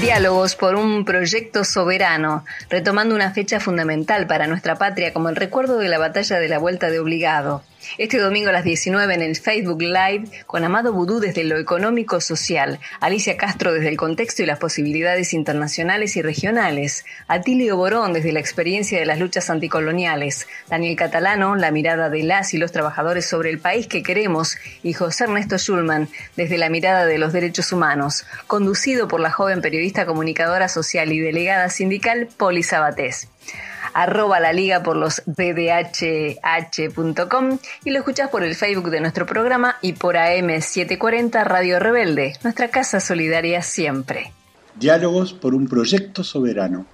Diálogos 0.03 0.57
por 0.57 0.75
un 0.75 1.05
proyecto 1.05 1.63
soberano, 1.63 2.45
retomando 2.69 3.15
una 3.15 3.31
fecha 3.31 3.61
fundamental 3.61 4.27
para 4.27 4.49
nuestra 4.49 4.75
patria 4.75 5.13
como 5.13 5.29
el 5.29 5.37
recuerdo 5.37 5.79
de 5.79 5.89
la 5.89 5.99
batalla 5.99 6.41
de 6.41 6.49
la 6.49 6.59
Vuelta 6.59 6.91
de 6.91 6.99
Obligado. 6.99 7.63
Este 7.99 8.19
domingo 8.19 8.49
a 8.49 8.53
las 8.53 8.65
19 8.65 9.15
en 9.15 9.23
el 9.23 9.37
Facebook 9.37 9.83
Live 9.83 10.25
con 10.47 10.65
Amado 10.65 10.93
Vudú 10.93 11.21
desde 11.21 11.45
lo 11.45 11.59
económico 11.59 12.21
social, 12.21 12.81
Alicia 13.01 13.37
Castro 13.37 13.73
desde 13.73 13.89
el 13.89 13.97
contexto 13.97 14.43
y 14.43 14.47
las 14.47 14.59
posibilidades 14.59 15.33
internacionales 15.33 16.17
y 16.17 16.23
regionales, 16.23 17.05
Atilio 17.29 17.77
Borón 17.77 18.13
desde 18.13 18.33
la 18.33 18.41
experiencia 18.41 18.99
de 18.99 19.07
las 19.07 19.19
luchas 19.19 19.51
anticoloniales, 19.51 20.47
Daniel 20.69 20.97
Catalano, 20.97 21.57
la 21.57 21.71
mirada 21.71 22.09
de 22.09 22.23
las 22.23 22.55
y 22.55 22.59
los 22.59 22.73
trabajadores 22.73 23.27
sobre 23.27 23.51
el 23.51 23.59
país 23.59 23.87
que 23.87 24.03
queremos. 24.03 24.57
Y 24.83 24.93
José 24.93 25.25
Ernesto 25.25 25.59
Schulman 25.59 26.09
desde 26.37 26.59
la 26.59 26.71
mirada 26.71 27.07
de 27.07 27.19
los 27.19 27.33
derechos 27.33 27.73
humanos, 27.73 28.25
conducido 28.47 29.09
por 29.09 29.21
la 29.21 29.31
joven 29.31 29.61
periodista 29.61 30.07
comunicadora 30.07 30.69
social 30.69 31.13
y 31.13 31.21
delegada 31.21 31.69
sindical 31.69 32.29
Poli 32.37 32.63
Sabatés 32.63 33.29
arroba 33.95 34.41
la 34.41 34.53
liga 34.53 34.83
por 34.83 34.97
los 34.97 35.23
ddhh.com 35.27 35.59
y 37.85 37.91
lo 37.91 37.99
escuchas 37.99 38.31
por 38.31 38.43
el 38.43 38.55
Facebook 38.55 38.91
de 38.91 39.01
nuestro 39.01 39.27
programa 39.27 39.77
y 39.81 39.93
por 39.95 40.17
AM740 40.17 41.45
Radio 41.45 41.79
Rebelde, 41.79 42.35
nuestra 42.43 42.69
casa 42.69 43.01
solidaria 43.01 43.63
siempre. 43.63 44.33
Diálogos 44.75 45.33
por 45.33 45.55
un 45.55 45.67
proyecto 45.67 46.25
soberano. 46.25 46.87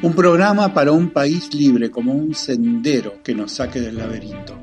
Un 0.00 0.14
programa 0.14 0.72
para 0.74 0.92
un 0.92 1.10
país 1.10 1.52
libre 1.54 1.90
como 1.90 2.12
un 2.12 2.34
sendero 2.34 3.22
que 3.22 3.34
nos 3.34 3.52
saque 3.52 3.80
del 3.80 3.98
laberinto 3.98 4.56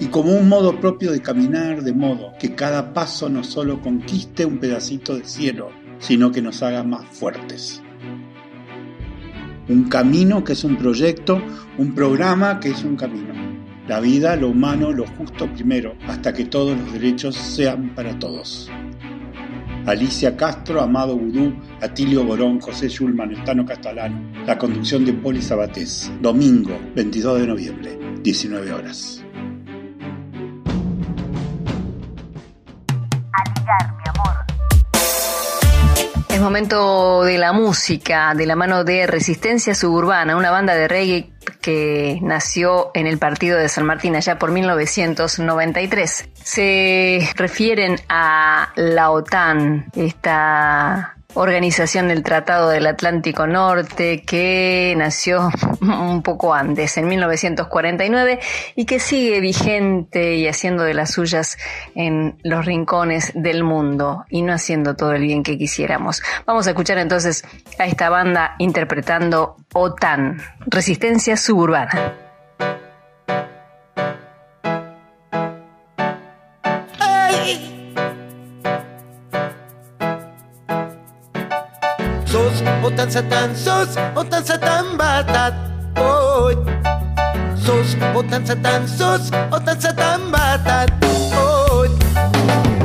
y 0.00 0.06
como 0.06 0.32
un 0.32 0.48
modo 0.48 0.78
propio 0.78 1.10
de 1.10 1.20
caminar 1.20 1.82
de 1.82 1.92
modo 1.92 2.34
que 2.38 2.54
cada 2.54 2.92
paso 2.92 3.28
no 3.28 3.42
solo 3.44 3.80
conquiste 3.80 4.44
un 4.44 4.58
pedacito 4.58 5.16
de 5.16 5.24
cielo, 5.24 5.70
sino 5.98 6.30
que 6.30 6.42
nos 6.42 6.62
haga 6.62 6.82
más 6.82 7.04
fuertes 7.06 7.82
un 9.68 9.84
camino 9.84 10.42
que 10.42 10.54
es 10.54 10.64
un 10.64 10.76
proyecto, 10.76 11.40
un 11.76 11.94
programa 11.94 12.58
que 12.60 12.70
es 12.70 12.84
un 12.84 12.96
camino. 12.96 13.34
La 13.86 14.00
vida, 14.00 14.36
lo 14.36 14.48
humano, 14.48 14.92
lo 14.92 15.06
justo 15.06 15.50
primero, 15.52 15.94
hasta 16.06 16.32
que 16.32 16.44
todos 16.44 16.76
los 16.78 16.92
derechos 16.92 17.36
sean 17.36 17.94
para 17.94 18.18
todos. 18.18 18.70
Alicia 19.86 20.36
Castro, 20.36 20.82
Amado 20.82 21.16
Vudú, 21.16 21.54
Atilio 21.80 22.22
Borón, 22.24 22.60
José 22.60 22.88
Schulman, 22.88 23.32
Estano 23.32 23.64
Castalano. 23.64 24.20
La 24.46 24.58
conducción 24.58 25.06
de 25.06 25.14
Poli 25.14 25.40
Sabatés. 25.40 26.12
Domingo, 26.20 26.78
22 26.94 27.40
de 27.40 27.46
noviembre, 27.46 27.98
19 28.22 28.72
horas. 28.72 29.17
Es 36.38 36.44
momento 36.44 37.24
de 37.24 37.36
la 37.36 37.52
música, 37.52 38.32
de 38.32 38.46
la 38.46 38.54
mano 38.54 38.84
de 38.84 39.08
Resistencia 39.08 39.74
Suburbana, 39.74 40.36
una 40.36 40.52
banda 40.52 40.76
de 40.76 40.86
reggae 40.86 41.32
que 41.60 42.20
nació 42.22 42.92
en 42.94 43.08
el 43.08 43.18
partido 43.18 43.58
de 43.58 43.68
San 43.68 43.84
Martín 43.84 44.14
allá 44.14 44.38
por 44.38 44.52
1993. 44.52 46.28
Se 46.34 47.28
refieren 47.34 47.96
a 48.08 48.68
la 48.76 49.10
OTAN, 49.10 49.86
esta 49.96 51.17
organización 51.34 52.08
del 52.08 52.22
Tratado 52.22 52.70
del 52.70 52.86
Atlántico 52.86 53.46
Norte 53.46 54.22
que 54.22 54.94
nació 54.96 55.50
un 55.80 56.22
poco 56.22 56.54
antes, 56.54 56.96
en 56.96 57.08
1949, 57.08 58.40
y 58.74 58.84
que 58.86 58.98
sigue 58.98 59.40
vigente 59.40 60.36
y 60.36 60.48
haciendo 60.48 60.84
de 60.84 60.94
las 60.94 61.12
suyas 61.12 61.58
en 61.94 62.38
los 62.42 62.64
rincones 62.64 63.32
del 63.34 63.62
mundo 63.62 64.24
y 64.28 64.42
no 64.42 64.52
haciendo 64.52 64.96
todo 64.96 65.12
el 65.12 65.22
bien 65.22 65.42
que 65.42 65.58
quisiéramos. 65.58 66.22
Vamos 66.46 66.66
a 66.66 66.70
escuchar 66.70 66.98
entonces 66.98 67.44
a 67.78 67.86
esta 67.86 68.08
banda 68.10 68.54
interpretando 68.58 69.56
OTAN, 69.72 70.40
Resistencia 70.66 71.36
Suburbana. 71.36 72.27
Satan 83.18 83.50
sos 83.56 83.98
otan 84.14 84.44
satan 84.46 84.96
batat. 84.96 85.54
Hoy 85.98 86.54
sos 87.58 87.96
otan 88.14 88.46
satan 88.46 88.86
sos 88.86 89.34
otan 89.50 89.80
satan 89.80 90.30
batat. 90.30 90.86
Hoy 91.34 91.90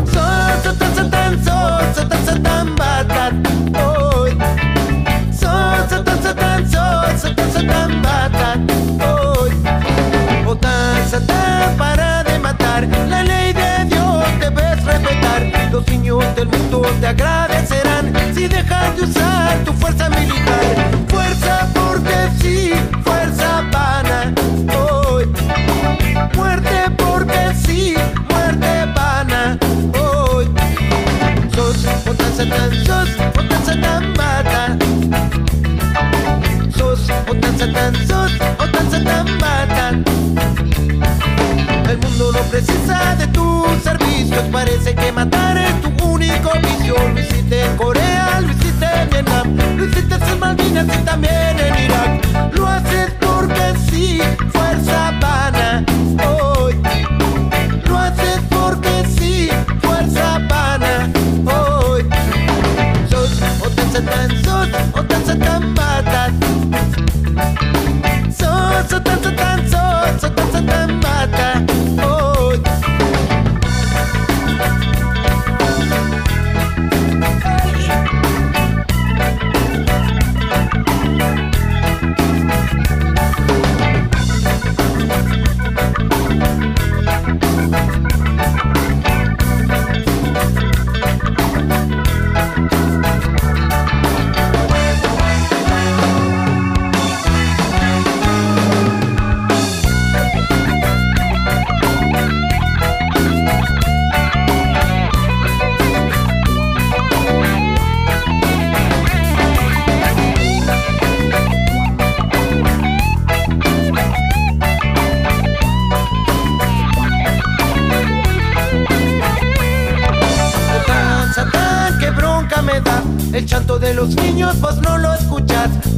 sos 0.09 0.65
otan 0.65 0.91
satan 0.97 1.33
sos 1.45 1.97
otan 2.01 2.21
satan 2.25 2.67
batat. 2.75 3.33
Hoy 3.77 4.31
sos 5.29 5.91
otan 6.01 6.19
satan 6.25 6.61
sos 6.65 7.25
otan 7.29 7.49
satan 7.53 8.01
batat. 8.01 8.59
Hoy 9.05 9.53
otan 10.49 10.97
satan 11.13 11.77
para 11.77 12.23
de 12.23 12.39
matar. 12.39 12.81
La 13.05 13.21
ley 13.21 13.53
de 13.53 13.85
Dios 13.85 14.25
debes 14.41 14.83
respetar. 14.83 15.41
Los 15.71 15.87
niños 15.87 16.25
del 16.35 16.47
mundo 16.47 16.81
te 16.99 17.07
agradecerán 17.07 17.92
si 18.33 18.47
dejas 18.47 18.95
de 18.97 19.03
usar 19.03 19.63
tu 19.63 19.73
fuerza 19.73 20.09
militar. 20.09 20.91
Fuerza 21.07 21.67
porque 21.73 22.29
sí, 22.41 22.71
fuerza 23.03 23.61
vana. 23.71 24.33
Hoy, 24.75 25.25
muerte 26.35 26.89
porque 26.97 27.53
sí, 27.65 27.95
muerte 28.29 28.85
vana. 28.95 29.57
Hoy, 29.99 30.47
sos 31.55 31.85
otan 32.07 32.35
satan, 32.35 32.85
sos 32.85 33.09
otan 33.37 33.65
satan 33.65 34.13
bata. 34.13 34.77
Sos 36.77 37.09
otan 37.29 37.59
satan, 37.59 37.95
sos 38.07 38.31
otan 38.59 38.91
satan 38.91 39.37
bata. 39.39 39.89
El 41.89 41.97
mundo 41.99 42.31
no 42.31 42.39
precisa 42.49 43.15
de 43.15 43.27
tus 43.27 43.83
servicios, 43.83 44.43
parece 44.51 44.95
que 44.95 45.11
matar 45.11 45.57
es 45.57 45.81
tu 45.81 45.89
único 46.05 46.51
vicio. 46.61 46.95
Lo 46.95 47.62
Vietnam, 49.23 49.77
lo 49.77 49.85
hiciste 49.85 50.15
en 50.15 50.39
Malvinas 50.39 50.85
y 50.87 51.05
también 51.05 51.59
en 51.59 51.85
Irak. 51.85 52.53
Lo 52.55 52.67
haces 52.67 53.11
porque 53.19 53.73
sí, 53.89 54.19
fuerza 54.51 54.72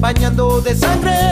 Bañando 0.06 0.62
de 0.62 0.76
sangre 0.76 1.25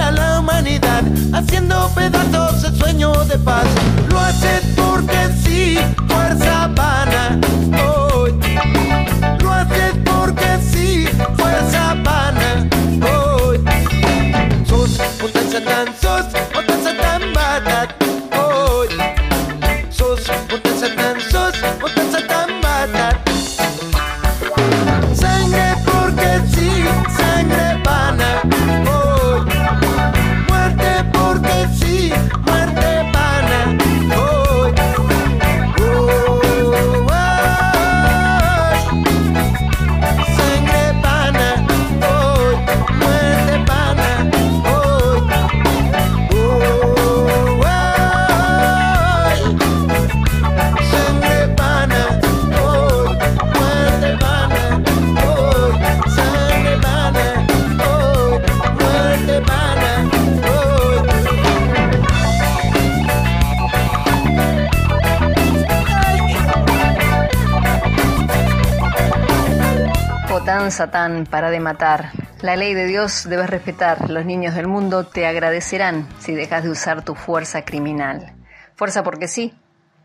Satán, 70.72 71.26
para 71.30 71.49
de 71.49 71.60
matar. 71.60 72.11
La 72.41 72.56
ley 72.56 72.73
de 72.73 72.85
Dios 72.85 73.27
debes 73.30 73.49
respetar. 73.49 74.10
Los 74.10 74.26
niños 74.26 74.56
del 74.56 74.68
mundo 74.68 75.06
te 75.06 75.26
agradecerán 75.26 76.07
si 76.19 76.34
dejas 76.34 76.64
de 76.64 76.69
usar 76.69 77.03
tu 77.03 77.15
fuerza 77.15 77.64
criminal. 77.64 78.34
Fuerza 78.76 79.03
porque 79.03 79.27
sí, 79.27 79.53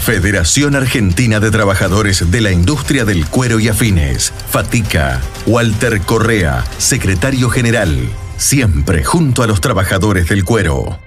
Federación 0.00 0.74
Argentina 0.74 1.38
de 1.38 1.52
Trabajadores 1.52 2.32
de 2.32 2.40
la 2.40 2.50
Industria 2.50 3.04
del 3.04 3.26
Cuero 3.26 3.60
y 3.60 3.68
Afines. 3.68 4.32
Fatica. 4.50 5.20
Walter 5.46 6.00
Correa, 6.00 6.64
secretario 6.76 7.48
general. 7.48 7.96
Siempre 8.36 9.04
junto 9.04 9.44
a 9.44 9.46
los 9.46 9.60
trabajadores 9.60 10.28
del 10.28 10.44
cuero. 10.44 10.98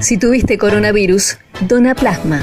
Si 0.00 0.16
tuviste 0.16 0.56
coronavirus, 0.56 1.36
dona 1.60 1.94
plasma. 1.94 2.42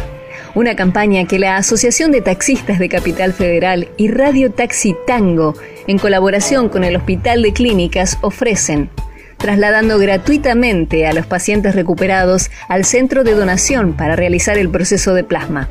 Una 0.55 0.75
campaña 0.75 1.25
que 1.25 1.39
la 1.39 1.57
Asociación 1.57 2.11
de 2.11 2.21
Taxistas 2.21 2.77
de 2.77 2.87
Capital 2.87 3.33
Federal 3.33 3.89
y 3.97 4.09
Radio 4.09 4.51
Taxi 4.51 4.95
Tango, 5.07 5.55
en 5.87 5.97
colaboración 5.97 6.69
con 6.69 6.83
el 6.83 6.95
Hospital 6.95 7.41
de 7.41 7.53
Clínicas, 7.53 8.19
ofrecen 8.21 8.91
trasladando 9.37 9.97
gratuitamente 9.97 11.07
a 11.07 11.13
los 11.13 11.25
pacientes 11.25 11.75
recuperados 11.75 12.51
al 12.69 12.85
centro 12.85 13.23
de 13.23 13.33
donación 13.33 13.93
para 13.93 14.15
realizar 14.15 14.57
el 14.59 14.69
proceso 14.69 15.15
de 15.15 15.23
plasma. 15.23 15.67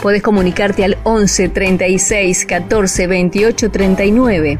Puedes 0.00 0.22
comunicarte 0.22 0.84
al 0.84 0.96
11 1.02 1.48
36 1.48 2.46
14 2.46 3.06
28 3.08 3.70
39. 3.70 4.58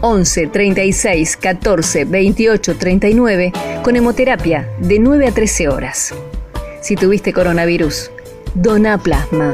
11 0.00 0.46
36 0.48 1.36
14 1.36 2.04
28 2.06 2.76
39 2.76 3.52
con 3.82 3.94
hemoterapia 3.94 4.68
de 4.80 4.98
9 4.98 5.28
a 5.28 5.32
13 5.32 5.68
horas. 5.68 6.14
Si 6.80 6.96
tuviste 6.96 7.32
coronavirus, 7.32 8.10
dona 8.56 8.96
plasma. 8.96 9.52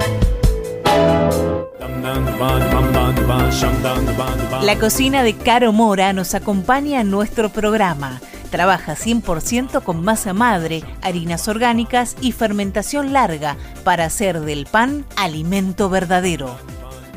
La 4.63 4.79
cocina 4.79 5.25
de 5.25 5.35
Caro 5.35 5.73
Mora 5.73 6.13
nos 6.13 6.35
acompaña 6.35 7.01
en 7.01 7.11
nuestro 7.11 7.49
programa. 7.49 8.21
Trabaja 8.51 8.95
100% 8.95 9.83
con 9.83 10.05
masa 10.05 10.33
madre, 10.33 10.85
harinas 11.01 11.49
orgánicas 11.49 12.17
y 12.21 12.33
fermentación 12.33 13.13
larga 13.13 13.57
para 13.83 14.05
hacer 14.05 14.41
del 14.41 14.67
pan 14.67 15.05
alimento 15.17 15.89
verdadero. 15.89 16.57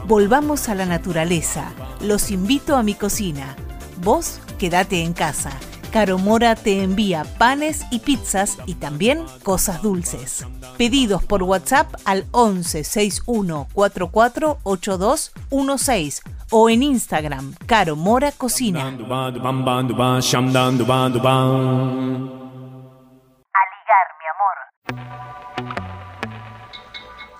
Volvamos 0.07 0.69
a 0.69 0.75
la 0.75 0.85
naturaleza. 0.85 1.71
Los 2.01 2.31
invito 2.31 2.77
a 2.77 2.83
mi 2.83 2.95
cocina. 2.95 3.55
Vos 4.01 4.39
quédate 4.57 5.03
en 5.03 5.13
casa. 5.13 5.51
Caro 5.95 6.17
Mora 6.17 6.55
te 6.55 6.83
envía 6.83 7.23
panes 7.37 7.85
y 7.89 7.99
pizzas 7.99 8.57
y 8.65 8.73
también 8.73 9.23
cosas 9.43 9.81
dulces. 9.81 10.45
Pedidos 10.77 11.23
por 11.23 11.41
WhatsApp 11.41 11.87
al 12.03 12.25
11 12.31 12.83
61 12.83 13.67
44 13.71 14.57
8216 14.63 16.21
o 16.51 16.69
en 16.69 16.83
Instagram 16.83 17.55
Caro 17.65 17.95
Mora 17.95 18.33
Cocina. 18.33 18.91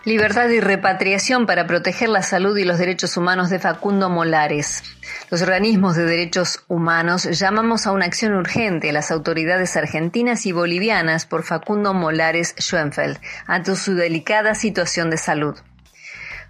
Libertad 0.05 0.49
y 0.49 0.59
repatriación 0.59 1.47
para 1.47 1.65
proteger 1.65 2.09
la 2.09 2.21
salud 2.21 2.55
y 2.57 2.63
los 2.63 2.77
derechos 2.77 3.17
humanos 3.17 3.49
de 3.49 3.57
Facundo 3.57 4.07
Molares. 4.07 4.83
Los 5.31 5.41
organismos 5.41 5.95
de 5.95 6.05
derechos 6.05 6.63
humanos 6.67 7.23
llamamos 7.23 7.87
a 7.87 7.91
una 7.91 8.05
acción 8.05 8.33
urgente 8.33 8.91
a 8.91 8.93
las 8.93 9.09
autoridades 9.09 9.75
argentinas 9.75 10.45
y 10.45 10.51
bolivianas 10.51 11.25
por 11.25 11.41
Facundo 11.41 11.95
Molares 11.95 12.53
Schoenfeld 12.59 13.17
ante 13.47 13.75
su 13.75 13.95
delicada 13.95 14.53
situación 14.53 15.09
de 15.09 15.17
salud. 15.17 15.55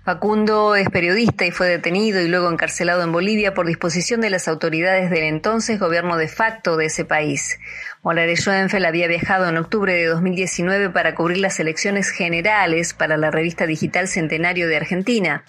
Facundo 0.05 0.75
es 0.75 0.87
periodista 0.91 1.47
y 1.47 1.51
fue 1.51 1.65
detenido 1.65 2.21
y 2.21 2.27
luego 2.27 2.51
encarcelado 2.51 3.01
en 3.01 3.11
Bolivia 3.11 3.55
por 3.55 3.65
disposición 3.65 4.21
de 4.21 4.29
las 4.29 4.47
autoridades 4.47 5.09
del 5.09 5.23
entonces 5.23 5.79
gobierno 5.79 6.15
de 6.15 6.27
facto 6.27 6.77
de 6.77 6.85
ese 6.85 7.05
país. 7.05 7.59
Molares 8.03 8.41
Schoenfeld 8.41 8.85
había 8.85 9.07
viajado 9.07 9.49
en 9.49 9.57
octubre 9.57 9.95
de 9.95 10.05
2019 10.05 10.91
para 10.91 11.15
cubrir 11.15 11.39
las 11.39 11.59
elecciones 11.59 12.11
generales 12.11 12.93
para 12.93 13.17
la 13.17 13.31
revista 13.31 13.65
digital 13.65 14.07
Centenario 14.07 14.67
de 14.67 14.77
Argentina. 14.77 15.43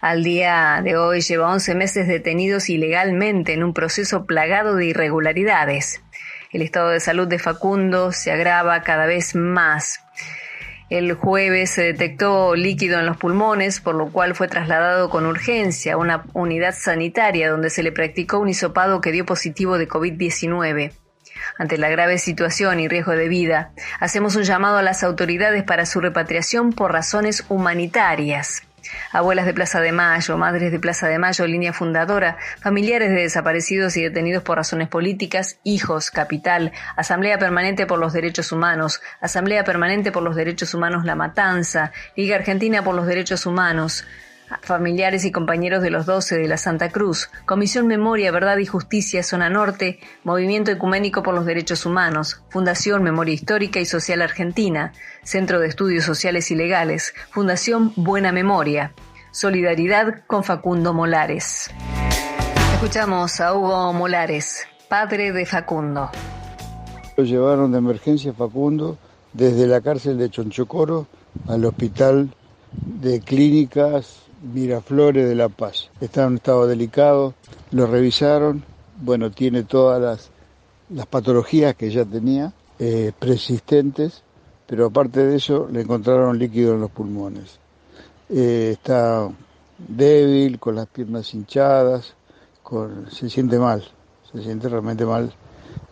Al 0.00 0.24
día 0.24 0.80
de 0.82 0.96
hoy 0.96 1.20
lleva 1.20 1.52
11 1.52 1.74
meses 1.74 2.08
detenidos 2.08 2.70
ilegalmente 2.70 3.52
en 3.52 3.62
un 3.62 3.74
proceso 3.74 4.24
plagado 4.24 4.76
de 4.76 4.86
irregularidades. 4.86 6.00
El 6.52 6.62
estado 6.62 6.88
de 6.88 7.00
salud 7.00 7.28
de 7.28 7.38
Facundo 7.38 8.12
se 8.12 8.32
agrava 8.32 8.82
cada 8.82 9.04
vez 9.04 9.34
más. 9.34 10.00
El 10.90 11.14
jueves 11.14 11.70
se 11.70 11.82
detectó 11.82 12.56
líquido 12.56 12.98
en 12.98 13.06
los 13.06 13.16
pulmones, 13.16 13.80
por 13.80 13.94
lo 13.94 14.10
cual 14.10 14.34
fue 14.34 14.48
trasladado 14.48 15.08
con 15.08 15.24
urgencia 15.24 15.94
a 15.94 15.96
una 15.96 16.24
unidad 16.32 16.74
sanitaria 16.76 17.48
donde 17.48 17.70
se 17.70 17.84
le 17.84 17.92
practicó 17.92 18.40
un 18.40 18.48
hisopado 18.48 19.00
que 19.00 19.12
dio 19.12 19.24
positivo 19.24 19.78
de 19.78 19.88
COVID-19. 19.88 20.90
Ante 21.58 21.78
la 21.78 21.90
grave 21.90 22.18
situación 22.18 22.80
y 22.80 22.88
riesgo 22.88 23.12
de 23.12 23.28
vida, 23.28 23.70
hacemos 24.00 24.34
un 24.34 24.42
llamado 24.42 24.78
a 24.78 24.82
las 24.82 25.04
autoridades 25.04 25.62
para 25.62 25.86
su 25.86 26.00
repatriación 26.00 26.72
por 26.72 26.92
razones 26.92 27.44
humanitarias. 27.48 28.64
Abuelas 29.12 29.46
de 29.46 29.54
Plaza 29.54 29.80
de 29.80 29.92
Mayo, 29.92 30.36
Madres 30.36 30.72
de 30.72 30.78
Plaza 30.78 31.08
de 31.08 31.18
Mayo, 31.18 31.46
línea 31.46 31.72
fundadora, 31.72 32.36
familiares 32.60 33.10
de 33.10 33.22
desaparecidos 33.22 33.96
y 33.96 34.02
detenidos 34.02 34.42
por 34.42 34.56
razones 34.56 34.88
políticas, 34.88 35.58
hijos, 35.64 36.10
capital, 36.10 36.72
Asamblea 36.96 37.38
Permanente 37.38 37.86
por 37.86 37.98
los 37.98 38.12
Derechos 38.12 38.52
Humanos, 38.52 39.00
Asamblea 39.20 39.64
Permanente 39.64 40.12
por 40.12 40.22
los 40.22 40.36
Derechos 40.36 40.74
Humanos 40.74 41.04
La 41.04 41.14
Matanza, 41.14 41.92
Liga 42.16 42.36
Argentina 42.36 42.82
por 42.82 42.94
los 42.94 43.06
Derechos 43.06 43.46
Humanos, 43.46 44.04
familiares 44.62 45.24
y 45.24 45.32
compañeros 45.32 45.82
de 45.82 45.90
los 45.90 46.06
12 46.06 46.38
de 46.38 46.48
la 46.48 46.56
Santa 46.56 46.90
Cruz, 46.90 47.30
Comisión 47.46 47.86
Memoria, 47.86 48.32
Verdad 48.32 48.58
y 48.58 48.66
Justicia, 48.66 49.22
Zona 49.22 49.50
Norte, 49.50 50.00
Movimiento 50.24 50.70
Ecuménico 50.70 51.22
por 51.22 51.34
los 51.34 51.46
Derechos 51.46 51.86
Humanos, 51.86 52.42
Fundación 52.48 53.02
Memoria 53.02 53.34
Histórica 53.34 53.80
y 53.80 53.84
Social 53.84 54.22
Argentina, 54.22 54.92
Centro 55.22 55.60
de 55.60 55.68
Estudios 55.68 56.04
Sociales 56.04 56.50
y 56.50 56.54
Legales, 56.54 57.14
Fundación 57.30 57.92
Buena 57.96 58.32
Memoria. 58.32 58.92
Solidaridad 59.32 60.24
con 60.26 60.42
Facundo 60.42 60.92
Molares. 60.92 61.70
Escuchamos 62.74 63.40
a 63.40 63.54
Hugo 63.54 63.92
Molares, 63.92 64.66
padre 64.88 65.30
de 65.30 65.46
Facundo. 65.46 66.10
Lo 67.16 67.22
llevaron 67.24 67.70
de 67.70 67.78
emergencia 67.78 68.32
Facundo 68.32 68.98
desde 69.32 69.68
la 69.68 69.80
cárcel 69.80 70.18
de 70.18 70.30
Chonchocoro 70.30 71.06
al 71.46 71.64
hospital 71.64 72.34
de 72.72 73.20
clínicas 73.20 74.19
Miraflores 74.42 75.28
de 75.28 75.34
La 75.34 75.48
Paz. 75.48 75.90
Está 76.00 76.22
en 76.22 76.28
un 76.28 76.34
estado 76.36 76.66
delicado, 76.66 77.34
lo 77.70 77.86
revisaron, 77.86 78.64
bueno, 79.00 79.30
tiene 79.30 79.64
todas 79.64 80.00
las, 80.90 81.06
patologías 81.06 81.74
que 81.74 81.90
ya 81.90 82.04
tenía, 82.04 82.52
eh, 82.78 83.12
persistentes, 83.18 84.22
pero 84.66 84.86
aparte 84.86 85.24
de 85.24 85.36
eso 85.36 85.68
le 85.70 85.82
encontraron 85.82 86.38
líquido 86.38 86.74
en 86.74 86.80
los 86.80 86.90
pulmones. 86.90 87.58
Eh, 88.28 88.70
está 88.72 89.28
débil, 89.78 90.58
con 90.58 90.76
las 90.76 90.86
piernas 90.86 91.34
hinchadas, 91.34 92.14
con, 92.62 93.10
se 93.10 93.28
siente 93.28 93.58
mal, 93.58 93.84
se 94.32 94.42
siente 94.42 94.68
realmente 94.68 95.04
mal. 95.04 95.32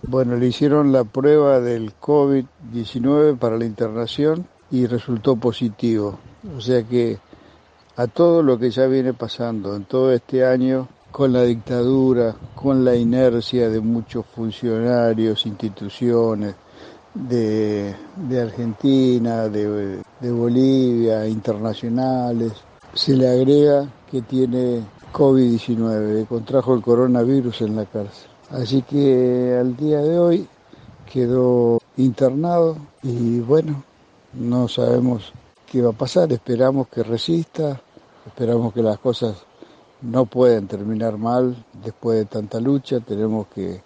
Bueno, 0.03 0.37
le 0.37 0.47
hicieron 0.47 0.93
la 0.93 1.05
prueba 1.05 1.61
del 1.61 1.93
COVID-19 1.99 3.39
para 3.39 3.59
la 3.59 3.65
internación 3.65 4.47
y 4.71 4.87
resultó 4.87 5.37
positivo. 5.37 6.19
O 6.57 6.61
sea 6.61 6.83
que 6.83 7.19
a 7.99 8.07
todo 8.07 8.45
lo 8.45 8.57
que 8.61 8.71
ya 8.71 8.87
viene 8.87 9.13
pasando 9.13 9.75
en 9.75 9.85
todo 9.85 10.13
este 10.13 10.47
año, 10.47 10.87
con 11.11 11.33
la 11.33 11.43
dictadura, 11.43 12.33
con 12.55 12.85
la 12.85 12.95
inercia 12.95 13.69
de 13.69 13.81
muchos 13.81 14.25
funcionarios, 14.25 15.45
instituciones 15.47 16.55
de, 17.13 17.97
Argentina, 18.41 19.49
de, 19.49 20.01
de 20.21 20.31
Bolivia, 20.31 21.27
internacionales, 21.27 22.53
se 22.95 23.17
le 23.17 23.29
agrega 23.29 23.89
que 24.09 24.23
tiene 24.23 24.85
COVID-19, 25.13 26.29
contrajo 26.29 26.77
el 26.77 26.83
coronavirus 26.83 27.63
en 27.63 27.75
la 27.75 27.85
cárcel. 27.85 28.31
Así 28.51 28.83
que 28.83 29.57
al 29.59 29.77
día 29.77 30.01
de 30.03 30.19
hoy 30.21 30.49
quedó 31.13 31.81
internado 31.97 32.77
y 33.03 33.41
bueno, 33.41 33.83
no 34.35 34.69
sabemos 34.69 35.33
qué 35.71 35.83
va 35.83 35.91
a 35.91 35.93
pasar, 35.93 36.33
esperamos 36.33 36.89
que 36.89 37.03
resista, 37.03 37.81
Esperamos 38.29 38.73
que 38.73 38.83
las 38.83 38.99
cosas 38.99 39.37
no 40.01 40.27
pueden 40.27 40.69
terminar 40.69 41.19
mal 41.19 41.65
después 41.83 42.19
de 42.19 42.25
tanta 42.25 42.61
lucha. 42.61 43.01
Tenemos 43.01 43.49
que 43.49 43.83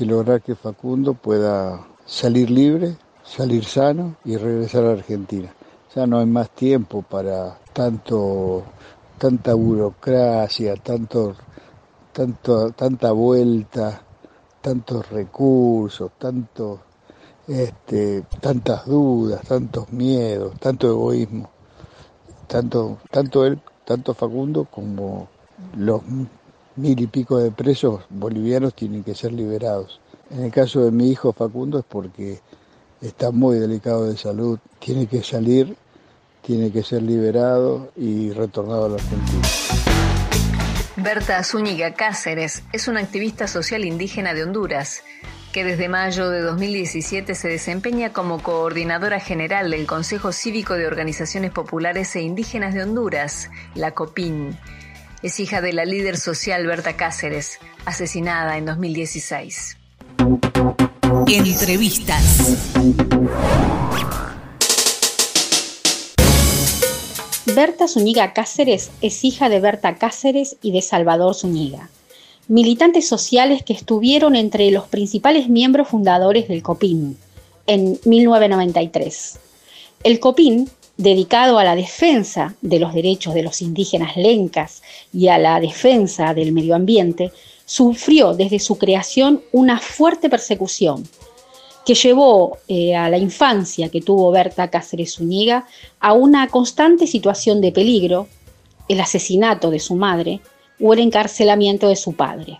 lograr 0.00 0.42
que 0.42 0.54
Facundo 0.54 1.14
pueda 1.14 1.86
salir 2.04 2.50
libre, 2.50 2.96
salir 3.24 3.64
sano 3.64 4.16
y 4.24 4.36
regresar 4.36 4.84
a 4.84 4.92
Argentina. 4.92 5.54
Ya 5.94 6.06
no 6.06 6.18
hay 6.18 6.26
más 6.26 6.50
tiempo 6.50 7.02
para 7.02 7.58
tanto 7.72 8.64
tanta 9.22 9.54
burocracia, 9.54 10.74
tanto, 10.74 11.36
tanto, 12.12 12.72
tanta 12.72 13.12
vuelta, 13.12 14.02
tantos 14.60 15.08
recursos, 15.10 16.10
tanto, 16.18 16.80
este, 17.46 18.24
tantas 18.40 18.84
dudas, 18.84 19.42
tantos 19.46 19.92
miedos, 19.92 20.58
tanto 20.58 20.88
egoísmo. 20.88 21.48
Tanto, 22.46 22.98
tanto 23.10 23.46
él, 23.46 23.60
tanto 23.84 24.14
Facundo 24.14 24.64
como 24.64 25.28
los 25.76 26.02
mil 26.76 27.00
y 27.00 27.06
pico 27.06 27.38
de 27.38 27.50
presos 27.50 28.02
bolivianos 28.10 28.74
tienen 28.74 29.04
que 29.04 29.14
ser 29.14 29.32
liberados. 29.32 30.00
En 30.30 30.44
el 30.44 30.52
caso 30.52 30.84
de 30.84 30.90
mi 30.90 31.10
hijo 31.10 31.32
Facundo 31.32 31.78
es 31.78 31.84
porque 31.84 32.40
está 33.00 33.30
muy 33.30 33.58
delicado 33.58 34.08
de 34.08 34.16
salud, 34.16 34.58
tiene 34.78 35.06
que 35.06 35.22
salir 35.22 35.76
tiene 36.42 36.72
que 36.72 36.82
ser 36.82 37.02
liberado 37.02 37.92
y 37.96 38.32
retornado 38.32 38.86
a 38.86 38.88
la 38.90 38.94
Argentina. 38.96 39.48
Berta 40.96 41.42
Zúñiga 41.42 41.94
Cáceres 41.94 42.64
es 42.72 42.88
una 42.88 43.00
activista 43.00 43.48
social 43.48 43.84
indígena 43.84 44.34
de 44.34 44.42
Honduras 44.42 45.02
que 45.52 45.64
desde 45.64 45.88
mayo 45.88 46.30
de 46.30 46.40
2017 46.40 47.34
se 47.34 47.48
desempeña 47.48 48.12
como 48.12 48.42
coordinadora 48.42 49.20
general 49.20 49.70
del 49.70 49.86
Consejo 49.86 50.32
Cívico 50.32 50.74
de 50.74 50.86
Organizaciones 50.86 51.50
Populares 51.50 52.16
e 52.16 52.22
Indígenas 52.22 52.72
de 52.74 52.82
Honduras, 52.82 53.50
la 53.74 53.92
COPIN. 53.92 54.58
Es 55.22 55.38
hija 55.38 55.60
de 55.60 55.74
la 55.74 55.84
líder 55.84 56.16
social 56.16 56.66
Berta 56.66 56.96
Cáceres, 56.96 57.58
asesinada 57.84 58.56
en 58.56 58.64
2016. 58.64 59.76
Entrevistas. 61.28 62.56
Berta 67.54 67.88
Zúñiga 67.88 68.32
Cáceres 68.32 68.90
es 69.02 69.24
hija 69.24 69.48
de 69.50 69.60
Berta 69.60 69.96
Cáceres 69.96 70.56
y 70.62 70.72
de 70.72 70.80
Salvador 70.80 71.34
Zúñiga, 71.34 71.90
militantes 72.48 73.06
sociales 73.06 73.62
que 73.62 73.72
estuvieron 73.72 74.36
entre 74.36 74.70
los 74.70 74.86
principales 74.88 75.48
miembros 75.48 75.88
fundadores 75.88 76.48
del 76.48 76.62
COPIN 76.62 77.16
en 77.66 77.98
1993. 78.04 79.38
El 80.02 80.20
COPIN, 80.20 80.68
dedicado 80.96 81.58
a 81.58 81.64
la 81.64 81.76
defensa 81.76 82.54
de 82.60 82.80
los 82.80 82.94
derechos 82.94 83.34
de 83.34 83.42
los 83.42 83.62
indígenas 83.62 84.16
lencas 84.16 84.82
y 85.12 85.28
a 85.28 85.38
la 85.38 85.60
defensa 85.60 86.34
del 86.34 86.52
medio 86.52 86.74
ambiente, 86.74 87.32
sufrió 87.64 88.34
desde 88.34 88.58
su 88.58 88.76
creación 88.76 89.40
una 89.52 89.78
fuerte 89.78 90.28
persecución 90.28 91.08
que 91.86 91.94
llevó 91.94 92.58
eh, 92.68 92.94
a 92.94 93.08
la 93.08 93.18
infancia 93.18 93.88
que 93.88 94.00
tuvo 94.00 94.30
Berta 94.30 94.68
Cáceres 94.68 95.14
Zúñiga 95.14 95.66
a 96.00 96.12
una 96.12 96.48
constante 96.48 97.06
situación 97.06 97.60
de 97.60 97.72
peligro, 97.72 98.28
el 98.88 99.00
asesinato 99.00 99.70
de 99.70 99.80
su 99.80 99.94
madre 99.94 100.40
o 100.82 100.92
el 100.92 100.98
encarcelamiento 100.98 101.88
de 101.88 101.96
su 101.96 102.14
padre. 102.14 102.58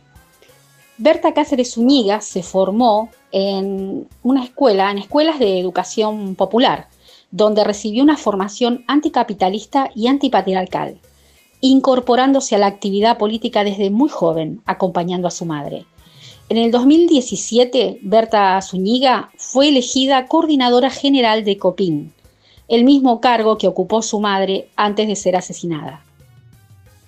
Berta 0.96 1.34
Cáceres 1.34 1.74
Zúñiga 1.74 2.20
se 2.20 2.42
formó 2.42 3.10
en 3.32 4.06
una 4.22 4.44
escuela, 4.44 4.90
en 4.90 4.98
escuelas 4.98 5.38
de 5.38 5.58
educación 5.58 6.36
popular, 6.36 6.86
donde 7.32 7.64
recibió 7.64 8.02
una 8.02 8.16
formación 8.16 8.84
anticapitalista 8.86 9.90
y 9.94 10.06
antipatriarcal, 10.06 10.98
incorporándose 11.60 12.54
a 12.54 12.58
la 12.58 12.66
actividad 12.66 13.18
política 13.18 13.64
desde 13.64 13.90
muy 13.90 14.08
joven, 14.08 14.62
acompañando 14.66 15.26
a 15.26 15.32
su 15.32 15.44
madre. 15.44 15.86
En 16.48 16.58
el 16.58 16.70
2017, 16.70 18.00
Berta 18.02 18.60
Zúñiga 18.60 19.30
fue 19.36 19.68
elegida 19.68 20.26
coordinadora 20.26 20.90
general 20.90 21.44
de 21.44 21.56
COPIN, 21.56 22.12
el 22.68 22.84
mismo 22.84 23.20
cargo 23.20 23.58
que 23.58 23.68
ocupó 23.68 24.02
su 24.02 24.20
madre 24.20 24.68
antes 24.76 25.08
de 25.08 25.16
ser 25.16 25.36
asesinada. 25.36 26.04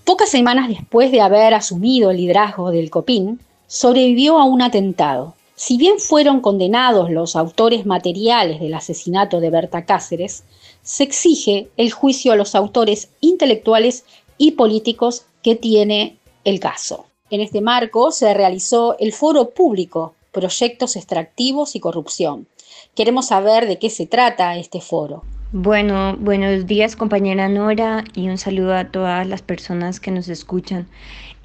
Pocas 0.05 0.29
semanas 0.29 0.69
después 0.69 1.11
de 1.11 1.23
haber 1.23 1.55
asumido 1.55 2.11
el 2.11 2.19
liderazgo 2.19 2.71
del 2.71 2.91
COPIN, 2.91 3.41
sobrevivió 3.67 4.39
a 4.39 4.45
un 4.45 4.61
atentado. 4.61 5.35
Si 5.55 5.79
bien 5.79 5.99
fueron 5.99 6.43
condenados 6.43 7.11
los 7.11 7.37
autores 7.37 7.87
materiales 7.87 8.61
del 8.61 8.75
asesinato 8.75 9.41
de 9.41 9.49
Berta 9.49 9.87
Cáceres, 9.87 10.45
se 10.83 11.05
exige 11.05 11.71
el 11.79 11.91
juicio 11.91 12.33
a 12.33 12.37
los 12.37 12.55
autores 12.55 13.09
intelectuales 13.21 14.05
y 14.37 14.51
políticos 14.51 15.25
que 15.43 15.55
tiene 15.55 16.19
el 16.45 16.61
caso. 16.61 17.07
En 17.31 17.41
este 17.41 17.63
marco 17.63 18.13
se 18.13 18.35
realizó 18.35 18.99
el 18.99 19.15
foro 19.15 19.51
público 19.51 20.15
Proyectos 20.33 20.97
Extractivos 20.97 21.77
y 21.77 21.81
Corrupción. 21.81 22.47
Queremos 22.95 23.29
saber 23.29 23.67
de 23.67 23.79
qué 23.79 23.89
se 23.89 24.05
trata 24.07 24.59
este 24.59 24.83
foro. 24.83 25.23
Bueno, 25.57 26.17
buenos 26.19 26.67
días 26.67 26.97
compañera 26.97 27.49
Nora 27.49 28.03
y 28.13 28.29
un 28.29 28.39
saludo 28.39 28.75
a 28.75 28.87
todas 28.87 29.25
las 29.25 29.41
personas 29.41 30.01
que 30.01 30.11
nos 30.11 30.27
escuchan. 30.27 30.89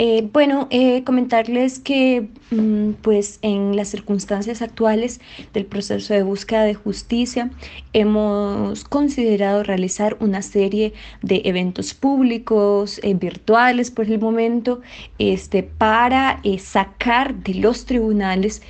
Eh, 0.02 0.30
bueno, 0.32 0.70
eh, 0.70 1.04
comentarles 1.04 1.80
que 1.80 2.30
mm, 2.52 2.92
pues 3.02 3.38
en 3.42 3.76
las 3.76 3.90
circunstancias 3.90 4.62
actuales 4.62 5.20
del 5.52 5.66
proceso 5.66 6.14
de 6.14 6.24
búsqueda 6.24 6.64
de 6.64 6.74
justicia 6.74 7.52
hemos 7.92 8.86
considerado 8.86 9.62
realizar 9.62 10.16
una 10.22 10.42
serie 10.42 10.94
de 11.22 11.42
eventos 11.44 11.94
públicos, 11.94 13.02
eh, 13.04 13.14
virtuales 13.14 13.92
por 13.92 14.06
el 14.06 14.22
momento, 14.22 14.80
este, 15.18 15.64
para 15.64 16.42
sacar 16.60 17.36
de 17.44 17.56
los 17.56 17.86
tribunales 17.86 18.62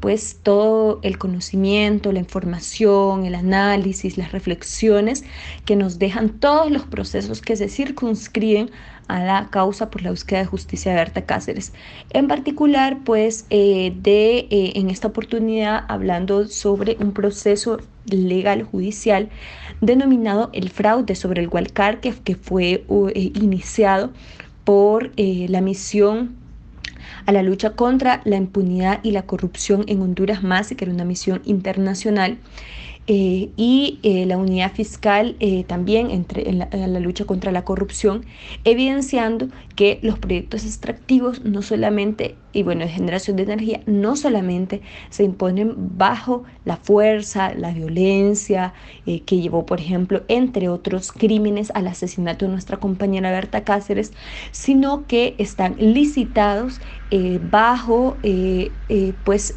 pues 0.00 0.38
todo 0.42 0.98
el 1.02 1.18
conocimiento, 1.18 2.12
la 2.12 2.18
información, 2.20 3.26
el 3.26 3.34
análisis, 3.34 4.16
las 4.18 4.32
reflexiones 4.32 5.24
que 5.64 5.76
nos 5.76 5.98
dejan 5.98 6.30
todos 6.40 6.70
los 6.70 6.82
procesos 6.82 7.40
que 7.40 7.56
se 7.56 7.68
circunscriben 7.68 8.70
a 9.08 9.22
la 9.22 9.48
causa 9.50 9.90
por 9.90 10.02
la 10.02 10.10
búsqueda 10.10 10.40
de 10.40 10.46
justicia 10.46 10.92
de 10.92 10.98
Berta 10.98 11.22
Cáceres. 11.22 11.72
En 12.10 12.28
particular, 12.28 12.98
pues, 13.04 13.46
eh, 13.50 13.92
de, 13.96 14.46
eh, 14.50 14.72
en 14.76 14.90
esta 14.90 15.08
oportunidad 15.08 15.84
hablando 15.88 16.46
sobre 16.46 16.96
un 17.00 17.12
proceso 17.12 17.78
legal 18.06 18.62
judicial 18.62 19.28
denominado 19.80 20.50
el 20.52 20.70
fraude 20.70 21.14
sobre 21.14 21.42
el 21.42 21.48
Hualcar, 21.48 22.00
que, 22.00 22.12
fue 22.34 22.84
eh, 23.14 23.32
iniciado 23.34 24.10
por 24.64 25.10
la 25.16 25.60
misión 25.60 26.36
a 27.26 27.32
la 27.32 27.42
lucha 27.42 27.70
contra 27.70 28.20
la 28.24 28.36
impunidad 28.36 29.00
y 29.02 29.10
la 29.10 29.22
corrupción 29.22 29.84
en 29.88 30.00
Honduras 30.00 30.42
más, 30.42 30.68
que 30.68 30.84
era 30.84 30.92
una 30.92 31.04
misión 31.04 31.42
internacional. 31.44 32.38
Eh, 33.08 33.50
y 33.56 33.98
eh, 34.04 34.26
la 34.26 34.36
unidad 34.36 34.72
fiscal 34.72 35.34
eh, 35.40 35.64
también 35.64 36.12
entre, 36.12 36.48
en 36.48 36.58
la, 36.60 37.00
lucha 37.00 37.24
contra 37.24 37.50
la 37.50 37.64
corrupción, 37.64 38.24
evidenciando 38.62 39.48
que 39.74 39.98
los 40.02 40.20
proyectos 40.20 40.64
extractivos 40.64 41.44
no 41.44 41.62
solamente, 41.62 42.36
y 42.52 42.62
bueno, 42.62 42.86
generación 42.88 43.36
de 43.36 43.44
energía, 43.44 43.80
no 43.86 44.16
solamente 44.16 44.82
se 45.10 45.24
imponen 45.24 45.74
bajo 45.96 46.44
la 46.64 46.76
fuerza, 46.76 47.54
la 47.54 47.72
violencia 47.72 48.74
que 49.04 49.40
llevó, 49.40 49.66
por 49.66 49.80
ejemplo, 49.80 50.22
entre 50.28 50.68
otros 50.68 51.12
crímenes 51.12 51.70
al 51.74 51.86
asesinato 51.88 52.44
de 52.44 52.52
nuestra 52.52 52.78
compañera 52.78 53.30
Berta 53.30 53.64
Cáceres, 53.64 54.12
sino 54.50 55.06
que 55.06 55.34
están 55.38 55.76
licitados 55.78 56.80
bajo 57.42 58.18
pues, 59.24 59.54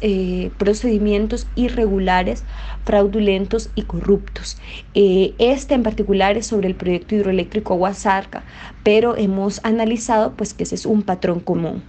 procedimientos 0.58 1.48
irregulares, 1.54 2.44
fraudulentos, 2.84 3.36
y 3.74 3.82
corruptos. 3.82 4.58
Eh, 4.94 5.34
este 5.38 5.74
en 5.74 5.82
particular 5.82 6.36
es 6.36 6.46
sobre 6.46 6.68
el 6.68 6.76
proyecto 6.76 7.14
hidroeléctrico 7.14 7.74
Aguasarca, 7.74 8.44
pero 8.82 9.16
hemos 9.16 9.60
analizado 9.64 10.36
pues 10.36 10.54
que 10.54 10.64
ese 10.64 10.74
es 10.74 10.86
un 10.86 11.02
patrón 11.02 11.40
común. 11.40 11.82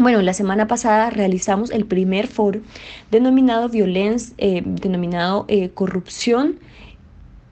Bueno, 0.00 0.22
la 0.22 0.32
semana 0.32 0.66
pasada 0.66 1.10
realizamos 1.10 1.70
el 1.70 1.84
primer 1.84 2.26
foro 2.26 2.62
denominado 3.10 3.68
violencia, 3.68 4.34
eh, 4.38 4.62
denominado 4.64 5.44
eh, 5.48 5.68
corrupción 5.74 6.58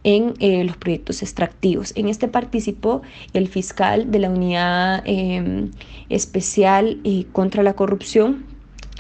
en 0.02 0.66
los 0.66 0.78
proyectos 0.78 1.20
extractivos. 1.20 1.92
En 1.94 2.08
este 2.08 2.26
participó 2.26 3.02
el 3.34 3.48
fiscal 3.48 4.10
de 4.10 4.18
la 4.18 4.30
Unidad 4.30 5.04
Especial 6.08 7.02
contra 7.32 7.62
la 7.62 7.74
Corrupción, 7.74 8.46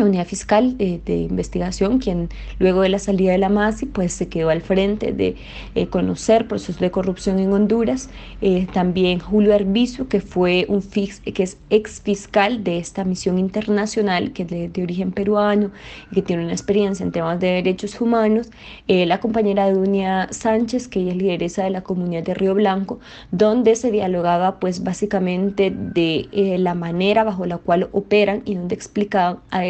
unidad 0.04 0.26
fiscal 0.26 0.76
de, 0.76 1.00
investigación, 1.06 1.98
quien 1.98 2.28
luego 2.58 2.82
de 2.82 2.88
la 2.88 2.98
salida 2.98 3.32
de 3.32 3.38
la 3.38 3.48
MASI, 3.48 3.86
pues 3.86 4.12
se 4.12 4.28
quedó 4.28 4.50
al 4.50 4.62
frente 4.62 5.12
de 5.12 5.36
eh, 5.74 5.86
conocer 5.88 6.46
procesos 6.48 6.80
de 6.80 6.90
corrupción 6.90 7.38
en 7.38 7.52
Honduras. 7.52 8.10
Eh, 8.40 8.66
también 8.72 9.18
Julio 9.18 9.54
Arbizu, 9.54 10.08
que 10.08 10.20
fue 10.20 10.66
un 10.68 10.82
fix, 10.82 11.20
que 11.20 11.42
es 11.42 11.58
ex 11.70 12.00
fiscal 12.00 12.64
de 12.64 12.78
esta 12.78 13.04
misión 13.04 13.38
internacional, 13.38 14.32
que 14.32 14.42
es 14.42 14.48
de, 14.48 14.82
origen 14.82 15.10
peruano 15.10 15.70
y 16.10 16.16
que 16.16 16.22
tiene 16.22 16.44
una 16.44 16.52
experiencia 16.52 17.04
en 17.04 17.12
temas 17.12 17.40
de 17.40 17.48
derechos 17.48 18.00
humanos. 18.00 18.50
Eh, 18.86 19.06
la 19.06 19.20
compañera 19.20 19.70
Dunia 19.70 20.28
Sánchez, 20.30 20.88
que 20.88 21.00
ella 21.00 21.10
es 21.10 21.16
lideresa 21.16 21.64
de 21.64 21.70
la 21.70 21.82
comunidad 21.82 22.22
de 22.22 22.34
Río 22.34 22.54
Blanco, 22.54 23.00
donde 23.32 23.74
se 23.74 23.90
dialogaba 23.90 24.60
pues 24.60 24.84
básicamente 24.84 25.72
de 25.74 26.28
la 26.58 26.74
manera 26.74 27.24
bajo 27.24 27.44
la 27.46 27.58
cual 27.58 27.88
operan 27.92 28.42
y 28.44 28.54
donde 28.54 28.74
explicaban 28.74 29.38
a 29.50 29.64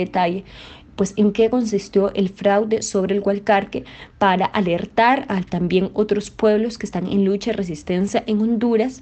pues 0.97 1.15
en 1.17 1.33
qué 1.33 1.49
consistió 1.49 2.13
el 2.15 2.29
fraude 2.29 2.83
sobre 2.83 3.15
el 3.15 3.23
Hualcarque 3.23 3.85
para 4.19 4.47
alertar 4.47 5.27
a 5.29 5.43
también 5.43 5.91
otros 5.95 6.31
pueblos 6.31 6.77
que 6.77 6.87
están 6.87 7.07
en 7.07 7.25
lucha 7.25 7.51
y 7.51 7.55
resistencia 7.55 8.25
en 8.27 8.41
Honduras 8.41 9.01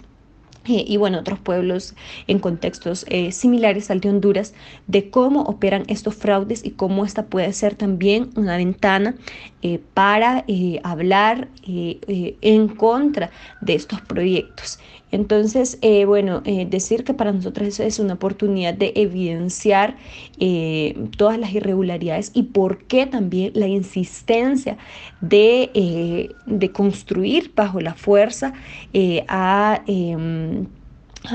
eh, 0.69 0.85
y 0.87 0.97
bueno, 0.97 1.21
otros 1.21 1.39
pueblos 1.39 1.95
en 2.27 2.39
contextos 2.39 3.07
eh, 3.09 3.31
similares 3.33 3.91
al 3.91 4.01
de 4.01 4.11
Honduras, 4.11 4.53
de 4.87 5.11
cómo 5.11 5.43
operan 5.43 5.85
estos 5.87 6.15
fraudes 6.17 6.65
y 6.65 6.73
cómo 6.73 7.05
esta 7.05 7.27
puede 7.27 7.53
ser 7.53 7.77
también 7.77 8.31
una 8.37 8.57
ventana 8.57 9.15
eh, 9.63 9.81
para 9.95 10.45
hablar 10.83 11.49
en 11.67 12.69
contra 12.69 13.31
de 13.61 13.75
estos 13.75 14.01
proyectos. 14.01 14.79
Entonces, 15.17 15.79
bueno, 16.07 16.43
decir 16.69 17.05
que 17.05 17.15
para 17.15 17.33
nosotros 17.33 17.67
eso 17.69 17.83
es 17.83 17.99
una 17.99 18.15
oportunidad 18.15 18.75
de 18.75 18.93
evidenciar 18.95 19.97
todas 21.17 21.39
las 21.39 21.53
irregularidades 21.53 22.31
y 22.35 22.45
por 22.45 22.85
qué 22.85 23.07
también 23.07 23.53
la 23.55 23.67
insistencia 23.67 24.77
de, 25.21 26.31
de 26.47 26.73
construir 26.73 27.53
bajo 27.55 27.81
la 27.81 27.95
fuerza 27.95 28.53
em, 28.93 30.67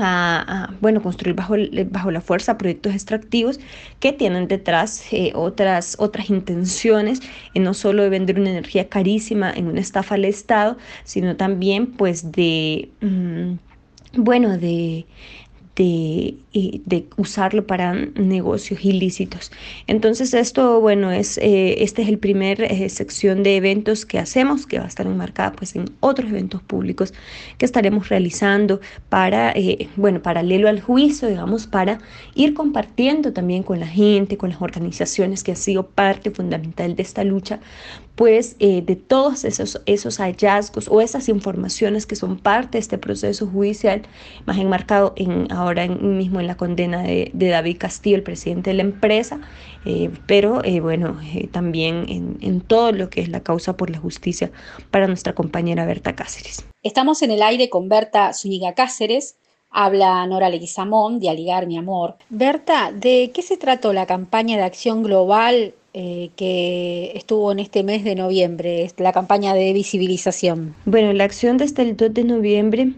a, 0.00 0.70
bueno, 0.80 1.02
construir 1.02 1.34
bajo, 1.34 1.54
bajo 1.90 2.10
la 2.10 2.20
fuerza 2.20 2.58
proyectos 2.58 2.94
extractivos 2.94 3.60
que 4.00 4.12
tienen 4.12 4.48
detrás 4.48 5.04
eh, 5.12 5.32
otras, 5.34 5.96
otras 5.98 6.30
intenciones, 6.30 7.20
eh, 7.54 7.60
no 7.60 7.74
solo 7.74 8.02
de 8.02 8.08
vender 8.08 8.38
una 8.38 8.50
energía 8.50 8.88
carísima 8.88 9.52
en 9.52 9.66
una 9.66 9.80
estafa 9.80 10.14
al 10.14 10.24
Estado, 10.24 10.76
sino 11.04 11.36
también 11.36 11.92
pues 11.92 12.32
de, 12.32 12.90
mm, 13.00 13.54
bueno, 14.14 14.58
de, 14.58 15.06
de, 15.76 16.36
de, 16.84 17.06
usarlo 17.16 17.66
para 17.66 17.94
negocios 17.94 18.84
ilícitos. 18.84 19.50
Entonces 19.86 20.34
esto, 20.34 20.80
bueno, 20.80 21.10
es, 21.10 21.38
eh, 21.38 21.82
este 21.82 22.02
es 22.02 22.08
el 22.08 22.18
primer 22.18 22.62
eh, 22.62 22.88
sección 22.90 23.42
de 23.42 23.56
eventos 23.56 24.04
que 24.04 24.18
hacemos, 24.18 24.66
que 24.66 24.78
va 24.78 24.84
a 24.84 24.88
estar 24.88 25.06
enmarcada 25.06 25.52
pues 25.52 25.74
en 25.74 25.86
otros 26.00 26.30
eventos 26.30 26.62
públicos 26.62 27.14
que 27.56 27.64
estaremos 27.64 28.10
realizando 28.10 28.80
para, 29.08 29.52
eh, 29.52 29.88
bueno, 29.96 30.20
paralelo 30.20 30.68
al 30.68 30.80
juicio, 30.80 31.28
digamos, 31.28 31.66
para 31.66 32.00
ir 32.34 32.52
compartiendo 32.52 33.32
también 33.32 33.62
con 33.62 33.80
la 33.80 33.86
gente, 33.86 34.36
con 34.36 34.50
las 34.50 34.60
organizaciones 34.60 35.42
que 35.42 35.52
ha 35.52 35.56
sido 35.56 35.86
parte 35.86 36.30
fundamental 36.30 36.96
de 36.96 37.02
esta 37.02 37.24
lucha, 37.24 37.60
pues 38.14 38.56
de 38.58 38.96
todos 38.96 39.44
esos, 39.44 39.80
esos 39.86 40.18
hallazgos 40.18 40.88
o 40.88 41.00
esas 41.00 41.28
informaciones 41.28 42.06
que 42.06 42.14
son 42.14 42.38
parte 42.38 42.72
de 42.72 42.80
este 42.80 42.98
proceso 42.98 43.46
judicial, 43.46 44.02
más 44.46 44.58
enmarcado 44.58 45.14
en, 45.16 45.50
ahora 45.50 45.86
mismo 45.86 46.40
en 46.40 46.46
la 46.46 46.56
condena 46.56 47.02
de, 47.02 47.30
David 47.32 47.78
Castillo, 47.78 48.16
el 48.16 48.22
presidente 48.22 48.70
de 48.70 48.74
la 48.74 48.82
empresa, 48.82 49.40
eh, 49.84 50.10
pero 50.26 50.62
eh, 50.64 50.80
bueno, 50.80 51.18
eh, 51.34 51.48
también 51.48 52.06
en, 52.08 52.38
en, 52.40 52.60
todo 52.60 52.92
lo 52.92 53.10
que 53.10 53.20
es 53.20 53.28
la 53.28 53.40
causa 53.40 53.76
por 53.76 53.90
la 53.90 53.98
justicia 53.98 54.50
para 54.90 55.06
nuestra 55.06 55.34
compañera 55.34 55.86
Berta 55.86 56.14
Cáceres. 56.14 56.64
Estamos 56.82 57.22
en 57.22 57.30
el 57.30 57.42
aire 57.42 57.68
con 57.68 57.88
Berta 57.88 58.32
Zúñiga 58.32 58.74
Cáceres. 58.74 59.36
Habla 59.70 60.26
Nora 60.26 60.50
Leguizamón 60.50 61.18
de 61.18 61.30
Aligar 61.30 61.66
Mi 61.66 61.78
Amor. 61.78 62.16
Berta, 62.28 62.92
¿de 62.92 63.30
qué 63.34 63.40
se 63.40 63.56
trató 63.56 63.92
la 63.94 64.04
campaña 64.04 64.56
de 64.58 64.64
acción 64.64 65.02
global 65.02 65.74
que 65.92 67.12
estuvo 67.14 67.52
en 67.52 67.58
este 67.58 67.82
mes 67.82 68.02
de 68.02 68.14
noviembre, 68.14 68.90
la 68.96 69.12
campaña 69.12 69.52
de 69.54 69.72
visibilización? 69.72 70.74
Bueno, 70.86 71.12
la 71.12 71.24
acción 71.24 71.58
desde 71.58 71.82
el 71.82 71.96
2 71.96 72.14
de 72.14 72.24
noviembre 72.24 72.92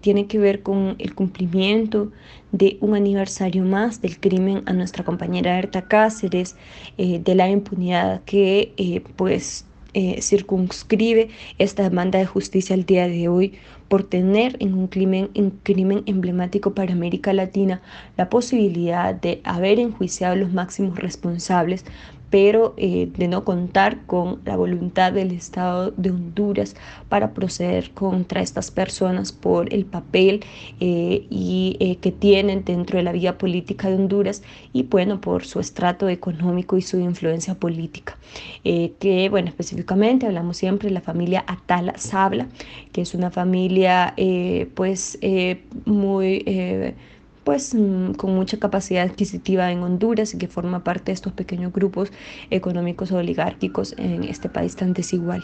tiene 0.00 0.26
que 0.26 0.38
ver 0.38 0.62
con 0.62 0.96
el 0.98 1.14
cumplimiento 1.14 2.10
de 2.52 2.76
un 2.80 2.94
aniversario 2.94 3.64
más 3.64 4.00
del 4.02 4.20
crimen 4.20 4.62
a 4.66 4.72
nuestra 4.74 5.04
compañera 5.04 5.58
Erta 5.58 5.82
Cáceres, 5.82 6.56
eh, 6.98 7.18
de 7.18 7.34
la 7.34 7.48
impunidad 7.48 8.22
que 8.24 8.74
eh, 8.76 9.02
pues 9.16 9.64
eh, 9.94 10.20
circunscribe 10.22 11.30
esta 11.58 11.82
demanda 11.82 12.18
de 12.18 12.26
justicia 12.26 12.74
al 12.74 12.84
día 12.84 13.08
de 13.08 13.28
hoy 13.28 13.54
por 13.88 14.04
tener 14.04 14.56
en 14.60 14.74
un 14.74 14.86
crimen, 14.86 15.30
en 15.34 15.50
crimen 15.50 16.02
emblemático 16.06 16.74
para 16.74 16.92
América 16.92 17.32
Latina 17.32 17.82
la 18.16 18.30
posibilidad 18.30 19.14
de 19.14 19.40
haber 19.44 19.78
enjuiciado 19.78 20.34
a 20.34 20.36
los 20.36 20.52
máximos 20.52 20.98
responsables 20.98 21.84
pero 22.32 22.72
eh, 22.78 23.10
de 23.14 23.28
no 23.28 23.44
contar 23.44 24.06
con 24.06 24.40
la 24.46 24.56
voluntad 24.56 25.12
del 25.12 25.32
Estado 25.32 25.90
de 25.98 26.08
Honduras 26.08 26.74
para 27.10 27.34
proceder 27.34 27.90
contra 27.90 28.40
estas 28.40 28.70
personas 28.70 29.32
por 29.32 29.70
el 29.74 29.84
papel 29.84 30.42
eh, 30.80 31.26
y, 31.28 31.76
eh, 31.78 31.96
que 31.96 32.10
tienen 32.10 32.64
dentro 32.64 32.96
de 32.96 33.02
la 33.02 33.12
vía 33.12 33.36
política 33.36 33.90
de 33.90 33.96
Honduras 33.96 34.42
y 34.72 34.84
bueno, 34.84 35.20
por 35.20 35.44
su 35.44 35.60
estrato 35.60 36.08
económico 36.08 36.78
y 36.78 36.80
su 36.80 36.98
influencia 36.98 37.54
política. 37.54 38.16
que 38.64 39.28
bueno, 39.28 39.48
específicamente 39.48 40.24
hablamos 40.24 40.56
siempre 40.56 40.88
de 40.88 40.94
la 40.94 41.02
familia 41.02 41.44
Atala 41.46 41.98
Sabla, 41.98 42.46
que 42.92 43.02
es 43.02 43.12
una 43.12 43.30
familia 43.30 44.14
pues 44.74 45.18
muy 45.84 46.42
pues 47.44 47.74
mm, 47.74 48.12
con 48.12 48.34
mucha 48.34 48.58
capacidad 48.58 49.04
adquisitiva 49.04 49.70
en 49.72 49.82
Honduras 49.82 50.34
y 50.34 50.38
que 50.38 50.48
forma 50.48 50.84
parte 50.84 51.06
de 51.06 51.12
estos 51.12 51.32
pequeños 51.32 51.72
grupos 51.72 52.12
económicos 52.50 53.10
oligárquicos 53.12 53.94
en 53.98 54.24
este 54.24 54.48
país 54.48 54.76
tan 54.76 54.92
desigual. 54.92 55.42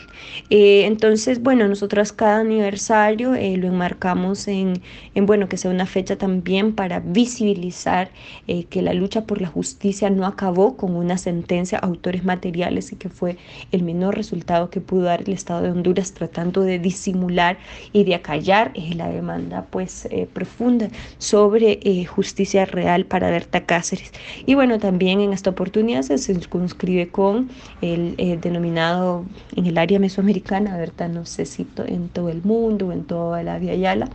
Eh, 0.51 0.85
entonces, 0.87 1.43
bueno, 1.43 1.67
nosotros 1.67 2.13
cada 2.13 2.41
aniversario 2.41 3.35
eh, 3.35 3.57
lo 3.57 3.69
enmarcamos 3.69 4.49
en, 4.49 4.81
en, 5.15 5.27
bueno, 5.27 5.49
que 5.49 5.57
sea 5.57 5.71
una 5.71 5.87
fecha 5.87 6.17
también 6.17 6.75
para 6.75 7.01
visibilizar 7.01 8.11
eh, 8.47 8.65
que 8.65 8.83
la 8.83 8.95
lucha 8.95 9.25
por 9.25 9.41
la 9.41 9.49
justicia 9.49 10.11
no 10.11 10.27
acabó 10.27 10.77
con 10.77 10.95
una 10.95 11.19
sentencia 11.19 11.79
a 11.79 11.87
autores 11.87 12.25
materiales 12.25 12.93
y 12.93 12.97
que 12.97 13.09
fue 13.09 13.37
el 13.73 13.83
menor 13.83 14.17
resultado 14.17 14.71
que 14.71 14.81
pudo 14.81 15.03
dar 15.03 15.23
el 15.23 15.33
Estado 15.33 15.63
de 15.63 15.71
Honduras 15.71 16.13
tratando 16.13 16.63
de 16.63 16.79
disimular 16.79 17.59
y 17.93 18.05
de 18.05 18.15
acallar 18.15 18.73
la 18.95 19.09
demanda 19.09 19.67
pues 19.71 20.09
profunda 20.33 20.89
sobre 21.19 21.81
eh, 21.91 22.05
justicia 22.05 22.67
real 22.67 23.07
para 23.07 23.31
Berta 23.31 23.65
Cáceres. 23.65 24.13
Y 24.45 24.55
bueno, 24.55 24.79
también 24.79 25.23
en 25.23 25.33
esta 25.33 25.49
oportunidad 25.49 26.03
se 26.03 26.19
circunscribe 26.19 27.09
con 27.09 27.49
el 27.81 28.15
eh, 28.19 28.39
denominado 28.39 29.25
en 29.57 29.65
el 29.65 29.79
área 29.79 29.99
mesoamericana, 29.99 30.77
Berta 30.77 31.09
no 31.09 31.25
sé 31.25 31.47
si 31.47 31.67
en 31.87 32.11
todo 32.11 32.29
el 32.29 32.43
mundo 32.43 32.89
o 32.89 32.93
en 32.93 33.05
toda 33.05 33.43
la 33.43 33.59
Via 33.59 34.07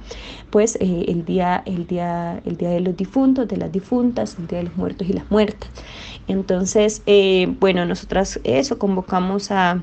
pues 0.52 0.76
eh, 0.82 1.06
el, 1.08 1.26
día, 1.26 1.64
el, 1.66 1.88
día, 1.88 2.44
el 2.46 2.58
día 2.58 2.70
de 2.70 2.80
los 2.80 2.96
difuntos, 2.96 3.48
de 3.48 3.58
las 3.58 3.72
difuntas, 3.72 4.38
el 4.38 4.46
día 4.46 4.60
de 4.60 4.66
los 4.66 4.78
muertos 4.78 5.10
y 5.10 5.14
las 5.14 5.32
muertas. 5.32 5.68
Entonces, 6.28 7.02
bueno, 7.60 7.88
nosotras 7.88 8.40
eso 8.44 8.78
convocamos 8.78 9.50
a 9.50 9.82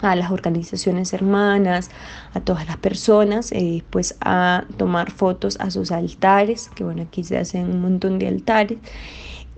a 0.00 0.14
las 0.16 0.30
organizaciones 0.30 1.12
hermanas, 1.12 1.90
a 2.34 2.40
todas 2.40 2.66
las 2.66 2.76
personas, 2.76 3.52
eh, 3.52 3.82
pues 3.90 4.16
a 4.20 4.64
tomar 4.76 5.10
fotos 5.10 5.58
a 5.60 5.70
sus 5.70 5.90
altares, 5.90 6.70
que 6.74 6.84
bueno, 6.84 7.02
aquí 7.02 7.24
se 7.24 7.38
hacen 7.38 7.70
un 7.70 7.80
montón 7.80 8.18
de 8.18 8.28
altares, 8.28 8.78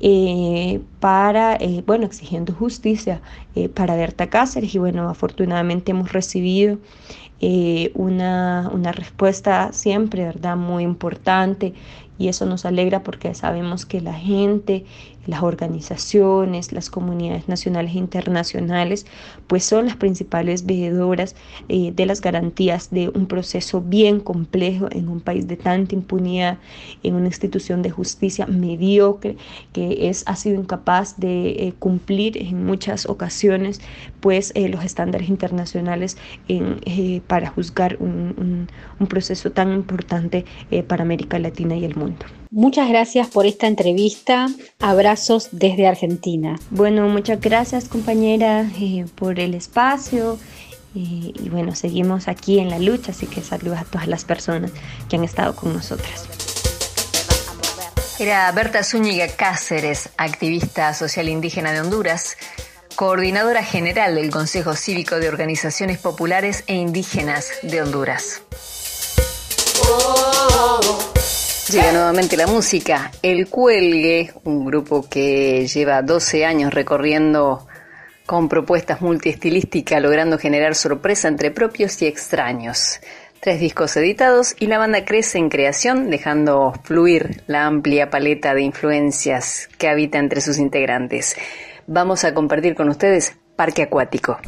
eh, 0.03 0.81
para, 0.99 1.57
eh, 1.57 1.83
bueno, 1.87 2.07
exigiendo 2.07 2.55
justicia 2.55 3.21
para 3.75 3.97
Berta 3.97 4.31
Cáceres 4.31 4.75
y 4.75 4.79
bueno, 4.79 5.11
afortunadamente 5.11 5.91
hemos 5.91 6.13
recibido 6.13 6.79
una, 7.95 8.71
una 8.73 8.93
respuesta 8.93 9.73
siempre, 9.73 10.25
¿verdad? 10.25 10.57
Muy 10.57 10.85
importante 10.85 11.75
y 12.21 12.29
eso 12.29 12.45
nos 12.45 12.67
alegra 12.67 13.03
porque 13.03 13.35
sabemos 13.35 13.87
que 13.87 14.03
la 14.03 14.13
gente, 14.13 14.85
las 15.27 15.43
organizaciones, 15.43 16.73
las 16.73 16.91
comunidades 16.91 17.49
nacionales 17.49 17.95
e 17.95 17.99
internacionales, 17.99 19.07
pues 19.47 19.65
son 19.65 19.87
las 19.87 19.97
principales 19.97 20.67
veedoras 20.67 21.37
eh, 21.69 21.93
de 21.95 22.07
las 22.07 22.21
garantías 22.21 22.91
de 22.91 23.09
un 23.11 23.27
proceso 23.27 23.81
bien 23.81 24.21
complejo 24.21 24.89
en 24.91 25.09
un 25.09 25.21
país 25.21 25.47
de 25.47 25.57
tanta 25.57 25.95
impunidad, 25.95 26.59
en 27.03 27.15
una 27.15 27.27
institución 27.27 27.83
de 27.83 27.91
justicia 27.91 28.47
mediocre 28.47 29.37
que 29.73 30.09
es, 30.09 30.25
ha 30.27 30.37
sido 30.37 30.61
incapaz 30.61 31.19
de 31.19 31.51
eh, 31.51 31.75
cumplir 31.79 32.39
en 32.39 32.65
muchas 32.65 33.07
ocasiones 33.07 33.81
pues 34.21 34.53
eh, 34.55 34.69
los 34.69 34.85
estándares 34.85 35.29
internacionales 35.29 36.17
en, 36.49 36.81
para 37.27 37.51
juzgar 37.51 37.97
un, 38.01 38.69
un, 38.99 39.07
proceso 39.07 39.51
tan 39.51 39.73
importante 39.73 40.45
para 40.87 41.03
América 41.03 41.39
Latina 41.39 41.77
y 41.77 41.85
el 41.85 41.97
mundo. 41.97 42.25
Muchas 42.53 42.89
gracias 42.89 43.29
por 43.29 43.47
esta 43.47 43.69
entrevista. 43.69 44.49
Abrazos 44.81 45.51
desde 45.53 45.87
Argentina. 45.87 46.59
Bueno, 46.71 47.09
muchas 47.09 47.41
gracias 47.41 47.89
compañera 47.89 48.69
eh, 48.81 49.07
por 49.15 49.39
el 49.39 49.55
espacio. 49.55 50.37
Eh, 50.97 51.33
y 51.33 51.49
bueno, 51.49 51.77
seguimos 51.77 52.27
aquí 52.27 52.59
en 52.59 52.69
la 52.69 52.81
lucha, 52.81 53.13
así 53.13 53.27
que 53.27 53.41
saludos 53.43 53.79
a 53.79 53.85
todas 53.85 54.09
las 54.09 54.25
personas 54.25 54.73
que 55.09 55.15
han 55.15 55.23
estado 55.23 55.55
con 55.55 55.73
nosotras. 55.73 56.27
Era 58.19 58.51
Berta 58.51 58.83
Zúñiga 58.83 59.29
Cáceres, 59.29 60.11
activista 60.17 60.93
social 60.93 61.29
indígena 61.29 61.73
de 61.73 61.81
Honduras, 61.81 62.37
coordinadora 62.97 63.63
general 63.63 64.17
del 64.17 64.31
Consejo 64.31 64.75
Cívico 64.75 65.21
de 65.21 65.29
Organizaciones 65.29 65.99
Populares 65.99 66.65
e 66.67 66.75
Indígenas 66.75 67.49
de 67.63 67.81
Honduras. 67.81 68.43
Llega 71.71 71.93
nuevamente 71.93 72.37
la 72.37 72.49
música. 72.49 73.13
El 73.23 73.49
Cuelgue, 73.49 74.33
un 74.43 74.65
grupo 74.65 75.09
que 75.09 75.69
lleva 75.69 76.03
12 76.03 76.45
años 76.45 76.75
recorriendo 76.75 77.69
con 78.27 78.49
propuestas 78.49 79.01
multiestilísticas, 79.01 80.03
logrando 80.03 80.37
generar 80.37 80.75
sorpresa 80.75 81.29
entre 81.29 81.53
propios 81.53 82.03
y 82.03 82.07
extraños. 82.07 82.99
Tres 83.39 83.61
discos 83.61 83.97
editados 83.97 84.57
y 84.59 84.67
la 84.67 84.79
banda 84.79 85.05
crece 85.05 85.39
en 85.39 85.49
creación, 85.49 86.11
dejando 86.11 86.73
fluir 86.83 87.45
la 87.47 87.67
amplia 87.67 88.11
paleta 88.11 88.53
de 88.53 88.63
influencias 88.63 89.69
que 89.79 89.89
habita 89.89 90.19
entre 90.19 90.41
sus 90.41 90.59
integrantes. 90.59 91.37
Vamos 91.87 92.25
a 92.25 92.35
compartir 92.35 92.75
con 92.75 92.89
ustedes 92.89 93.37
Parque 93.55 93.83
Acuático. 93.83 94.41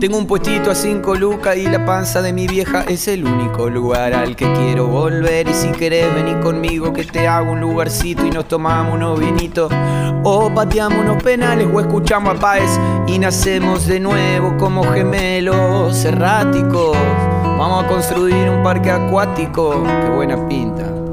Tengo 0.00 0.18
un 0.18 0.26
puestito 0.26 0.72
a 0.72 0.74
cinco 0.74 1.14
lucas 1.14 1.56
y 1.56 1.66
la 1.66 1.84
panza 1.86 2.20
de 2.20 2.32
mi 2.32 2.48
vieja 2.48 2.82
es 2.82 3.06
el 3.06 3.24
único 3.24 3.70
lugar 3.70 4.12
al 4.12 4.34
que 4.34 4.52
quiero 4.52 4.88
volver. 4.88 5.48
Y 5.48 5.54
si 5.54 5.68
querés 5.68 6.12
venir 6.12 6.40
conmigo 6.40 6.92
que 6.92 7.04
te 7.04 7.28
hago 7.28 7.52
un 7.52 7.60
lugarcito 7.60 8.26
y 8.26 8.30
nos 8.30 8.46
tomamos 8.48 8.94
unos 8.94 9.20
vinitos. 9.20 9.72
O 10.24 10.52
pateamos 10.52 10.98
unos 10.98 11.22
penales 11.22 11.68
o 11.72 11.80
escuchamos 11.80 12.36
a 12.36 12.40
Páez 12.40 12.78
y 13.06 13.18
nacemos 13.18 13.86
de 13.86 14.00
nuevo 14.00 14.56
como 14.58 14.82
gemelos 14.82 16.04
erráticos. 16.04 16.96
Vamos 17.56 17.84
a 17.84 17.86
construir 17.86 18.50
un 18.50 18.64
parque 18.64 18.90
acuático, 18.90 19.84
qué 20.02 20.08
buena 20.10 20.48
pinta. 20.48 21.03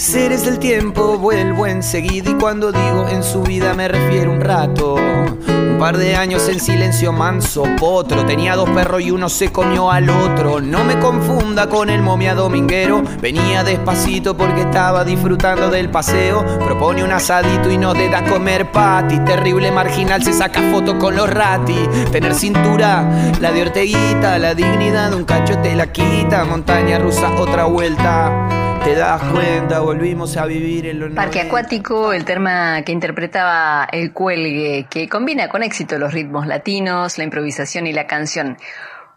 Seres 0.00 0.46
del 0.46 0.58
tiempo 0.58 1.18
vuelvo 1.18 1.66
enseguida 1.66 2.30
y 2.30 2.34
cuando 2.34 2.72
digo 2.72 3.06
en 3.06 3.22
su 3.22 3.42
vida 3.42 3.74
me 3.74 3.86
refiero 3.86 4.32
un 4.32 4.40
rato. 4.40 4.94
Un 4.94 5.76
par 5.78 5.98
de 5.98 6.16
años 6.16 6.48
en 6.48 6.58
silencio 6.58 7.12
manso, 7.12 7.64
potro. 7.78 8.24
Tenía 8.24 8.56
dos 8.56 8.70
perros 8.70 9.02
y 9.02 9.10
uno 9.10 9.28
se 9.28 9.52
comió 9.52 9.90
al 9.90 10.08
otro. 10.08 10.58
No 10.58 10.84
me 10.84 10.98
confunda 10.98 11.68
con 11.68 11.90
el 11.90 12.00
momia 12.00 12.34
dominguero. 12.34 13.02
Venía 13.20 13.62
despacito 13.62 14.34
porque 14.34 14.62
estaba 14.62 15.04
disfrutando 15.04 15.68
del 15.68 15.90
paseo. 15.90 16.46
Propone 16.64 17.04
un 17.04 17.12
asadito 17.12 17.70
y 17.70 17.76
no 17.76 17.92
te 17.92 18.08
da 18.08 18.24
comer 18.24 18.72
pati. 18.72 19.18
Terrible 19.26 19.70
marginal 19.70 20.24
se 20.24 20.32
saca 20.32 20.62
foto 20.72 20.98
con 20.98 21.14
los 21.14 21.28
rati. 21.28 21.76
Tener 22.10 22.34
cintura, 22.34 23.34
la 23.38 23.52
de 23.52 23.60
Orteguita, 23.60 24.38
la 24.38 24.54
dignidad 24.54 25.10
de 25.10 25.16
un 25.16 25.24
cacho 25.26 25.58
te 25.58 25.74
la 25.74 25.92
quita. 25.92 26.46
Montaña 26.46 26.98
rusa, 26.98 27.34
otra 27.38 27.66
vuelta. 27.66 28.69
Te 28.84 28.94
das 28.94 29.22
cuenta, 29.30 29.80
volvimos 29.80 30.36
a 30.38 30.46
vivir 30.46 30.86
en 30.86 31.00
lo 31.00 31.14
Parque 31.14 31.42
Acuático, 31.42 32.14
el 32.14 32.24
tema 32.24 32.82
que 32.82 32.92
interpretaba 32.92 33.86
el 33.92 34.12
cuelgue, 34.12 34.86
que 34.88 35.08
combina 35.08 35.48
con 35.48 35.62
éxito 35.62 35.98
los 35.98 36.14
ritmos 36.14 36.46
latinos, 36.46 37.18
la 37.18 37.24
improvisación 37.24 37.86
y 37.86 37.92
la 37.92 38.06
canción. 38.06 38.56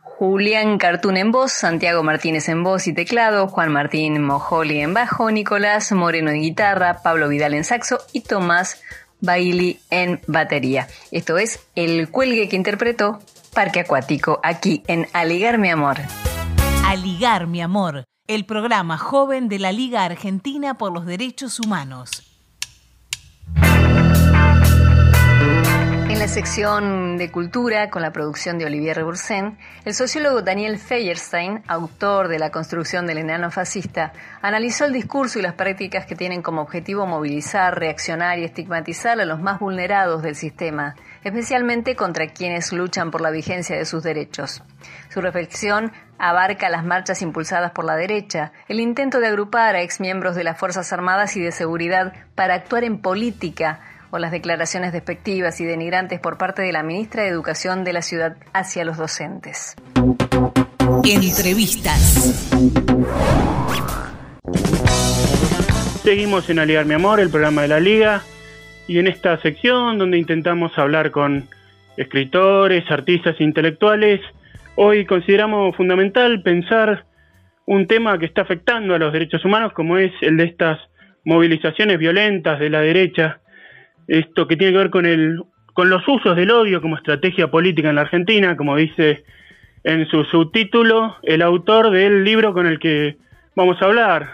Julián 0.02 0.78
Cartún 0.78 1.18
en 1.18 1.32
voz, 1.32 1.54
Santiago 1.54 2.04
Martínez 2.04 2.50
en 2.50 2.64
voz 2.64 2.88
y 2.88 2.94
teclado, 2.94 3.48
Juan 3.48 3.72
Martín 3.72 4.22
Mojoli 4.22 4.82
en 4.82 4.94
bajo, 4.94 5.32
Nicolás 5.32 5.92
Moreno 5.94 6.30
en 6.30 6.42
guitarra, 6.42 7.02
Pablo 7.02 7.30
Vidal 7.30 7.54
en 7.54 7.64
saxo 7.64 8.00
y 8.12 8.22
Tomás 8.22 8.82
Bailey 9.22 9.80
en 9.90 10.20
batería. 10.28 10.88
Esto 11.12 11.38
es 11.38 11.66
el 11.76 12.10
cuelgue 12.10 12.50
que 12.50 12.58
interpretó 12.58 13.20
Parque 13.54 13.80
Acuático 13.80 14.40
aquí 14.44 14.84
en 14.88 15.08
Aligar 15.14 15.58
mi 15.58 15.70
amor. 15.70 15.98
Aligar 16.86 17.48
mi 17.48 17.62
amor 17.62 18.04
el 18.28 18.46
programa 18.46 18.98
joven 18.98 19.50
de 19.50 19.60
la 19.60 19.74
Liga 19.74 20.06
Argentina 20.06 20.78
por 20.78 20.94
los 20.94 21.06
Derechos 21.06 21.60
Humanos. 21.60 22.30
En 26.08 26.20
la 26.20 26.30
sección 26.30 27.18
de 27.18 27.30
cultura, 27.32 27.90
con 27.90 28.02
la 28.02 28.14
producción 28.14 28.58
de 28.58 28.66
Olivier 28.66 28.96
Rebursen, 28.96 29.58
el 29.84 29.94
sociólogo 29.94 30.42
Daniel 30.42 30.78
Feierstein, 30.78 31.64
autor 31.68 32.30
de 32.30 32.40
La 32.40 32.50
construcción 32.50 33.06
del 33.08 33.18
enano 33.18 33.52
fascista, 33.52 34.14
analizó 34.42 34.86
el 34.86 34.94
discurso 34.94 35.40
y 35.40 35.42
las 35.42 35.56
prácticas 35.56 36.06
que 36.06 36.16
tienen 36.16 36.42
como 36.42 36.62
objetivo 36.62 37.06
movilizar, 37.06 37.78
reaccionar 37.78 38.40
y 38.40 38.46
estigmatizar 38.46 39.20
a 39.20 39.26
los 39.26 39.42
más 39.42 39.60
vulnerados 39.60 40.24
del 40.24 40.36
sistema, 40.36 40.96
especialmente 41.26 41.98
contra 41.98 42.28
quienes 42.28 42.72
luchan 42.72 43.12
por 43.12 43.20
la 43.20 43.32
vigencia 43.32 43.76
de 43.76 43.84
sus 43.84 44.02
derechos. 44.02 44.64
Su 45.14 45.22
reflexión 45.22 45.92
abarca 46.18 46.72
las 46.72 46.84
marchas 46.84 47.22
impulsadas 47.22 47.70
por 47.70 47.86
la 47.86 47.96
derecha, 47.96 48.52
el 48.68 48.80
intento 48.80 49.20
de 49.20 49.28
agrupar 49.28 49.76
a 49.76 49.84
exmiembros 49.84 50.36
de 50.36 50.44
las 50.44 50.58
Fuerzas 50.58 50.92
Armadas 50.92 51.38
y 51.38 51.40
de 51.40 51.52
Seguridad 51.52 52.14
para 52.34 52.56
actuar 52.56 52.84
en 52.84 52.98
política 52.98 53.80
o 54.10 54.18
las 54.18 54.32
declaraciones 54.32 54.92
despectivas 54.92 55.62
y 55.62 55.66
denigrantes 55.66 56.20
por 56.20 56.40
parte 56.40 56.64
de 56.64 56.72
la 56.72 56.82
ministra 56.82 57.22
de 57.22 57.30
Educación 57.30 57.84
de 57.84 57.94
la 57.94 58.02
ciudad 58.02 58.38
hacia 58.54 58.86
los 58.86 58.98
docentes. 58.98 59.76
Entrevistas. 61.04 62.00
Seguimos 66.02 66.50
en 66.50 66.58
Aliar 66.58 66.86
Mi 66.86 66.96
Amor, 66.96 67.20
el 67.20 67.30
programa 67.30 67.62
de 67.62 67.68
la 67.68 67.80
Liga, 67.80 68.24
y 68.88 68.98
en 68.98 69.06
esta 69.06 69.40
sección 69.44 70.00
donde 70.00 70.18
intentamos 70.18 70.76
hablar 70.80 71.12
con 71.12 71.48
escritores, 71.98 72.90
artistas, 72.90 73.40
intelectuales, 73.40 74.20
Hoy 74.76 75.06
consideramos 75.06 75.76
fundamental 75.76 76.42
pensar 76.42 77.06
un 77.68 77.86
tema 77.86 78.18
que 78.18 78.26
está 78.26 78.42
afectando 78.42 78.96
a 78.96 78.98
los 78.98 79.14
derechos 79.14 79.46
humanos, 79.46 79.72
como 79.74 80.00
es 80.00 80.12
el 80.22 80.36
de 80.38 80.46
estas 80.46 80.80
movilizaciones 81.24 82.00
violentas 82.00 82.60
de 82.60 82.72
la 82.72 82.82
derecha, 82.82 83.40
esto 84.08 84.48
que 84.48 84.58
tiene 84.58 84.74
que 84.74 84.80
ver 84.80 84.90
con, 84.90 85.06
el, 85.06 85.44
con 85.74 85.92
los 85.92 86.06
usos 86.08 86.36
del 86.36 86.50
odio 86.50 86.82
como 86.82 86.98
estrategia 86.98 87.52
política 87.52 87.90
en 87.90 87.96
la 87.96 88.02
Argentina, 88.02 88.58
como 88.58 88.76
dice 88.76 89.24
en 89.84 90.08
su 90.08 90.24
subtítulo 90.24 91.18
el 91.22 91.44
autor 91.44 91.92
del 91.92 92.24
libro 92.24 92.54
con 92.54 92.66
el 92.66 92.80
que 92.80 93.18
vamos 93.56 93.80
a 93.80 93.86
hablar. 93.86 94.28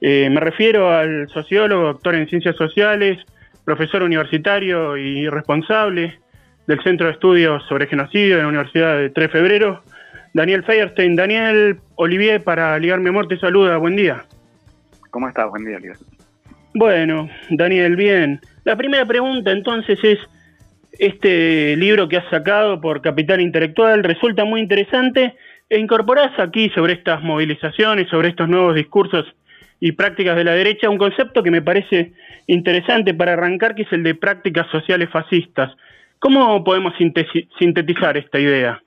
Eh, 0.00 0.28
me 0.30 0.40
refiero 0.40 0.92
al 0.92 1.28
sociólogo, 1.28 1.84
doctor 1.84 2.16
en 2.16 2.28
ciencias 2.28 2.56
sociales, 2.56 3.18
profesor 3.64 4.02
universitario 4.02 4.96
y 4.96 5.28
responsable 5.28 6.18
del 6.66 6.82
Centro 6.82 7.06
de 7.06 7.12
Estudios 7.12 7.62
sobre 7.68 7.86
Genocidio 7.86 8.36
de 8.36 8.42
la 8.42 8.48
Universidad 8.48 8.96
de 8.96 9.10
3 9.10 9.28
de 9.28 9.32
Febrero, 9.32 9.82
Daniel 10.32 10.64
Feierstein. 10.64 11.16
Daniel 11.16 11.78
Olivier, 11.96 12.42
para 12.42 12.78
Ligar 12.78 13.00
Mi 13.00 13.08
Amor, 13.08 13.28
te 13.28 13.38
saluda. 13.38 13.76
Buen 13.78 13.96
día. 13.96 14.24
¿Cómo 15.10 15.28
estás? 15.28 15.48
Buen 15.50 15.64
día, 15.64 15.78
Ligar. 15.78 15.96
Bueno, 16.74 17.28
Daniel, 17.50 17.96
bien. 17.96 18.40
La 18.64 18.76
primera 18.76 19.04
pregunta 19.06 19.50
entonces 19.50 19.98
es, 20.02 20.18
este 20.98 21.76
libro 21.76 22.08
que 22.08 22.18
has 22.18 22.28
sacado 22.30 22.80
por 22.80 23.00
Capital 23.00 23.40
Intelectual 23.40 24.04
resulta 24.04 24.44
muy 24.44 24.60
interesante 24.60 25.34
e 25.68 25.78
incorporás 25.78 26.38
aquí 26.38 26.68
sobre 26.70 26.92
estas 26.94 27.22
movilizaciones, 27.22 28.08
sobre 28.08 28.28
estos 28.28 28.48
nuevos 28.48 28.74
discursos 28.74 29.24
y 29.78 29.92
prácticas 29.92 30.36
de 30.36 30.44
la 30.44 30.52
derecha, 30.52 30.90
un 30.90 30.98
concepto 30.98 31.42
que 31.42 31.50
me 31.50 31.62
parece 31.62 32.12
interesante 32.46 33.14
para 33.14 33.32
arrancar, 33.32 33.74
que 33.74 33.82
es 33.82 33.92
el 33.92 34.02
de 34.02 34.14
prácticas 34.14 34.66
sociales 34.70 35.08
fascistas. 35.10 35.72
¿Cómo 36.20 36.62
podemos 36.62 36.92
sintetizar 37.58 38.16
esta 38.18 38.38
idea? 38.38 38.82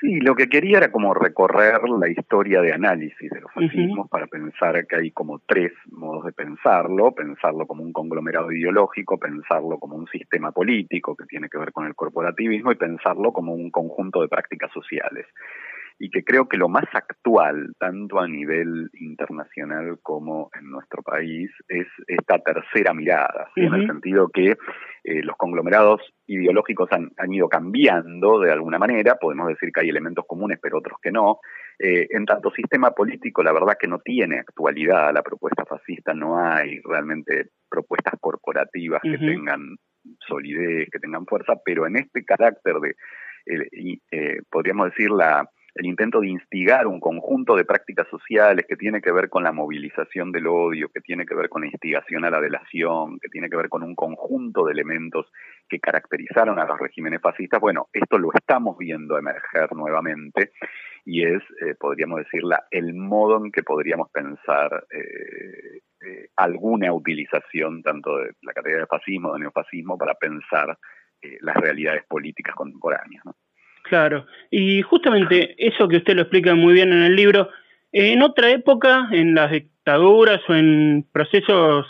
Sí, 0.00 0.18
lo 0.18 0.34
que 0.34 0.48
quería 0.48 0.78
era 0.78 0.90
como 0.90 1.14
recorrer 1.14 1.80
la 1.88 2.08
historia 2.08 2.60
de 2.60 2.72
análisis 2.72 3.30
de 3.30 3.40
los 3.40 3.52
fascismos 3.52 4.10
para 4.10 4.26
pensar 4.26 4.84
que 4.88 4.96
hay 4.96 5.12
como 5.12 5.38
tres 5.46 5.70
modos 5.92 6.24
de 6.24 6.32
pensarlo, 6.32 7.12
pensarlo 7.12 7.68
como 7.68 7.84
un 7.84 7.92
conglomerado 7.92 8.50
ideológico, 8.50 9.16
pensarlo 9.16 9.78
como 9.78 9.94
un 9.94 10.08
sistema 10.08 10.50
político 10.50 11.14
que 11.14 11.24
tiene 11.26 11.48
que 11.48 11.58
ver 11.58 11.70
con 11.70 11.86
el 11.86 11.94
corporativismo 11.94 12.72
y 12.72 12.74
pensarlo 12.74 13.32
como 13.32 13.54
un 13.54 13.70
conjunto 13.70 14.22
de 14.22 14.28
prácticas 14.28 14.72
sociales 14.72 15.26
y 16.02 16.10
que 16.10 16.24
creo 16.24 16.48
que 16.48 16.56
lo 16.56 16.68
más 16.68 16.86
actual, 16.94 17.74
tanto 17.78 18.18
a 18.18 18.26
nivel 18.26 18.90
internacional 18.94 20.00
como 20.02 20.50
en 20.58 20.68
nuestro 20.68 21.00
país, 21.00 21.48
es 21.68 21.86
esta 22.08 22.40
tercera 22.40 22.92
mirada, 22.92 23.48
en 23.54 23.72
el 23.72 23.86
sentido 23.86 24.28
que 24.28 24.56
eh, 25.04 25.22
los 25.22 25.36
conglomerados 25.36 26.00
ideológicos 26.26 26.88
han, 26.90 27.32
ido 27.32 27.48
cambiando 27.48 28.40
de 28.40 28.50
alguna 28.50 28.80
manera, 28.80 29.14
podemos 29.14 29.46
decir 29.46 29.70
que 29.72 29.82
hay 29.82 29.90
elementos 29.90 30.24
comunes, 30.26 30.58
pero 30.60 30.78
otros 30.78 30.98
que 31.00 31.12
no. 31.12 31.38
Eh, 31.78 32.08
en 32.10 32.26
tanto 32.26 32.50
sistema 32.50 32.90
político, 32.90 33.44
la 33.44 33.52
verdad 33.52 33.76
que 33.78 33.86
no 33.86 34.00
tiene 34.00 34.40
actualidad 34.40 35.14
la 35.14 35.22
propuesta 35.22 35.64
fascista, 35.64 36.14
no 36.14 36.36
hay 36.36 36.80
realmente 36.80 37.50
propuestas 37.70 38.14
corporativas 38.20 39.02
que 39.02 39.18
tengan 39.18 39.76
solidez, 40.26 40.88
que 40.90 40.98
tengan 40.98 41.26
fuerza, 41.26 41.54
pero 41.64 41.86
en 41.86 41.94
este 41.94 42.24
carácter 42.24 42.74
de, 42.80 42.96
eh, 43.46 44.40
podríamos 44.50 44.90
decir, 44.90 45.08
la 45.08 45.48
el 45.74 45.86
intento 45.86 46.20
de 46.20 46.28
instigar 46.28 46.86
un 46.86 47.00
conjunto 47.00 47.56
de 47.56 47.64
prácticas 47.64 48.06
sociales 48.08 48.66
que 48.68 48.76
tiene 48.76 49.00
que 49.00 49.12
ver 49.12 49.30
con 49.30 49.42
la 49.42 49.52
movilización 49.52 50.30
del 50.30 50.46
odio, 50.46 50.90
que 50.90 51.00
tiene 51.00 51.24
que 51.24 51.34
ver 51.34 51.48
con 51.48 51.62
la 51.62 51.68
instigación 51.68 52.24
a 52.24 52.30
la 52.30 52.40
delación, 52.40 53.18
que 53.18 53.28
tiene 53.28 53.48
que 53.48 53.56
ver 53.56 53.68
con 53.68 53.82
un 53.82 53.94
conjunto 53.94 54.66
de 54.66 54.72
elementos 54.72 55.30
que 55.68 55.80
caracterizaron 55.80 56.58
a 56.58 56.66
los 56.66 56.78
regímenes 56.78 57.20
fascistas, 57.22 57.60
bueno, 57.60 57.88
esto 57.92 58.18
lo 58.18 58.30
estamos 58.34 58.76
viendo 58.76 59.16
emerger 59.16 59.72
nuevamente 59.72 60.52
y 61.04 61.24
es, 61.24 61.42
eh, 61.60 61.74
podríamos 61.78 62.18
decirla, 62.18 62.66
el 62.70 62.94
modo 62.94 63.42
en 63.44 63.50
que 63.50 63.62
podríamos 63.62 64.10
pensar 64.10 64.86
eh, 64.90 65.80
eh, 66.00 66.28
alguna 66.36 66.92
utilización 66.92 67.82
tanto 67.82 68.18
de 68.18 68.32
la 68.42 68.52
categoría 68.52 68.82
de 68.82 68.86
fascismo, 68.86 69.32
de 69.32 69.40
neofascismo, 69.40 69.96
para 69.96 70.14
pensar 70.14 70.76
las 71.40 71.54
realidades 71.54 72.02
políticas 72.08 72.52
contemporáneas. 72.56 73.22
Claro, 73.92 74.24
y 74.50 74.80
justamente 74.80 75.54
eso 75.58 75.86
que 75.86 75.98
usted 75.98 76.14
lo 76.14 76.22
explica 76.22 76.54
muy 76.54 76.72
bien 76.72 76.94
en 76.94 77.02
el 77.02 77.14
libro, 77.14 77.50
en 77.92 78.22
otra 78.22 78.48
época, 78.48 79.10
en 79.12 79.34
las 79.34 79.50
dictaduras 79.50 80.40
o 80.48 80.54
en 80.54 81.04
procesos 81.12 81.84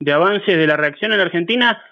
de 0.00 0.12
avance 0.12 0.56
de 0.56 0.66
la 0.66 0.78
reacción 0.78 1.12
en 1.12 1.18
la 1.18 1.24
Argentina, 1.24 1.82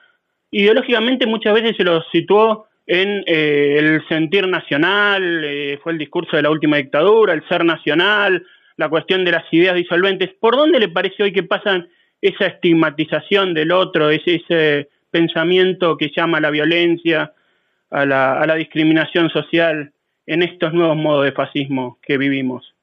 ideológicamente 0.50 1.26
muchas 1.26 1.52
veces 1.52 1.76
se 1.76 1.84
lo 1.84 2.02
situó 2.10 2.68
en 2.86 3.22
eh, 3.26 3.76
el 3.78 4.08
sentir 4.08 4.48
nacional, 4.48 5.44
eh, 5.44 5.78
fue 5.82 5.92
el 5.92 5.98
discurso 5.98 6.38
de 6.38 6.42
la 6.42 6.50
última 6.50 6.78
dictadura, 6.78 7.34
el 7.34 7.46
ser 7.46 7.62
nacional, 7.62 8.42
la 8.78 8.88
cuestión 8.88 9.26
de 9.26 9.32
las 9.32 9.44
ideas 9.52 9.74
disolventes. 9.74 10.30
¿Por 10.40 10.56
dónde 10.56 10.78
le 10.78 10.88
parece 10.88 11.22
hoy 11.22 11.34
que 11.34 11.42
pasan 11.42 11.86
esa 12.22 12.46
estigmatización 12.46 13.52
del 13.52 13.72
otro, 13.72 14.08
ese, 14.08 14.36
ese 14.36 14.88
pensamiento 15.10 15.98
que 15.98 16.10
llama 16.16 16.40
la 16.40 16.48
violencia, 16.48 17.34
a 17.90 18.06
la, 18.06 18.40
a 18.40 18.46
la 18.46 18.54
discriminación 18.54 19.30
social 19.30 19.92
en 20.26 20.42
estos 20.42 20.72
nuevos 20.72 20.96
modos 20.96 21.24
de 21.24 21.32
fascismo 21.32 21.98
que 22.02 22.18
vivimos? 22.18 22.74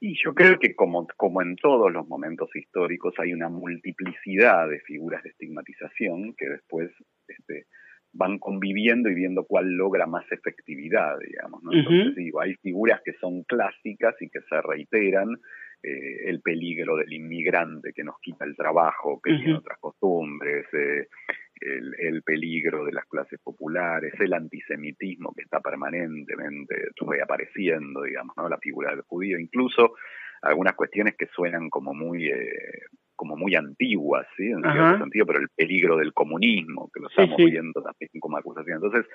Y 0.00 0.16
yo 0.22 0.34
creo 0.34 0.58
que 0.58 0.74
como, 0.74 1.06
como 1.16 1.42
en 1.42 1.54
todos 1.54 1.92
los 1.92 2.08
momentos 2.08 2.50
históricos 2.56 3.14
hay 3.18 3.32
una 3.32 3.48
multiplicidad 3.48 4.68
de 4.68 4.80
figuras 4.80 5.22
de 5.22 5.30
estigmatización 5.30 6.34
que 6.34 6.48
después 6.48 6.90
este, 7.28 7.66
van 8.12 8.40
conviviendo 8.40 9.08
y 9.08 9.14
viendo 9.14 9.44
cuál 9.44 9.72
logra 9.72 10.06
más 10.06 10.24
efectividad, 10.32 11.18
digamos. 11.20 11.62
¿no? 11.62 11.72
Entonces 11.72 12.16
digo, 12.16 12.40
hay 12.40 12.54
figuras 12.56 13.00
que 13.04 13.12
son 13.14 13.44
clásicas 13.44 14.14
y 14.20 14.28
que 14.28 14.40
se 14.40 14.60
reiteran, 14.60 15.38
eh, 15.84 16.28
el 16.28 16.40
peligro 16.42 16.96
del 16.96 17.12
inmigrante 17.12 17.92
que 17.92 18.04
nos 18.04 18.16
quita 18.20 18.44
el 18.44 18.56
trabajo, 18.56 19.20
que 19.20 19.34
tiene 19.34 19.54
otras 19.54 19.78
costumbres, 19.78 20.66
eh, 20.74 21.08
el, 21.62 22.22
peligro 22.22 22.84
de 22.84 22.92
las 22.92 23.06
clases 23.06 23.40
populares, 23.42 24.12
el 24.20 24.32
antisemitismo 24.32 25.32
que 25.34 25.42
está 25.42 25.60
permanentemente 25.60 26.74
reapareciendo, 27.00 28.02
digamos, 28.02 28.36
¿no? 28.36 28.48
la 28.48 28.58
figura 28.58 28.90
del 28.90 29.02
judío, 29.02 29.38
incluso 29.38 29.94
algunas 30.42 30.74
cuestiones 30.74 31.16
que 31.16 31.26
suenan 31.26 31.70
como 31.70 31.94
muy 31.94 32.28
eh, 32.28 32.82
como 33.14 33.36
muy 33.36 33.54
antiguas, 33.54 34.26
¿sí? 34.36 34.50
En 34.50 34.62
cierto 34.62 34.98
sentido, 34.98 35.26
pero 35.26 35.38
el 35.38 35.48
peligro 35.50 35.96
del 35.96 36.12
comunismo, 36.12 36.90
que 36.92 37.00
lo 37.00 37.08
estamos 37.08 37.36
viendo 37.36 37.80
también 37.80 38.10
como 38.18 38.36
acusación. 38.36 38.82
Entonces, 38.82 39.06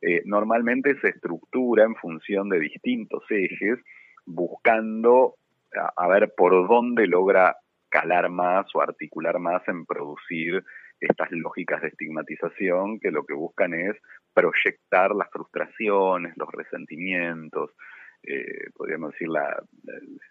eh, 0.00 0.22
normalmente 0.24 0.98
se 1.00 1.08
estructura 1.08 1.84
en 1.84 1.94
función 1.96 2.48
de 2.48 2.58
distintos 2.58 3.22
ejes, 3.28 3.78
buscando 4.24 5.34
a 5.74 6.08
ver 6.08 6.32
por 6.34 6.66
dónde 6.68 7.06
logra 7.06 7.56
calar 7.90 8.30
más 8.30 8.66
o 8.74 8.80
articular 8.80 9.38
más 9.38 9.66
en 9.68 9.84
producir 9.84 10.64
estas 11.00 11.30
lógicas 11.32 11.82
de 11.82 11.88
estigmatización 11.88 13.00
que 13.00 13.10
lo 13.10 13.24
que 13.24 13.34
buscan 13.34 13.74
es 13.74 13.96
proyectar 14.34 15.14
las 15.14 15.30
frustraciones, 15.30 16.36
los 16.36 16.48
resentimientos, 16.52 17.70
eh, 18.22 18.68
podríamos 18.74 19.12
decir, 19.12 19.28
la, 19.28 19.62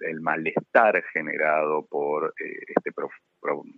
el 0.01 0.21
malestar 0.21 1.03
generado 1.11 1.85
por 1.89 2.33
eh, 2.39 2.59
este, 2.67 2.91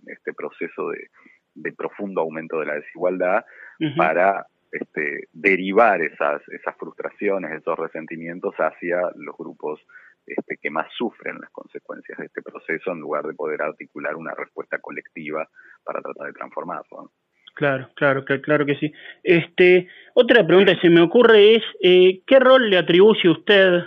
este 0.06 0.32
proceso 0.34 0.90
de, 0.90 1.72
profundo 1.72 2.20
aumento 2.20 2.60
de 2.60 2.66
la 2.66 2.74
desigualdad 2.74 3.44
para 3.96 4.46
este, 4.70 5.28
derivar 5.32 6.00
esas, 6.02 6.42
esas 6.48 6.76
frustraciones, 6.76 7.52
esos 7.52 7.78
resentimientos 7.78 8.54
hacia 8.56 9.00
los 9.16 9.36
grupos 9.36 9.80
este, 10.26 10.56
que 10.60 10.70
más 10.70 10.86
sufren 10.96 11.40
las 11.40 11.50
consecuencias 11.50 12.18
de 12.18 12.26
este 12.26 12.42
proceso 12.42 12.92
en 12.92 13.00
lugar 13.00 13.24
de 13.24 13.34
poder 13.34 13.62
articular 13.62 14.14
una 14.16 14.34
respuesta 14.34 14.78
colectiva 14.78 15.48
para 15.84 16.00
tratar 16.00 16.28
de 16.28 16.32
transformarlo. 16.32 17.10
Claro, 17.54 17.90
claro, 17.94 18.24
claro 18.24 18.64
que 18.64 18.76
sí. 18.76 18.92
Este, 19.22 19.86
otra 20.14 20.46
pregunta 20.46 20.74
que 20.74 20.80
se 20.80 20.90
me 20.90 21.02
ocurre 21.02 21.56
es, 21.56 21.62
eh, 21.82 22.22
¿qué 22.26 22.38
rol 22.38 22.70
le 22.70 22.78
atribuye 22.78 23.28
usted 23.28 23.82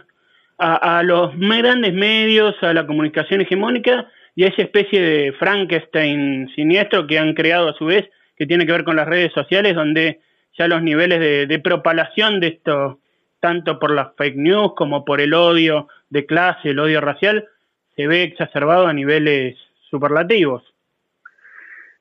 a, 0.57 1.03
los 1.03 1.37
grandes 1.37 1.93
medios, 1.93 2.55
a 2.61 2.73
la 2.73 2.87
comunicación 2.87 3.41
hegemónica 3.41 4.09
y 4.35 4.43
a 4.43 4.47
esa 4.47 4.61
especie 4.61 5.01
de 5.01 5.33
Frankenstein 5.33 6.49
siniestro 6.55 7.07
que 7.07 7.19
han 7.19 7.33
creado 7.33 7.69
a 7.69 7.73
su 7.73 7.85
vez, 7.85 8.07
que 8.37 8.45
tiene 8.45 8.65
que 8.65 8.71
ver 8.71 8.83
con 8.83 8.95
las 8.95 9.07
redes 9.07 9.33
sociales, 9.33 9.75
donde 9.75 10.19
ya 10.57 10.67
los 10.67 10.81
niveles 10.81 11.19
de, 11.19 11.47
de 11.47 11.59
propalación 11.59 12.39
de 12.39 12.47
esto, 12.47 12.99
tanto 13.45 13.77
por 13.77 13.91
las 13.91 14.15
fake 14.15 14.37
news 14.37 14.73
como 14.75 15.05
por 15.05 15.21
el 15.21 15.35
odio 15.35 15.87
de 16.09 16.25
clase, 16.25 16.71
el 16.71 16.79
odio 16.79 16.99
racial, 16.99 17.47
se 17.95 18.07
ve 18.07 18.23
exacerbado 18.23 18.87
a 18.87 18.93
niveles 18.93 19.55
superlativos. 19.87 20.63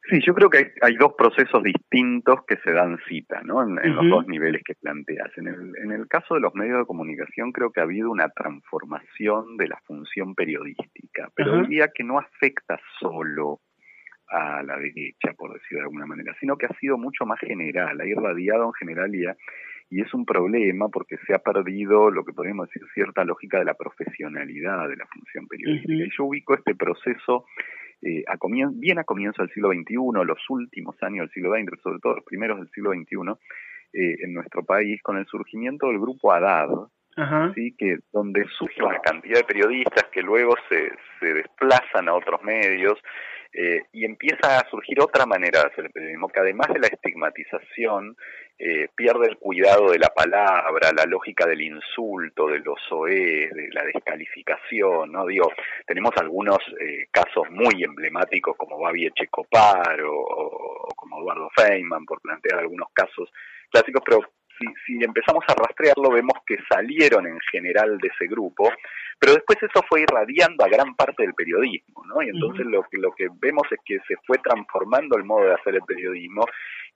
Sí, 0.09 0.23
yo 0.25 0.33
creo 0.33 0.49
que 0.49 0.73
hay, 0.81 0.97
dos 0.97 1.13
procesos 1.19 1.63
distintos 1.63 2.47
que 2.47 2.57
se 2.65 2.73
dan 2.73 2.99
cita, 3.07 3.43
¿no? 3.43 3.63
En, 3.63 3.95
los 3.95 4.09
dos 4.09 4.27
niveles 4.27 4.63
que 4.65 4.75
planteas. 4.75 5.37
En 5.37 5.49
el, 5.49 5.73
en 5.83 5.93
el 5.93 6.09
caso 6.09 6.33
de 6.33 6.41
los 6.41 6.55
medios 6.55 6.79
de 6.79 6.87
comunicación 6.87 7.53
creo 7.53 7.71
que 7.71 7.81
ha 7.81 7.85
habido 7.85 8.11
una 8.11 8.31
transformación 8.31 9.59
de 9.59 9.69
la 9.69 9.79
función 9.85 10.35
periodística, 10.35 11.29
pero 11.35 11.61
diría 11.61 11.89
que 11.95 12.05
no 12.05 12.19
afecta 12.19 12.81
solo 12.99 13.61
a 14.29 14.63
la 14.63 14.79
derecha, 14.79 15.35
por 15.37 15.53
decirlo 15.53 15.81
de 15.81 15.85
alguna 15.85 16.07
manera, 16.07 16.35
sino 16.41 16.57
que 16.57 16.65
ha 16.65 16.79
sido 16.81 16.97
mucho 16.97 17.27
más 17.27 17.39
general, 17.41 18.01
ha 18.01 18.07
irradiado 18.07 18.65
en 18.65 18.73
generalidad 18.73 19.37
y 19.37 19.74
es 20.01 20.13
un 20.15 20.25
problema 20.25 20.89
porque 20.89 21.17
se 21.27 21.35
ha 21.35 21.39
perdido 21.39 22.11
lo 22.11 22.25
que 22.25 22.33
podríamos 22.33 22.69
decir 22.69 22.83
cierta 22.95 23.25
lógica 23.25 23.59
de 23.59 23.65
la 23.65 23.75
profesionalidad 23.75 24.89
de 24.89 24.97
la 24.97 25.07
función 25.07 25.47
periodística. 25.47 26.05
Y 26.05 26.11
yo 26.17 26.25
ubico 26.25 26.55
este 26.55 26.75
proceso 26.75 27.47
eh, 28.03 28.25
a 28.27 28.37
bien 28.73 28.99
a 28.99 29.05
comienzo 29.05 29.43
del 29.43 29.51
siglo 29.53 29.71
XXI, 29.71 30.27
los 30.27 30.51
últimos 30.51 30.95
años 31.03 31.27
del 31.27 31.31
siglo 31.31 31.53
XX, 31.55 31.81
sobre 31.83 31.99
todo 32.01 32.17
los 32.17 32.25
primeros 32.25 32.59
del 32.59 32.69
siglo 32.71 32.93
XXI, 32.93 33.17
eh, 33.93 34.17
en 34.25 34.35
nuestro 34.35 34.65
país, 34.65 35.01
con 35.03 35.17
el 35.17 35.27
surgimiento 35.27 35.87
del 35.89 35.99
grupo 35.99 36.33
¿sí? 37.55 37.75
que 37.79 37.99
donde 38.13 38.45
surge 38.59 38.83
una 38.83 38.99
cantidad 39.01 39.37
de 39.37 39.45
periodistas 39.45 40.05
que 40.13 40.23
luego 40.23 40.55
se, 40.69 40.91
se 41.21 41.35
desplazan 41.35 42.09
a 42.09 42.15
otros 42.15 42.43
medios 42.43 42.99
eh, 43.57 43.85
y 43.93 44.05
empieza 44.05 44.59
a 44.59 44.69
surgir 44.69 45.01
otra 45.01 45.27
manera 45.27 45.61
de 45.61 45.67
hacer 45.69 45.85
el 45.85 45.93
periodismo, 45.93 46.29
que 46.29 46.41
además 46.41 46.67
de 46.75 46.81
la 46.81 46.89
estigmatización, 46.89 48.17
eh, 48.59 48.89
pierde 48.97 49.29
el 49.29 49.39
cuidado 49.39 49.93
de 49.93 49.99
la 50.01 50.09
palabra, 50.09 50.91
la 50.93 51.05
lógica 51.05 51.47
del 51.47 51.63
insulto, 51.63 52.49
de 52.49 52.59
los 52.59 52.81
OE, 52.91 53.49
de 53.53 53.69
la 53.71 53.85
descalificación, 53.85 55.13
¿no? 55.13 55.25
Digo, 55.27 55.53
tenemos 55.87 56.11
algunos 56.17 56.59
eh, 56.81 57.07
casos 57.13 57.49
muy 57.51 57.85
emblemáticos 57.85 58.57
como 58.57 58.81
Babi 58.81 59.07
Echecopar 59.07 60.01
o, 60.03 60.21
o, 60.21 60.89
como 60.97 61.21
Eduardo 61.21 61.49
Feynman, 61.55 62.05
por 62.07 62.21
plantear 62.21 62.59
algunos 62.59 62.89
casos 62.93 63.31
clásicos, 63.71 64.03
pero 64.05 64.19
si, 64.59 64.67
si 64.87 65.05
empezamos 65.05 65.45
a 65.49 65.55
rastrearlo, 65.55 66.11
vemos 66.11 66.39
que 66.47 66.57
salieron 66.69 67.27
en 67.27 67.39
general 67.51 67.99
de 67.99 68.09
ese 68.09 68.27
grupo, 68.27 68.71
pero 69.19 69.35
después 69.35 69.59
eso 69.63 69.85
fue 69.89 70.03
irradiando 70.03 70.65
a 70.65 70.69
gran 70.69 70.95
parte 70.95 71.23
del 71.23 71.35
periodismo, 71.35 72.05
¿no? 72.07 72.23
Y 72.23 72.29
entonces 72.29 72.67
lo, 72.67 72.83
que, 72.83 72.99
lo 72.99 73.13
que 73.13 73.29
vemos 73.41 73.65
es 73.71 73.79
que 73.85 73.99
se 74.07 74.17
fue 74.27 74.39
transformando 74.39 75.17
el 75.17 75.25
modo 75.25 75.47
de 75.47 75.55
hacer 75.55 75.75
el 75.75 75.83
periodismo 75.83 76.45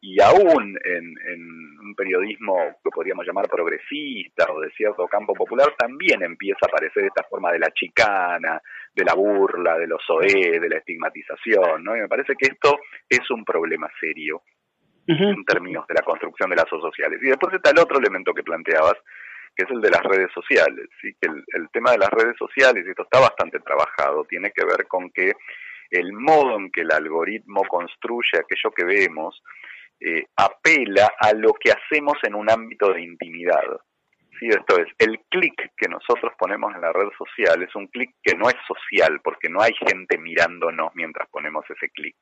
y 0.00 0.20
aún 0.20 0.78
en, 0.84 1.14
en, 1.26 1.80
un 1.80 1.94
periodismo 1.96 2.56
que 2.84 2.90
podríamos 2.90 3.26
llamar 3.26 3.48
progresista 3.48 4.46
o 4.52 4.60
de 4.60 4.70
cierto 4.70 5.06
campo 5.08 5.34
popular, 5.34 5.74
también 5.76 6.22
empieza 6.22 6.60
a 6.62 6.68
aparecer 6.68 7.04
esta 7.04 7.24
forma 7.24 7.50
de 7.52 7.58
la 7.58 7.70
chicana, 7.72 8.60
de 8.94 9.04
la 9.04 9.14
burla, 9.14 9.76
de 9.76 9.86
los 9.86 10.02
OE, 10.08 10.60
de 10.60 10.68
la 10.68 10.78
estigmatización, 10.78 11.82
¿no? 11.82 11.96
Y 11.96 12.00
me 12.00 12.08
parece 12.08 12.34
que 12.36 12.48
esto 12.48 12.78
es 13.08 13.28
un 13.30 13.44
problema 13.44 13.88
serio 14.00 14.42
en 15.08 15.44
términos 15.44 15.86
de 15.86 15.94
la 15.94 16.02
construcción 16.02 16.50
de 16.50 16.56
lazos 16.56 16.82
sociales. 16.82 17.18
Y 17.22 17.28
después 17.28 17.54
está 17.54 17.70
el 17.70 17.78
otro 17.78 17.98
elemento 17.98 18.34
que 18.34 18.42
planteabas, 18.42 18.94
que 19.56 19.64
es 19.64 19.70
el 19.70 19.80
de 19.80 19.90
las 19.90 20.02
redes 20.02 20.30
sociales. 20.32 20.86
¿sí? 21.00 21.14
Que 21.20 21.28
el, 21.28 21.68
tema 21.72 21.92
de 21.92 21.98
las 21.98 22.10
redes 22.10 22.36
sociales, 22.36 22.84
y 22.86 22.90
esto 22.90 23.04
está 23.04 23.20
bastante 23.20 23.58
trabajado, 23.60 24.24
tiene 24.24 24.50
que 24.50 24.64
ver 24.64 24.86
con 24.86 25.10
que 25.10 25.32
el 25.90 26.12
modo 26.12 26.58
en 26.58 26.70
que 26.70 26.82
el 26.82 26.92
algoritmo 26.92 27.62
construye 27.66 28.38
aquello 28.38 28.70
que 28.76 28.84
vemos 28.84 29.42
eh, 30.00 30.26
apela 30.36 31.10
a 31.18 31.32
lo 31.32 31.54
que 31.54 31.72
hacemos 31.72 32.18
en 32.24 32.34
un 32.34 32.50
ámbito 32.50 32.92
de 32.92 33.00
intimidad. 33.00 33.64
¿sí? 34.38 34.48
Esto 34.48 34.78
es, 34.78 34.88
el 34.98 35.20
clic 35.30 35.72
que 35.74 35.88
nosotros 35.88 36.34
ponemos 36.38 36.74
en 36.74 36.82
la 36.82 36.92
red 36.92 37.08
social 37.16 37.62
es 37.62 37.74
un 37.74 37.86
clic 37.86 38.14
que 38.22 38.36
no 38.36 38.50
es 38.50 38.56
social, 38.66 39.20
porque 39.24 39.48
no 39.48 39.62
hay 39.62 39.72
gente 39.74 40.18
mirándonos 40.18 40.94
mientras 40.94 41.26
ponemos 41.30 41.64
ese 41.70 41.88
clic. 41.88 42.16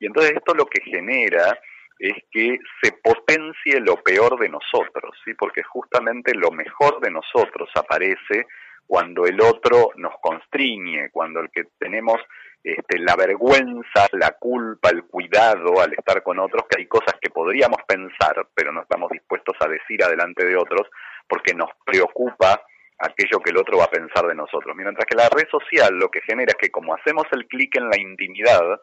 Y 0.00 0.06
entonces 0.06 0.32
esto 0.32 0.54
lo 0.54 0.64
que 0.64 0.82
genera 0.82 1.58
es 1.98 2.14
que 2.30 2.58
se 2.82 2.92
potencie 2.92 3.80
lo 3.80 3.96
peor 4.02 4.38
de 4.38 4.48
nosotros, 4.48 5.16
¿sí? 5.24 5.34
porque 5.34 5.62
justamente 5.62 6.34
lo 6.34 6.50
mejor 6.50 7.00
de 7.00 7.10
nosotros 7.10 7.70
aparece 7.74 8.46
cuando 8.86 9.26
el 9.26 9.40
otro 9.40 9.90
nos 9.96 10.14
constriñe, 10.20 11.10
cuando 11.10 11.40
el 11.40 11.50
que 11.50 11.64
tenemos 11.78 12.18
este, 12.62 12.98
la 12.98 13.16
vergüenza, 13.16 14.06
la 14.12 14.32
culpa, 14.32 14.90
el 14.90 15.04
cuidado 15.04 15.80
al 15.80 15.92
estar 15.92 16.22
con 16.22 16.38
otros, 16.38 16.64
que 16.68 16.80
hay 16.80 16.86
cosas 16.86 17.14
que 17.20 17.30
podríamos 17.30 17.78
pensar, 17.86 18.46
pero 18.54 18.72
no 18.72 18.82
estamos 18.82 19.10
dispuestos 19.10 19.56
a 19.60 19.68
decir 19.68 20.02
adelante 20.02 20.44
de 20.44 20.56
otros, 20.56 20.88
porque 21.28 21.54
nos 21.54 21.70
preocupa 21.84 22.62
aquello 22.98 23.40
que 23.40 23.50
el 23.50 23.58
otro 23.58 23.78
va 23.78 23.84
a 23.84 23.90
pensar 23.90 24.26
de 24.26 24.34
nosotros. 24.34 24.74
Mientras 24.74 25.06
que 25.06 25.16
la 25.16 25.28
red 25.28 25.48
social 25.50 25.94
lo 25.94 26.10
que 26.10 26.22
genera 26.22 26.50
es 26.50 26.56
que 26.56 26.70
como 26.70 26.94
hacemos 26.94 27.24
el 27.32 27.46
clic 27.46 27.76
en 27.76 27.88
la 27.88 28.00
intimidad, 28.00 28.80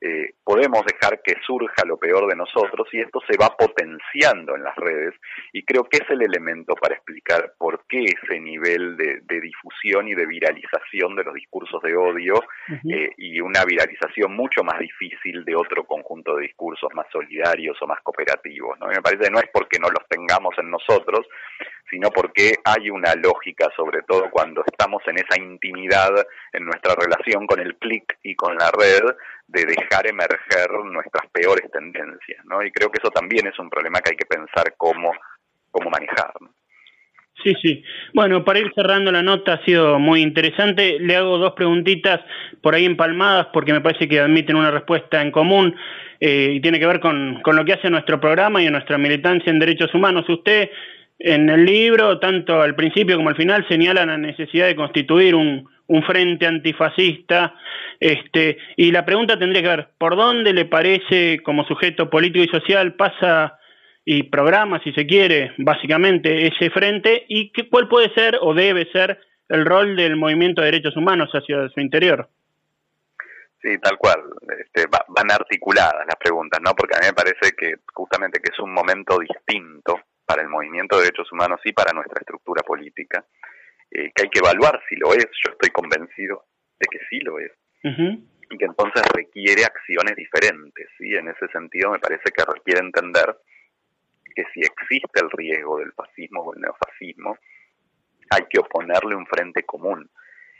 eh, 0.00 0.34
podemos 0.44 0.84
dejar 0.84 1.22
que 1.22 1.36
surja 1.46 1.84
lo 1.86 1.96
peor 1.96 2.28
de 2.28 2.36
nosotros 2.36 2.86
y 2.92 3.00
esto 3.00 3.20
se 3.28 3.38
va 3.38 3.56
potenciando 3.56 4.54
en 4.54 4.62
las 4.62 4.76
redes 4.76 5.14
y 5.52 5.64
creo 5.64 5.84
que 5.84 5.96
es 5.98 6.10
el 6.10 6.22
elemento 6.22 6.74
para 6.74 6.94
explicar 6.94 7.54
por 7.58 7.84
qué 7.88 8.04
ese 8.04 8.38
nivel 8.38 8.96
de, 8.96 9.40
difusión 9.40 10.08
y 10.08 10.14
de 10.14 10.26
viralización 10.26 11.16
de 11.16 11.24
los 11.24 11.34
discursos 11.34 11.80
de 11.82 11.96
odio 11.96 12.42
eh, 12.68 13.10
y 13.16 13.40
una 13.40 13.64
viralización 13.64 14.34
mucho 14.34 14.62
más 14.64 14.78
difícil 14.78 15.44
de 15.44 15.54
otro 15.56 15.84
conjunto 15.84 16.36
de 16.36 16.42
discursos 16.42 16.90
más 16.94 17.06
solidarios 17.10 17.76
o 17.80 17.86
más 17.86 18.00
cooperativos. 18.02 18.78
¿no? 18.78 18.88
me 18.88 19.00
parece 19.00 19.24
que 19.24 19.30
no 19.30 19.38
es 19.38 19.48
porque 19.52 19.78
no 19.78 19.88
los 19.88 20.06
tengamos 20.08 20.54
en 20.58 20.70
nosotros, 20.70 21.26
sino 21.90 22.10
porque 22.10 22.54
hay 22.64 22.90
una 22.90 23.14
lógica, 23.14 23.68
sobre 23.76 24.02
todo 24.02 24.30
cuando 24.30 24.62
estamos 24.66 25.02
en 25.06 25.18
esa 25.18 25.40
intimidad 25.40 26.10
en 26.52 26.64
nuestra 26.64 26.94
relación 26.94 27.46
con 27.46 27.60
el 27.60 27.76
clic 27.76 28.18
y 28.22 28.34
con 28.34 28.56
la 28.56 28.70
red, 28.70 29.02
de 29.48 29.64
dejar 29.64 30.06
emerger 30.06 30.70
nuestras 30.84 31.30
peores 31.32 31.70
tendencias, 31.70 32.44
¿no? 32.46 32.62
Y 32.62 32.70
creo 32.70 32.90
que 32.90 32.98
eso 33.02 33.10
también 33.10 33.46
es 33.46 33.58
un 33.58 33.70
problema 33.70 34.00
que 34.00 34.10
hay 34.10 34.16
que 34.16 34.26
pensar 34.26 34.74
cómo, 34.76 35.12
cómo 35.70 35.90
manejar. 35.90 36.32
Sí, 37.44 37.54
sí. 37.62 37.84
Bueno, 38.14 38.44
para 38.44 38.58
ir 38.58 38.72
cerrando 38.74 39.12
la 39.12 39.22
nota 39.22 39.54
ha 39.54 39.64
sido 39.64 39.98
muy 39.98 40.22
interesante. 40.22 40.98
Le 40.98 41.16
hago 41.16 41.38
dos 41.38 41.52
preguntitas 41.52 42.20
por 42.60 42.74
ahí 42.74 42.86
empalmadas 42.86 43.48
porque 43.52 43.72
me 43.72 43.80
parece 43.80 44.08
que 44.08 44.20
admiten 44.20 44.56
una 44.56 44.70
respuesta 44.70 45.22
en 45.22 45.30
común 45.30 45.76
eh, 46.18 46.52
y 46.54 46.60
tiene 46.60 46.80
que 46.80 46.86
ver 46.86 46.98
con, 46.98 47.40
con 47.42 47.54
lo 47.54 47.64
que 47.64 47.74
hace 47.74 47.90
nuestro 47.90 48.20
programa 48.20 48.62
y 48.62 48.70
nuestra 48.70 48.98
militancia 48.98 49.50
en 49.50 49.58
derechos 49.58 49.94
humanos. 49.94 50.28
Usted 50.28 50.70
en 51.18 51.48
el 51.48 51.64
libro, 51.64 52.18
tanto 52.18 52.60
al 52.60 52.74
principio 52.74 53.16
como 53.16 53.28
al 53.28 53.36
final, 53.36 53.66
señala 53.68 54.04
la 54.06 54.18
necesidad 54.18 54.66
de 54.66 54.76
constituir 54.76 55.34
un, 55.34 55.68
un 55.88 56.02
frente 56.02 56.46
antifascista. 56.46 57.54
Este, 58.00 58.58
y 58.76 58.90
la 58.90 59.04
pregunta 59.04 59.38
tendría 59.38 59.62
que 59.62 59.68
ver, 59.68 59.88
¿por 59.98 60.16
dónde 60.16 60.52
le 60.52 60.64
parece 60.64 61.40
como 61.42 61.64
sujeto 61.64 62.10
político 62.10 62.44
y 62.44 62.48
social 62.48 62.94
pasa 62.94 63.58
y 64.04 64.24
programa, 64.24 64.80
si 64.84 64.92
se 64.92 65.06
quiere, 65.06 65.52
básicamente 65.58 66.46
ese 66.46 66.70
frente 66.70 67.24
y 67.28 67.50
qué, 67.50 67.68
cuál 67.68 67.88
puede 67.88 68.12
ser 68.14 68.38
o 68.40 68.54
debe 68.54 68.88
ser 68.92 69.18
el 69.48 69.64
rol 69.64 69.96
del 69.96 70.16
movimiento 70.16 70.60
de 70.60 70.70
derechos 70.70 70.96
humanos 70.96 71.28
hacia 71.32 71.68
su 71.70 71.80
interior? 71.80 72.28
Sí, 73.60 73.78
tal 73.78 73.98
cual. 73.98 74.22
Este, 74.60 74.86
van 74.88 75.30
articuladas 75.32 76.06
las 76.06 76.16
preguntas, 76.16 76.60
¿no? 76.62 76.72
Porque 76.74 76.94
a 76.94 77.00
mí 77.00 77.06
me 77.06 77.14
parece 77.14 77.56
que 77.56 77.74
justamente 77.92 78.38
que 78.40 78.52
es 78.52 78.58
un 78.60 78.72
momento 78.72 79.18
distinto 79.18 79.98
para 80.24 80.42
el 80.42 80.48
movimiento 80.48 80.96
de 80.96 81.04
derechos 81.04 81.30
humanos 81.32 81.60
y 81.64 81.72
para 81.72 81.92
nuestra 81.92 82.20
estructura 82.20 82.62
política, 82.62 83.24
eh, 83.90 84.10
que 84.14 84.22
hay 84.22 84.28
que 84.30 84.40
evaluar 84.40 84.80
si 84.88 84.96
lo 84.96 85.12
es. 85.12 85.26
Yo 85.44 85.52
estoy 85.52 85.70
convencido 85.70 86.44
de 86.78 86.86
que 86.90 86.98
sí 87.08 87.20
lo 87.20 87.38
es. 87.38 87.52
Y 87.82 88.58
que 88.58 88.64
entonces 88.64 89.02
requiere 89.14 89.64
acciones 89.64 90.16
diferentes. 90.16 90.88
¿sí? 90.98 91.14
En 91.14 91.28
ese 91.28 91.46
sentido 91.48 91.90
me 91.90 91.98
parece 91.98 92.30
que 92.36 92.44
requiere 92.44 92.80
entender 92.80 93.36
que 94.34 94.44
si 94.52 94.60
existe 94.60 95.20
el 95.22 95.30
riesgo 95.30 95.78
del 95.78 95.92
fascismo 95.92 96.42
o 96.42 96.54
el 96.54 96.60
neofascismo, 96.60 97.38
hay 98.30 98.42
que 98.50 98.58
oponerle 98.58 99.14
un 99.14 99.26
frente 99.26 99.62
común. 99.64 100.10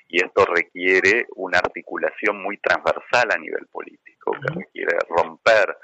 Y 0.09 0.25
esto 0.25 0.45
requiere 0.47 1.27
una 1.35 1.59
articulación 1.59 2.41
muy 2.41 2.59
transversal 2.59 3.29
a 3.33 3.39
nivel 3.39 3.67
político, 3.67 4.33
que 4.33 4.55
requiere 4.55 4.97
romper 5.09 5.77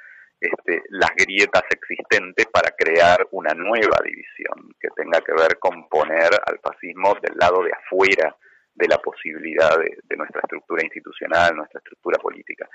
este, 0.42 0.82
las 0.90 1.10
grietas 1.16 1.62
existentes 1.70 2.46
para 2.46 2.70
crear 2.76 3.28
una 3.30 3.54
nueva 3.54 3.98
división 4.04 4.74
que 4.80 4.88
tenga 4.96 5.20
que 5.20 5.32
ver 5.32 5.58
con 5.60 5.88
poner 5.88 6.30
al 6.44 6.58
fascismo 6.58 7.14
del 7.22 7.36
lado 7.38 7.62
de 7.62 7.70
afuera 7.72 8.36
de 8.74 8.88
la 8.88 8.98
posibilidad 8.98 9.78
de, 9.78 10.16
nuestra 10.16 10.40
estructura 10.40 10.82
institucional, 10.82 11.54
nuestra 11.54 11.78
estructura 11.78 12.18
política. 12.18 12.68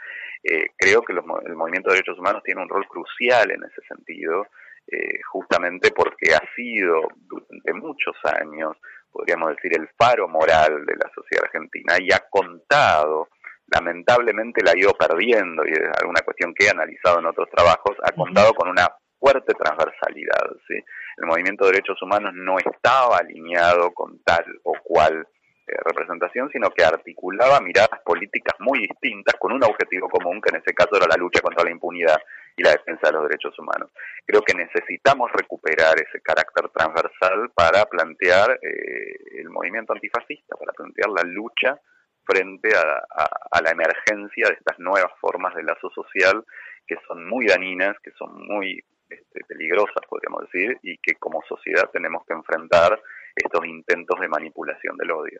Eh, 0.43 0.67
creo 0.77 1.01
que 1.01 1.13
el 1.13 1.21
movimiento 1.55 1.89
de 1.89 1.95
derechos 1.95 2.19
humanos 2.19 2.43
tiene 2.43 2.61
un 2.61 2.69
rol 2.69 2.87
crucial 2.87 3.51
en 3.51 3.63
ese 3.63 3.81
sentido, 3.87 4.47
eh, 4.87 5.19
justamente 5.29 5.91
porque 5.91 6.33
ha 6.33 6.55
sido 6.55 7.09
durante 7.17 7.73
muchos 7.73 8.15
años, 8.23 8.77
podríamos 9.11 9.55
decir, 9.55 9.73
el 9.75 9.89
faro 9.97 10.27
moral 10.29 10.85
de 10.85 10.95
la 10.95 11.11
sociedad 11.13 11.45
argentina 11.45 11.95
y 11.99 12.13
ha 12.13 12.23
contado 12.29 13.29
lamentablemente 13.67 14.63
la 14.63 14.71
ha 14.71 14.77
ido 14.77 14.93
perdiendo 14.93 15.63
y 15.65 15.71
es 15.71 15.89
alguna 15.99 16.21
cuestión 16.21 16.53
que 16.53 16.65
he 16.65 16.69
analizado 16.69 17.19
en 17.19 17.25
otros 17.25 17.49
trabajos, 17.49 17.97
ha 18.03 18.11
contado 18.11 18.53
con 18.53 18.69
una 18.69 18.87
fuerte 19.19 19.53
transversalidad. 19.53 20.51
¿sí? 20.67 20.75
El 21.17 21.25
movimiento 21.25 21.65
de 21.65 21.71
derechos 21.71 22.01
humanos 22.01 22.33
no 22.35 22.57
estaba 22.59 23.17
alineado 23.17 23.91
con 23.93 24.19
tal 24.23 24.45
o 24.63 24.73
cual 24.83 25.27
eh, 25.67 25.75
representación, 25.83 26.49
sino 26.51 26.69
que 26.69 26.85
articulaba 26.85 27.59
miradas 27.59 27.99
políticas 28.05 28.55
muy 28.59 28.79
distintas 28.79 29.35
con 29.37 29.51
un 29.51 29.63
objetivo 29.63 30.07
común, 30.07 30.39
que 30.41 30.55
en 30.55 30.61
ese 30.61 30.73
caso 30.73 30.95
era 30.95 31.07
la 31.07 31.17
lucha 31.17 31.41
contra 31.41 31.63
la 31.63 31.71
impunidad 31.71 32.17
y 32.55 32.63
la 32.63 32.71
defensa 32.71 33.07
de 33.07 33.13
los 33.13 33.23
derechos 33.23 33.57
humanos. 33.59 33.91
Creo 34.25 34.41
que 34.43 34.53
necesitamos 34.53 35.29
recuperar 35.33 35.95
ese 35.99 36.21
carácter 36.21 36.69
transversal 36.69 37.51
para 37.53 37.85
plantear 37.85 38.59
eh, 38.61 39.41
el 39.41 39.49
movimiento 39.49 39.91
antifascista, 39.91 40.55
para 40.55 40.71
plantear 40.71 41.09
la 41.09 41.23
lucha 41.23 41.77
frente 42.27 42.69
a, 42.75 43.61
la 43.61 43.71
emergencia 43.71 44.47
de 44.47 44.53
estas 44.53 44.77
nuevas 44.79 45.11
formas 45.19 45.55
de 45.55 45.63
lazo 45.63 45.89
social 45.89 46.43
que 46.85 46.97
son 47.07 47.27
muy 47.27 47.47
daninas, 47.47 47.97
que 48.03 48.11
son 48.11 48.45
muy 48.45 48.83
este, 49.09 49.41
peligrosas, 49.47 50.03
podríamos 50.07 50.43
decir, 50.43 50.77
y 50.83 50.97
que 50.99 51.15
como 51.15 51.41
sociedad 51.47 51.89
tenemos 51.91 52.23
que 52.25 52.33
enfrentar 52.33 53.01
estos 53.35 53.65
intentos 53.65 54.19
de 54.19 54.27
manipulación 54.27 54.95
del 54.97 55.11
odio. 55.11 55.39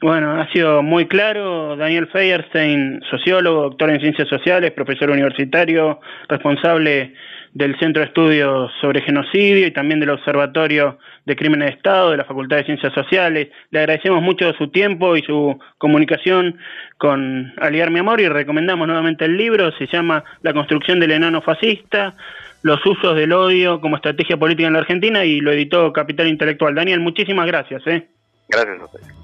Bueno, 0.00 0.40
ha 0.40 0.50
sido 0.52 0.82
muy 0.82 1.06
claro. 1.06 1.76
Daniel 1.76 2.08
Feierstein, 2.08 3.00
sociólogo, 3.10 3.62
doctor 3.62 3.90
en 3.90 4.00
ciencias 4.00 4.28
sociales, 4.28 4.72
profesor 4.72 5.10
universitario, 5.10 5.98
responsable 6.28 7.14
del 7.54 7.78
Centro 7.78 8.00
de 8.02 8.08
Estudios 8.08 8.70
sobre 8.80 9.00
Genocidio 9.00 9.66
y 9.66 9.70
también 9.70 10.00
del 10.00 10.10
Observatorio 10.10 10.98
de 11.24 11.36
Crímenes 11.36 11.68
de 11.68 11.76
Estado 11.76 12.10
de 12.10 12.16
la 12.18 12.24
Facultad 12.24 12.56
de 12.58 12.64
Ciencias 12.64 12.92
Sociales. 12.92 13.48
Le 13.70 13.78
agradecemos 13.78 14.20
mucho 14.22 14.52
su 14.54 14.68
tiempo 14.68 15.16
y 15.16 15.22
su 15.22 15.58
comunicación 15.78 16.58
con 16.98 17.54
Aliar 17.58 17.90
Mi 17.90 18.00
Amor 18.00 18.20
y 18.20 18.28
recomendamos 18.28 18.86
nuevamente 18.86 19.24
el 19.24 19.36
libro. 19.36 19.72
Se 19.78 19.86
llama 19.86 20.24
La 20.42 20.52
construcción 20.52 20.98
del 20.98 21.12
enano 21.12 21.40
fascista, 21.42 22.14
los 22.62 22.84
usos 22.84 23.14
del 23.16 23.32
odio 23.32 23.80
como 23.80 23.96
estrategia 23.96 24.36
política 24.36 24.66
en 24.66 24.74
la 24.74 24.80
Argentina 24.80 25.24
y 25.24 25.40
lo 25.40 25.52
editó 25.52 25.92
Capital 25.92 26.26
Intelectual. 26.26 26.74
Daniel, 26.74 27.00
muchísimas 27.00 27.46
gracias. 27.46 27.86
¿eh? 27.86 28.08
Gracias 28.48 28.80
a. 28.80 29.23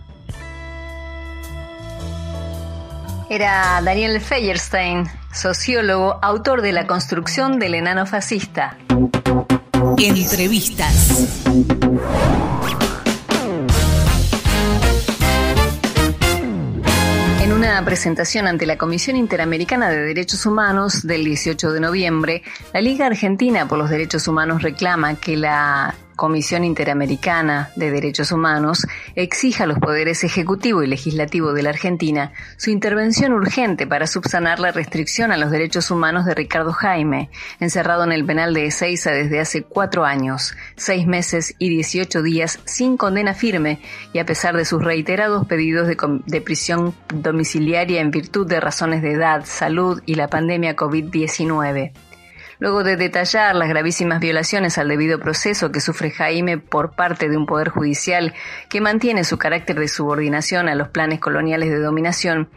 Era 3.32 3.80
Daniel 3.80 4.20
Feierstein, 4.20 5.04
sociólogo, 5.32 6.18
autor 6.20 6.62
de 6.62 6.72
La 6.72 6.88
construcción 6.88 7.60
del 7.60 7.76
enano 7.76 8.04
fascista. 8.04 8.76
Entrevistas. 9.98 11.38
En 17.40 17.52
una 17.52 17.84
presentación 17.84 18.48
ante 18.48 18.66
la 18.66 18.76
Comisión 18.76 19.14
Interamericana 19.14 19.90
de 19.90 20.02
Derechos 20.02 20.44
Humanos 20.44 21.06
del 21.06 21.24
18 21.24 21.70
de 21.70 21.78
noviembre, 21.78 22.42
la 22.74 22.80
Liga 22.80 23.06
Argentina 23.06 23.68
por 23.68 23.78
los 23.78 23.90
Derechos 23.90 24.26
Humanos 24.26 24.62
reclama 24.62 25.14
que 25.14 25.36
la 25.36 25.94
Comisión 26.20 26.64
Interamericana 26.64 27.70
de 27.76 27.90
Derechos 27.90 28.30
Humanos 28.30 28.86
exija 29.14 29.64
a 29.64 29.66
los 29.66 29.78
poderes 29.78 30.22
ejecutivo 30.22 30.82
y 30.82 30.86
legislativo 30.86 31.54
de 31.54 31.62
la 31.62 31.70
Argentina 31.70 32.32
su 32.58 32.68
intervención 32.68 33.32
urgente 33.32 33.86
para 33.86 34.06
subsanar 34.06 34.60
la 34.60 34.70
restricción 34.70 35.32
a 35.32 35.38
los 35.38 35.50
derechos 35.50 35.90
humanos 35.90 36.26
de 36.26 36.34
Ricardo 36.34 36.74
Jaime, 36.74 37.30
encerrado 37.58 38.04
en 38.04 38.12
el 38.12 38.26
penal 38.26 38.52
de 38.52 38.66
Ezeiza 38.66 39.12
desde 39.12 39.40
hace 39.40 39.62
cuatro 39.62 40.04
años, 40.04 40.54
seis 40.76 41.06
meses 41.06 41.54
y 41.58 41.70
dieciocho 41.70 42.22
días 42.22 42.60
sin 42.66 42.98
condena 42.98 43.32
firme 43.32 43.80
y 44.12 44.18
a 44.18 44.26
pesar 44.26 44.58
de 44.58 44.66
sus 44.66 44.84
reiterados 44.84 45.46
pedidos 45.46 45.88
de 45.88 46.40
prisión 46.42 46.94
domiciliaria 47.14 48.02
en 48.02 48.10
virtud 48.10 48.46
de 48.46 48.60
razones 48.60 49.00
de 49.00 49.12
edad, 49.12 49.46
salud 49.46 50.02
y 50.04 50.16
la 50.16 50.28
pandemia 50.28 50.76
COVID-19 50.76 51.92
luego 52.60 52.84
de 52.84 52.96
detallar 52.96 53.56
las 53.56 53.68
gravísimas 53.68 54.20
violaciones 54.20 54.78
al 54.78 54.88
debido 54.88 55.18
proceso 55.18 55.72
que 55.72 55.80
sufre 55.80 56.10
Jaime 56.10 56.58
por 56.58 56.92
parte 56.92 57.28
de 57.28 57.36
un 57.36 57.46
poder 57.46 57.70
judicial 57.70 58.34
que 58.68 58.80
mantiene 58.80 59.24
su 59.24 59.38
carácter 59.38 59.80
de 59.80 59.88
subordinación 59.88 60.68
a 60.68 60.74
los 60.74 60.88
planes 60.88 61.18
coloniales 61.18 61.70
de 61.70 61.80
dominación, 61.80 62.48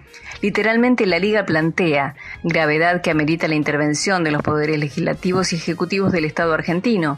literalmente 0.41 1.05
la 1.05 1.19
Liga 1.19 1.45
plantea 1.45 2.15
gravedad 2.43 3.01
que 3.01 3.11
amerita 3.11 3.47
la 3.47 3.55
intervención 3.55 4.23
de 4.23 4.31
los 4.31 4.43
poderes 4.43 4.77
legislativos 4.77 5.53
y 5.53 5.55
ejecutivos 5.55 6.11
del 6.11 6.25
Estado 6.25 6.53
argentino 6.53 7.17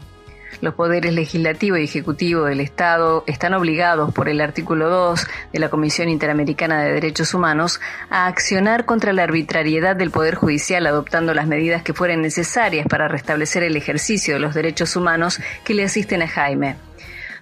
los 0.60 0.74
poderes 0.74 1.14
legislativo 1.14 1.76
y 1.76 1.84
ejecutivo 1.84 2.44
del 2.44 2.60
Estado 2.60 3.24
están 3.26 3.54
obligados 3.54 4.12
por 4.12 4.28
el 4.28 4.40
artículo 4.40 4.88
2 4.88 5.26
de 5.52 5.58
la 5.58 5.68
Comisión 5.68 6.08
Interamericana 6.08 6.82
de 6.82 6.92
Derechos 6.92 7.34
Humanos 7.34 7.80
a 8.10 8.26
accionar 8.26 8.84
contra 8.84 9.12
la 9.12 9.24
arbitrariedad 9.24 9.96
del 9.96 10.10
Poder 10.10 10.34
Judicial 10.34 10.86
adoptando 10.86 11.34
las 11.34 11.46
medidas 11.46 11.82
que 11.82 11.94
fueren 11.94 12.22
necesarias 12.22 12.86
para 12.88 13.08
restablecer 13.08 13.62
el 13.62 13.76
ejercicio 13.76 14.34
de 14.34 14.40
los 14.40 14.54
derechos 14.54 14.96
humanos 14.96 15.40
que 15.64 15.74
le 15.74 15.84
asisten 15.84 16.22
a 16.22 16.28
Jaime. 16.28 16.76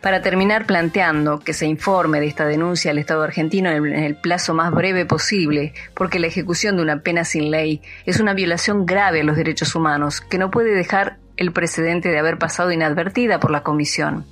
para 0.01 0.21
terminar 0.21 0.67
planteando 0.67 1.39
que 1.39 1.55
se 1.55 1.65
informe 1.65 2.21
de 2.21 2.27
esta 2.27 2.45
denuncia 2.45 2.91
al 2.91 2.99
Estado 2.99 3.23
argentino 3.23 3.71
en 3.71 3.87
el 3.87 4.17
plazo 4.17 4.53
más 4.53 4.71
breve 4.71 5.07
posible, 5.07 5.73
porque 5.95 6.19
la 6.19 6.27
ejecución 6.27 6.77
de 6.77 6.83
una 6.83 6.99
pena 6.99 7.25
sin 7.25 7.51
ley 7.51 7.81
es 8.05 8.21
una 8.21 8.35
violación 8.35 8.85
grave 8.85 9.23
a 9.23 9.25
los 9.25 9.35
derechos 9.35 9.75
humanos 9.75 10.21
que 10.21 10.37
no 10.37 10.51
puede 10.51 10.75
dejar 10.75 11.17
el 11.37 11.53
precedente 11.53 12.11
de 12.11 12.19
haber 12.19 12.39
pasado 12.39 12.73
inadvertida 12.73 13.41
por 13.41 13.51
la 13.51 13.63
Comisión. 13.63 14.25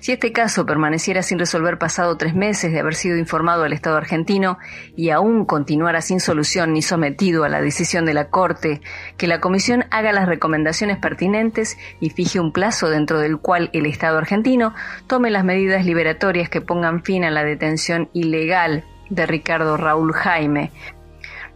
Si 0.00 0.12
este 0.12 0.32
caso 0.32 0.66
permaneciera 0.66 1.22
sin 1.22 1.38
resolver 1.38 1.78
pasado 1.78 2.16
tres 2.18 2.34
meses 2.34 2.72
de 2.72 2.80
haber 2.80 2.94
sido 2.94 3.16
informado 3.16 3.64
al 3.64 3.72
Estado 3.72 3.96
argentino 3.96 4.58
y 4.96 5.10
aún 5.10 5.46
continuara 5.46 6.02
sin 6.02 6.20
solución 6.20 6.74
ni 6.74 6.82
sometido 6.82 7.44
a 7.44 7.48
la 7.48 7.62
decisión 7.62 8.04
de 8.04 8.12
la 8.12 8.28
Corte, 8.28 8.82
que 9.16 9.26
la 9.26 9.40
Comisión 9.40 9.86
haga 9.90 10.12
las 10.12 10.26
recomendaciones 10.26 10.98
pertinentes 10.98 11.78
y 12.00 12.10
fije 12.10 12.38
un 12.38 12.52
plazo 12.52 12.90
dentro 12.90 13.18
del 13.18 13.38
cual 13.38 13.70
el 13.72 13.86
Estado 13.86 14.18
argentino 14.18 14.74
tome 15.06 15.30
las 15.30 15.44
medidas 15.44 15.86
liberatorias 15.86 16.50
que 16.50 16.60
pongan 16.60 17.02
fin 17.02 17.24
a 17.24 17.30
la 17.30 17.44
detención 17.44 18.10
ilegal 18.12 18.84
de 19.08 19.26
Ricardo 19.26 19.76
Raúl 19.76 20.12
Jaime, 20.12 20.70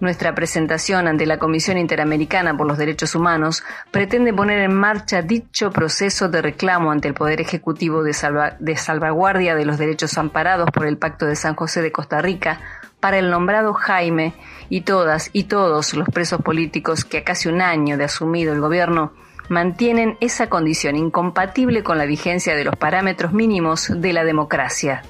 nuestra 0.00 0.34
presentación 0.34 1.08
ante 1.08 1.26
la 1.26 1.38
Comisión 1.38 1.78
Interamericana 1.78 2.56
por 2.56 2.66
los 2.66 2.78
Derechos 2.78 3.14
Humanos 3.14 3.64
pretende 3.90 4.32
poner 4.32 4.60
en 4.60 4.74
marcha 4.74 5.22
dicho 5.22 5.70
proceso 5.70 6.28
de 6.28 6.42
reclamo 6.42 6.90
ante 6.90 7.08
el 7.08 7.14
Poder 7.14 7.40
Ejecutivo 7.40 8.02
de, 8.02 8.12
salvaguardia 8.12 9.54
de 9.54 9.64
los 9.64 9.78
derechos 9.78 10.16
amparados 10.18 10.70
por 10.70 10.86
el 10.86 10.98
Pacto 10.98 11.26
de 11.26 11.36
San 11.36 11.54
José 11.54 11.82
de 11.82 11.92
Costa 11.92 12.20
Rica 12.20 12.60
para 13.00 13.18
el 13.18 13.30
nombrado 13.30 13.74
Jaime 13.74 14.34
y 14.68 14.82
todas 14.82 15.30
y 15.32 15.44
todos 15.44 15.94
los 15.94 16.08
presos 16.08 16.42
políticos 16.42 17.04
que 17.04 17.18
a 17.18 17.24
casi 17.24 17.48
un 17.48 17.60
año 17.60 17.96
de 17.96 18.04
asumido 18.04 18.52
el 18.52 18.60
gobierno 18.60 19.12
mantienen 19.48 20.16
esa 20.20 20.48
condición 20.48 20.96
incompatible 20.96 21.82
con 21.82 21.98
la 21.98 22.06
vigencia 22.06 22.54
de 22.54 22.64
los 22.64 22.76
parámetros 22.76 23.32
mínimos 23.32 23.90
de 23.94 24.12
la 24.12 24.24
democracia. 24.24 25.02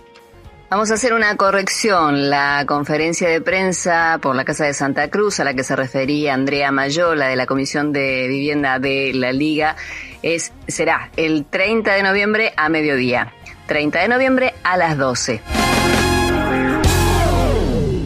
Vamos 0.71 0.91
a 0.91 0.95
hacer 0.95 1.15
una 1.15 1.35
corrección. 1.39 2.29
La 2.29 2.65
conferencia 2.67 3.27
de 3.31 3.41
prensa 3.41 4.19
por 4.21 4.37
la 4.37 4.45
Casa 4.45 4.67
de 4.67 4.75
Santa 4.75 5.09
Cruz 5.09 5.41
a 5.41 5.45
la 5.45 5.55
que 5.55 5.65
se 5.65 5.75
refería 5.75 6.35
Andrea 6.35 6.71
Mayola 6.71 7.29
de 7.29 7.37
la 7.37 7.47
Comisión 7.47 7.91
de 7.91 8.29
Vivienda 8.29 8.79
de 8.79 9.13
la 9.15 9.33
Liga 9.33 9.77
es, 10.23 10.53
será 10.67 11.09
el 11.17 11.47
30 11.47 11.95
de 11.95 12.03
noviembre 12.03 12.53
a 12.55 12.69
mediodía. 12.69 13.33
30 13.67 13.99
de 14.01 14.09
noviembre 14.09 14.55
a 14.63 14.77
las 14.77 14.99
12. 14.99 15.41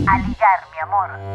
A 0.07 0.19
ligar, 0.19 0.61
mi 0.73 0.79
amor. 0.83 1.32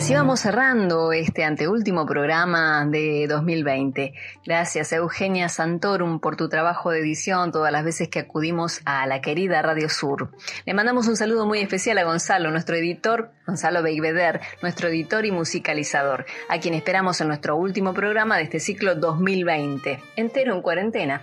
Así 0.00 0.14
vamos 0.14 0.40
cerrando 0.40 1.12
este 1.12 1.44
anteúltimo 1.44 2.06
programa 2.06 2.86
de 2.86 3.26
2020. 3.28 4.14
Gracias 4.46 4.94
Eugenia 4.94 5.50
Santorum 5.50 6.20
por 6.20 6.36
tu 6.36 6.48
trabajo 6.48 6.90
de 6.90 7.00
edición 7.00 7.52
todas 7.52 7.70
las 7.70 7.84
veces 7.84 8.08
que 8.08 8.20
acudimos 8.20 8.80
a 8.86 9.06
la 9.06 9.20
querida 9.20 9.60
Radio 9.60 9.90
Sur. 9.90 10.30
Le 10.64 10.72
mandamos 10.72 11.06
un 11.06 11.16
saludo 11.16 11.44
muy 11.44 11.58
especial 11.58 11.98
a 11.98 12.04
Gonzalo, 12.04 12.50
nuestro 12.50 12.76
editor, 12.76 13.32
Gonzalo 13.46 13.82
Beiveder, 13.82 14.40
nuestro 14.62 14.88
editor 14.88 15.26
y 15.26 15.32
musicalizador, 15.32 16.24
a 16.48 16.58
quien 16.60 16.72
esperamos 16.72 17.20
en 17.20 17.28
nuestro 17.28 17.56
último 17.56 17.92
programa 17.92 18.38
de 18.38 18.44
este 18.44 18.58
ciclo 18.58 18.94
2020, 18.94 20.02
entero 20.16 20.54
en 20.54 20.62
cuarentena. 20.62 21.20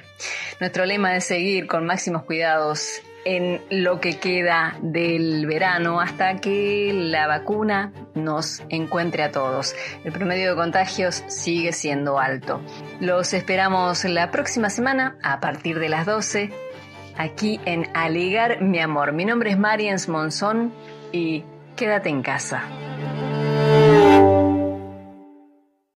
Nuestro 0.60 0.86
lema 0.86 1.16
es 1.16 1.24
seguir 1.24 1.66
con 1.66 1.88
máximos 1.88 2.26
cuidados 2.26 3.02
en 3.28 3.62
lo 3.70 4.00
que 4.00 4.20
queda 4.20 4.78
del 4.82 5.46
verano 5.48 6.00
hasta 6.00 6.38
que 6.38 6.94
la 6.94 7.28
vacuna 7.28 7.92
nos 8.16 8.64
encuentre 8.70 9.22
a 9.22 9.32
todos. 9.32 9.76
El 10.06 10.14
promedio 10.14 10.52
de 10.52 10.56
contagios 10.56 11.26
sigue 11.28 11.74
siendo 11.74 12.20
alto. 12.20 12.62
Los 13.02 13.34
esperamos 13.34 14.06
la 14.06 14.32
próxima 14.32 14.70
semana 14.70 15.18
a 15.22 15.42
partir 15.42 15.78
de 15.78 15.90
las 15.90 16.06
12 16.06 16.52
aquí 17.18 17.60
en 17.66 17.90
Aligar 17.94 18.62
mi 18.62 18.80
amor. 18.80 19.12
Mi 19.12 19.26
nombre 19.26 19.50
es 19.50 19.60
Mariens 19.60 20.08
Monzón 20.08 20.72
y 21.12 21.44
quédate 21.76 22.08
en 22.08 22.22
casa. 22.22 22.64